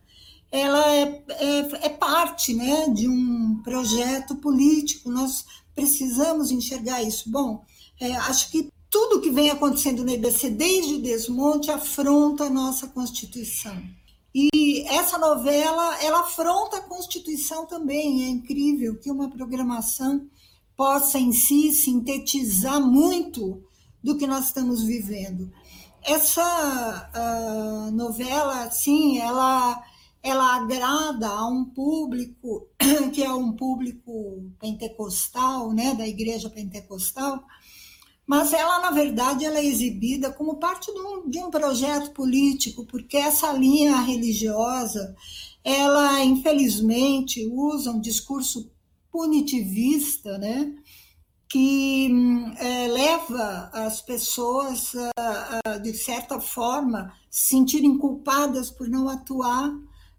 ela 0.52 0.94
é, 0.94 1.24
é, 1.30 1.86
é, 1.86 1.88
parte 1.88 2.52
né, 2.52 2.90
de 2.90 3.08
um 3.08 3.62
projeto 3.64 4.36
político, 4.36 5.10
nós 5.10 5.46
precisamos 5.74 6.50
enxergar 6.50 7.02
isso. 7.02 7.30
Bom, 7.30 7.64
é, 7.98 8.14
acho 8.16 8.50
que 8.50 8.70
tudo 8.90 9.22
que 9.22 9.30
vem 9.30 9.48
acontecendo 9.48 10.04
no 10.04 10.10
IBC 10.10 10.50
desde 10.50 10.98
desmonte 10.98 11.70
afronta 11.70 12.44
a 12.44 12.50
nossa 12.50 12.86
Constituição. 12.86 13.82
E 14.34 14.82
essa 14.88 15.16
novela, 15.16 15.98
ela 16.02 16.20
afronta 16.20 16.76
a 16.76 16.82
Constituição 16.82 17.64
também. 17.64 18.24
É 18.24 18.28
incrível 18.28 18.98
que 18.98 19.10
uma 19.10 19.30
programação 19.30 20.26
possa 20.76 21.18
em 21.18 21.32
si 21.32 21.72
sintetizar 21.72 22.80
muito 22.80 23.62
do 24.02 24.18
que 24.18 24.26
nós 24.26 24.46
estamos 24.46 24.82
vivendo. 24.82 25.50
Essa 26.02 27.10
uh, 27.14 27.90
novela, 27.92 28.70
sim, 28.70 29.18
ela 29.18 29.82
ela 30.22 30.56
agrada 30.56 31.28
a 31.28 31.48
um 31.48 31.64
público 31.64 32.68
que 33.12 33.22
é 33.22 33.32
um 33.32 33.52
público 33.52 34.50
pentecostal, 34.60 35.72
né, 35.72 35.94
da 35.94 36.06
igreja 36.06 36.48
pentecostal, 36.48 37.42
mas 38.24 38.52
ela, 38.52 38.78
na 38.78 38.90
verdade, 38.90 39.44
ela 39.44 39.58
é 39.58 39.64
exibida 39.64 40.30
como 40.30 40.56
parte 40.56 40.92
de 40.92 41.00
um, 41.00 41.28
de 41.28 41.38
um 41.40 41.50
projeto 41.50 42.12
político, 42.12 42.86
porque 42.86 43.16
essa 43.16 43.52
linha 43.52 44.00
religiosa, 44.00 45.14
ela, 45.64 46.24
infelizmente, 46.24 47.44
usa 47.46 47.90
um 47.90 48.00
discurso 48.00 48.70
punitivista, 49.10 50.38
né, 50.38 50.72
que 51.48 52.10
é, 52.58 52.86
leva 52.86 53.70
as 53.74 54.00
pessoas, 54.00 54.94
a, 55.18 55.60
a, 55.66 55.78
de 55.78 55.92
certa 55.92 56.40
forma, 56.40 57.12
se 57.28 57.50
sentirem 57.50 57.98
culpadas 57.98 58.70
por 58.70 58.88
não 58.88 59.08
atuar 59.08 59.70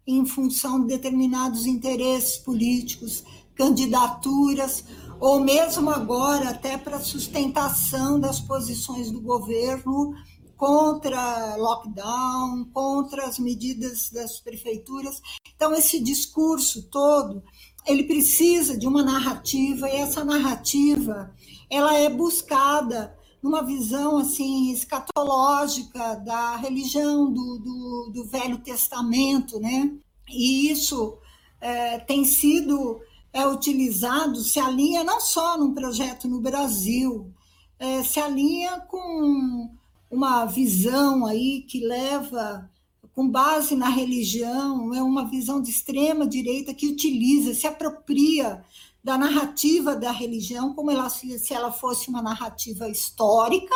em 0.06 0.26
função 0.26 0.82
de 0.82 0.88
determinados 0.88 1.66
interesses 1.66 2.38
políticos, 2.38 3.24
candidaturas, 3.56 4.84
ou 5.20 5.40
mesmo 5.40 5.90
agora 5.90 6.50
até 6.50 6.78
para 6.78 7.00
sustentação 7.00 8.20
das 8.20 8.40
posições 8.40 9.12
do 9.12 9.22
governo 9.22 10.14
contra 10.58 11.56
lockdown, 11.56 12.66
contra 12.74 13.26
as 13.26 13.40
medidas 13.40 14.10
das 14.10 14.40
prefeituras. 14.40 15.22
Então 15.56 15.74
esse 15.74 16.00
discurso 16.00 16.84
todo, 16.90 17.44
ele 17.86 18.04
precisa 18.04 18.78
de 18.78 18.88
uma 18.88 19.04
narrativa 19.04 19.90
e 19.90 19.96
essa 19.96 20.24
narrativa, 20.24 21.34
ela 21.70 21.98
é 21.98 22.10
buscada 22.10 23.16
numa 23.44 23.62
visão 23.62 24.18
assim 24.18 24.72
escatológica 24.72 26.16
da 26.16 26.56
religião 26.56 27.32
do, 27.32 27.60
do, 27.60 28.12
do 28.14 28.24
Velho 28.24 28.58
Testamento, 28.60 29.60
né? 29.60 29.92
E 30.30 30.72
isso 30.72 31.18
é, 31.60 32.00
tem 32.00 32.24
sido 32.24 33.02
é, 33.34 33.46
utilizado, 33.46 34.40
se 34.40 34.60
alinha 34.60 35.04
não 35.04 35.20
só 35.20 35.58
num 35.58 35.74
projeto 35.74 36.26
no 36.28 36.40
Brasil, 36.40 37.30
é, 37.78 38.02
se 38.04 38.20
alinha 38.20 38.80
com 38.82 39.70
uma 40.10 40.46
visão 40.46 41.26
aí 41.26 41.64
que 41.64 41.86
leva 41.86 42.70
com 43.14 43.28
base 43.30 43.76
na 43.76 43.90
religião, 43.90 44.94
é 44.94 45.04
uma 45.04 45.26
visão 45.26 45.62
de 45.62 45.70
extrema 45.70 46.26
direita 46.26 46.74
que 46.74 46.88
utiliza, 46.88 47.54
se 47.54 47.68
apropria 47.68 48.64
da 49.04 49.18
narrativa 49.18 49.96
da 49.96 50.12
religião 50.12 50.74
como 50.74 50.90
ela, 50.90 51.10
se 51.10 51.54
ela 51.54 51.72
fosse 51.72 52.10
uma 52.10 52.22
narrativa 52.22 52.88
histórica, 52.88 53.76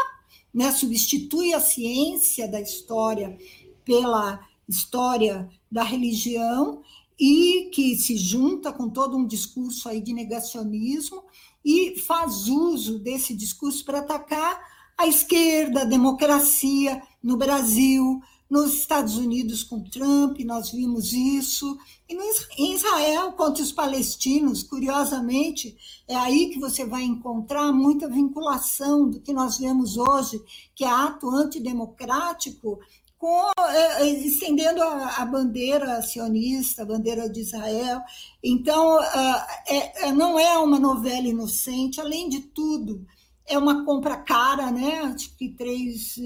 né? 0.53 0.71
substitui 0.71 1.53
a 1.53 1.59
ciência 1.59 2.47
da 2.47 2.61
história 2.61 3.37
pela 3.83 4.39
história 4.67 5.49
da 5.71 5.83
religião 5.83 6.81
e 7.19 7.69
que 7.73 7.95
se 7.97 8.15
junta 8.15 8.71
com 8.71 8.89
todo 8.89 9.17
um 9.17 9.25
discurso 9.25 9.89
aí 9.89 9.99
de 9.99 10.13
negacionismo 10.13 11.23
e 11.65 11.97
faz 11.99 12.47
uso 12.47 12.99
desse 12.99 13.35
discurso 13.35 13.83
para 13.83 13.99
atacar 13.99 14.61
a 14.97 15.07
esquerda, 15.07 15.81
a 15.81 15.85
democracia 15.85 17.01
no 17.21 17.37
Brasil, 17.37 18.21
nos 18.49 18.73
Estados 18.73 19.17
Unidos 19.17 19.63
com 19.63 19.83
Trump, 19.83 20.39
nós 20.39 20.71
vimos 20.71 21.11
isso, 21.11 21.77
e 22.09 22.15
em 22.57 22.73
Israel 22.73 23.33
contra 23.33 23.61
os 23.61 23.71
palestinos, 23.71 24.63
curiosamente, 24.63 25.77
é 26.07 26.15
aí 26.15 26.49
que 26.49 26.59
você 26.59 26.85
vai 26.85 27.03
encontrar 27.03 27.71
muita 27.73 28.07
vinculação 28.07 29.09
do 29.09 29.19
que 29.19 29.33
nós 29.33 29.57
vemos 29.57 29.97
hoje, 29.97 30.41
que 30.73 30.85
é 30.85 30.89
ato 30.89 31.29
antidemocrático, 31.29 32.79
com, 33.17 33.51
é, 33.59 34.03
é, 34.03 34.09
estendendo 34.09 34.81
a, 34.81 35.17
a, 35.17 35.25
bandeira 35.25 36.01
sionista, 36.01 36.83
a 36.83 36.85
bandeira 36.85 37.27
de 37.29 37.41
Israel. 37.41 38.01
Então, 38.43 39.01
é, 39.67 40.07
é, 40.07 40.11
não 40.11 40.37
é 40.37 40.57
uma 40.59 40.79
novela 40.79 41.27
inocente, 41.27 41.99
além 41.99 42.29
de 42.29 42.41
tudo, 42.41 43.05
é 43.45 43.57
uma 43.57 43.83
compra 43.85 44.17
cara, 44.17 44.69
né? 44.69 44.99
Acho 44.99 45.35
que 45.35 45.49
3, 45.49 46.19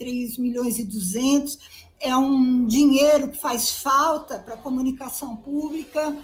3 0.00 0.38
milhões 0.38 0.78
e 0.78 0.84
200 0.84 1.58
é 2.00 2.16
um 2.16 2.64
dinheiro 2.64 3.28
que 3.28 3.38
faz 3.38 3.70
falta 3.70 4.38
para 4.38 4.54
a 4.54 4.56
comunicação 4.56 5.36
pública 5.36 6.16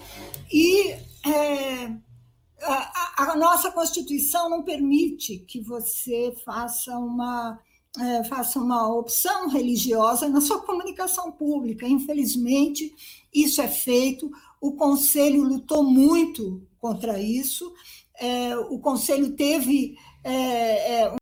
e 0.51 0.93
é, 1.27 1.93
a, 2.63 3.33
a, 3.33 3.37
nossa 3.37 3.71
Constituição 3.71 4.49
não 4.49 4.63
permite 4.63 5.41
que 5.41 5.61
você 5.61 6.35
faça 6.43 6.97
uma, 6.97 7.61
é, 8.01 8.25
faça 8.25 8.59
uma 8.59 8.89
opção 8.89 9.51
religiosa 9.51 10.27
na 10.27 10.41
sua 10.41 10.63
comunicação 10.63 11.31
pública. 11.31 11.87
Infelizmente, 11.87 12.95
isso 13.35 13.61
é 13.61 13.69
feito. 13.69 14.31
O 14.59 14.73
Conselho 14.73 15.43
lutou 15.43 15.85
muito 15.85 16.67
contra 16.79 17.21
isso. 17.21 17.71
É, 18.19 18.57
o 18.57 18.79
Conselho 18.79 19.37
teve 19.37 19.99
é, 20.25 21.03
é 21.03 21.17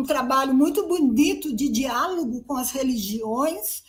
um, 0.00 0.04
trabalho 0.04 0.54
muito 0.54 0.86
bonito 0.86 1.54
de 1.54 1.68
diálogo 1.68 2.42
com 2.44 2.56
as 2.56 2.70
religiões 2.70 3.82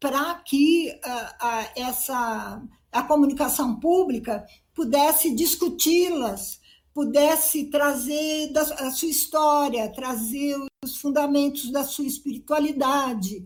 para 0.00 0.34
que 0.36 0.98
a, 1.04 1.36
a, 1.40 1.70
essa 1.76 2.62
a 2.90 3.02
comunicação 3.02 3.78
pública 3.78 4.46
pudesse 4.74 5.34
discuti-las, 5.34 6.60
pudesse 6.94 7.64
trazer 7.64 8.52
da, 8.52 8.62
a 8.62 8.90
sua 8.90 9.08
história, 9.08 9.92
trazer 9.92 10.56
os 10.84 10.96
fundamentos 10.96 11.70
da 11.70 11.84
sua 11.84 12.06
espiritualidade. 12.06 13.44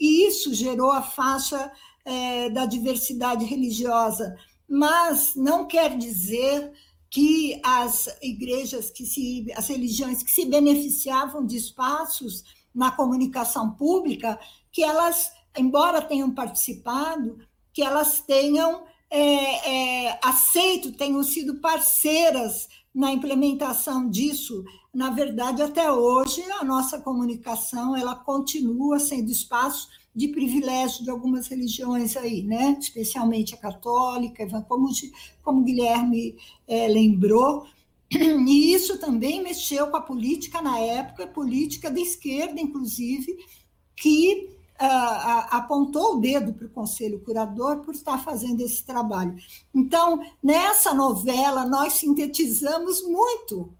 E 0.00 0.26
isso 0.26 0.54
gerou 0.54 0.92
a 0.92 1.02
faixa 1.02 1.72
é, 2.04 2.50
da 2.50 2.66
diversidade 2.66 3.44
religiosa. 3.44 4.36
Mas 4.68 5.34
não 5.34 5.66
quer 5.66 5.96
dizer 5.96 6.72
que 7.14 7.60
as 7.62 8.08
igrejas, 8.20 8.90
que 8.90 9.06
se, 9.06 9.46
as 9.54 9.68
religiões 9.68 10.20
que 10.20 10.32
se 10.32 10.46
beneficiavam 10.46 11.46
de 11.46 11.56
espaços 11.56 12.42
na 12.74 12.90
comunicação 12.90 13.70
pública, 13.70 14.36
que 14.72 14.82
elas, 14.82 15.30
embora 15.56 16.02
tenham 16.02 16.34
participado, 16.34 17.38
que 17.72 17.82
elas 17.82 18.18
tenham 18.18 18.82
é, 19.08 20.08
é, 20.08 20.18
aceito, 20.24 20.90
tenham 20.90 21.22
sido 21.22 21.60
parceiras 21.60 22.68
na 22.92 23.12
implementação 23.12 24.10
disso. 24.10 24.64
Na 24.92 25.10
verdade, 25.10 25.62
até 25.62 25.88
hoje, 25.92 26.42
a 26.58 26.64
nossa 26.64 27.00
comunicação 27.00 27.96
ela 27.96 28.16
continua 28.16 28.98
sendo 28.98 29.30
espaço 29.30 29.86
de 30.14 30.28
privilégio 30.28 31.02
de 31.02 31.10
algumas 31.10 31.48
religiões 31.48 32.16
aí, 32.16 32.42
né? 32.42 32.76
especialmente 32.80 33.54
a 33.54 33.58
católica, 33.58 34.46
como, 34.68 34.88
como 35.42 35.64
Guilherme 35.64 36.36
é, 36.68 36.86
lembrou. 36.88 37.66
E 38.14 38.72
isso 38.72 38.98
também 38.98 39.42
mexeu 39.42 39.88
com 39.88 39.96
a 39.96 40.00
política 40.00 40.62
na 40.62 40.78
época, 40.78 41.26
política 41.26 41.90
da 41.90 41.98
esquerda, 41.98 42.60
inclusive, 42.60 43.36
que 43.96 44.54
apontou 45.50 46.16
o 46.16 46.20
dedo 46.20 46.52
para 46.52 46.66
o 46.66 46.70
Conselho 46.70 47.20
Curador 47.20 47.80
por 47.80 47.94
estar 47.94 48.18
fazendo 48.18 48.60
esse 48.60 48.84
trabalho. 48.84 49.36
Então, 49.74 50.20
nessa 50.42 50.92
novela, 50.92 51.64
nós 51.64 51.94
sintetizamos 51.94 53.02
muito 53.02 53.72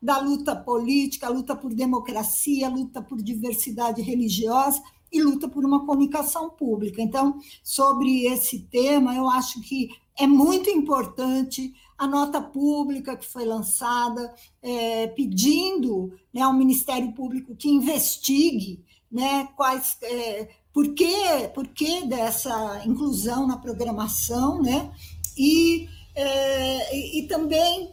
da 0.00 0.18
luta 0.18 0.54
política, 0.54 1.26
a 1.26 1.30
luta 1.30 1.56
por 1.56 1.72
democracia, 1.72 2.66
a 2.66 2.70
luta 2.70 3.00
por 3.00 3.22
diversidade 3.22 4.02
religiosa 4.02 4.82
e 5.14 5.22
luta 5.22 5.48
por 5.48 5.64
uma 5.64 5.86
comunicação 5.86 6.50
pública. 6.50 7.00
Então, 7.00 7.38
sobre 7.62 8.26
esse 8.26 8.58
tema, 8.58 9.14
eu 9.14 9.30
acho 9.30 9.60
que 9.60 9.88
é 10.18 10.26
muito 10.26 10.68
importante 10.68 11.72
a 11.96 12.06
nota 12.06 12.42
pública 12.42 13.16
que 13.16 13.24
foi 13.24 13.44
lançada, 13.44 14.34
é, 14.60 15.06
pedindo 15.06 16.12
né, 16.32 16.42
ao 16.42 16.52
Ministério 16.52 17.12
Público 17.12 17.54
que 17.54 17.68
investigue 17.68 18.84
né, 19.10 19.48
quais, 19.56 19.96
é, 20.02 20.48
por, 20.72 20.92
que, 20.92 21.48
por 21.54 21.68
que 21.68 22.04
dessa 22.06 22.82
inclusão 22.84 23.46
na 23.46 23.56
programação, 23.56 24.60
né, 24.60 24.90
e, 25.36 25.88
é, 26.16 26.96
e, 26.96 27.20
e 27.20 27.28
também 27.28 27.92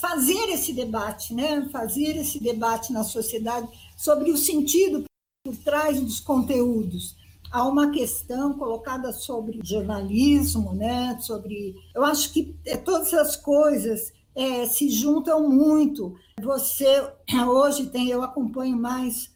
fazer 0.00 0.50
esse 0.50 0.72
debate, 0.72 1.34
né, 1.34 1.68
fazer 1.72 2.16
esse 2.16 2.38
debate 2.38 2.92
na 2.92 3.02
sociedade 3.02 3.68
sobre 3.96 4.30
o 4.30 4.36
sentido 4.36 5.08
por 5.44 5.56
trás 5.56 6.00
dos 6.00 6.20
conteúdos. 6.20 7.16
Há 7.50 7.66
uma 7.66 7.90
questão 7.90 8.52
colocada 8.58 9.12
sobre 9.12 9.60
jornalismo, 9.64 10.74
né, 10.74 11.18
sobre. 11.20 11.74
Eu 11.94 12.04
acho 12.04 12.32
que 12.32 12.54
é, 12.66 12.76
todas 12.76 13.12
as 13.14 13.36
coisas 13.36 14.12
é, 14.34 14.66
se 14.66 14.90
juntam 14.90 15.48
muito. 15.48 16.14
Você 16.42 16.86
hoje 17.48 17.86
tem, 17.86 18.08
eu 18.08 18.22
acompanho 18.22 18.76
mais 18.76 19.30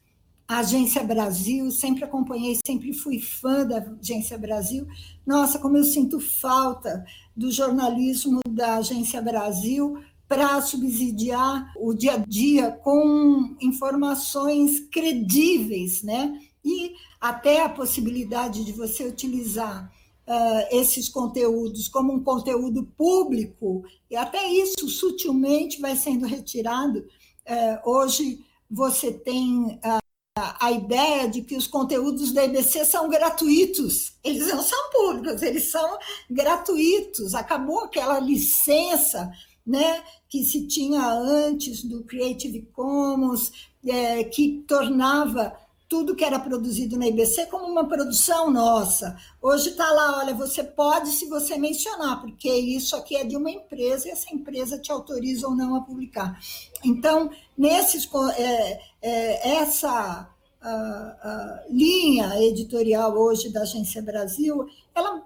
a 0.47 0.59
Agência 0.59 1.03
Brasil, 1.03 1.71
sempre 1.71 2.05
acompanhei, 2.05 2.59
sempre 2.67 2.93
fui 2.93 3.19
fã 3.19 3.65
da 3.65 3.79
Agência 3.79 4.37
Brasil. 4.37 4.87
Nossa, 5.27 5.59
como 5.59 5.79
eu 5.79 5.85
sinto 5.85 6.21
falta 6.21 7.03
do 7.35 7.51
jornalismo 7.51 8.41
da 8.47 8.77
Agência 8.77 9.23
Brasil 9.23 9.99
para 10.33 10.63
subsidiar 10.63 11.75
o 11.77 11.93
dia 11.93 12.15
a 12.15 12.17
dia 12.17 12.71
com 12.71 13.55
informações 13.61 14.81
credíveis, 14.91 16.03
né? 16.03 16.41
E 16.65 16.95
até 17.21 17.61
a 17.61 17.69
possibilidade 17.69 18.65
de 18.65 18.73
você 18.73 19.07
utilizar 19.07 19.93
uh, 20.27 20.75
esses 20.75 21.07
conteúdos 21.11 21.87
como 21.87 22.15
um 22.15 22.25
conteúdo 22.25 22.83
público, 22.97 23.85
e 24.11 24.17
até 24.17 24.49
isso 24.49 24.89
sutilmente 24.89 25.79
vai 25.83 25.97
sendo 25.97 26.27
retirado. 26.27 27.01
Uh, 27.01 27.91
hoje 27.91 28.43
você 28.71 29.13
tem 29.13 29.67
uh, 29.67 30.01
a 30.35 30.73
ideia 30.73 31.29
de 31.29 31.43
que 31.43 31.59
os 31.59 31.67
conteúdos 31.67 32.33
da 32.33 32.43
IBC 32.47 32.87
são 32.87 33.07
gratuitos. 33.07 34.15
Eles 34.25 34.47
não 34.47 34.63
são 34.63 34.91
públicos, 34.91 35.43
eles 35.43 35.71
são 35.71 35.99
gratuitos. 36.31 37.35
Acabou 37.35 37.81
aquela 37.81 38.19
licença 38.19 39.31
né, 39.67 40.03
que 40.29 40.45
se 40.45 40.67
tinha 40.67 41.13
antes 41.13 41.85
do 41.85 42.05
Creative 42.05 42.63
Commons, 42.73 43.53
é, 43.87 44.25
que 44.25 44.65
tornava 44.67 45.57
tudo 45.93 46.17
que 46.17 46.25
era 46.25 46.39
produzido 46.39 46.99
na 46.99 47.07
IBC 47.07 47.47
como 47.47 47.67
uma 47.67 47.87
produção 47.87 48.51
nossa. 48.51 49.15
Hoje 49.43 49.69
está 49.69 49.91
lá, 49.93 50.21
olha, 50.21 50.33
você 50.33 50.65
pode 50.65 51.11
se 51.11 51.29
você 51.29 51.59
mencionar, 51.59 52.19
porque 52.23 52.49
isso 52.51 52.97
aqui 52.97 53.15
é 53.15 53.25
de 53.25 53.37
uma 53.37 53.51
empresa 53.51 54.09
e 54.09 54.11
essa 54.11 54.35
empresa 54.35 54.79
te 54.79 54.91
autoriza 54.91 55.47
ou 55.47 55.55
não 55.55 55.75
a 55.75 55.83
publicar. 55.83 56.41
Então, 56.83 57.31
nesses, 57.59 58.09
é, 58.39 58.81
é, 59.03 59.57
essa 59.59 60.33
a, 60.63 60.71
a 60.71 61.65
linha 61.69 62.43
editorial 62.43 63.13
hoje 63.15 63.51
da 63.51 63.61
Agência 63.61 64.01
Brasil, 64.01 64.67
ela 64.95 65.23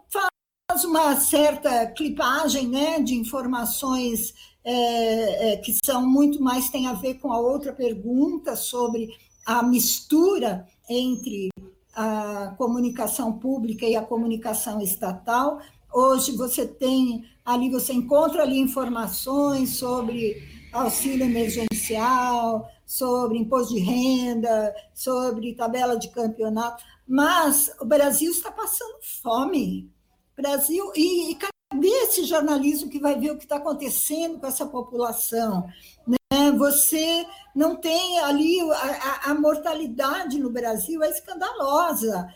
faz 0.77 0.85
uma 0.85 1.17
certa 1.17 1.87
clipagem 1.87 2.69
né, 2.69 3.01
de 3.01 3.15
informações 3.15 4.35
é, 4.63 5.53
é, 5.53 5.57
que 5.57 5.75
são 5.83 6.07
muito 6.07 6.43
mais, 6.43 6.69
tem 6.69 6.87
a 6.87 6.93
ver 6.93 7.15
com 7.15 7.33
a 7.33 7.41
outra 7.41 7.73
pergunta 7.73 8.55
sobre 8.55 9.09
a 9.47 9.63
mistura 9.63 10.67
entre 10.87 11.49
a 11.95 12.55
comunicação 12.59 13.33
pública 13.39 13.87
e 13.87 13.97
a 13.97 14.03
comunicação 14.03 14.79
estatal. 14.83 15.61
Hoje 15.91 16.37
você 16.37 16.67
tem 16.67 17.25
ali, 17.43 17.71
você 17.71 17.95
encontra 17.95 18.43
ali 18.43 18.59
informações 18.59 19.79
sobre 19.79 20.43
auxílio 20.75 21.25
emergencial, 21.25 22.69
sobre 22.85 23.39
imposto 23.39 23.73
de 23.73 23.81
renda, 23.81 24.75
sobre 24.93 25.55
tabela 25.55 25.99
de 25.99 26.11
campeonato, 26.11 26.85
mas 27.09 27.71
o 27.81 27.87
Brasil 27.87 28.31
está 28.31 28.53
passando 28.53 28.99
fome. 29.23 29.96
Brasil 30.37 30.93
e, 30.95 31.31
e 31.31 31.35
cadê 31.35 31.89
esse 31.89 32.25
jornalismo 32.25 32.91
que 32.91 32.99
vai 32.99 33.19
ver 33.19 33.31
o 33.31 33.37
que 33.37 33.45
está 33.45 33.57
acontecendo 33.57 34.39
com 34.39 34.47
essa 34.47 34.67
população? 34.67 35.69
Né? 36.07 36.17
Você 36.59 37.27
não 37.55 37.77
tem 37.77 38.19
ali 38.21 38.61
a, 38.61 38.75
a, 38.75 39.31
a 39.31 39.35
mortalidade 39.35 40.39
no 40.39 40.51
Brasil 40.51 41.03
é 41.03 41.11
escandalosa. 41.11 42.29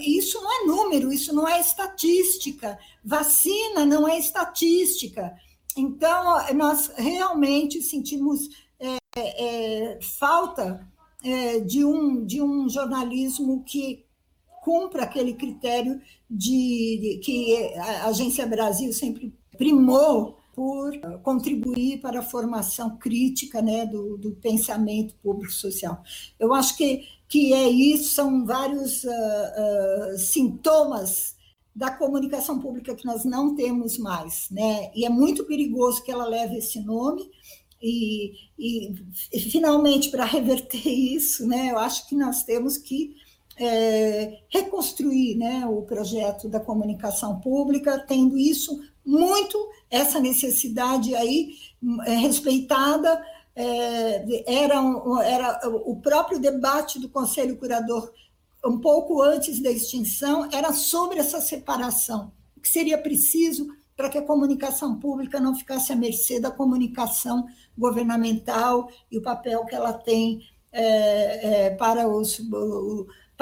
Isso 0.00 0.40
não 0.40 0.52
é 0.52 0.66
número, 0.66 1.12
isso 1.12 1.34
não 1.34 1.46
é 1.46 1.60
estatística. 1.60 2.78
Vacina 3.04 3.84
não 3.84 4.06
é 4.06 4.18
estatística. 4.18 5.34
Então, 5.76 6.54
nós 6.54 6.90
realmente 6.96 7.82
sentimos 7.82 8.48
é, 8.78 8.98
é, 9.16 9.98
falta 10.00 10.86
é, 11.24 11.60
de, 11.60 11.84
um, 11.84 12.24
de 12.24 12.42
um 12.42 12.68
jornalismo 12.68 13.64
que 13.64 14.04
cumpra 14.62 15.02
aquele 15.02 15.34
critério 15.34 16.00
de, 16.30 16.98
de, 17.00 17.20
que 17.22 17.74
a 17.76 18.06
Agência 18.06 18.46
Brasil 18.46 18.92
sempre 18.92 19.34
primou 19.58 20.38
por 20.54 20.92
contribuir 21.22 22.00
para 22.00 22.20
a 22.20 22.22
formação 22.22 22.96
crítica 22.96 23.60
né, 23.60 23.86
do, 23.86 24.16
do 24.16 24.32
pensamento 24.32 25.14
público-social. 25.22 26.02
Eu 26.38 26.54
acho 26.54 26.76
que, 26.76 27.08
que 27.28 27.52
é 27.52 27.68
isso, 27.68 28.14
são 28.14 28.46
vários 28.46 29.02
uh, 29.02 29.08
uh, 29.08 30.18
sintomas 30.18 31.34
da 31.74 31.90
comunicação 31.90 32.60
pública 32.60 32.94
que 32.94 33.06
nós 33.06 33.24
não 33.24 33.56
temos 33.56 33.98
mais, 33.98 34.46
né? 34.50 34.90
E 34.94 35.06
é 35.06 35.08
muito 35.08 35.44
perigoso 35.44 36.04
que 36.04 36.10
ela 36.10 36.26
leve 36.26 36.58
esse 36.58 36.78
nome. 36.80 37.30
E, 37.80 38.32
e, 38.58 38.92
e 39.32 39.40
finalmente, 39.40 40.10
para 40.10 40.26
reverter 40.26 40.86
isso, 40.86 41.46
né, 41.48 41.72
eu 41.72 41.78
acho 41.78 42.06
que 42.06 42.14
nós 42.14 42.44
temos 42.44 42.76
que 42.76 43.16
é, 43.56 44.40
reconstruir 44.48 45.36
né, 45.36 45.66
o 45.66 45.82
projeto 45.82 46.48
da 46.48 46.60
comunicação 46.60 47.40
pública, 47.40 47.98
tendo 48.06 48.38
isso 48.38 48.80
muito, 49.04 49.58
essa 49.90 50.20
necessidade 50.20 51.14
aí 51.14 51.54
é, 52.06 52.14
respeitada, 52.14 53.22
é, 53.54 54.42
era, 54.46 54.74
era 55.24 55.68
o 55.68 55.96
próprio 55.96 56.38
debate 56.38 56.98
do 56.98 57.08
Conselho 57.08 57.56
Curador, 57.56 58.12
um 58.64 58.78
pouco 58.78 59.20
antes 59.20 59.60
da 59.60 59.70
extinção, 59.70 60.48
era 60.52 60.72
sobre 60.72 61.18
essa 61.18 61.40
separação, 61.40 62.32
o 62.56 62.60
que 62.60 62.68
seria 62.68 62.96
preciso 62.96 63.68
para 63.96 64.08
que 64.08 64.18
a 64.18 64.22
comunicação 64.22 64.98
pública 64.98 65.38
não 65.38 65.54
ficasse 65.54 65.92
à 65.92 65.96
mercê 65.96 66.40
da 66.40 66.50
comunicação 66.50 67.46
governamental 67.76 68.88
e 69.10 69.18
o 69.18 69.22
papel 69.22 69.64
que 69.66 69.74
ela 69.74 69.92
tem 69.92 70.40
é, 70.72 71.66
é, 71.66 71.70
para 71.70 72.08
os 72.08 72.40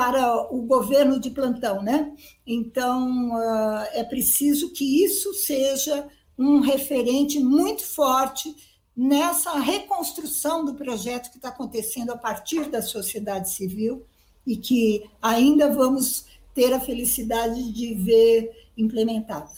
para 0.00 0.50
o 0.50 0.62
governo 0.62 1.20
de 1.20 1.28
plantão, 1.28 1.82
né? 1.82 2.10
Então 2.46 3.34
uh, 3.34 3.84
é 3.92 4.02
preciso 4.02 4.72
que 4.72 5.04
isso 5.04 5.34
seja 5.34 6.08
um 6.38 6.60
referente 6.60 7.38
muito 7.38 7.84
forte 7.84 8.56
nessa 8.96 9.58
reconstrução 9.58 10.64
do 10.64 10.72
projeto 10.72 11.30
que 11.30 11.36
está 11.36 11.50
acontecendo 11.50 12.12
a 12.12 12.16
partir 12.16 12.70
da 12.70 12.80
sociedade 12.80 13.50
civil 13.50 14.06
e 14.46 14.56
que 14.56 15.04
ainda 15.20 15.70
vamos 15.70 16.24
ter 16.54 16.72
a 16.72 16.80
felicidade 16.80 17.70
de 17.70 17.92
ver 17.92 18.50
implementado. 18.78 19.50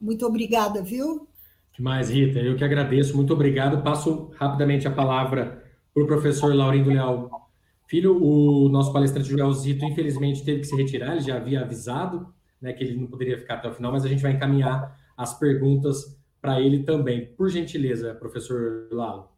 Muito 0.00 0.26
obrigada, 0.26 0.82
viu? 0.82 1.28
Demais, 1.72 2.10
Rita. 2.10 2.40
Eu 2.40 2.56
que 2.56 2.64
agradeço. 2.64 3.14
Muito 3.14 3.32
obrigado. 3.32 3.80
Passo 3.80 4.28
rapidamente 4.34 4.88
a 4.88 4.90
palavra 4.90 5.62
para 5.94 6.02
o 6.02 6.06
professor 6.08 6.52
Laurindo 6.52 6.90
Leal 6.90 7.45
Filho, 7.86 8.20
o 8.22 8.68
nosso 8.68 8.92
palestrante 8.92 9.28
Joelzito, 9.28 9.84
infelizmente, 9.84 10.44
teve 10.44 10.60
que 10.60 10.66
se 10.66 10.76
retirar, 10.76 11.12
ele 11.12 11.20
já 11.20 11.36
havia 11.36 11.60
avisado 11.60 12.34
né, 12.60 12.72
que 12.72 12.82
ele 12.82 12.96
não 12.96 13.06
poderia 13.06 13.38
ficar 13.38 13.54
até 13.54 13.68
o 13.68 13.74
final, 13.74 13.92
mas 13.92 14.04
a 14.04 14.08
gente 14.08 14.22
vai 14.22 14.32
encaminhar 14.32 14.98
as 15.16 15.38
perguntas 15.38 16.18
para 16.40 16.60
ele 16.60 16.82
também. 16.82 17.26
Por 17.34 17.48
gentileza, 17.48 18.14
professor 18.14 18.88
Lalo. 18.90 19.30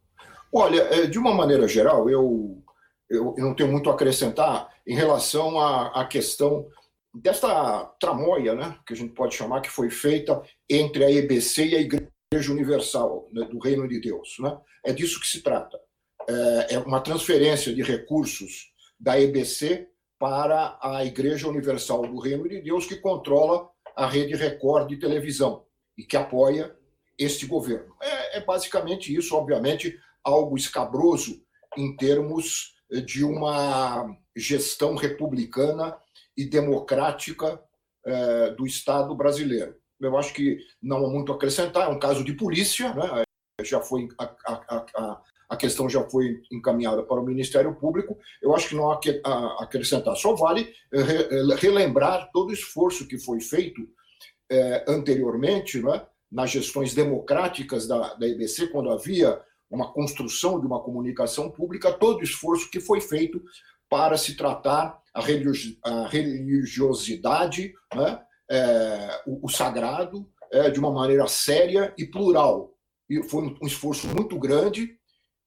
Olha, 0.53 0.81
é, 0.81 1.05
de 1.05 1.19
uma 1.19 1.33
maneira 1.33 1.67
geral, 1.67 2.09
eu, 2.09 2.61
eu, 3.09 3.35
não 3.37 3.53
tenho 3.53 3.71
muito 3.71 3.89
a 3.89 3.93
acrescentar 3.93 4.69
em 4.85 4.95
relação 4.95 5.59
à, 5.59 6.01
à 6.01 6.05
questão 6.05 6.67
desta 7.13 7.85
tramóia, 7.99 8.55
né, 8.55 8.75
que 8.85 8.93
a 8.93 8.95
gente 8.95 9.13
pode 9.13 9.35
chamar, 9.35 9.61
que 9.61 9.69
foi 9.69 9.89
feita 9.89 10.41
entre 10.69 11.03
a 11.03 11.11
EBC 11.11 11.67
e 11.67 11.75
a 11.75 11.81
Igreja 11.81 12.51
Universal 12.51 13.27
né, 13.31 13.45
do 13.45 13.59
Reino 13.59 13.87
de 13.87 13.99
Deus. 13.99 14.37
Né? 14.39 14.57
É 14.85 14.93
disso 14.93 15.19
que 15.19 15.27
se 15.27 15.41
trata. 15.41 15.79
É, 16.29 16.75
é 16.75 16.79
uma 16.79 17.01
transferência 17.01 17.73
de 17.73 17.81
recursos 17.81 18.71
da 18.99 19.19
EBC 19.19 19.87
para 20.19 20.77
a 20.81 21.03
Igreja 21.03 21.47
Universal 21.47 22.03
do 22.03 22.19
Reino 22.19 22.47
de 22.47 22.61
Deus, 22.61 22.85
que 22.85 22.97
controla 22.97 23.67
a 23.95 24.05
rede 24.05 24.35
Record 24.35 24.89
de 24.89 24.99
televisão 24.99 25.65
e 25.97 26.03
que 26.03 26.15
apoia 26.15 26.75
este 27.17 27.47
governo. 27.47 27.95
É, 28.01 28.37
é 28.37 28.45
basicamente 28.45 29.13
isso, 29.13 29.35
obviamente, 29.35 29.97
algo 30.23 30.55
escabroso 30.55 31.41
em 31.75 31.95
termos 31.95 32.75
de 33.05 33.23
uma 33.23 34.15
gestão 34.35 34.95
republicana 34.95 35.97
e 36.37 36.45
democrática 36.45 37.61
é, 38.05 38.51
do 38.51 38.65
Estado 38.65 39.15
brasileiro. 39.15 39.75
Eu 39.99 40.17
acho 40.17 40.33
que 40.33 40.59
não 40.81 41.05
há 41.05 41.09
muito 41.09 41.31
a 41.31 41.35
acrescentar, 41.35 41.87
é 41.87 41.91
um 41.91 41.99
caso 41.99 42.23
de 42.23 42.33
polícia, 42.33 42.93
né? 42.93 43.23
já 43.61 43.81
foi 43.81 44.07
a, 44.17 44.23
a, 44.45 44.85
a, 44.95 45.21
a 45.49 45.57
questão 45.57 45.89
já 45.89 46.07
foi 46.07 46.43
encaminhada 46.51 47.01
para 47.01 47.19
o 47.19 47.25
Ministério 47.25 47.73
Público. 47.73 48.19
Eu 48.39 48.55
acho 48.55 48.69
que 48.69 48.75
não 48.75 48.91
há 48.91 48.99
que 48.99 49.19
acrescentar. 49.59 50.15
Só 50.15 50.35
vale 50.35 50.71
eh, 50.93 50.99
eh, 50.99 51.55
relembrar 51.57 52.29
todo 52.31 52.49
o 52.49 52.53
esforço 52.53 53.07
que 53.07 53.17
foi 53.17 53.41
feito 53.41 53.81
eh, 54.51 54.85
anteriormente, 54.87 55.81
né, 55.81 56.05
nas 56.31 56.51
gestões 56.51 56.93
democráticas 56.93 57.87
da, 57.87 58.13
da 58.13 58.27
EBC, 58.27 58.67
quando 58.67 58.91
havia 58.91 59.41
uma 59.71 59.91
construção 59.91 60.59
de 60.59 60.67
uma 60.67 60.83
comunicação 60.83 61.49
pública, 61.49 61.91
todo 61.91 62.19
o 62.19 62.23
esforço 62.23 62.69
que 62.69 62.79
foi 62.79 63.01
feito 63.01 63.41
para 63.89 64.17
se 64.17 64.37
tratar 64.37 65.01
a, 65.11 65.21
religiosidade, 66.09 67.73
né, 67.95 68.21
o, 69.25 69.47
o, 69.47 69.49
sagrado, 69.49 70.29
de 70.71 70.79
uma 70.79 70.91
maneira 70.91 71.27
séria 71.27 71.91
e 71.97 72.05
plural. 72.05 72.71
E 73.09 73.23
foi 73.23 73.57
um 73.59 73.65
esforço 73.65 74.07
muito 74.07 74.37
grande 74.37 74.98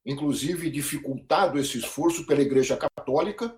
inclusive 0.05 0.71
dificultado 0.71 1.59
esse 1.59 1.79
esforço 1.79 2.27
pela 2.27 2.43
Igreja 2.43 2.77
Católica, 2.77 3.55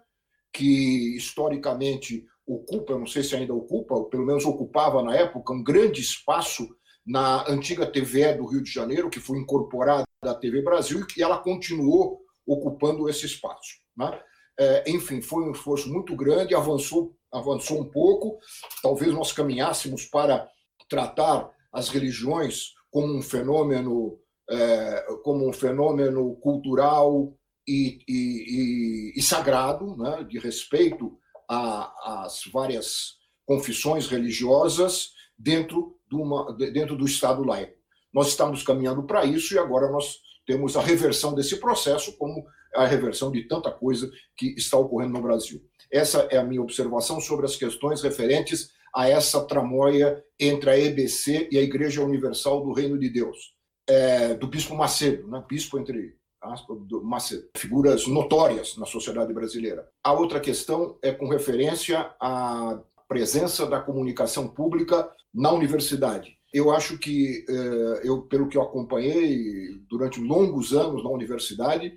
que 0.53 1.16
historicamente 1.16 2.25
ocupa, 2.47 2.99
não 2.99 3.07
sei 3.07 3.23
se 3.23 3.35
ainda 3.35 3.55
ocupa, 3.55 3.95
ou 3.95 4.05
pelo 4.05 4.27
menos 4.27 4.45
ocupava 4.45 5.03
na 5.03 5.16
época, 5.16 5.53
um 5.53 5.62
grande 5.62 6.01
espaço 6.01 6.69
na 7.07 7.49
antiga 7.51 7.91
TVE 7.91 8.35
do 8.35 8.47
Rio 8.47 8.62
de 8.62 8.71
Janeiro, 8.71 9.11
que 9.11 9.21
foi 9.21 9.39
incorporada 9.39 10.05
à 10.23 10.35
TV 10.35 10.62
Brasil, 10.62 11.05
e 11.16 11.23
ela 11.23 11.39
continuou 11.39 12.21
ocupando 12.47 13.09
esse 13.09 13.27
espaço. 13.27 13.75
Né? 13.97 14.21
É, 14.59 14.91
enfim, 14.91 15.21
foi 15.21 15.45
um 15.45 15.53
esforço 15.53 15.93
muito 15.93 16.15
grande, 16.16 16.55
avançou, 16.55 17.16
avançou 17.33 17.81
um 17.81 17.91
pouco. 17.91 18.39
Talvez 18.83 19.12
nós 19.12 19.33
caminhássemos 19.33 20.05
para 20.05 20.49
tratar 20.89 21.51
as 21.73 21.89
religiões 21.89 22.73
como 22.91 23.12
um 23.12 23.23
fenômeno 23.23 24.19
é, 24.51 25.07
como 25.23 25.49
um 25.49 25.53
fenômeno 25.53 26.37
cultural 26.37 27.35
e, 27.66 27.99
e, 28.07 29.15
e, 29.16 29.19
e 29.19 29.23
sagrado, 29.23 29.97
né, 29.97 30.25
de 30.25 30.39
respeito 30.39 31.19
às 31.49 32.43
várias 32.53 33.15
confissões 33.47 34.07
religiosas 34.07 35.11
dentro, 35.39 35.97
de 36.09 36.16
uma, 36.16 36.53
dentro 36.57 36.97
do 36.97 37.07
Estado 37.07 37.43
laico. 37.43 37.77
Nós 38.12 38.29
estamos 38.29 38.62
caminhando 38.62 39.03
para 39.05 39.25
isso 39.25 39.55
e 39.55 39.59
agora 39.59 39.91
nós 39.91 40.19
temos 40.47 40.77
a 40.77 40.83
reversão 40.83 41.35
desse 41.35 41.57
processo, 41.57 42.16
como 42.16 42.45
a 42.75 42.87
reversão 42.87 43.31
de 43.31 43.47
tanta 43.47 43.71
coisa 43.71 44.11
que 44.37 44.55
está 44.57 44.77
ocorrendo 44.77 45.15
no 45.15 45.23
Brasil. 45.23 45.62
Essa 45.91 46.29
é 46.31 46.39
a 46.39 46.45
minha 46.45 46.62
observação 46.62 47.21
sobre 47.21 47.47
as 47.47 47.57
questões 47.57 48.03
referentes 48.03 48.71
a 48.95 49.09
essa 49.09 49.45
tramóia 49.45 50.23
entre 50.39 50.71
a 50.71 50.79
EBC 50.79 51.49
e 51.51 51.59
a 51.59 51.62
Igreja 51.62 52.03
Universal 52.03 52.65
do 52.65 52.73
Reino 52.73 52.99
de 52.99 53.09
Deus 53.09 53.54
é, 53.89 54.35
do 54.35 54.47
Bispo 54.47 54.74
Macedo, 54.74 55.28
né? 55.28 55.44
Bispo 55.48 55.78
entre 55.78 56.16
aspas, 56.40 56.78
do 56.86 57.02
Macedo, 57.02 57.48
figuras 57.56 58.06
notórias 58.06 58.77
na 58.77 58.86
sociedade 58.86 59.32
brasileira. 59.32 59.89
A 60.02 60.12
outra 60.12 60.40
questão 60.40 60.98
é 61.02 61.12
com 61.12 61.28
referência 61.28 62.15
à 62.20 62.78
presença 63.09 63.66
da 63.66 63.81
comunicação 63.81 64.48
pública 64.48 65.11
na 65.32 65.51
universidade. 65.52 66.39
Eu 66.52 66.70
acho 66.70 66.98
que, 66.98 67.44
é, 67.48 68.09
eu, 68.09 68.23
pelo 68.23 68.48
que 68.48 68.56
eu 68.56 68.62
acompanhei 68.62 69.78
durante 69.89 70.20
longos 70.20 70.73
anos 70.73 71.02
na 71.02 71.11
universidade, 71.11 71.94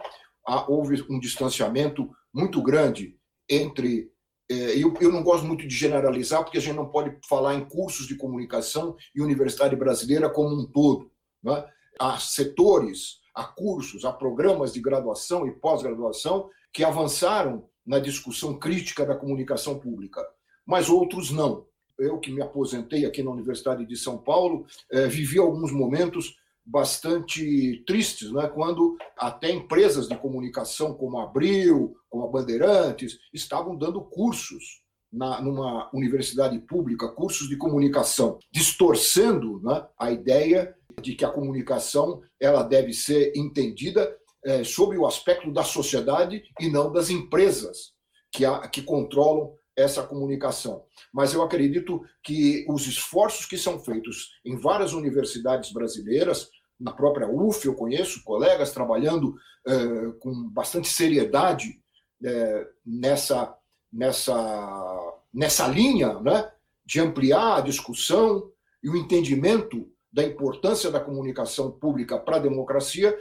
houve 0.68 1.06
um 1.10 1.20
distanciamento 1.20 2.10
muito 2.34 2.62
grande 2.62 3.18
entre 3.50 4.12
é, 4.50 4.82
eu, 4.82 4.94
eu, 5.02 5.12
não 5.12 5.24
gosto 5.24 5.46
muito 5.46 5.68
de 5.68 5.76
generalizar, 5.76 6.42
porque 6.42 6.58
a 6.58 6.62
gente 6.62 6.76
não 6.76 6.88
pode 6.88 7.18
falar 7.28 7.56
em 7.56 7.66
cursos 7.66 8.08
de 8.08 8.16
comunicação 8.16 8.96
e 9.14 9.22
universidade 9.22 9.76
brasileira 9.76 10.30
como 10.30 10.56
um 10.56 10.66
todo. 10.66 11.12
Né? 11.44 11.66
A 12.00 12.18
setores, 12.20 13.20
a 13.34 13.44
cursos, 13.44 14.06
a 14.06 14.12
programas 14.12 14.74
de 14.74 14.82
graduação 14.82 15.48
e 15.48 15.52
pós-graduação 15.52 16.50
que 16.74 16.84
avançaram 16.84 17.68
na 17.86 18.00
discussão 18.00 18.58
crítica 18.58 19.06
da 19.06 19.16
comunicação 19.16 19.80
pública, 19.80 20.26
mas 20.66 20.90
outros 20.90 21.32
não. 21.32 21.66
Eu 21.98 22.20
que 22.20 22.32
me 22.32 22.42
aposentei 22.42 23.06
aqui 23.06 23.24
na 23.24 23.32
Universidade 23.32 23.86
de 23.86 23.96
São 23.96 24.18
Paulo, 24.18 24.66
eh, 24.92 25.08
vivi 25.08 25.40
alguns 25.40 25.72
momentos 25.72 26.36
bastante 26.64 27.84
tristes, 27.88 28.32
né? 28.32 28.48
quando 28.48 28.98
até 29.18 29.50
empresas 29.50 30.08
de 30.08 30.18
comunicação 30.18 30.94
como 30.94 31.18
a 31.18 31.24
Abril, 31.24 31.96
como 32.10 32.26
a 32.26 32.28
Bandeirantes, 32.28 33.18
estavam 33.34 33.76
dando 33.76 34.02
cursos 34.02 34.84
na, 35.12 35.42
numa 35.42 35.90
universidade 35.94 36.60
pública, 36.60 37.08
cursos 37.08 37.48
de 37.48 37.58
comunicação, 37.58 38.40
distorcendo 38.52 39.62
né, 39.62 39.86
a 40.00 40.12
ideia 40.12 40.76
de 41.02 41.16
que 41.16 41.24
a 41.24 41.30
comunicação 41.30 42.22
ela 42.40 42.64
deve 42.64 42.94
ser 42.94 43.32
entendida 43.36 44.16
é, 44.46 44.64
sob 44.64 44.98
o 44.98 45.06
aspecto 45.06 45.52
da 45.52 45.64
sociedade 45.64 46.44
e 46.60 46.70
não 46.70 46.92
das 46.92 47.10
empresas 47.10 47.94
que, 48.32 48.46
a, 48.46 48.68
que 48.68 48.82
controlam 48.82 49.54
essa 49.76 50.02
comunicação. 50.02 50.84
Mas 51.14 51.34
eu 51.34 51.44
acredito 51.44 52.02
que 52.24 52.66
os 52.68 52.88
esforços 52.88 53.46
que 53.46 53.58
são 53.58 53.80
feitos 53.80 54.32
em 54.44 54.58
várias 54.58 54.94
universidades 54.94 55.72
brasileiras, 55.72 56.50
na 56.80 56.92
própria 56.92 57.30
UF, 57.30 57.66
eu 57.66 57.76
conheço 57.76 58.24
colegas 58.24 58.72
trabalhando 58.72 59.36
é, 59.68 60.12
com 60.20 60.50
bastante 60.50 60.88
seriedade 60.88 61.80
é, 62.24 62.68
nessa, 62.86 63.56
nessa, 63.92 65.14
nessa 65.34 65.68
linha 65.68 66.20
né, 66.20 66.52
de 66.86 67.00
ampliar 67.00 67.58
a 67.58 67.62
discussão 67.62 68.52
e 68.84 68.90
o 68.90 68.96
entendimento 68.96 69.90
da 70.12 70.24
importância 70.24 70.90
da 70.90 71.00
comunicação 71.00 71.72
pública 71.72 72.18
para 72.18 72.38
a 72.38 72.40
democracia, 72.40 73.18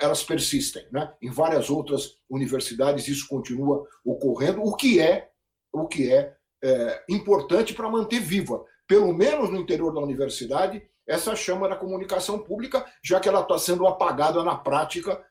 elas 0.00 0.22
persistem. 0.22 0.86
Né? 0.92 1.12
Em 1.20 1.30
várias 1.30 1.70
outras 1.70 2.18
universidades 2.28 3.08
isso 3.08 3.26
continua 3.28 3.86
ocorrendo, 4.04 4.62
o 4.62 4.76
que 4.76 5.00
é, 5.00 5.28
o 5.72 5.86
que 5.86 6.12
é, 6.12 6.34
é 6.62 7.04
importante 7.08 7.74
para 7.74 7.90
manter 7.90 8.20
viva, 8.20 8.64
pelo 8.86 9.12
menos 9.12 9.50
no 9.50 9.58
interior 9.58 9.92
da 9.92 10.00
universidade, 10.00 10.82
essa 11.06 11.34
chama 11.34 11.68
da 11.68 11.76
comunicação 11.76 12.38
pública, 12.38 12.84
já 13.02 13.20
que 13.20 13.28
ela 13.28 13.40
está 13.40 13.58
sendo 13.58 13.86
apagada 13.86 14.42
na 14.42 14.56
prática 14.56 15.22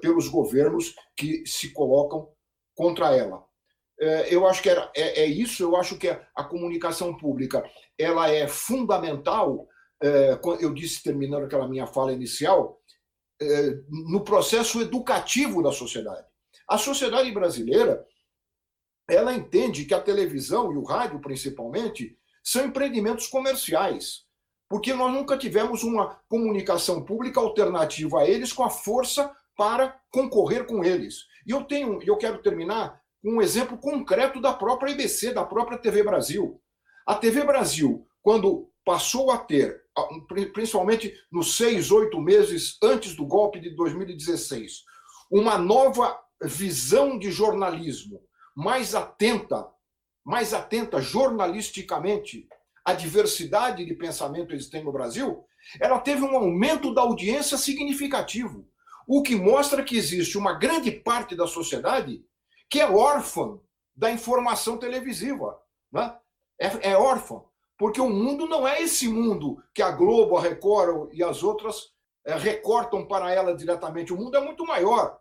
pelos 0.00 0.28
governos 0.28 0.94
que 1.16 1.44
se 1.46 1.72
colocam 1.72 2.28
contra 2.76 3.16
ela. 3.16 3.44
É, 3.98 4.32
eu 4.32 4.46
acho 4.46 4.62
que 4.62 4.68
era, 4.68 4.92
é, 4.94 5.22
é 5.22 5.26
isso, 5.26 5.62
eu 5.62 5.74
acho 5.74 5.98
que 5.98 6.08
a 6.08 6.44
comunicação 6.44 7.16
pública 7.16 7.68
ela 7.98 8.30
é 8.30 8.46
fundamental, 8.46 9.66
é, 10.00 10.38
eu 10.60 10.72
disse, 10.72 11.02
terminando 11.02 11.44
aquela 11.44 11.66
minha 11.66 11.86
fala 11.86 12.12
inicial, 12.12 12.80
no 13.90 14.24
processo 14.24 14.80
educativo 14.80 15.62
da 15.62 15.70
sociedade. 15.70 16.26
A 16.66 16.78
sociedade 16.78 17.30
brasileira 17.32 18.06
ela 19.06 19.34
entende 19.34 19.84
que 19.84 19.92
a 19.92 20.00
televisão 20.00 20.72
e 20.72 20.76
o 20.76 20.82
rádio, 20.82 21.20
principalmente, 21.20 22.16
são 22.42 22.64
empreendimentos 22.64 23.26
comerciais 23.26 24.26
porque 24.68 24.92
nós 24.92 25.12
nunca 25.12 25.36
tivemos 25.38 25.82
uma 25.82 26.20
comunicação 26.28 27.04
pública 27.04 27.40
alternativa 27.40 28.20
a 28.20 28.28
eles 28.28 28.52
com 28.52 28.64
a 28.64 28.70
força 28.70 29.34
para 29.56 29.98
concorrer 30.10 30.66
com 30.66 30.84
eles. 30.84 31.24
E 31.46 31.50
eu 31.50 31.64
tenho, 31.64 32.00
eu 32.02 32.16
quero 32.16 32.42
terminar 32.42 33.00
com 33.22 33.36
um 33.36 33.42
exemplo 33.42 33.78
concreto 33.78 34.40
da 34.40 34.52
própria 34.52 34.90
IBC, 34.90 35.32
da 35.32 35.44
própria 35.44 35.78
TV 35.78 36.02
Brasil. 36.02 36.60
A 37.06 37.14
TV 37.14 37.44
Brasil, 37.44 38.06
quando 38.22 38.70
passou 38.84 39.30
a 39.30 39.38
ter, 39.38 39.82
principalmente 40.52 41.12
nos 41.30 41.56
seis, 41.56 41.90
oito 41.90 42.20
meses 42.20 42.78
antes 42.82 43.14
do 43.14 43.26
golpe 43.26 43.58
de 43.58 43.70
2016, 43.70 44.84
uma 45.30 45.58
nova 45.58 46.18
visão 46.42 47.18
de 47.18 47.30
jornalismo 47.30 48.20
mais 48.54 48.94
atenta, 48.94 49.66
mais 50.24 50.52
atenta 50.54 51.00
jornalisticamente 51.00 52.46
a 52.84 52.92
diversidade 52.94 53.84
de 53.84 53.94
pensamento 53.94 54.54
existente 54.54 54.84
no 54.84 54.92
Brasil, 54.92 55.44
ela 55.80 55.98
teve 55.98 56.22
um 56.22 56.36
aumento 56.36 56.94
da 56.94 57.02
audiência 57.02 57.58
significativo, 57.58 58.68
o 59.06 59.22
que 59.22 59.36
mostra 59.36 59.84
que 59.84 59.96
existe 59.96 60.36
uma 60.36 60.54
grande 60.54 60.90
parte 60.90 61.36
da 61.36 61.46
sociedade 61.46 62.24
que 62.68 62.80
é 62.80 62.90
órfã 62.90 63.58
da 63.94 64.10
informação 64.10 64.76
televisiva. 64.76 65.58
Né? 65.92 66.14
É, 66.58 66.90
é 66.90 66.96
órfã, 66.96 67.42
porque 67.78 68.00
o 68.00 68.10
mundo 68.10 68.46
não 68.46 68.66
é 68.66 68.82
esse 68.82 69.08
mundo 69.08 69.62
que 69.72 69.82
a 69.82 69.90
Globo, 69.90 70.36
a 70.36 70.42
Record 70.42 71.12
e 71.12 71.22
as 71.22 71.42
outras 71.42 71.92
é, 72.24 72.34
recortam 72.36 73.06
para 73.06 73.32
ela 73.32 73.54
diretamente. 73.54 74.12
O 74.12 74.16
mundo 74.16 74.36
é 74.36 74.40
muito 74.40 74.66
maior. 74.66 75.20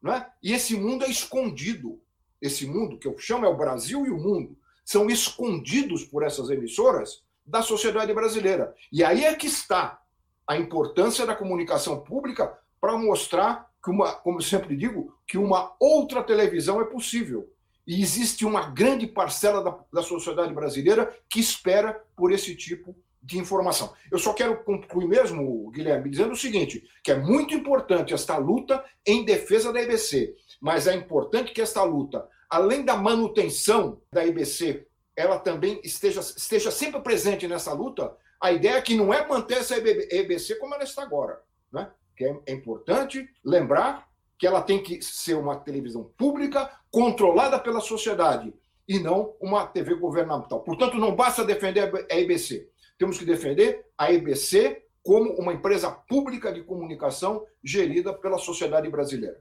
Né? 0.00 0.26
E 0.42 0.52
esse 0.52 0.76
mundo 0.76 1.04
é 1.04 1.10
escondido. 1.10 2.00
Esse 2.40 2.66
mundo, 2.66 2.98
que 2.98 3.08
eu 3.08 3.18
chamo 3.18 3.44
é 3.44 3.48
o 3.48 3.56
Brasil 3.56 4.06
e 4.06 4.10
o 4.10 4.18
mundo 4.18 4.56
são 4.84 5.10
escondidos 5.10 6.04
por 6.04 6.22
essas 6.22 6.48
emissoras 6.48 7.24
da 7.44 7.60
sociedade 7.60 8.14
brasileira. 8.14 8.74
E 8.92 9.02
aí 9.02 9.24
é 9.24 9.34
que 9.34 9.48
está 9.48 10.00
a 10.46 10.56
importância 10.56 11.26
da 11.26 11.34
comunicação 11.34 12.00
pública 12.00 12.56
para 12.86 12.96
mostrar 12.96 13.68
que 13.82 13.90
uma, 13.90 14.12
como 14.12 14.38
eu 14.38 14.42
sempre 14.42 14.76
digo, 14.76 15.12
que 15.26 15.36
uma 15.36 15.74
outra 15.80 16.22
televisão 16.22 16.80
é 16.80 16.84
possível. 16.84 17.52
E 17.84 18.00
existe 18.00 18.46
uma 18.46 18.70
grande 18.70 19.08
parcela 19.08 19.60
da, 19.60 19.76
da 19.92 20.02
sociedade 20.04 20.54
brasileira 20.54 21.12
que 21.28 21.40
espera 21.40 22.00
por 22.14 22.30
esse 22.30 22.54
tipo 22.54 22.96
de 23.20 23.38
informação. 23.38 23.92
Eu 24.08 24.20
só 24.20 24.32
quero 24.32 24.62
concluir 24.62 25.08
mesmo, 25.08 25.68
Guilherme, 25.72 26.08
dizendo 26.08 26.32
o 26.32 26.36
seguinte, 26.36 26.88
que 27.02 27.10
é 27.10 27.16
muito 27.16 27.54
importante 27.54 28.14
esta 28.14 28.36
luta 28.36 28.84
em 29.04 29.24
defesa 29.24 29.72
da 29.72 29.82
EBC, 29.82 30.36
mas 30.60 30.86
é 30.86 30.94
importante 30.94 31.52
que 31.52 31.60
esta 31.60 31.82
luta 31.82 32.28
além 32.48 32.84
da 32.84 32.94
manutenção 32.94 34.00
da 34.12 34.24
IBC, 34.24 34.86
ela 35.16 35.40
também 35.40 35.80
esteja, 35.82 36.20
esteja 36.20 36.70
sempre 36.70 37.00
presente 37.00 37.48
nessa 37.48 37.72
luta, 37.72 38.16
a 38.40 38.52
ideia 38.52 38.76
é 38.76 38.80
que 38.80 38.94
não 38.94 39.12
é 39.12 39.26
manter 39.26 39.58
essa 39.58 39.76
IBC 39.76 40.54
como 40.60 40.72
ela 40.72 40.84
está 40.84 41.02
agora. 41.02 41.42
Né? 41.72 41.90
Que 42.16 42.24
é, 42.24 42.36
é 42.46 42.52
importante 42.52 43.28
lembrar 43.44 44.08
que 44.38 44.46
ela 44.46 44.62
tem 44.62 44.82
que 44.82 45.02
ser 45.02 45.34
uma 45.34 45.56
televisão 45.56 46.04
pública, 46.16 46.70
controlada 46.90 47.58
pela 47.58 47.80
sociedade, 47.80 48.52
e 48.88 48.98
não 48.98 49.34
uma 49.40 49.66
TV 49.66 49.94
governamental. 49.94 50.60
Portanto, 50.60 50.96
não 50.96 51.14
basta 51.14 51.44
defender 51.44 52.06
a 52.10 52.14
IBC. 52.16 52.68
Temos 52.98 53.18
que 53.18 53.24
defender 53.24 53.84
a 53.98 54.12
IBC 54.12 54.82
como 55.02 55.34
uma 55.34 55.52
empresa 55.52 55.90
pública 55.90 56.52
de 56.52 56.62
comunicação 56.62 57.46
gerida 57.62 58.12
pela 58.12 58.38
sociedade 58.38 58.88
brasileira. 58.88 59.40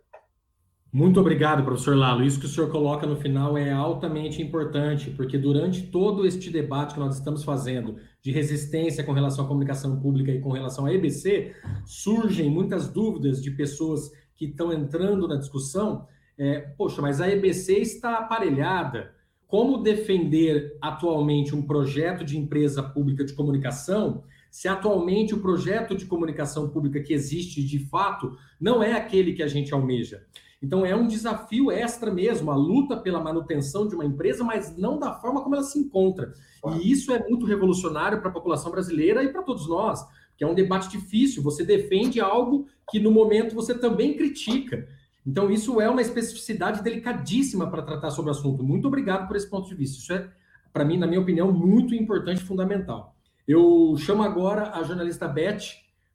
Muito 0.95 1.19
obrigado, 1.19 1.61
professor 1.61 1.93
Lalo. 1.93 2.23
Isso 2.23 2.39
que 2.39 2.45
o 2.45 2.47
senhor 2.47 2.71
coloca 2.71 3.05
no 3.05 3.17
final 3.17 3.57
é 3.57 3.69
altamente 3.69 4.41
importante, 4.41 5.09
porque 5.09 5.37
durante 5.37 5.87
todo 5.87 6.25
este 6.25 6.49
debate 6.49 6.93
que 6.93 6.99
nós 7.01 7.17
estamos 7.17 7.43
fazendo 7.43 7.97
de 8.21 8.31
resistência 8.31 9.03
com 9.03 9.11
relação 9.11 9.43
à 9.43 9.47
comunicação 9.49 9.99
pública 9.99 10.31
e 10.31 10.39
com 10.39 10.53
relação 10.53 10.85
à 10.85 10.93
EBC, 10.93 11.53
surgem 11.83 12.49
muitas 12.49 12.87
dúvidas 12.87 13.43
de 13.43 13.51
pessoas 13.51 14.09
que 14.37 14.45
estão 14.45 14.71
entrando 14.71 15.27
na 15.27 15.35
discussão. 15.35 16.07
É, 16.37 16.61
Poxa, 16.61 17.01
mas 17.01 17.19
a 17.19 17.29
EBC 17.29 17.73
está 17.73 18.19
aparelhada. 18.19 19.13
Como 19.47 19.83
defender 19.83 20.77
atualmente 20.81 21.53
um 21.53 21.61
projeto 21.61 22.23
de 22.23 22.37
empresa 22.37 22.81
pública 22.81 23.25
de 23.25 23.33
comunicação 23.33 24.23
se 24.49 24.69
atualmente 24.69 25.33
o 25.33 25.41
projeto 25.41 25.93
de 25.93 26.05
comunicação 26.05 26.69
pública 26.69 27.01
que 27.01 27.13
existe 27.13 27.61
de 27.61 27.79
fato 27.79 28.37
não 28.57 28.81
é 28.81 28.93
aquele 28.93 29.33
que 29.33 29.43
a 29.43 29.47
gente 29.49 29.73
almeja? 29.73 30.23
Então 30.61 30.85
é 30.85 30.95
um 30.95 31.07
desafio 31.07 31.71
extra 31.71 32.11
mesmo, 32.11 32.49
a 32.51 32.55
luta 32.55 32.97
pela 32.97 33.21
manutenção 33.21 33.87
de 33.87 33.95
uma 33.95 34.05
empresa, 34.05 34.43
mas 34.43 34.75
não 34.77 34.97
da 34.97 35.13
forma 35.13 35.41
como 35.41 35.55
ela 35.55 35.63
se 35.63 35.77
encontra. 35.77 36.33
E 36.79 36.91
isso 36.91 37.11
é 37.11 37.19
muito 37.27 37.45
revolucionário 37.45 38.19
para 38.19 38.29
a 38.29 38.33
população 38.33 38.71
brasileira 38.71 39.23
e 39.23 39.29
para 39.29 39.43
todos 39.43 39.67
nós, 39.67 40.05
que 40.37 40.43
é 40.43 40.47
um 40.47 40.55
debate 40.55 40.89
difícil. 40.89 41.43
Você 41.43 41.63
defende 41.63 42.19
algo 42.19 42.67
que 42.89 42.99
no 42.99 43.11
momento 43.11 43.53
você 43.53 43.77
também 43.77 44.15
critica. 44.15 44.87
Então 45.25 45.49
isso 45.49 45.81
é 45.81 45.89
uma 45.89 46.01
especificidade 46.01 46.83
delicadíssima 46.83 47.69
para 47.69 47.81
tratar 47.81 48.11
sobre 48.11 48.31
o 48.31 48.33
assunto. 48.33 48.63
Muito 48.63 48.87
obrigado 48.87 49.27
por 49.27 49.35
esse 49.35 49.49
ponto 49.49 49.67
de 49.67 49.75
vista. 49.75 49.97
Isso 49.97 50.13
é, 50.13 50.29
para 50.71 50.85
mim, 50.85 50.97
na 50.97 51.07
minha 51.07 51.21
opinião, 51.21 51.51
muito 51.51 51.95
importante 51.95 52.41
e 52.41 52.45
fundamental. 52.45 53.15
Eu 53.47 53.95
chamo 53.97 54.23
agora 54.23 54.71
a 54.71 54.83
jornalista 54.83 55.27
Beth 55.27 55.61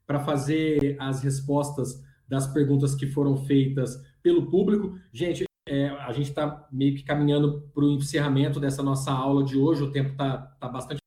para 0.05 0.19
fazer 0.19 0.97
as 0.99 1.21
respostas 1.21 2.03
das 2.27 2.47
perguntas 2.47 2.95
que 2.95 3.07
foram 3.07 3.37
feitas 3.37 4.01
pelo 4.21 4.49
público. 4.49 4.97
Gente, 5.11 5.45
é, 5.67 5.89
a 5.89 6.11
gente 6.11 6.29
está 6.29 6.67
meio 6.71 6.95
que 6.95 7.03
caminhando 7.03 7.69
para 7.73 7.83
o 7.83 7.93
encerramento 7.93 8.59
dessa 8.59 8.81
nossa 8.81 9.11
aula 9.11 9.43
de 9.43 9.57
hoje, 9.57 9.83
o 9.83 9.91
tempo 9.91 10.11
está 10.11 10.37
tá 10.37 10.67
bastante 10.67 11.01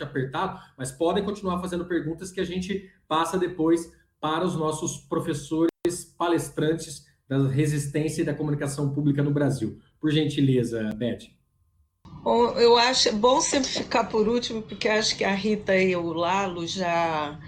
apertado, 0.00 0.60
mas 0.76 0.90
podem 0.90 1.24
continuar 1.24 1.60
fazendo 1.60 1.84
perguntas 1.84 2.30
que 2.32 2.40
a 2.40 2.44
gente 2.44 2.90
passa 3.06 3.38
depois 3.38 3.92
para 4.20 4.44
os 4.44 4.56
nossos 4.56 4.98
professores 4.98 5.70
palestrantes 6.16 7.06
da 7.28 7.48
resistência 7.48 8.22
e 8.22 8.24
da 8.24 8.34
comunicação 8.34 8.92
pública 8.92 9.22
no 9.22 9.32
Brasil. 9.32 9.78
Por 10.00 10.10
gentileza, 10.10 10.90
Beth. 10.94 11.30
Bom, 12.22 12.50
eu 12.58 12.76
acho 12.76 13.12
bom 13.16 13.40
sempre 13.40 13.68
ficar 13.68 14.04
por 14.04 14.28
último, 14.28 14.62
porque 14.62 14.88
acho 14.88 15.16
que 15.16 15.24
a 15.24 15.34
Rita 15.34 15.76
e 15.76 15.96
o 15.96 16.12
Lalo 16.12 16.66
já, 16.66 17.38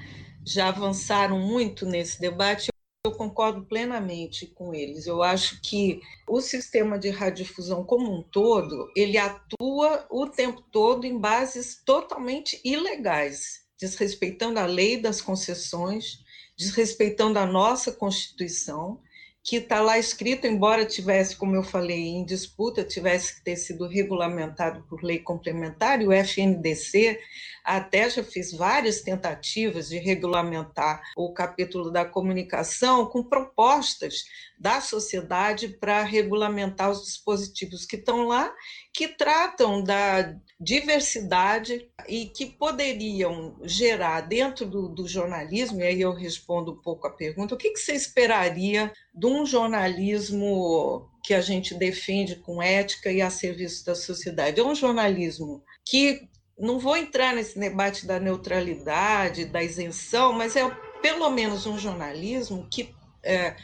já 0.44 0.68
avançaram 0.68 1.38
muito 1.38 1.86
nesse 1.86 2.20
debate. 2.20 2.73
Eu 3.06 3.12
concordo 3.12 3.66
plenamente 3.66 4.46
com 4.46 4.74
eles. 4.74 5.06
Eu 5.06 5.22
acho 5.22 5.60
que 5.60 6.00
o 6.26 6.40
sistema 6.40 6.98
de 6.98 7.10
radiodifusão 7.10 7.84
como 7.84 8.10
um 8.10 8.22
todo, 8.22 8.90
ele 8.96 9.18
atua 9.18 10.06
o 10.10 10.26
tempo 10.26 10.62
todo 10.72 11.04
em 11.04 11.18
bases 11.18 11.82
totalmente 11.84 12.58
ilegais, 12.64 13.66
desrespeitando 13.78 14.58
a 14.58 14.64
lei 14.64 14.96
das 14.96 15.20
concessões, 15.20 16.20
desrespeitando 16.56 17.38
a 17.38 17.44
nossa 17.44 17.92
Constituição, 17.92 18.98
que 19.42 19.56
está 19.56 19.82
lá 19.82 19.98
escrito, 19.98 20.46
embora 20.46 20.86
tivesse, 20.86 21.36
como 21.36 21.54
eu 21.54 21.62
falei, 21.62 22.06
em 22.06 22.24
disputa, 22.24 22.82
tivesse 22.82 23.36
que 23.36 23.44
ter 23.44 23.56
sido 23.56 23.86
regulamentado 23.86 24.82
por 24.88 25.02
lei 25.02 25.18
complementar, 25.18 26.00
e 26.00 26.06
o 26.06 26.12
FNDC 26.12 27.20
até 27.64 28.10
já 28.10 28.22
fez 28.22 28.52
várias 28.52 29.00
tentativas 29.00 29.88
de 29.88 29.96
regulamentar 29.98 31.00
o 31.16 31.32
capítulo 31.32 31.90
da 31.90 32.04
comunicação 32.04 33.06
com 33.06 33.22
propostas 33.22 34.24
da 34.58 34.80
sociedade 34.80 35.68
para 35.68 36.02
regulamentar 36.02 36.90
os 36.90 37.04
dispositivos 37.04 37.86
que 37.86 37.96
estão 37.96 38.26
lá, 38.26 38.52
que 38.92 39.08
tratam 39.08 39.82
da 39.82 40.36
diversidade 40.60 41.88
e 42.08 42.26
que 42.26 42.46
poderiam 42.46 43.56
gerar 43.62 44.20
dentro 44.22 44.66
do, 44.66 44.88
do, 44.88 45.08
jornalismo, 45.08 45.80
e 45.80 45.84
aí 45.84 46.00
eu 46.00 46.12
respondo 46.12 46.72
um 46.72 46.80
pouco 46.80 47.06
a 47.06 47.10
pergunta, 47.10 47.54
o 47.54 47.58
que, 47.58 47.70
que 47.70 47.80
você 47.80 47.92
esperaria 47.92 48.92
de 49.14 49.26
um 49.26 49.44
jornalismo 49.44 51.08
que 51.22 51.34
a 51.34 51.40
gente 51.40 51.74
defende 51.74 52.36
com 52.36 52.62
ética 52.62 53.10
e 53.10 53.20
a 53.20 53.30
serviço 53.30 53.84
da 53.84 53.94
sociedade? 53.94 54.60
É 54.60 54.64
um 54.64 54.74
jornalismo 54.74 55.62
que 55.84 56.28
não 56.58 56.78
vou 56.78 56.96
entrar 56.96 57.34
nesse 57.34 57.58
debate 57.58 58.06
da 58.06 58.20
neutralidade, 58.20 59.44
da 59.44 59.62
isenção, 59.62 60.32
mas 60.32 60.56
é 60.56 60.68
pelo 61.02 61.28
menos 61.30 61.66
um 61.66 61.78
jornalismo 61.78 62.66
que 62.70 62.94
é, 63.22 63.56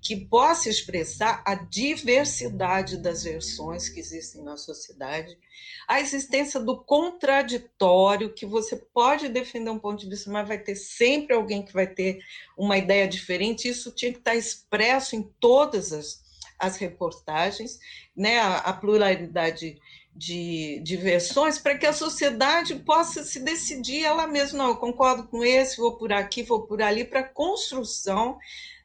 que 0.00 0.16
possa 0.16 0.68
expressar 0.68 1.42
a 1.44 1.54
diversidade 1.54 2.98
das 2.98 3.24
versões 3.24 3.88
que 3.88 3.98
existem 3.98 4.42
na 4.42 4.56
sociedade, 4.56 5.36
a 5.88 6.00
existência 6.00 6.60
do 6.60 6.82
contraditório, 6.84 8.32
que 8.32 8.46
você 8.46 8.76
pode 8.76 9.28
defender 9.28 9.70
um 9.70 9.78
ponto 9.78 10.00
de 10.00 10.08
vista, 10.08 10.30
mas 10.30 10.46
vai 10.46 10.58
ter 10.58 10.76
sempre 10.76 11.34
alguém 11.34 11.64
que 11.64 11.72
vai 11.72 11.86
ter 11.86 12.20
uma 12.56 12.78
ideia 12.78 13.08
diferente. 13.08 13.68
Isso 13.68 13.90
tinha 13.92 14.12
que 14.12 14.18
estar 14.18 14.36
expresso 14.36 15.16
em 15.16 15.22
todas 15.40 15.92
as, 15.92 16.22
as 16.58 16.76
reportagens, 16.76 17.78
né? 18.16 18.38
a, 18.38 18.58
a 18.58 18.72
pluralidade 18.72 19.80
de, 20.18 20.80
de 20.80 20.96
versões, 20.96 21.58
para 21.58 21.78
que 21.78 21.86
a 21.86 21.92
sociedade 21.92 22.74
possa 22.74 23.22
se 23.22 23.38
decidir 23.38 24.04
ela 24.04 24.26
mesma. 24.26 24.58
Não, 24.58 24.68
eu 24.70 24.76
concordo 24.76 25.28
com 25.28 25.44
esse, 25.44 25.76
vou 25.76 25.96
por 25.96 26.12
aqui, 26.12 26.42
vou 26.42 26.66
por 26.66 26.82
ali, 26.82 27.04
para 27.04 27.20
a 27.20 27.28
construção 27.28 28.36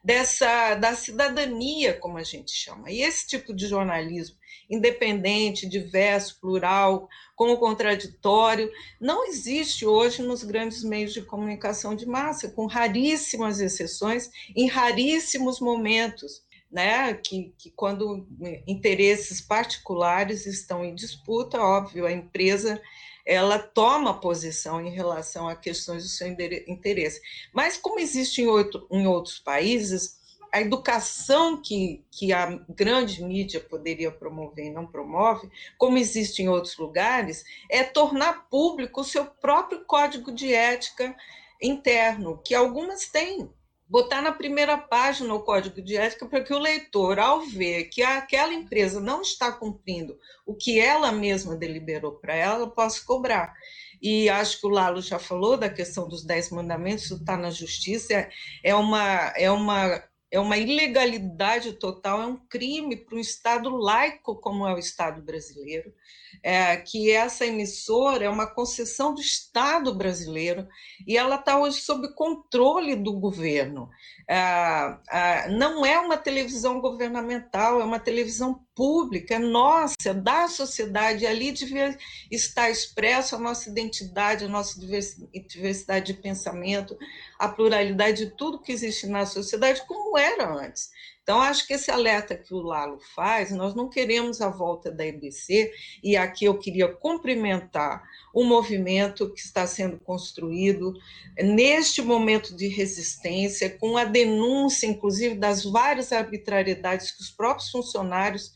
dessa 0.03 0.75
da 0.75 0.95
cidadania, 0.95 1.95
como 1.95 2.19
a 2.19 2.23
gente 2.23 2.51
chama. 2.51 2.91
E 2.91 3.01
esse 3.01 3.25
tipo 3.25 3.51
de 3.51 3.65
jornalismo 3.67 4.37
independente, 4.69 5.67
diverso, 5.67 6.39
plural, 6.39 7.09
com 7.35 7.51
o 7.51 7.57
contraditório, 7.57 8.71
não 8.99 9.27
existe 9.27 9.85
hoje 9.85 10.21
nos 10.21 10.43
grandes 10.43 10.83
meios 10.83 11.13
de 11.13 11.21
comunicação 11.21 11.95
de 11.95 12.05
massa, 12.05 12.49
com 12.49 12.65
raríssimas 12.65 13.59
exceções, 13.59 14.29
em 14.55 14.67
raríssimos 14.67 15.59
momentos. 15.59 16.43
Né, 16.73 17.13
que, 17.13 17.53
que 17.55 17.69
quando 17.69 18.27
interesses 18.65 19.39
particulares 19.39 20.47
estão 20.47 20.83
em 20.83 20.95
disputa, 20.95 21.61
óbvio, 21.61 22.07
a 22.07 22.11
empresa 22.11 22.81
ela 23.23 23.59
toma 23.59 24.19
posição 24.19 24.83
em 24.83 24.89
relação 24.89 25.47
a 25.47 25.55
questões 25.55 26.01
do 26.01 26.09
seu 26.09 26.27
interesse. 26.27 27.21
Mas, 27.53 27.77
como 27.77 27.99
existe 27.99 28.41
em, 28.41 28.47
outro, 28.47 28.87
em 28.91 29.05
outros 29.05 29.37
países, 29.37 30.17
a 30.53 30.61
educação 30.61 31.59
que, 31.61 32.05
que 32.11 32.31
a 32.31 32.59
grande 32.69 33.23
mídia 33.23 33.59
poderia 33.59 34.11
promover 34.11 34.65
e 34.65 34.73
não 34.73 34.85
promove, 34.85 35.49
como 35.79 35.97
existe 35.97 36.43
em 36.43 36.47
outros 36.47 36.77
lugares, 36.77 37.43
é 37.69 37.83
tornar 37.83 38.47
público 38.49 39.01
o 39.01 39.05
seu 39.05 39.25
próprio 39.25 39.83
código 39.85 40.31
de 40.31 40.53
ética 40.53 41.15
interno, 41.61 42.39
que 42.43 42.53
algumas 42.53 43.07
têm 43.07 43.49
botar 43.93 44.23
na 44.23 44.31
primeira 44.31 44.75
página 44.75 45.31
o 45.35 45.43
código 45.43 45.79
de 45.79 45.95
ética 45.95 46.25
para 46.25 46.43
que 46.43 46.51
o 46.51 46.57
leitor, 46.57 47.19
ao 47.19 47.41
ver 47.41 47.89
que 47.89 48.01
aquela 48.01 48.51
empresa 48.51 48.99
não 48.99 49.21
está 49.21 49.51
cumprindo 49.51 50.17
o 50.47 50.55
que 50.55 50.79
ela 50.79 51.11
mesma 51.11 51.55
deliberou 51.55 52.13
para 52.13 52.33
ela, 52.33 52.67
possa 52.67 53.05
cobrar. 53.05 53.53
E 54.01 54.27
acho 54.29 54.59
que 54.59 54.65
o 54.65 54.71
Lalo 54.71 54.99
já 54.99 55.19
falou 55.19 55.57
da 55.57 55.69
questão 55.69 56.09
dos 56.09 56.25
dez 56.25 56.49
mandamentos, 56.49 57.05
isso 57.05 57.17
está 57.17 57.37
na 57.37 57.51
justiça, 57.51 58.27
é 58.63 58.73
uma, 58.73 59.31
é 59.37 59.51
uma 59.51 60.03
é 60.31 60.39
uma 60.39 60.57
ilegalidade 60.57 61.73
total, 61.73 62.19
é 62.19 62.25
um 62.25 62.37
crime 62.47 62.95
para 62.97 63.15
um 63.15 63.19
Estado 63.19 63.69
laico 63.69 64.35
como 64.37 64.67
é 64.67 64.73
o 64.73 64.79
Estado 64.79 65.21
brasileiro, 65.21 65.93
é, 66.41 66.77
que 66.77 67.11
essa 67.11 67.45
emissora 67.45 68.25
é 68.25 68.29
uma 68.29 68.47
concessão 68.47 69.13
do 69.13 69.21
Estado 69.21 69.93
brasileiro 69.93 70.67
e 71.05 71.17
ela 71.17 71.35
está 71.35 71.59
hoje 71.59 71.81
sob 71.81 72.13
controle 72.13 72.95
do 72.95 73.13
governo. 73.13 73.89
É, 74.27 74.97
é, 75.11 75.49
não 75.49 75.85
é 75.85 75.99
uma 75.99 76.17
televisão 76.17 76.79
governamental, 76.79 77.81
é 77.81 77.83
uma 77.83 77.99
televisão 77.99 78.63
pública, 78.73 79.35
é 79.35 79.39
nossa, 79.39 80.13
da 80.13 80.47
sociedade, 80.47 81.27
ali 81.27 81.51
devia 81.51 81.97
estar 82.31 82.69
expresso 82.69 83.35
a 83.35 83.39
nossa 83.39 83.69
identidade, 83.69 84.45
a 84.45 84.49
nossa 84.49 84.79
diversidade 84.79 86.13
de 86.13 86.21
pensamento, 86.21 86.97
a 87.37 87.49
pluralidade 87.49 88.25
de 88.25 88.31
tudo 88.31 88.61
que 88.61 88.71
existe 88.71 89.07
na 89.07 89.25
sociedade, 89.25 89.85
como 89.85 90.17
era 90.17 90.51
antes. 90.51 90.89
Então, 91.23 91.41
acho 91.41 91.65
que 91.65 91.73
esse 91.73 91.89
alerta 91.89 92.35
que 92.35 92.53
o 92.53 92.61
Lalo 92.61 92.99
faz, 93.15 93.49
nós 93.49 93.73
não 93.73 93.89
queremos 93.89 94.41
a 94.41 94.49
volta 94.49 94.91
da 94.91 95.05
EBC, 95.05 95.71
e 96.03 96.17
aqui 96.17 96.43
eu 96.43 96.59
queria 96.59 96.89
cumprimentar 96.89 98.03
o 98.33 98.43
movimento 98.43 99.33
que 99.33 99.39
está 99.39 99.65
sendo 99.65 99.97
construído 99.97 100.93
neste 101.37 102.01
momento 102.01 102.53
de 102.53 102.67
resistência, 102.67 103.69
com 103.69 103.95
a 103.95 104.03
denúncia, 104.03 104.85
inclusive, 104.85 105.35
das 105.35 105.63
várias 105.63 106.11
arbitrariedades 106.11 107.11
que 107.11 107.21
os 107.21 107.31
próprios 107.31 107.71
funcionários 107.71 108.51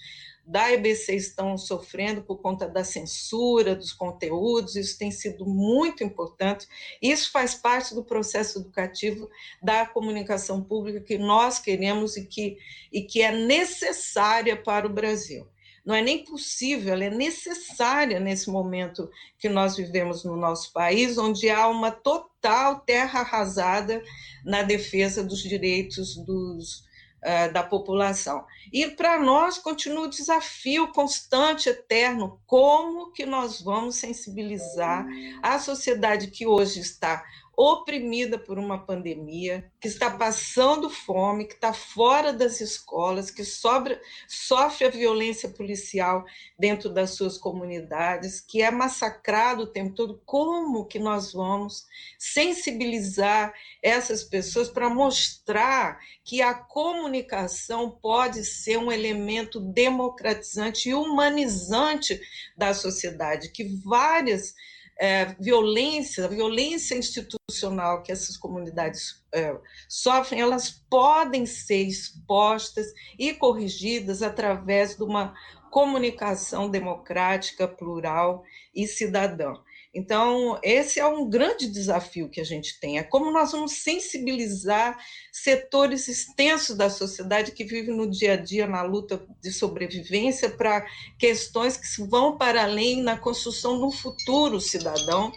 da 0.47 0.71
EBC 0.71 1.13
estão 1.13 1.57
sofrendo 1.57 2.21
por 2.21 2.37
conta 2.37 2.69
da 2.69 2.81
censura 2.81 3.75
dos 3.75 3.91
conteúdos, 3.91 4.77
isso 4.77 4.97
tem 4.97 5.11
sido 5.11 5.45
muito 5.45 6.05
importante. 6.05 6.65
Isso 7.01 7.31
faz 7.33 7.53
parte 7.53 7.93
do 7.93 8.01
processo 8.01 8.59
educativo 8.59 9.29
da 9.61 9.85
comunicação 9.85 10.63
pública 10.63 11.01
que 11.01 11.17
nós 11.17 11.59
queremos 11.59 12.15
e 12.15 12.25
que, 12.25 12.57
e 12.93 13.01
que 13.01 13.21
é 13.21 13.31
necessária 13.31 14.55
para 14.55 14.87
o 14.87 14.93
Brasil. 14.93 15.45
Não 15.85 15.93
é 15.93 16.01
nem 16.01 16.23
possível, 16.23 16.93
ela 16.93 17.05
é 17.05 17.09
necessária 17.09 18.19
nesse 18.19 18.49
momento 18.49 19.09
que 19.37 19.49
nós 19.49 19.75
vivemos 19.75 20.23
no 20.23 20.37
nosso 20.37 20.71
país, 20.71 21.17
onde 21.17 21.49
há 21.49 21.67
uma 21.67 21.91
total 21.91 22.79
terra 22.81 23.19
arrasada 23.19 24.01
na 24.45 24.63
defesa 24.63 25.23
dos 25.23 25.41
direitos 25.41 26.15
dos, 26.25 26.86
uh, 27.23 27.51
da 27.51 27.63
população. 27.63 28.45
E 28.71 28.87
para 28.87 29.19
nós 29.19 29.57
continua 29.57 30.05
o 30.05 30.09
desafio 30.09 30.89
constante, 30.89 31.69
eterno, 31.69 32.39
como 32.45 33.11
que 33.11 33.25
nós 33.25 33.61
vamos 33.61 33.95
sensibilizar 33.95 35.05
a 35.41 35.59
sociedade 35.59 36.27
que 36.27 36.45
hoje 36.45 36.79
está 36.79 37.23
oprimida 37.59 38.37
por 38.37 38.59
uma 38.59 38.77
pandemia, 38.77 39.71
que 39.81 39.87
está 39.87 40.11
passando 40.11 40.91
fome, 40.91 41.47
que 41.47 41.55
está 41.55 41.73
fora 41.73 42.31
das 42.31 42.61
escolas, 42.61 43.31
que 43.31 43.43
sobra, 43.43 43.99
sofre 44.27 44.85
a 44.85 44.91
violência 44.91 45.49
policial 45.49 46.23
dentro 46.59 46.87
das 46.87 47.15
suas 47.15 47.35
comunidades, 47.35 48.39
que 48.39 48.61
é 48.61 48.69
massacrado 48.69 49.63
o 49.63 49.67
tempo 49.67 49.95
todo. 49.95 50.21
Como 50.23 50.85
que 50.85 50.99
nós 50.99 51.33
vamos 51.33 51.87
sensibilizar 52.19 53.51
essas 53.81 54.23
pessoas 54.23 54.69
para 54.69 54.87
mostrar 54.87 55.99
que 56.23 56.43
a 56.43 56.53
comunicação 56.53 57.89
pode 57.89 58.45
ser 58.45 58.77
um 58.77 58.91
elemento 58.91 59.59
democratizante 59.59 60.89
e 60.89 60.93
humanizante 60.93 62.21
da 62.55 62.75
sociedade, 62.75 63.51
que 63.51 63.63
várias 63.83 64.53
é, 64.99 65.25
violência, 65.39 66.25
a 66.25 66.27
violência 66.27 66.95
institucional 66.95 68.01
que 68.01 68.11
essas 68.11 68.35
comunidades 68.35 69.23
é, 69.33 69.55
sofrem, 69.87 70.41
elas 70.41 70.71
podem 70.89 71.45
ser 71.45 71.83
expostas 71.83 72.87
e 73.17 73.33
corrigidas 73.33 74.21
através 74.21 74.95
de 74.95 75.03
uma 75.03 75.35
comunicação 75.69 76.69
democrática, 76.69 77.67
plural 77.67 78.43
e 78.73 78.87
cidadã. 78.87 79.53
Então, 79.97 80.59
esse 80.61 80.99
é 80.99 81.07
um 81.07 81.27
grande 81.27 81.67
desafio 81.67 82.29
que 82.29 82.39
a 82.39 82.43
gente 82.43 82.79
tem. 82.79 82.99
É 82.99 83.03
como 83.03 83.31
nós 83.31 83.51
vamos 83.51 83.79
sensibilizar 83.81 84.95
setores 85.31 86.07
extensos 86.07 86.77
da 86.77 86.87
sociedade 86.87 87.51
que 87.51 87.63
vivem 87.63 87.97
no 87.97 88.07
dia 88.07 88.33
a 88.33 88.35
dia 88.35 88.67
na 88.67 88.83
luta 88.83 89.25
de 89.41 89.51
sobrevivência 89.51 90.51
para 90.51 90.85
questões 91.17 91.77
que 91.77 92.03
vão 92.03 92.37
para 92.37 92.61
além 92.61 93.01
na 93.01 93.17
construção 93.17 93.79
de 93.79 93.85
um 93.85 93.91
futuro 93.91 94.61
cidadão, 94.61 95.31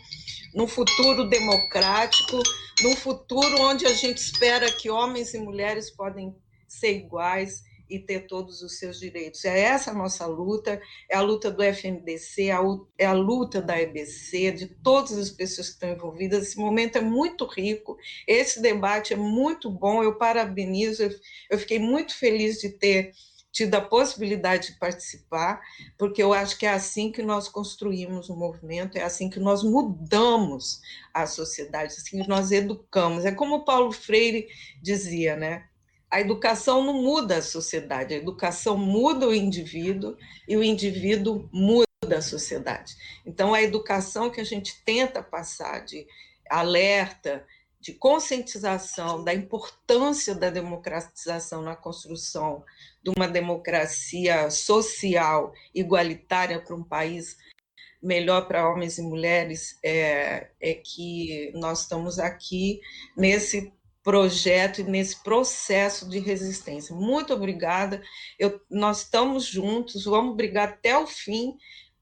num 0.54 0.68
futuro 0.68 1.26
democrático, 1.26 2.42
num 2.82 2.94
futuro 2.94 3.62
onde 3.62 3.86
a 3.86 3.94
gente 3.94 4.18
espera 4.18 4.70
que 4.70 4.90
homens 4.90 5.32
e 5.32 5.38
mulheres 5.38 5.90
podem 5.90 6.36
ser 6.68 6.98
iguais 6.98 7.62
e 7.90 7.98
ter 7.98 8.26
todos 8.26 8.62
os 8.62 8.78
seus 8.78 9.00
direitos. 9.00 9.44
É 9.44 9.58
essa 9.60 9.90
a 9.90 9.94
nossa 9.94 10.24
luta, 10.26 10.80
é 11.08 11.16
a 11.16 11.20
luta 11.20 11.50
do 11.50 11.62
FMDC, 11.62 12.50
é 12.96 13.06
a 13.06 13.12
luta 13.12 13.60
da 13.60 13.80
EBC, 13.80 14.52
de 14.52 14.66
todas 14.66 15.18
as 15.18 15.30
pessoas 15.30 15.68
que 15.68 15.74
estão 15.74 15.90
envolvidas. 15.90 16.46
Esse 16.46 16.58
momento 16.58 16.96
é 16.96 17.00
muito 17.00 17.44
rico, 17.46 17.96
esse 18.26 18.62
debate 18.62 19.12
é 19.12 19.16
muito 19.16 19.70
bom, 19.70 20.02
eu 20.02 20.16
parabenizo, 20.16 21.10
eu 21.50 21.58
fiquei 21.58 21.78
muito 21.78 22.16
feliz 22.16 22.60
de 22.60 22.70
ter 22.70 23.12
tido 23.52 23.74
a 23.74 23.80
possibilidade 23.80 24.72
de 24.72 24.78
participar, 24.78 25.60
porque 25.98 26.22
eu 26.22 26.32
acho 26.32 26.56
que 26.56 26.66
é 26.66 26.70
assim 26.70 27.10
que 27.10 27.22
nós 27.22 27.48
construímos 27.48 28.28
o 28.28 28.36
movimento, 28.36 28.96
é 28.96 29.02
assim 29.02 29.28
que 29.28 29.40
nós 29.40 29.62
mudamos 29.62 30.80
a 31.12 31.26
sociedade, 31.26 31.94
é 31.94 31.96
assim 31.96 32.22
que 32.22 32.28
nós 32.28 32.52
educamos. 32.52 33.24
É 33.24 33.32
como 33.32 33.64
Paulo 33.64 33.90
Freire 33.90 34.46
dizia, 34.80 35.34
né? 35.36 35.64
A 36.10 36.20
educação 36.20 36.84
não 36.84 36.94
muda 36.94 37.36
a 37.36 37.42
sociedade, 37.42 38.14
a 38.14 38.16
educação 38.16 38.76
muda 38.76 39.28
o 39.28 39.34
indivíduo 39.34 40.16
e 40.48 40.56
o 40.56 40.62
indivíduo 40.62 41.48
muda 41.52 41.86
a 42.16 42.22
sociedade. 42.22 42.96
Então, 43.24 43.54
a 43.54 43.62
educação 43.62 44.28
que 44.28 44.40
a 44.40 44.44
gente 44.44 44.82
tenta 44.84 45.22
passar 45.22 45.84
de 45.84 46.04
alerta, 46.50 47.46
de 47.80 47.94
conscientização 47.94 49.22
da 49.22 49.32
importância 49.32 50.34
da 50.34 50.50
democratização 50.50 51.62
na 51.62 51.76
construção 51.76 52.64
de 53.02 53.12
uma 53.16 53.28
democracia 53.28 54.50
social 54.50 55.52
igualitária 55.72 56.60
para 56.60 56.74
um 56.74 56.82
país 56.82 57.38
melhor 58.02 58.48
para 58.48 58.68
homens 58.68 58.98
e 58.98 59.02
mulheres, 59.02 59.78
é, 59.82 60.50
é 60.60 60.74
que 60.74 61.52
nós 61.54 61.82
estamos 61.82 62.18
aqui 62.18 62.80
nesse 63.16 63.72
projeto 64.02 64.80
e 64.80 64.84
nesse 64.84 65.22
processo 65.22 66.08
de 66.08 66.18
resistência. 66.18 66.94
Muito 66.94 67.34
obrigada. 67.34 68.02
Eu, 68.38 68.60
nós 68.70 69.02
estamos 69.02 69.44
juntos, 69.44 70.04
vamos 70.04 70.36
brigar 70.36 70.68
até 70.68 70.96
o 70.96 71.06
fim 71.06 71.56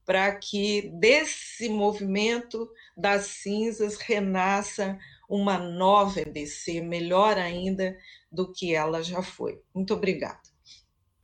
para 0.05 0.33
que 0.35 0.89
desse 0.99 1.69
movimento 1.69 2.67
das 2.97 3.25
cinzas 3.25 3.97
renasça 3.97 4.97
uma 5.29 5.59
nova 5.59 6.19
EBC, 6.19 6.81
melhor 6.81 7.37
ainda 7.37 7.95
do 8.31 8.51
que 8.51 8.73
ela 8.73 9.03
já 9.03 9.21
foi. 9.21 9.61
Muito 9.73 9.93
obrigada. 9.93 10.39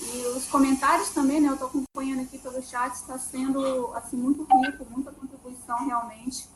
e 0.00 0.26
os 0.34 0.46
comentários 0.46 1.10
também, 1.10 1.42
né? 1.42 1.48
Eu 1.48 1.54
estou 1.54 1.68
acompanhando 1.68 2.22
aqui 2.22 2.38
pelo 2.38 2.62
chat, 2.62 2.94
está 2.94 3.18
sendo 3.18 3.92
assim, 3.94 4.16
muito 4.16 4.44
rico, 4.44 4.86
muita 4.90 5.12
contribuição 5.12 5.76
realmente. 5.84 6.48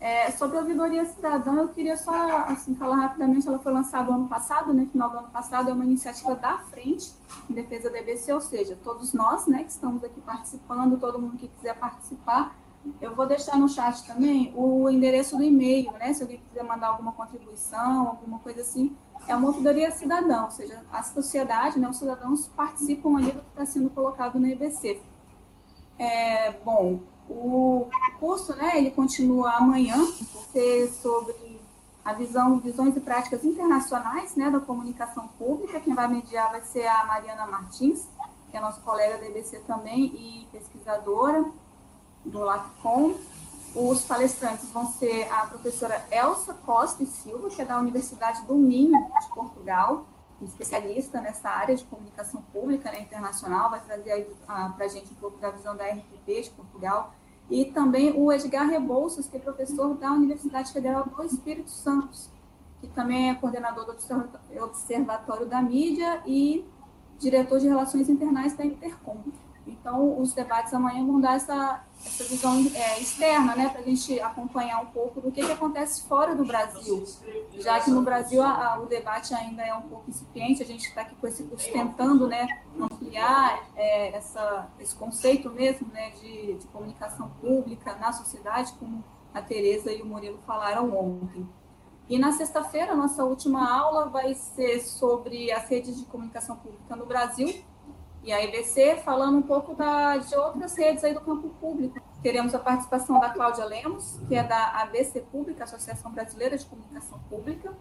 É, 0.00 0.32
sobre 0.32 0.58
a 0.58 0.62
ouvidoria 0.62 1.04
cidadã, 1.04 1.54
eu 1.54 1.68
queria 1.68 1.96
só 1.96 2.12
assim, 2.48 2.74
falar 2.74 2.96
rapidamente, 2.96 3.46
ela 3.46 3.60
foi 3.60 3.72
lançada 3.72 4.12
ano 4.12 4.26
passado, 4.26 4.74
né, 4.74 4.88
final 4.90 5.08
do 5.08 5.18
ano 5.18 5.28
passado, 5.28 5.70
é 5.70 5.72
uma 5.72 5.84
iniciativa 5.84 6.34
da 6.34 6.58
frente 6.58 7.12
em 7.48 7.54
defesa 7.54 7.88
da 7.88 8.00
EBC, 8.00 8.32
ou 8.32 8.40
seja, 8.40 8.76
todos 8.82 9.12
nós 9.12 9.46
né, 9.46 9.62
que 9.62 9.70
estamos 9.70 10.02
aqui 10.02 10.20
participando, 10.20 10.98
todo 10.98 11.20
mundo 11.20 11.38
que 11.38 11.46
quiser 11.46 11.78
participar, 11.78 12.52
eu 13.00 13.14
vou 13.14 13.26
deixar 13.26 13.56
no 13.56 13.68
chat 13.68 14.04
também 14.06 14.52
o 14.56 14.88
endereço 14.88 15.36
do 15.36 15.42
e-mail, 15.42 15.92
né, 15.92 16.12
se 16.12 16.22
alguém 16.22 16.40
quiser 16.48 16.64
mandar 16.64 16.88
alguma 16.88 17.12
contribuição, 17.12 18.08
alguma 18.08 18.38
coisa 18.38 18.62
assim, 18.62 18.96
é 19.26 19.36
uma 19.36 19.48
ouvidoria 19.48 19.90
cidadã, 19.90 20.44
ou 20.44 20.50
seja, 20.50 20.84
a 20.92 21.02
sociedade, 21.02 21.78
né, 21.78 21.88
os 21.88 21.96
cidadãos 21.96 22.48
participam 22.48 23.16
ali 23.18 23.32
do 23.32 23.40
que 23.40 23.48
está 23.50 23.64
sendo 23.66 23.90
colocado 23.90 24.38
no 24.38 24.46
EBC. 24.46 25.00
É, 25.98 26.52
bom, 26.64 27.00
o 27.28 27.88
curso, 28.18 28.54
né, 28.56 28.78
ele 28.78 28.90
continua 28.90 29.52
amanhã, 29.52 29.96
porque 30.32 30.88
sobre 30.88 31.60
a 32.04 32.12
visão, 32.12 32.58
visões 32.58 32.96
e 32.96 33.00
práticas 33.00 33.44
internacionais, 33.44 34.34
né, 34.34 34.50
da 34.50 34.58
comunicação 34.58 35.28
pública, 35.38 35.78
quem 35.78 35.94
vai 35.94 36.08
mediar 36.08 36.50
vai 36.50 36.62
ser 36.62 36.86
a 36.86 37.04
Mariana 37.04 37.46
Martins, 37.46 38.08
que 38.50 38.56
é 38.56 38.60
nossa 38.60 38.80
colega 38.80 39.18
da 39.18 39.26
EBC 39.26 39.60
também 39.60 40.06
e 40.06 40.48
pesquisadora 40.50 41.44
do 42.24 42.38
LACOM, 42.40 43.14
os 43.74 44.04
palestrantes 44.04 44.70
vão 44.70 44.86
ser 44.92 45.26
a 45.32 45.46
professora 45.46 46.04
Elsa 46.10 46.52
Costa 46.54 47.02
e 47.02 47.06
Silva, 47.06 47.48
que 47.48 47.62
é 47.62 47.64
da 47.64 47.78
Universidade 47.78 48.42
do 48.42 48.54
Minho, 48.54 48.98
de 49.20 49.28
Portugal, 49.34 50.06
especialista 50.42 51.20
nessa 51.20 51.48
área 51.48 51.74
de 51.74 51.84
comunicação 51.84 52.42
pública 52.52 52.90
né, 52.90 53.00
internacional, 53.00 53.70
vai 53.70 53.80
trazer 53.80 54.28
para 54.46 54.84
a 54.84 54.88
gente 54.88 55.12
um 55.12 55.16
pouco 55.16 55.38
da 55.38 55.50
visão 55.50 55.76
da 55.76 55.84
RPP 55.84 56.42
de 56.42 56.50
Portugal. 56.50 57.14
E 57.50 57.66
também 57.66 58.12
o 58.16 58.32
Edgar 58.32 58.68
Rebouças, 58.68 59.26
que 59.26 59.36
é 59.36 59.40
professor 59.40 59.94
da 59.94 60.12
Universidade 60.12 60.72
Federal 60.72 61.04
do 61.04 61.22
Espírito 61.24 61.70
Santo, 61.70 62.18
que 62.80 62.88
também 62.88 63.30
é 63.30 63.34
coordenador 63.34 63.84
do 63.84 64.62
Observatório 64.62 65.46
da 65.46 65.60
Mídia 65.62 66.22
e 66.26 66.64
diretor 67.18 67.60
de 67.60 67.68
Relações 67.68 68.08
Internais 68.08 68.56
da 68.56 68.64
Intercom. 68.64 69.18
Então, 69.66 70.20
os 70.20 70.32
debates 70.32 70.74
amanhã 70.74 71.06
vão 71.06 71.20
dar 71.20 71.36
essa, 71.36 71.84
essa 72.04 72.24
visão 72.24 72.54
é, 72.74 73.00
externa, 73.00 73.54
né, 73.54 73.68
para 73.68 73.80
a 73.80 73.84
gente 73.84 74.20
acompanhar 74.20 74.80
um 74.80 74.86
pouco 74.86 75.20
do 75.20 75.30
que, 75.30 75.44
que 75.44 75.52
acontece 75.52 76.02
fora 76.02 76.34
do 76.34 76.44
Brasil, 76.44 77.04
já 77.58 77.78
que 77.80 77.90
no 77.90 78.02
Brasil 78.02 78.42
a, 78.42 78.72
a, 78.72 78.80
o 78.80 78.86
debate 78.86 79.32
ainda 79.34 79.62
é 79.62 79.72
um 79.72 79.82
pouco 79.82 80.10
incipiente, 80.10 80.62
a 80.62 80.66
gente 80.66 80.86
está 80.86 81.02
aqui 81.02 81.14
com 81.14 81.26
esse 81.26 81.44
curso 81.44 81.70
tentando 81.72 82.26
né, 82.26 82.46
ampliar 82.78 83.68
é, 83.76 84.16
essa, 84.16 84.68
esse 84.80 84.94
conceito 84.96 85.48
mesmo 85.50 85.86
né, 85.92 86.10
de, 86.20 86.54
de 86.54 86.66
comunicação 86.68 87.30
pública 87.40 87.94
na 87.96 88.12
sociedade, 88.12 88.72
como 88.80 89.04
a 89.32 89.40
Tereza 89.40 89.92
e 89.92 90.02
o 90.02 90.06
Murilo 90.06 90.38
falaram 90.44 90.94
ontem. 90.96 91.48
E 92.08 92.18
na 92.18 92.32
sexta-feira, 92.32 92.94
nossa 92.94 93.24
última 93.24 93.72
aula 93.72 94.08
vai 94.08 94.34
ser 94.34 94.80
sobre 94.80 95.50
as 95.52 95.68
redes 95.68 95.98
de 95.98 96.04
comunicação 96.04 96.56
pública 96.56 96.96
no 96.96 97.06
Brasil, 97.06 97.64
e 98.22 98.32
a 98.32 98.42
EBC, 98.42 98.96
falando 99.04 99.38
um 99.38 99.42
pouco 99.42 99.74
da, 99.74 100.16
de 100.16 100.34
outras 100.36 100.76
redes 100.76 101.02
aí 101.02 101.12
do 101.12 101.20
campo 101.20 101.48
público. 101.60 102.00
Teremos 102.22 102.54
a 102.54 102.58
participação 102.58 103.18
da 103.18 103.30
Cláudia 103.30 103.64
Lemos, 103.64 104.20
que 104.28 104.34
é 104.36 104.44
da 104.44 104.80
ABC 104.82 105.20
Pública, 105.22 105.64
Associação 105.64 106.12
Brasileira 106.12 106.56
de 106.56 106.64
Comunicação 106.64 107.18
Pública. 107.28 107.76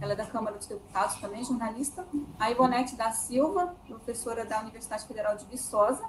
Ela 0.00 0.12
é 0.12 0.16
da 0.16 0.24
Câmara 0.24 0.56
dos 0.56 0.66
Deputados 0.66 1.16
também, 1.16 1.44
jornalista. 1.44 2.06
A 2.38 2.50
Ivonete 2.50 2.94
da 2.94 3.10
Silva, 3.10 3.74
professora 3.86 4.44
da 4.44 4.60
Universidade 4.60 5.04
Federal 5.06 5.36
de 5.36 5.44
Viçosa, 5.46 6.02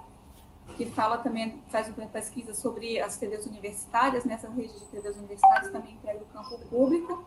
que 0.77 0.85
fala 0.85 1.17
também, 1.17 1.61
faz 1.69 1.87
uma 1.89 2.07
pesquisa 2.07 2.53
sobre 2.53 3.01
as 3.01 3.17
TVs 3.17 3.47
universitárias, 3.47 4.23
nessa 4.23 4.47
rede 4.49 4.79
de 4.79 4.85
TVs 4.85 5.17
universitárias 5.17 5.71
também 5.71 5.97
pega 6.03 6.19
o 6.19 6.25
campo 6.27 6.57
público. 6.69 7.25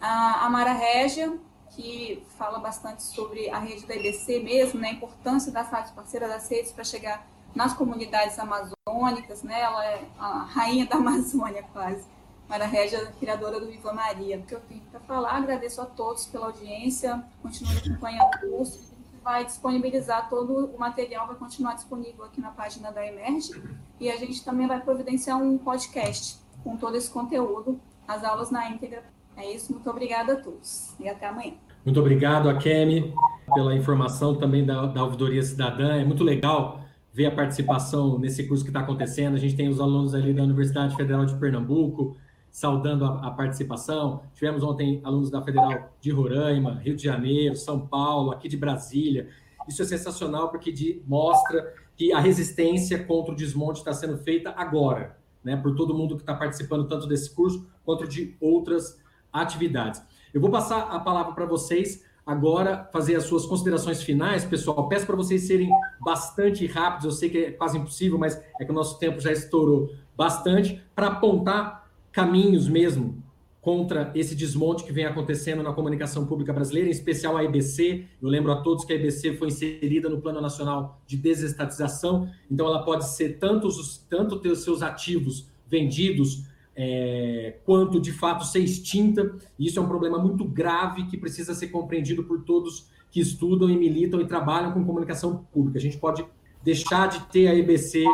A 0.00 0.48
Mara 0.50 0.72
Régia, 0.72 1.38
que 1.74 2.24
fala 2.38 2.58
bastante 2.58 3.02
sobre 3.02 3.50
a 3.50 3.58
rede 3.58 3.86
da 3.86 3.94
IBC 3.94 4.40
mesmo, 4.40 4.80
né, 4.80 4.88
a 4.88 4.92
importância 4.92 5.52
das 5.52 5.68
rádios 5.68 5.92
parceiras 5.92 6.28
das 6.28 6.48
redes 6.48 6.72
para 6.72 6.84
chegar 6.84 7.26
nas 7.54 7.72
comunidades 7.74 8.38
amazônicas, 8.38 9.42
né, 9.42 9.60
ela 9.60 9.84
é 9.84 10.04
a 10.18 10.44
rainha 10.44 10.86
da 10.86 10.96
Amazônia 10.98 11.64
quase. 11.72 12.04
Mara 12.48 12.66
Régia, 12.66 13.06
criadora 13.18 13.58
do 13.58 13.66
Viva 13.66 13.90
Maria. 13.92 14.38
O 14.38 14.42
que 14.42 14.54
eu 14.54 14.60
tenho 14.60 14.82
para 14.90 15.00
falar, 15.00 15.30
agradeço 15.30 15.80
a 15.80 15.86
todos 15.86 16.26
pela 16.26 16.46
audiência, 16.46 17.24
continue 17.40 17.78
acompanhando 17.78 18.28
o 18.36 18.40
curso, 18.40 18.78
a 18.78 18.82
gente 18.82 19.22
vai 19.22 19.44
disponibilizar 19.46 20.28
todo 20.28 20.66
o 20.66 20.78
material, 20.78 21.26
vai 21.26 21.36
continuar 21.36 21.72
disponível 21.72 22.22
aqui 22.22 22.42
na 22.42 22.50
página 22.50 22.92
da 22.92 23.04
Emerge, 23.04 23.50
e 23.98 24.10
a 24.10 24.16
gente 24.16 24.44
também 24.44 24.66
vai 24.66 24.78
providenciar 24.78 25.38
um 25.38 25.56
podcast 25.56 26.38
com 26.62 26.76
todo 26.76 26.96
esse 26.96 27.08
conteúdo, 27.08 27.80
as 28.06 28.22
aulas 28.22 28.50
na 28.50 28.68
íntegra 28.68 29.02
é 29.36 29.54
isso, 29.54 29.72
muito 29.72 29.88
obrigada 29.88 30.34
a 30.34 30.36
todos 30.36 30.94
e 31.00 31.08
até 31.08 31.26
amanhã. 31.26 31.54
Muito 31.84 32.00
obrigado, 32.00 32.48
Akemi, 32.48 33.12
pela 33.54 33.74
informação 33.74 34.36
também 34.36 34.64
da, 34.64 34.86
da 34.86 35.04
Ouvidoria 35.04 35.42
Cidadã. 35.42 35.96
É 35.96 36.04
muito 36.04 36.24
legal 36.24 36.80
ver 37.12 37.26
a 37.26 37.30
participação 37.30 38.18
nesse 38.18 38.48
curso 38.48 38.64
que 38.64 38.70
está 38.70 38.80
acontecendo. 38.80 39.34
A 39.34 39.38
gente 39.38 39.54
tem 39.54 39.68
os 39.68 39.80
alunos 39.80 40.14
ali 40.14 40.32
da 40.32 40.42
Universidade 40.42 40.96
Federal 40.96 41.26
de 41.26 41.34
Pernambuco 41.34 42.16
saudando 42.50 43.04
a, 43.04 43.26
a, 43.26 43.30
participação. 43.32 44.22
Tivemos 44.32 44.62
ontem 44.62 45.00
alunos 45.04 45.28
da 45.28 45.42
Federal 45.42 45.92
de 46.00 46.10
Roraima, 46.10 46.74
Rio 46.74 46.94
de 46.94 47.02
Janeiro, 47.02 47.56
São 47.56 47.86
Paulo, 47.86 48.30
aqui 48.30 48.48
de 48.48 48.56
Brasília. 48.56 49.28
Isso 49.68 49.82
é 49.82 49.84
sensacional 49.84 50.50
porque 50.50 50.70
de, 50.70 51.02
mostra 51.06 51.74
que 51.96 52.12
a 52.12 52.20
resistência 52.20 53.02
contra 53.04 53.32
o 53.32 53.36
desmonte 53.36 53.80
está 53.80 53.92
sendo 53.92 54.16
feita 54.18 54.54
agora, 54.56 55.18
né, 55.42 55.56
por 55.56 55.74
todo 55.74 55.94
mundo 55.94 56.16
que 56.16 56.22
está 56.22 56.34
participando 56.34 56.86
tanto 56.86 57.06
desse 57.06 57.34
curso 57.34 57.66
quanto 57.84 58.06
de 58.06 58.36
outras 58.40 59.02
atividades. 59.34 60.00
Eu 60.32 60.40
vou 60.40 60.50
passar 60.50 60.82
a 60.82 61.00
palavra 61.00 61.34
para 61.34 61.44
vocês 61.44 62.04
agora, 62.24 62.88
fazer 62.92 63.16
as 63.16 63.24
suas 63.24 63.44
considerações 63.44 64.02
finais, 64.02 64.44
pessoal. 64.44 64.88
Peço 64.88 65.04
para 65.04 65.16
vocês 65.16 65.42
serem 65.42 65.70
bastante 66.00 66.64
rápidos, 66.66 67.04
eu 67.04 67.10
sei 67.10 67.28
que 67.28 67.38
é 67.38 67.50
quase 67.50 67.76
impossível, 67.76 68.18
mas 68.18 68.40
é 68.58 68.64
que 68.64 68.70
o 68.70 68.74
nosso 68.74 68.98
tempo 68.98 69.20
já 69.20 69.32
estourou 69.32 69.92
bastante, 70.16 70.80
para 70.94 71.08
apontar 71.08 71.90
caminhos 72.10 72.68
mesmo 72.68 73.22
contra 73.60 74.12
esse 74.14 74.34
desmonte 74.34 74.84
que 74.84 74.92
vem 74.92 75.06
acontecendo 75.06 75.62
na 75.62 75.72
comunicação 75.72 76.26
pública 76.26 76.52
brasileira, 76.52 76.88
em 76.88 76.92
especial 76.92 77.36
a 77.36 77.42
EBC. 77.42 78.04
Eu 78.20 78.28
lembro 78.28 78.52
a 78.52 78.56
todos 78.56 78.84
que 78.84 78.92
a 78.92 78.96
EBC 78.96 79.36
foi 79.36 79.48
inserida 79.48 80.08
no 80.08 80.20
Plano 80.20 80.40
Nacional 80.40 81.00
de 81.06 81.16
Desestatização, 81.16 82.30
então 82.50 82.66
ela 82.66 82.84
pode 82.84 83.08
ser 83.08 83.38
tanto, 83.38 83.68
tanto 84.08 84.38
ter 84.38 84.50
os 84.50 84.62
seus 84.62 84.82
ativos 84.82 85.48
vendidos, 85.66 86.44
é, 86.76 87.56
quanto 87.64 88.00
de 88.00 88.12
fato 88.12 88.44
ser 88.44 88.60
extinta. 88.60 89.34
E 89.58 89.66
isso 89.66 89.78
é 89.78 89.82
um 89.82 89.88
problema 89.88 90.18
muito 90.18 90.44
grave 90.44 91.06
que 91.06 91.16
precisa 91.16 91.54
ser 91.54 91.68
compreendido 91.68 92.24
por 92.24 92.42
todos 92.42 92.88
que 93.10 93.20
estudam 93.20 93.70
e 93.70 93.76
militam 93.76 94.20
e 94.20 94.26
trabalham 94.26 94.72
com 94.72 94.84
comunicação 94.84 95.46
pública. 95.52 95.78
A 95.78 95.82
gente 95.82 95.98
pode 95.98 96.24
deixar 96.64 97.08
de 97.08 97.20
ter 97.26 97.46
a 97.46 97.54
EBC 97.54 98.04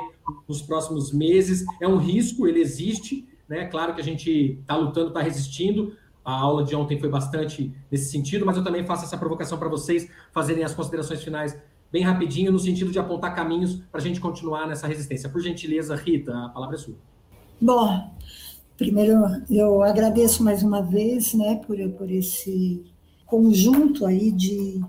nos 0.46 0.60
próximos 0.60 1.12
meses. 1.12 1.64
É 1.80 1.88
um 1.88 1.96
risco, 1.96 2.46
ele 2.46 2.60
existe, 2.60 3.26
né? 3.48 3.66
Claro 3.66 3.94
que 3.94 4.00
a 4.00 4.04
gente 4.04 4.58
está 4.60 4.76
lutando, 4.76 5.08
está 5.08 5.22
resistindo. 5.22 5.94
A 6.22 6.32
aula 6.32 6.64
de 6.64 6.76
ontem 6.76 6.98
foi 6.98 7.08
bastante 7.08 7.72
nesse 7.90 8.10
sentido, 8.10 8.44
mas 8.44 8.56
eu 8.56 8.62
também 8.62 8.84
faço 8.84 9.04
essa 9.04 9.16
provocação 9.16 9.58
para 9.58 9.68
vocês 9.68 10.10
fazerem 10.32 10.62
as 10.62 10.74
considerações 10.74 11.22
finais 11.24 11.58
bem 11.90 12.02
rapidinho, 12.02 12.52
no 12.52 12.58
sentido 12.58 12.92
de 12.92 12.98
apontar 12.98 13.34
caminhos 13.34 13.76
para 13.90 14.00
a 14.00 14.04
gente 14.04 14.20
continuar 14.20 14.66
nessa 14.68 14.86
resistência. 14.86 15.28
Por 15.28 15.40
gentileza, 15.40 15.96
Rita, 15.96 16.32
a 16.46 16.48
palavra 16.50 16.76
é 16.76 16.78
sua. 16.78 16.94
Bom, 17.60 18.14
primeiro 18.80 19.12
eu 19.50 19.82
agradeço 19.82 20.42
mais 20.42 20.62
uma 20.62 20.80
vez 20.80 21.34
né, 21.34 21.56
por, 21.66 21.76
por 21.98 22.10
esse 22.10 22.82
conjunto 23.26 24.06
aí 24.06 24.32
de, 24.32 24.80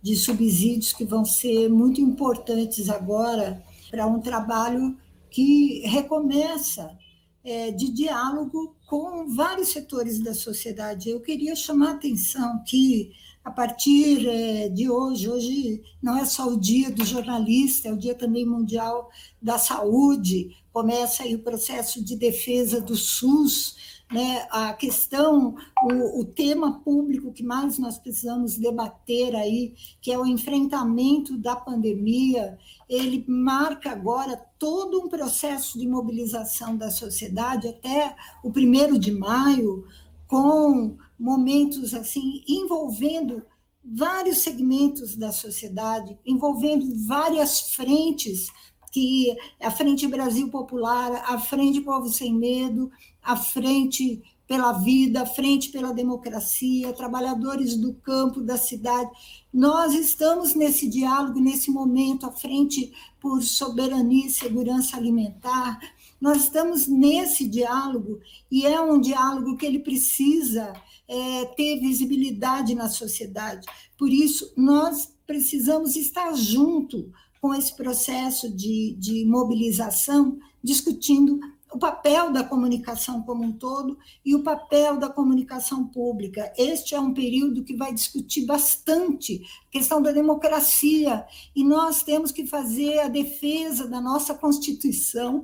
de 0.00 0.14
subsídios 0.14 0.92
que 0.92 1.04
vão 1.04 1.24
ser 1.24 1.68
muito 1.68 2.00
importantes 2.00 2.88
agora 2.88 3.60
para 3.90 4.06
um 4.06 4.20
trabalho 4.20 4.96
que 5.28 5.80
recomeça 5.84 6.96
é, 7.42 7.72
de 7.72 7.90
diálogo 7.90 8.76
com 8.86 9.26
vários 9.34 9.70
setores 9.70 10.20
da 10.20 10.34
sociedade. 10.34 11.10
Eu 11.10 11.20
queria 11.20 11.56
chamar 11.56 11.88
a 11.88 11.94
atenção 11.94 12.62
que, 12.64 13.10
a 13.44 13.50
partir 13.50 14.24
é, 14.24 14.68
de 14.68 14.88
hoje, 14.88 15.28
hoje 15.28 15.82
não 16.00 16.16
é 16.16 16.24
só 16.24 16.46
o 16.46 16.60
dia 16.60 16.92
do 16.92 17.04
jornalista, 17.04 17.88
é 17.88 17.92
o 17.92 17.98
dia 17.98 18.14
também 18.14 18.46
mundial 18.46 19.10
da 19.42 19.58
saúde, 19.58 20.54
começa 20.72 21.22
aí 21.22 21.34
o 21.34 21.42
processo 21.42 22.02
de 22.02 22.16
defesa 22.16 22.80
do 22.80 22.96
SUS, 22.96 23.76
né, 24.12 24.46
a 24.50 24.72
questão, 24.74 25.56
o, 25.82 26.20
o, 26.20 26.24
tema 26.24 26.80
público 26.80 27.32
que 27.32 27.42
mais 27.42 27.78
nós 27.78 27.98
precisamos 27.98 28.58
debater 28.58 29.34
aí, 29.34 29.74
que 30.02 30.12
é 30.12 30.18
o 30.18 30.26
enfrentamento 30.26 31.36
da 31.38 31.56
pandemia, 31.56 32.58
ele 32.88 33.24
marca 33.26 33.90
agora 33.90 34.36
todo 34.58 35.00
um 35.00 35.08
processo 35.08 35.78
de 35.78 35.88
mobilização 35.88 36.76
da 36.76 36.90
sociedade 36.90 37.68
até 37.68 38.14
o 38.42 38.52
primeiro 38.52 38.98
de 38.98 39.10
maio, 39.10 39.86
com 40.28 40.96
momentos 41.18 41.94
assim 41.94 42.44
envolvendo 42.46 43.42
vários 43.84 44.38
segmentos 44.38 45.16
da 45.16 45.32
sociedade, 45.32 46.18
envolvendo 46.24 46.94
várias 47.06 47.72
frentes 47.72 48.48
que 48.92 49.34
a 49.58 49.70
Frente 49.70 50.06
Brasil 50.06 50.50
Popular, 50.50 51.24
a 51.26 51.38
Frente 51.38 51.80
Povo 51.80 52.08
Sem 52.08 52.34
Medo, 52.34 52.92
a 53.22 53.34
Frente 53.34 54.22
pela 54.46 54.72
Vida, 54.72 55.22
a 55.22 55.26
Frente 55.26 55.70
pela 55.70 55.94
Democracia, 55.94 56.92
trabalhadores 56.92 57.74
do 57.74 57.94
campo, 57.94 58.42
da 58.42 58.58
cidade. 58.58 59.10
Nós 59.50 59.94
estamos 59.94 60.54
nesse 60.54 60.86
diálogo, 60.86 61.40
nesse 61.40 61.70
momento, 61.70 62.26
a 62.26 62.32
Frente 62.32 62.92
por 63.18 63.42
Soberania 63.42 64.26
e 64.26 64.30
Segurança 64.30 64.98
Alimentar. 64.98 65.80
Nós 66.20 66.44
estamos 66.44 66.86
nesse 66.86 67.48
diálogo 67.48 68.20
e 68.50 68.66
é 68.66 68.78
um 68.78 69.00
diálogo 69.00 69.56
que 69.56 69.64
ele 69.64 69.78
precisa 69.78 70.74
é, 71.08 71.46
ter 71.56 71.80
visibilidade 71.80 72.74
na 72.74 72.90
sociedade. 72.90 73.66
Por 73.96 74.10
isso, 74.10 74.52
nós 74.54 75.14
precisamos 75.26 75.96
estar 75.96 76.34
junto 76.34 77.10
com 77.42 77.52
esse 77.52 77.74
processo 77.74 78.48
de, 78.48 78.94
de 79.00 79.24
mobilização, 79.26 80.38
discutindo 80.62 81.40
o 81.72 81.78
papel 81.78 82.32
da 82.32 82.44
comunicação 82.44 83.20
como 83.22 83.42
um 83.42 83.50
todo 83.50 83.98
e 84.24 84.32
o 84.36 84.44
papel 84.44 84.96
da 84.96 85.08
comunicação 85.08 85.88
pública. 85.88 86.52
Este 86.56 86.94
é 86.94 87.00
um 87.00 87.12
período 87.12 87.64
que 87.64 87.74
vai 87.74 87.92
discutir 87.92 88.46
bastante 88.46 89.42
a 89.66 89.72
questão 89.72 90.00
da 90.00 90.12
democracia 90.12 91.26
e 91.56 91.64
nós 91.64 92.04
temos 92.04 92.30
que 92.30 92.46
fazer 92.46 93.00
a 93.00 93.08
defesa 93.08 93.88
da 93.88 94.00
nossa 94.00 94.34
Constituição. 94.34 95.42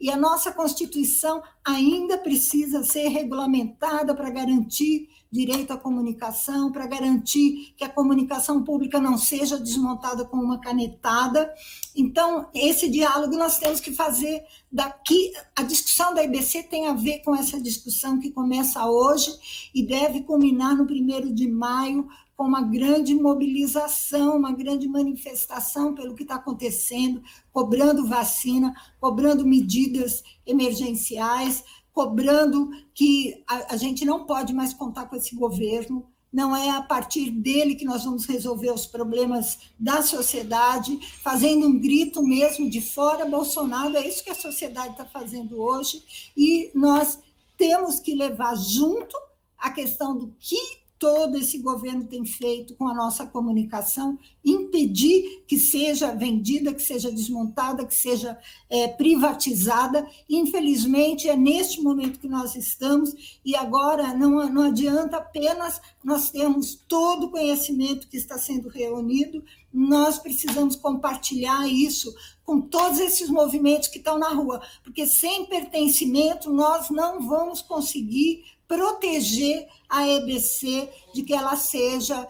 E 0.00 0.10
a 0.10 0.16
nossa 0.16 0.50
Constituição 0.50 1.42
ainda 1.64 2.16
precisa 2.16 2.82
ser 2.82 3.08
regulamentada 3.08 4.14
para 4.14 4.30
garantir 4.30 5.08
direito 5.34 5.72
à 5.72 5.76
comunicação, 5.76 6.70
para 6.70 6.86
garantir 6.86 7.74
que 7.76 7.82
a 7.82 7.88
comunicação 7.88 8.62
pública 8.62 9.00
não 9.00 9.18
seja 9.18 9.58
desmontada 9.58 10.24
com 10.24 10.36
uma 10.36 10.60
canetada. 10.60 11.52
Então, 11.96 12.46
esse 12.54 12.88
diálogo 12.88 13.36
nós 13.36 13.58
temos 13.58 13.80
que 13.80 13.92
fazer 13.92 14.44
daqui. 14.70 15.32
A 15.56 15.64
discussão 15.64 16.14
da 16.14 16.22
IBC 16.22 16.62
tem 16.62 16.86
a 16.86 16.92
ver 16.92 17.18
com 17.24 17.34
essa 17.34 17.60
discussão 17.60 18.20
que 18.20 18.30
começa 18.30 18.86
hoje 18.86 19.36
e 19.74 19.84
deve 19.84 20.22
culminar 20.22 20.76
no 20.76 20.86
primeiro 20.86 21.34
de 21.34 21.48
maio 21.48 22.06
com 22.36 22.44
uma 22.44 22.62
grande 22.62 23.12
mobilização, 23.12 24.36
uma 24.36 24.52
grande 24.52 24.86
manifestação 24.88 25.94
pelo 25.94 26.14
que 26.14 26.22
está 26.22 26.36
acontecendo, 26.36 27.20
cobrando 27.52 28.06
vacina, 28.06 28.72
cobrando 29.00 29.44
medidas 29.44 30.22
emergenciais, 30.46 31.64
cobrando 31.94 32.70
que 32.92 33.42
a, 33.46 33.74
a 33.74 33.76
gente 33.76 34.04
não 34.04 34.24
pode 34.24 34.52
mais 34.52 34.74
contar 34.74 35.06
com 35.06 35.14
esse 35.14 35.34
governo, 35.34 36.04
não 36.32 36.54
é 36.54 36.70
a 36.70 36.82
partir 36.82 37.30
dele 37.30 37.76
que 37.76 37.84
nós 37.84 38.04
vamos 38.04 38.26
resolver 38.26 38.72
os 38.72 38.84
problemas 38.84 39.60
da 39.78 40.02
sociedade, 40.02 40.98
fazendo 41.22 41.68
um 41.68 41.78
grito 41.78 42.20
mesmo 42.20 42.68
de 42.68 42.80
fora 42.80 43.24
Bolsonaro, 43.24 43.96
é 43.96 44.06
isso 44.06 44.24
que 44.24 44.30
a 44.30 44.34
sociedade 44.34 44.90
está 44.90 45.04
fazendo 45.04 45.62
hoje, 45.62 46.02
e 46.36 46.72
nós 46.74 47.20
temos 47.56 48.00
que 48.00 48.16
levar 48.16 48.56
junto 48.56 49.16
a 49.56 49.70
questão 49.70 50.18
do 50.18 50.34
que 50.40 50.83
todo 51.04 51.36
esse 51.36 51.58
governo 51.58 52.06
tem 52.06 52.24
feito 52.24 52.74
com 52.76 52.88
a 52.88 52.94
nossa 52.94 53.26
comunicação, 53.26 54.18
impedir 54.42 55.44
que 55.46 55.58
seja 55.58 56.14
vendida, 56.14 56.72
que 56.72 56.82
seja 56.82 57.12
desmontada, 57.12 57.84
que 57.84 57.94
seja 57.94 58.38
é, 58.70 58.88
privatizada. 58.88 60.08
Infelizmente, 60.26 61.28
é 61.28 61.36
neste 61.36 61.82
momento 61.82 62.18
que 62.18 62.26
nós 62.26 62.56
estamos, 62.56 63.38
e 63.44 63.54
agora 63.54 64.14
não, 64.14 64.48
não 64.48 64.62
adianta 64.62 65.18
apenas 65.18 65.78
nós 66.02 66.30
termos 66.30 66.82
todo 66.88 67.26
o 67.26 67.30
conhecimento 67.30 68.08
que 68.08 68.16
está 68.16 68.38
sendo 68.38 68.70
reunido, 68.70 69.44
nós 69.70 70.18
precisamos 70.18 70.74
compartilhar 70.74 71.68
isso 71.68 72.14
com 72.44 72.62
todos 72.62 72.98
esses 72.98 73.28
movimentos 73.28 73.88
que 73.88 73.98
estão 73.98 74.18
na 74.18 74.30
rua, 74.30 74.62
porque 74.82 75.06
sem 75.06 75.44
pertencimento 75.44 76.50
nós 76.50 76.88
não 76.88 77.26
vamos 77.26 77.60
conseguir 77.60 78.44
proteger 78.66 79.66
a 79.88 80.08
EBC 80.08 80.90
de 81.14 81.22
que 81.22 81.34
ela 81.34 81.56
seja 81.56 82.26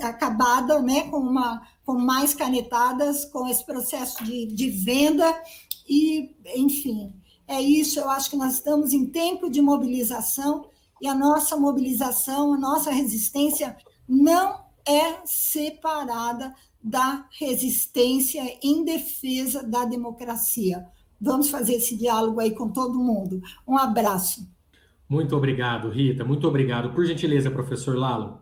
acabada 0.00 0.80
né, 0.80 1.08
com, 1.08 1.18
uma, 1.18 1.66
com 1.84 1.94
mais 1.94 2.34
canetadas, 2.34 3.24
com 3.24 3.46
esse 3.48 3.64
processo 3.64 4.22
de, 4.24 4.46
de 4.46 4.70
venda, 4.70 5.42
e, 5.88 6.34
enfim, 6.54 7.12
é 7.46 7.60
isso. 7.60 7.98
Eu 7.98 8.10
acho 8.10 8.30
que 8.30 8.36
nós 8.36 8.54
estamos 8.54 8.92
em 8.92 9.06
tempo 9.06 9.50
de 9.50 9.60
mobilização 9.60 10.66
e 11.00 11.08
a 11.08 11.14
nossa 11.14 11.56
mobilização, 11.56 12.54
a 12.54 12.58
nossa 12.58 12.90
resistência 12.90 13.76
não 14.08 14.64
é 14.86 15.20
separada 15.24 16.54
da 16.82 17.26
resistência 17.38 18.58
em 18.62 18.84
defesa 18.84 19.62
da 19.62 19.84
democracia. 19.84 20.86
Vamos 21.20 21.50
fazer 21.50 21.74
esse 21.74 21.96
diálogo 21.96 22.40
aí 22.40 22.52
com 22.52 22.68
todo 22.68 22.98
mundo. 22.98 23.40
Um 23.66 23.78
abraço. 23.78 24.48
Muito 25.12 25.36
obrigado, 25.36 25.90
Rita. 25.90 26.24
Muito 26.24 26.48
obrigado. 26.48 26.94
Por 26.94 27.04
gentileza, 27.04 27.50
professor 27.50 27.98
Lalo. 27.98 28.40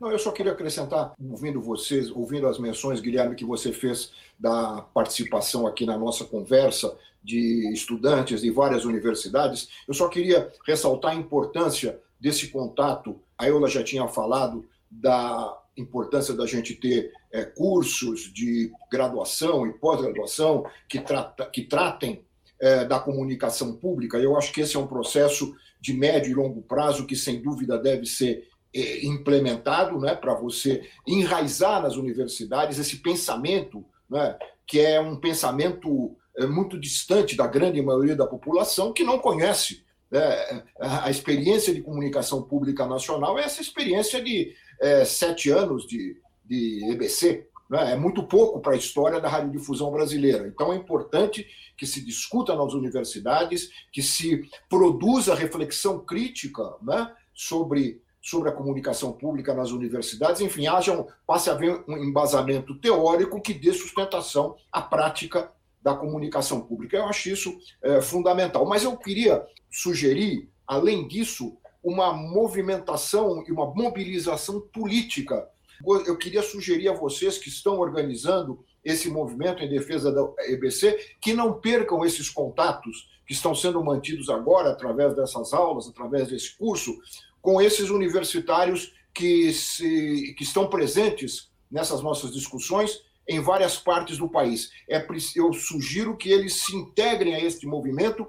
Não, 0.00 0.10
eu 0.10 0.18
só 0.18 0.32
queria 0.32 0.52
acrescentar, 0.52 1.12
ouvindo 1.20 1.60
vocês, 1.60 2.10
ouvindo 2.10 2.46
as 2.46 2.58
menções, 2.58 3.02
Guilherme, 3.02 3.36
que 3.36 3.44
você 3.44 3.70
fez 3.70 4.12
da 4.38 4.80
participação 4.94 5.66
aqui 5.66 5.84
na 5.84 5.98
nossa 5.98 6.24
conversa 6.24 6.96
de 7.22 7.70
estudantes 7.70 8.40
de 8.40 8.50
várias 8.50 8.86
universidades, 8.86 9.68
eu 9.86 9.92
só 9.92 10.08
queria 10.08 10.50
ressaltar 10.66 11.10
a 11.12 11.14
importância 11.14 12.00
desse 12.18 12.48
contato. 12.48 13.20
A 13.36 13.46
Eula 13.46 13.68
já 13.68 13.84
tinha 13.84 14.08
falado 14.08 14.64
da 14.90 15.54
importância 15.76 16.32
da 16.32 16.46
gente 16.46 16.74
ter 16.76 17.12
é, 17.30 17.44
cursos 17.44 18.32
de 18.32 18.72
graduação 18.90 19.66
e 19.66 19.74
pós-graduação 19.74 20.64
que, 20.88 20.98
trata, 20.98 21.44
que 21.44 21.64
tratem 21.64 22.24
é, 22.58 22.86
da 22.86 22.98
comunicação 22.98 23.76
pública. 23.76 24.16
Eu 24.16 24.34
acho 24.34 24.50
que 24.50 24.62
esse 24.62 24.76
é 24.76 24.80
um 24.80 24.86
processo 24.86 25.54
de 25.86 25.94
médio 25.94 26.32
e 26.32 26.34
longo 26.34 26.60
prazo 26.62 27.06
que, 27.06 27.14
sem 27.14 27.40
dúvida, 27.40 27.78
deve 27.78 28.06
ser 28.06 28.48
é, 28.74 29.06
implementado 29.06 30.00
né, 30.00 30.16
para 30.16 30.34
você 30.34 30.82
enraizar 31.06 31.80
nas 31.80 31.94
universidades 31.94 32.78
esse 32.78 32.96
pensamento, 32.96 33.84
né, 34.10 34.36
que 34.66 34.80
é 34.80 35.00
um 35.00 35.14
pensamento 35.14 36.16
é, 36.36 36.44
muito 36.44 36.78
distante 36.78 37.36
da 37.36 37.46
grande 37.46 37.80
maioria 37.80 38.16
da 38.16 38.26
população 38.26 38.92
que 38.92 39.04
não 39.04 39.20
conhece. 39.20 39.84
Né, 40.10 40.64
a 40.80 41.08
experiência 41.08 41.72
de 41.72 41.82
comunicação 41.82 42.42
pública 42.42 42.84
nacional 42.84 43.38
é 43.38 43.44
essa 43.44 43.62
experiência 43.62 44.22
de 44.22 44.52
é, 44.80 45.04
sete 45.04 45.50
anos 45.50 45.86
de, 45.86 46.16
de 46.44 46.84
EBC. 46.90 47.46
Né? 47.68 47.92
É 47.92 47.96
muito 47.96 48.22
pouco 48.22 48.60
para 48.60 48.74
a 48.74 48.76
história 48.76 49.20
da 49.20 49.28
radiodifusão 49.28 49.90
brasileira. 49.90 50.46
Então, 50.46 50.72
é 50.72 50.76
importante 50.76 51.46
que 51.76 51.86
se 51.86 52.04
discuta 52.04 52.54
nas 52.54 52.72
universidades, 52.72 53.70
que 53.92 54.02
se 54.02 54.48
produza 54.68 55.34
reflexão 55.34 55.98
crítica 55.98 56.74
né? 56.82 57.12
sobre, 57.34 58.00
sobre 58.22 58.48
a 58.48 58.52
comunicação 58.52 59.12
pública 59.12 59.54
nas 59.54 59.70
universidades. 59.70 60.40
Enfim, 60.40 60.66
haja 60.66 60.92
um, 60.92 61.06
passe 61.26 61.50
a 61.50 61.52
haver 61.52 61.84
um 61.86 61.96
embasamento 61.96 62.78
teórico 62.78 63.40
que 63.40 63.52
dê 63.52 63.72
sustentação 63.72 64.56
à 64.72 64.80
prática 64.80 65.52
da 65.82 65.94
comunicação 65.94 66.60
pública. 66.62 66.96
Eu 66.96 67.06
acho 67.06 67.28
isso 67.28 67.56
é, 67.82 68.00
fundamental. 68.00 68.66
Mas 68.66 68.82
eu 68.82 68.96
queria 68.96 69.46
sugerir, 69.70 70.50
além 70.66 71.06
disso, 71.06 71.56
uma 71.86 72.12
movimentação 72.12 73.44
e 73.46 73.52
uma 73.52 73.72
mobilização 73.72 74.60
política. 74.60 75.48
Eu 75.84 76.16
queria 76.16 76.42
sugerir 76.42 76.88
a 76.88 76.94
vocês 76.94 77.38
que 77.38 77.48
estão 77.48 77.78
organizando 77.78 78.64
esse 78.84 79.10
movimento 79.10 79.62
em 79.62 79.68
defesa 79.68 80.12
da 80.12 80.22
EBC 80.48 81.16
que 81.20 81.34
não 81.34 81.60
percam 81.60 82.04
esses 82.04 82.30
contatos 82.30 83.08
que 83.26 83.32
estão 83.32 83.54
sendo 83.54 83.82
mantidos 83.82 84.30
agora 84.30 84.70
através 84.70 85.14
dessas 85.14 85.52
aulas, 85.52 85.88
através 85.88 86.28
desse 86.28 86.56
curso, 86.56 86.96
com 87.42 87.60
esses 87.60 87.90
universitários 87.90 88.94
que, 89.12 89.52
se, 89.52 90.34
que 90.36 90.44
estão 90.44 90.68
presentes 90.68 91.50
nessas 91.70 92.00
nossas 92.02 92.32
discussões 92.32 93.02
em 93.28 93.40
várias 93.40 93.76
partes 93.76 94.18
do 94.18 94.28
país. 94.28 94.70
É, 94.88 95.04
eu 95.34 95.52
sugiro 95.52 96.16
que 96.16 96.30
eles 96.30 96.64
se 96.64 96.76
integrem 96.76 97.34
a 97.34 97.40
este 97.40 97.66
movimento, 97.66 98.28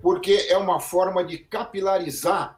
porque 0.00 0.32
é 0.48 0.56
uma 0.56 0.80
forma 0.80 1.22
de 1.22 1.38
capilarizar 1.38 2.57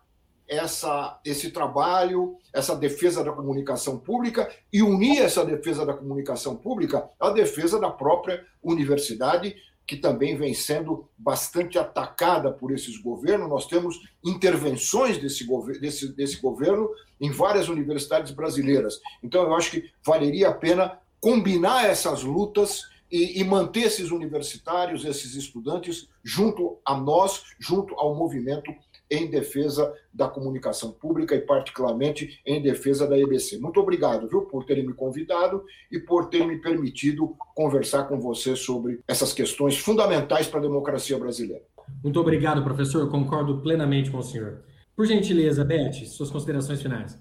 essa, 0.51 1.21
esse 1.25 1.51
trabalho, 1.51 2.37
essa 2.53 2.75
defesa 2.75 3.23
da 3.23 3.31
comunicação 3.31 3.97
pública 3.97 4.51
e 4.73 4.83
unir 4.83 5.23
essa 5.23 5.45
defesa 5.45 5.87
da 5.87 5.95
comunicação 5.95 6.57
pública 6.57 7.09
à 7.21 7.31
defesa 7.31 7.79
da 7.79 7.89
própria 7.89 8.45
universidade, 8.61 9.55
que 9.87 9.97
também 9.97 10.37
vem 10.37 10.53
sendo 10.53 11.09
bastante 11.17 11.79
atacada 11.79 12.51
por 12.51 12.73
esses 12.73 12.99
governos. 12.99 13.49
Nós 13.49 13.67
temos 13.67 14.01
intervenções 14.25 15.19
desse, 15.19 15.47
desse, 15.81 16.13
desse 16.15 16.41
governo 16.41 16.91
em 17.21 17.31
várias 17.31 17.69
universidades 17.69 18.33
brasileiras. 18.33 19.01
Então, 19.23 19.45
eu 19.45 19.55
acho 19.55 19.71
que 19.71 19.91
valeria 20.05 20.49
a 20.49 20.55
pena 20.55 20.99
combinar 21.21 21.85
essas 21.85 22.25
lutas 22.25 22.83
e, 23.11 23.41
e, 23.41 23.45
manter 23.45 23.83
esses 23.83 24.11
universitários, 24.11 25.05
esses 25.05 25.35
estudantes, 25.35 26.09
junto 26.23 26.79
a 26.85 26.97
nós, 26.97 27.43
junto 27.59 27.95
ao 27.97 28.15
movimento 28.15 28.73
em 29.11 29.29
defesa 29.29 29.93
da 30.13 30.29
comunicação 30.29 30.93
pública 30.93 31.35
e, 31.35 31.41
particularmente, 31.41 32.41
em 32.47 32.63
defesa 32.63 33.07
da 33.07 33.19
EBC. 33.19 33.59
Muito 33.59 33.81
obrigado, 33.81 34.29
viu, 34.29 34.43
por 34.43 34.65
terem 34.65 34.87
me 34.87 34.95
convidado 34.95 35.65
e 35.91 35.99
por 35.99 36.29
ter 36.29 36.47
me 36.47 36.59
permitido 36.61 37.35
conversar 37.55 38.05
com 38.05 38.21
você 38.21 38.55
sobre 38.55 39.01
essas 39.09 39.33
questões 39.33 39.77
fundamentais 39.79 40.47
para 40.47 40.61
a 40.61 40.63
democracia 40.63 41.19
brasileira. 41.19 41.65
Muito 42.03 42.21
obrigado, 42.21 42.63
professor. 42.63 43.11
Concordo 43.11 43.61
plenamente 43.61 44.11
com 44.11 44.19
o 44.19 44.23
senhor. 44.23 44.63
Por 44.95 45.07
gentileza, 45.07 45.65
Beth, 45.65 46.05
suas 46.07 46.31
considerações 46.31 46.81
finais. 46.81 47.19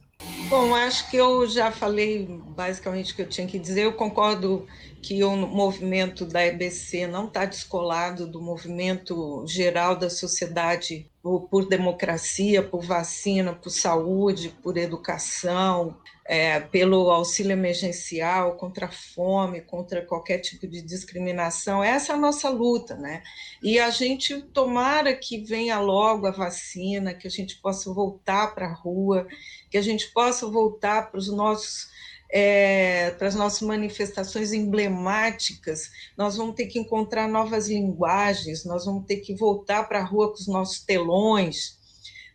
Bom, 0.49 0.73
acho 0.75 1.09
que 1.09 1.15
eu 1.15 1.47
já 1.47 1.71
falei 1.71 2.27
basicamente 2.55 3.13
o 3.13 3.15
que 3.15 3.21
eu 3.21 3.29
tinha 3.29 3.47
que 3.47 3.59
dizer. 3.59 3.83
Eu 3.83 3.93
concordo 3.93 4.65
que 5.01 5.23
o 5.23 5.35
movimento 5.35 6.25
da 6.25 6.45
EBC 6.45 7.07
não 7.07 7.27
está 7.27 7.45
descolado 7.45 8.27
do 8.27 8.41
movimento 8.41 9.45
geral 9.47 9.95
da 9.95 10.09
sociedade 10.09 11.08
por, 11.21 11.49
por 11.49 11.67
democracia, 11.67 12.63
por 12.63 12.81
vacina, 12.81 13.53
por 13.53 13.69
saúde, 13.69 14.49
por 14.63 14.77
educação, 14.77 15.97
é, 16.25 16.59
pelo 16.59 17.09
auxílio 17.11 17.51
emergencial, 17.51 18.55
contra 18.55 18.85
a 18.85 18.91
fome, 18.91 19.61
contra 19.61 20.05
qualquer 20.05 20.37
tipo 20.37 20.67
de 20.67 20.81
discriminação. 20.81 21.83
Essa 21.83 22.13
é 22.13 22.15
a 22.15 22.19
nossa 22.19 22.49
luta, 22.49 22.95
né? 22.95 23.23
E 23.63 23.79
a 23.79 23.89
gente 23.89 24.41
tomara 24.41 25.15
que 25.15 25.43
venha 25.43 25.79
logo 25.79 26.27
a 26.27 26.31
vacina, 26.31 27.13
que 27.13 27.27
a 27.27 27.31
gente 27.31 27.57
possa 27.57 27.91
voltar 27.91 28.53
para 28.53 28.67
a 28.67 28.73
rua, 28.73 29.27
que 29.69 29.77
a 29.77 29.81
gente 29.81 30.11
possa 30.13 30.47
voltar 30.47 31.09
para 31.09 31.17
os 31.17 31.29
nossos 31.29 31.88
é, 32.31 33.11
para 33.11 33.27
as 33.27 33.35
nossas 33.35 33.61
manifestações 33.61 34.53
emblemáticas, 34.53 35.89
nós 36.15 36.37
vamos 36.37 36.55
ter 36.55 36.67
que 36.67 36.79
encontrar 36.79 37.27
novas 37.27 37.67
linguagens, 37.67 38.65
nós 38.65 38.85
vamos 38.85 39.05
ter 39.05 39.17
que 39.17 39.33
voltar 39.33 39.87
para 39.87 39.99
a 39.99 40.05
rua 40.05 40.29
com 40.29 40.35
os 40.35 40.47
nossos 40.47 40.79
telões, 40.83 41.78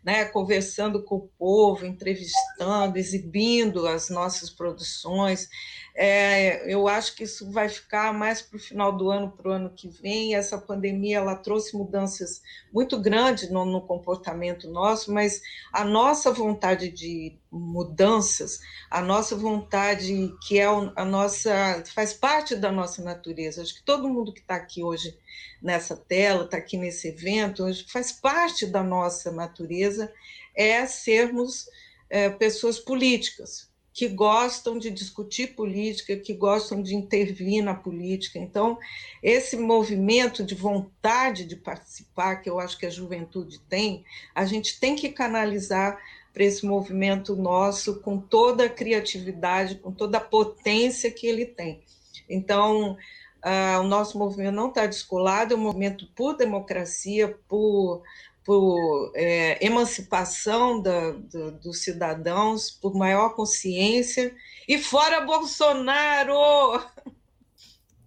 né, 0.05 0.27
conversando 0.27 1.03
com 1.03 1.17
o 1.17 1.29
povo, 1.39 1.87
entrevistando, 1.87 2.99
exibindo 2.99 3.87
as 3.87 4.11
nossas 4.11 4.51
produções. 4.51 5.49
É, 5.97 6.71
eu 6.71 6.87
acho 6.89 7.15
que 7.15 7.23
isso 7.23 7.51
vai 7.51 7.69
ficar 7.69 8.13
mais 8.13 8.43
para 8.43 8.57
o 8.57 8.61
final 8.61 8.93
do 8.93 9.11
ano, 9.11 9.31
para 9.31 9.49
o 9.49 9.53
ano 9.53 9.71
que 9.71 9.89
vem. 9.89 10.35
Essa 10.35 10.59
pandemia 10.59 11.19
ela 11.19 11.37
trouxe 11.37 11.75
mudanças 11.75 12.43
muito 12.73 13.01
grandes 13.01 13.49
no, 13.51 13.65
no 13.65 13.81
comportamento 13.81 14.69
nosso, 14.69 15.11
mas 15.13 15.41
a 15.73 15.85
nossa 15.85 16.31
vontade 16.33 16.91
de 16.91 17.39
mudanças, 17.51 18.61
a 18.91 19.01
nossa 19.01 19.35
vontade 19.37 20.35
que 20.47 20.59
é 20.59 20.67
a 20.67 21.05
nossa 21.05 21.83
faz 21.95 22.13
parte 22.13 22.55
da 22.57 22.71
nossa 22.71 23.03
natureza. 23.03 23.63
Acho 23.63 23.77
que 23.77 23.85
todo 23.85 24.09
mundo 24.09 24.35
que 24.35 24.41
está 24.41 24.57
aqui 24.57 24.83
hoje 24.83 25.17
nessa 25.63 25.97
tela, 25.97 26.45
está 26.45 26.57
aqui 26.57 26.77
nesse 26.77 27.09
evento, 27.09 27.65
faz 27.89 28.13
parte 28.13 28.67
da 28.67 28.83
nossa 28.83 29.31
natureza 29.31 30.13
é 30.55 30.87
sermos 30.87 31.67
é, 32.09 32.31
pessoas 32.31 32.79
políticas, 32.79 33.69
que 33.93 34.09
gostam 34.09 34.77
de 34.77 34.91
discutir 34.91 35.55
política, 35.55 36.17
que 36.17 36.35
gostam 36.35 36.83
de 36.83 36.97
intervir 36.97 37.63
na 37.63 37.75
política. 37.75 38.41
Então, 38.41 38.77
esse 39.23 39.57
movimento 39.57 40.43
de 40.43 40.55
vontade 40.55 41.45
de 41.45 41.55
participar, 41.55 42.37
que 42.37 42.51
eu 42.51 42.59
acho 42.59 42.77
que 42.77 42.87
a 42.87 42.91
juventude 42.91 43.61
tem, 43.69 44.05
a 44.35 44.45
gente 44.45 44.81
tem 44.81 44.97
que 44.97 45.11
canalizar 45.11 45.97
para 46.33 46.43
esse 46.43 46.67
movimento 46.67 47.37
nosso 47.37 48.01
com 48.01 48.19
toda 48.19 48.65
a 48.65 48.69
criatividade, 48.69 49.77
com 49.77 49.93
toda 49.93 50.19
a 50.19 50.21
potência 50.21 51.09
que 51.09 51.29
ele 51.29 51.47
tem. 51.47 51.81
Então, 52.29 52.97
Uh, 53.45 53.81
o 53.81 53.83
nosso 53.83 54.17
movimento 54.19 54.55
não 54.55 54.69
está 54.69 54.87
descolado, 54.87 55.53
é 55.53 55.57
um 55.57 55.61
movimento 55.61 56.07
por 56.17 56.35
democracia, 56.35 57.39
por, 57.47 58.03
por 58.43 59.13
é, 59.15 59.65
emancipação 59.65 60.81
da, 60.81 61.11
do, 61.11 61.53
dos 61.53 61.83
cidadãos, 61.83 62.71
por 62.71 62.95
maior 62.95 63.35
consciência. 63.35 64.35
E 64.67 64.79
fora 64.79 65.21
Bolsonaro! 65.21 66.81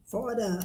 Fora! 0.05 0.59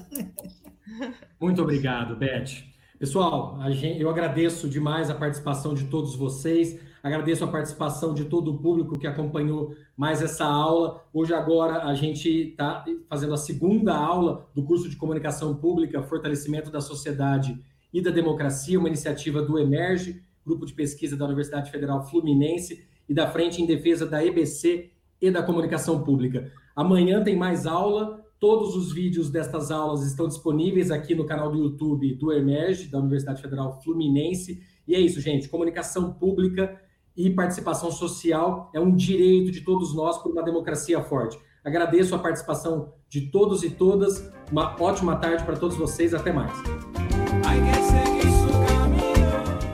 Muito 1.39 1.61
obrigado, 1.61 2.17
Beth. 2.17 2.65
Pessoal, 2.99 3.59
gente, 3.73 4.01
eu 4.01 4.09
agradeço 4.09 4.69
demais 4.69 5.11
a 5.11 5.15
participação 5.15 5.75
de 5.75 5.85
todos 5.85 6.15
vocês. 6.15 6.81
Agradeço 7.03 7.43
a 7.43 7.49
participação 7.49 8.15
de 8.15 8.27
todo 8.27 8.53
o 8.53 8.59
público 8.59 8.97
que 8.97 9.09
acompanhou 9.09 9.75
mais 9.97 10.23
essa 10.23 10.45
aula. 10.45 11.05
Hoje, 11.13 11.35
agora, 11.35 11.85
a 11.85 11.95
gente 11.95 12.29
está 12.29 12.85
fazendo 13.09 13.35
a 13.35 13.37
segunda 13.37 13.93
aula 13.93 14.49
do 14.55 14.63
curso 14.63 14.89
de 14.89 14.95
Comunicação 14.95 15.57
Pública, 15.57 16.03
Fortalecimento 16.03 16.71
da 16.71 16.81
Sociedade 16.81 17.61
e 17.93 18.01
da 18.01 18.13
Democracia, 18.13 18.79
uma 18.79 18.89
iniciativa 18.89 19.43
do 19.43 19.59
Emerge, 19.59 20.23
grupo 20.47 20.65
de 20.65 20.73
pesquisa 20.75 21.17
da 21.17 21.25
Universidade 21.25 21.73
Federal 21.73 22.07
Fluminense 22.09 22.87
e 23.09 23.13
da 23.13 23.29
Frente 23.29 23.61
em 23.61 23.67
Defesa 23.67 24.07
da 24.07 24.25
EBC 24.25 24.93
e 25.21 25.31
da 25.31 25.43
Comunicação 25.43 26.05
Pública. 26.05 26.53
Amanhã 26.75 27.23
tem 27.23 27.37
mais 27.37 27.67
aula. 27.67 28.25
Todos 28.39 28.75
os 28.77 28.93
vídeos 28.93 29.31
destas 29.31 29.71
aulas 29.71 30.05
estão 30.05 30.27
disponíveis 30.27 30.91
aqui 30.91 31.15
no 31.15 31.27
canal 31.27 31.51
do 31.51 31.59
YouTube 31.59 32.15
do 32.15 32.33
Emerge, 32.33 32.89
da 32.89 32.99
Universidade 32.99 33.43
Federal 33.43 33.81
Fluminense. 33.83 34.63
E 34.87 34.95
é 34.95 35.01
isso, 35.01 35.21
gente. 35.21 35.49
Comunicação 35.49 36.13
pública 36.13 36.81
e 37.17 37.31
participação 37.31 37.91
social 37.91 38.71
é 38.75 38.81
um 38.81 38.95
direito 38.95 39.51
de 39.51 39.61
todos 39.61 39.95
nós 39.95 40.19
por 40.19 40.33
uma 40.33 40.43
democracia 40.43 41.03
forte. 41.03 41.39
Agradeço 41.65 42.15
a 42.15 42.19
participação 42.19 42.93
de 43.09 43.23
todos 43.31 43.63
e 43.63 43.71
todas. 43.71 44.33
Uma 44.51 44.75
ótima 44.81 45.17
tarde 45.17 45.45
para 45.45 45.57
todos 45.57 45.77
vocês. 45.77 46.13
Até 46.13 46.33
mais. 46.33 46.53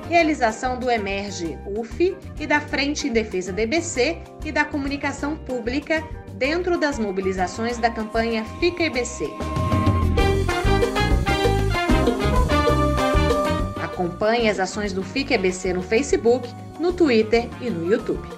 Realização 0.09 0.79
do 0.79 0.91
Emerge 0.91 1.59
UF 1.67 2.17
e 2.39 2.47
da 2.47 2.61
Frente 2.61 3.09
em 3.09 3.13
Defesa 3.13 3.53
DBC 3.53 4.19
e 4.45 4.51
da 4.51 4.65
Comunicação 4.65 5.37
Pública 5.37 6.03
dentro 6.35 6.79
das 6.79 6.99
mobilizações 6.99 7.79
da 7.79 7.91
campanha 7.91 8.45
Fica 8.61 8.85
IBC. 8.85 9.29
Acompanhe 13.99 14.49
as 14.49 14.61
ações 14.61 14.93
do 14.93 15.03
Fica 15.03 15.35
EBC 15.35 15.73
no 15.73 15.83
Facebook, 15.83 16.49
no 16.79 16.93
Twitter 16.93 17.49
e 17.61 17.69
no 17.69 17.91
YouTube. 17.91 18.38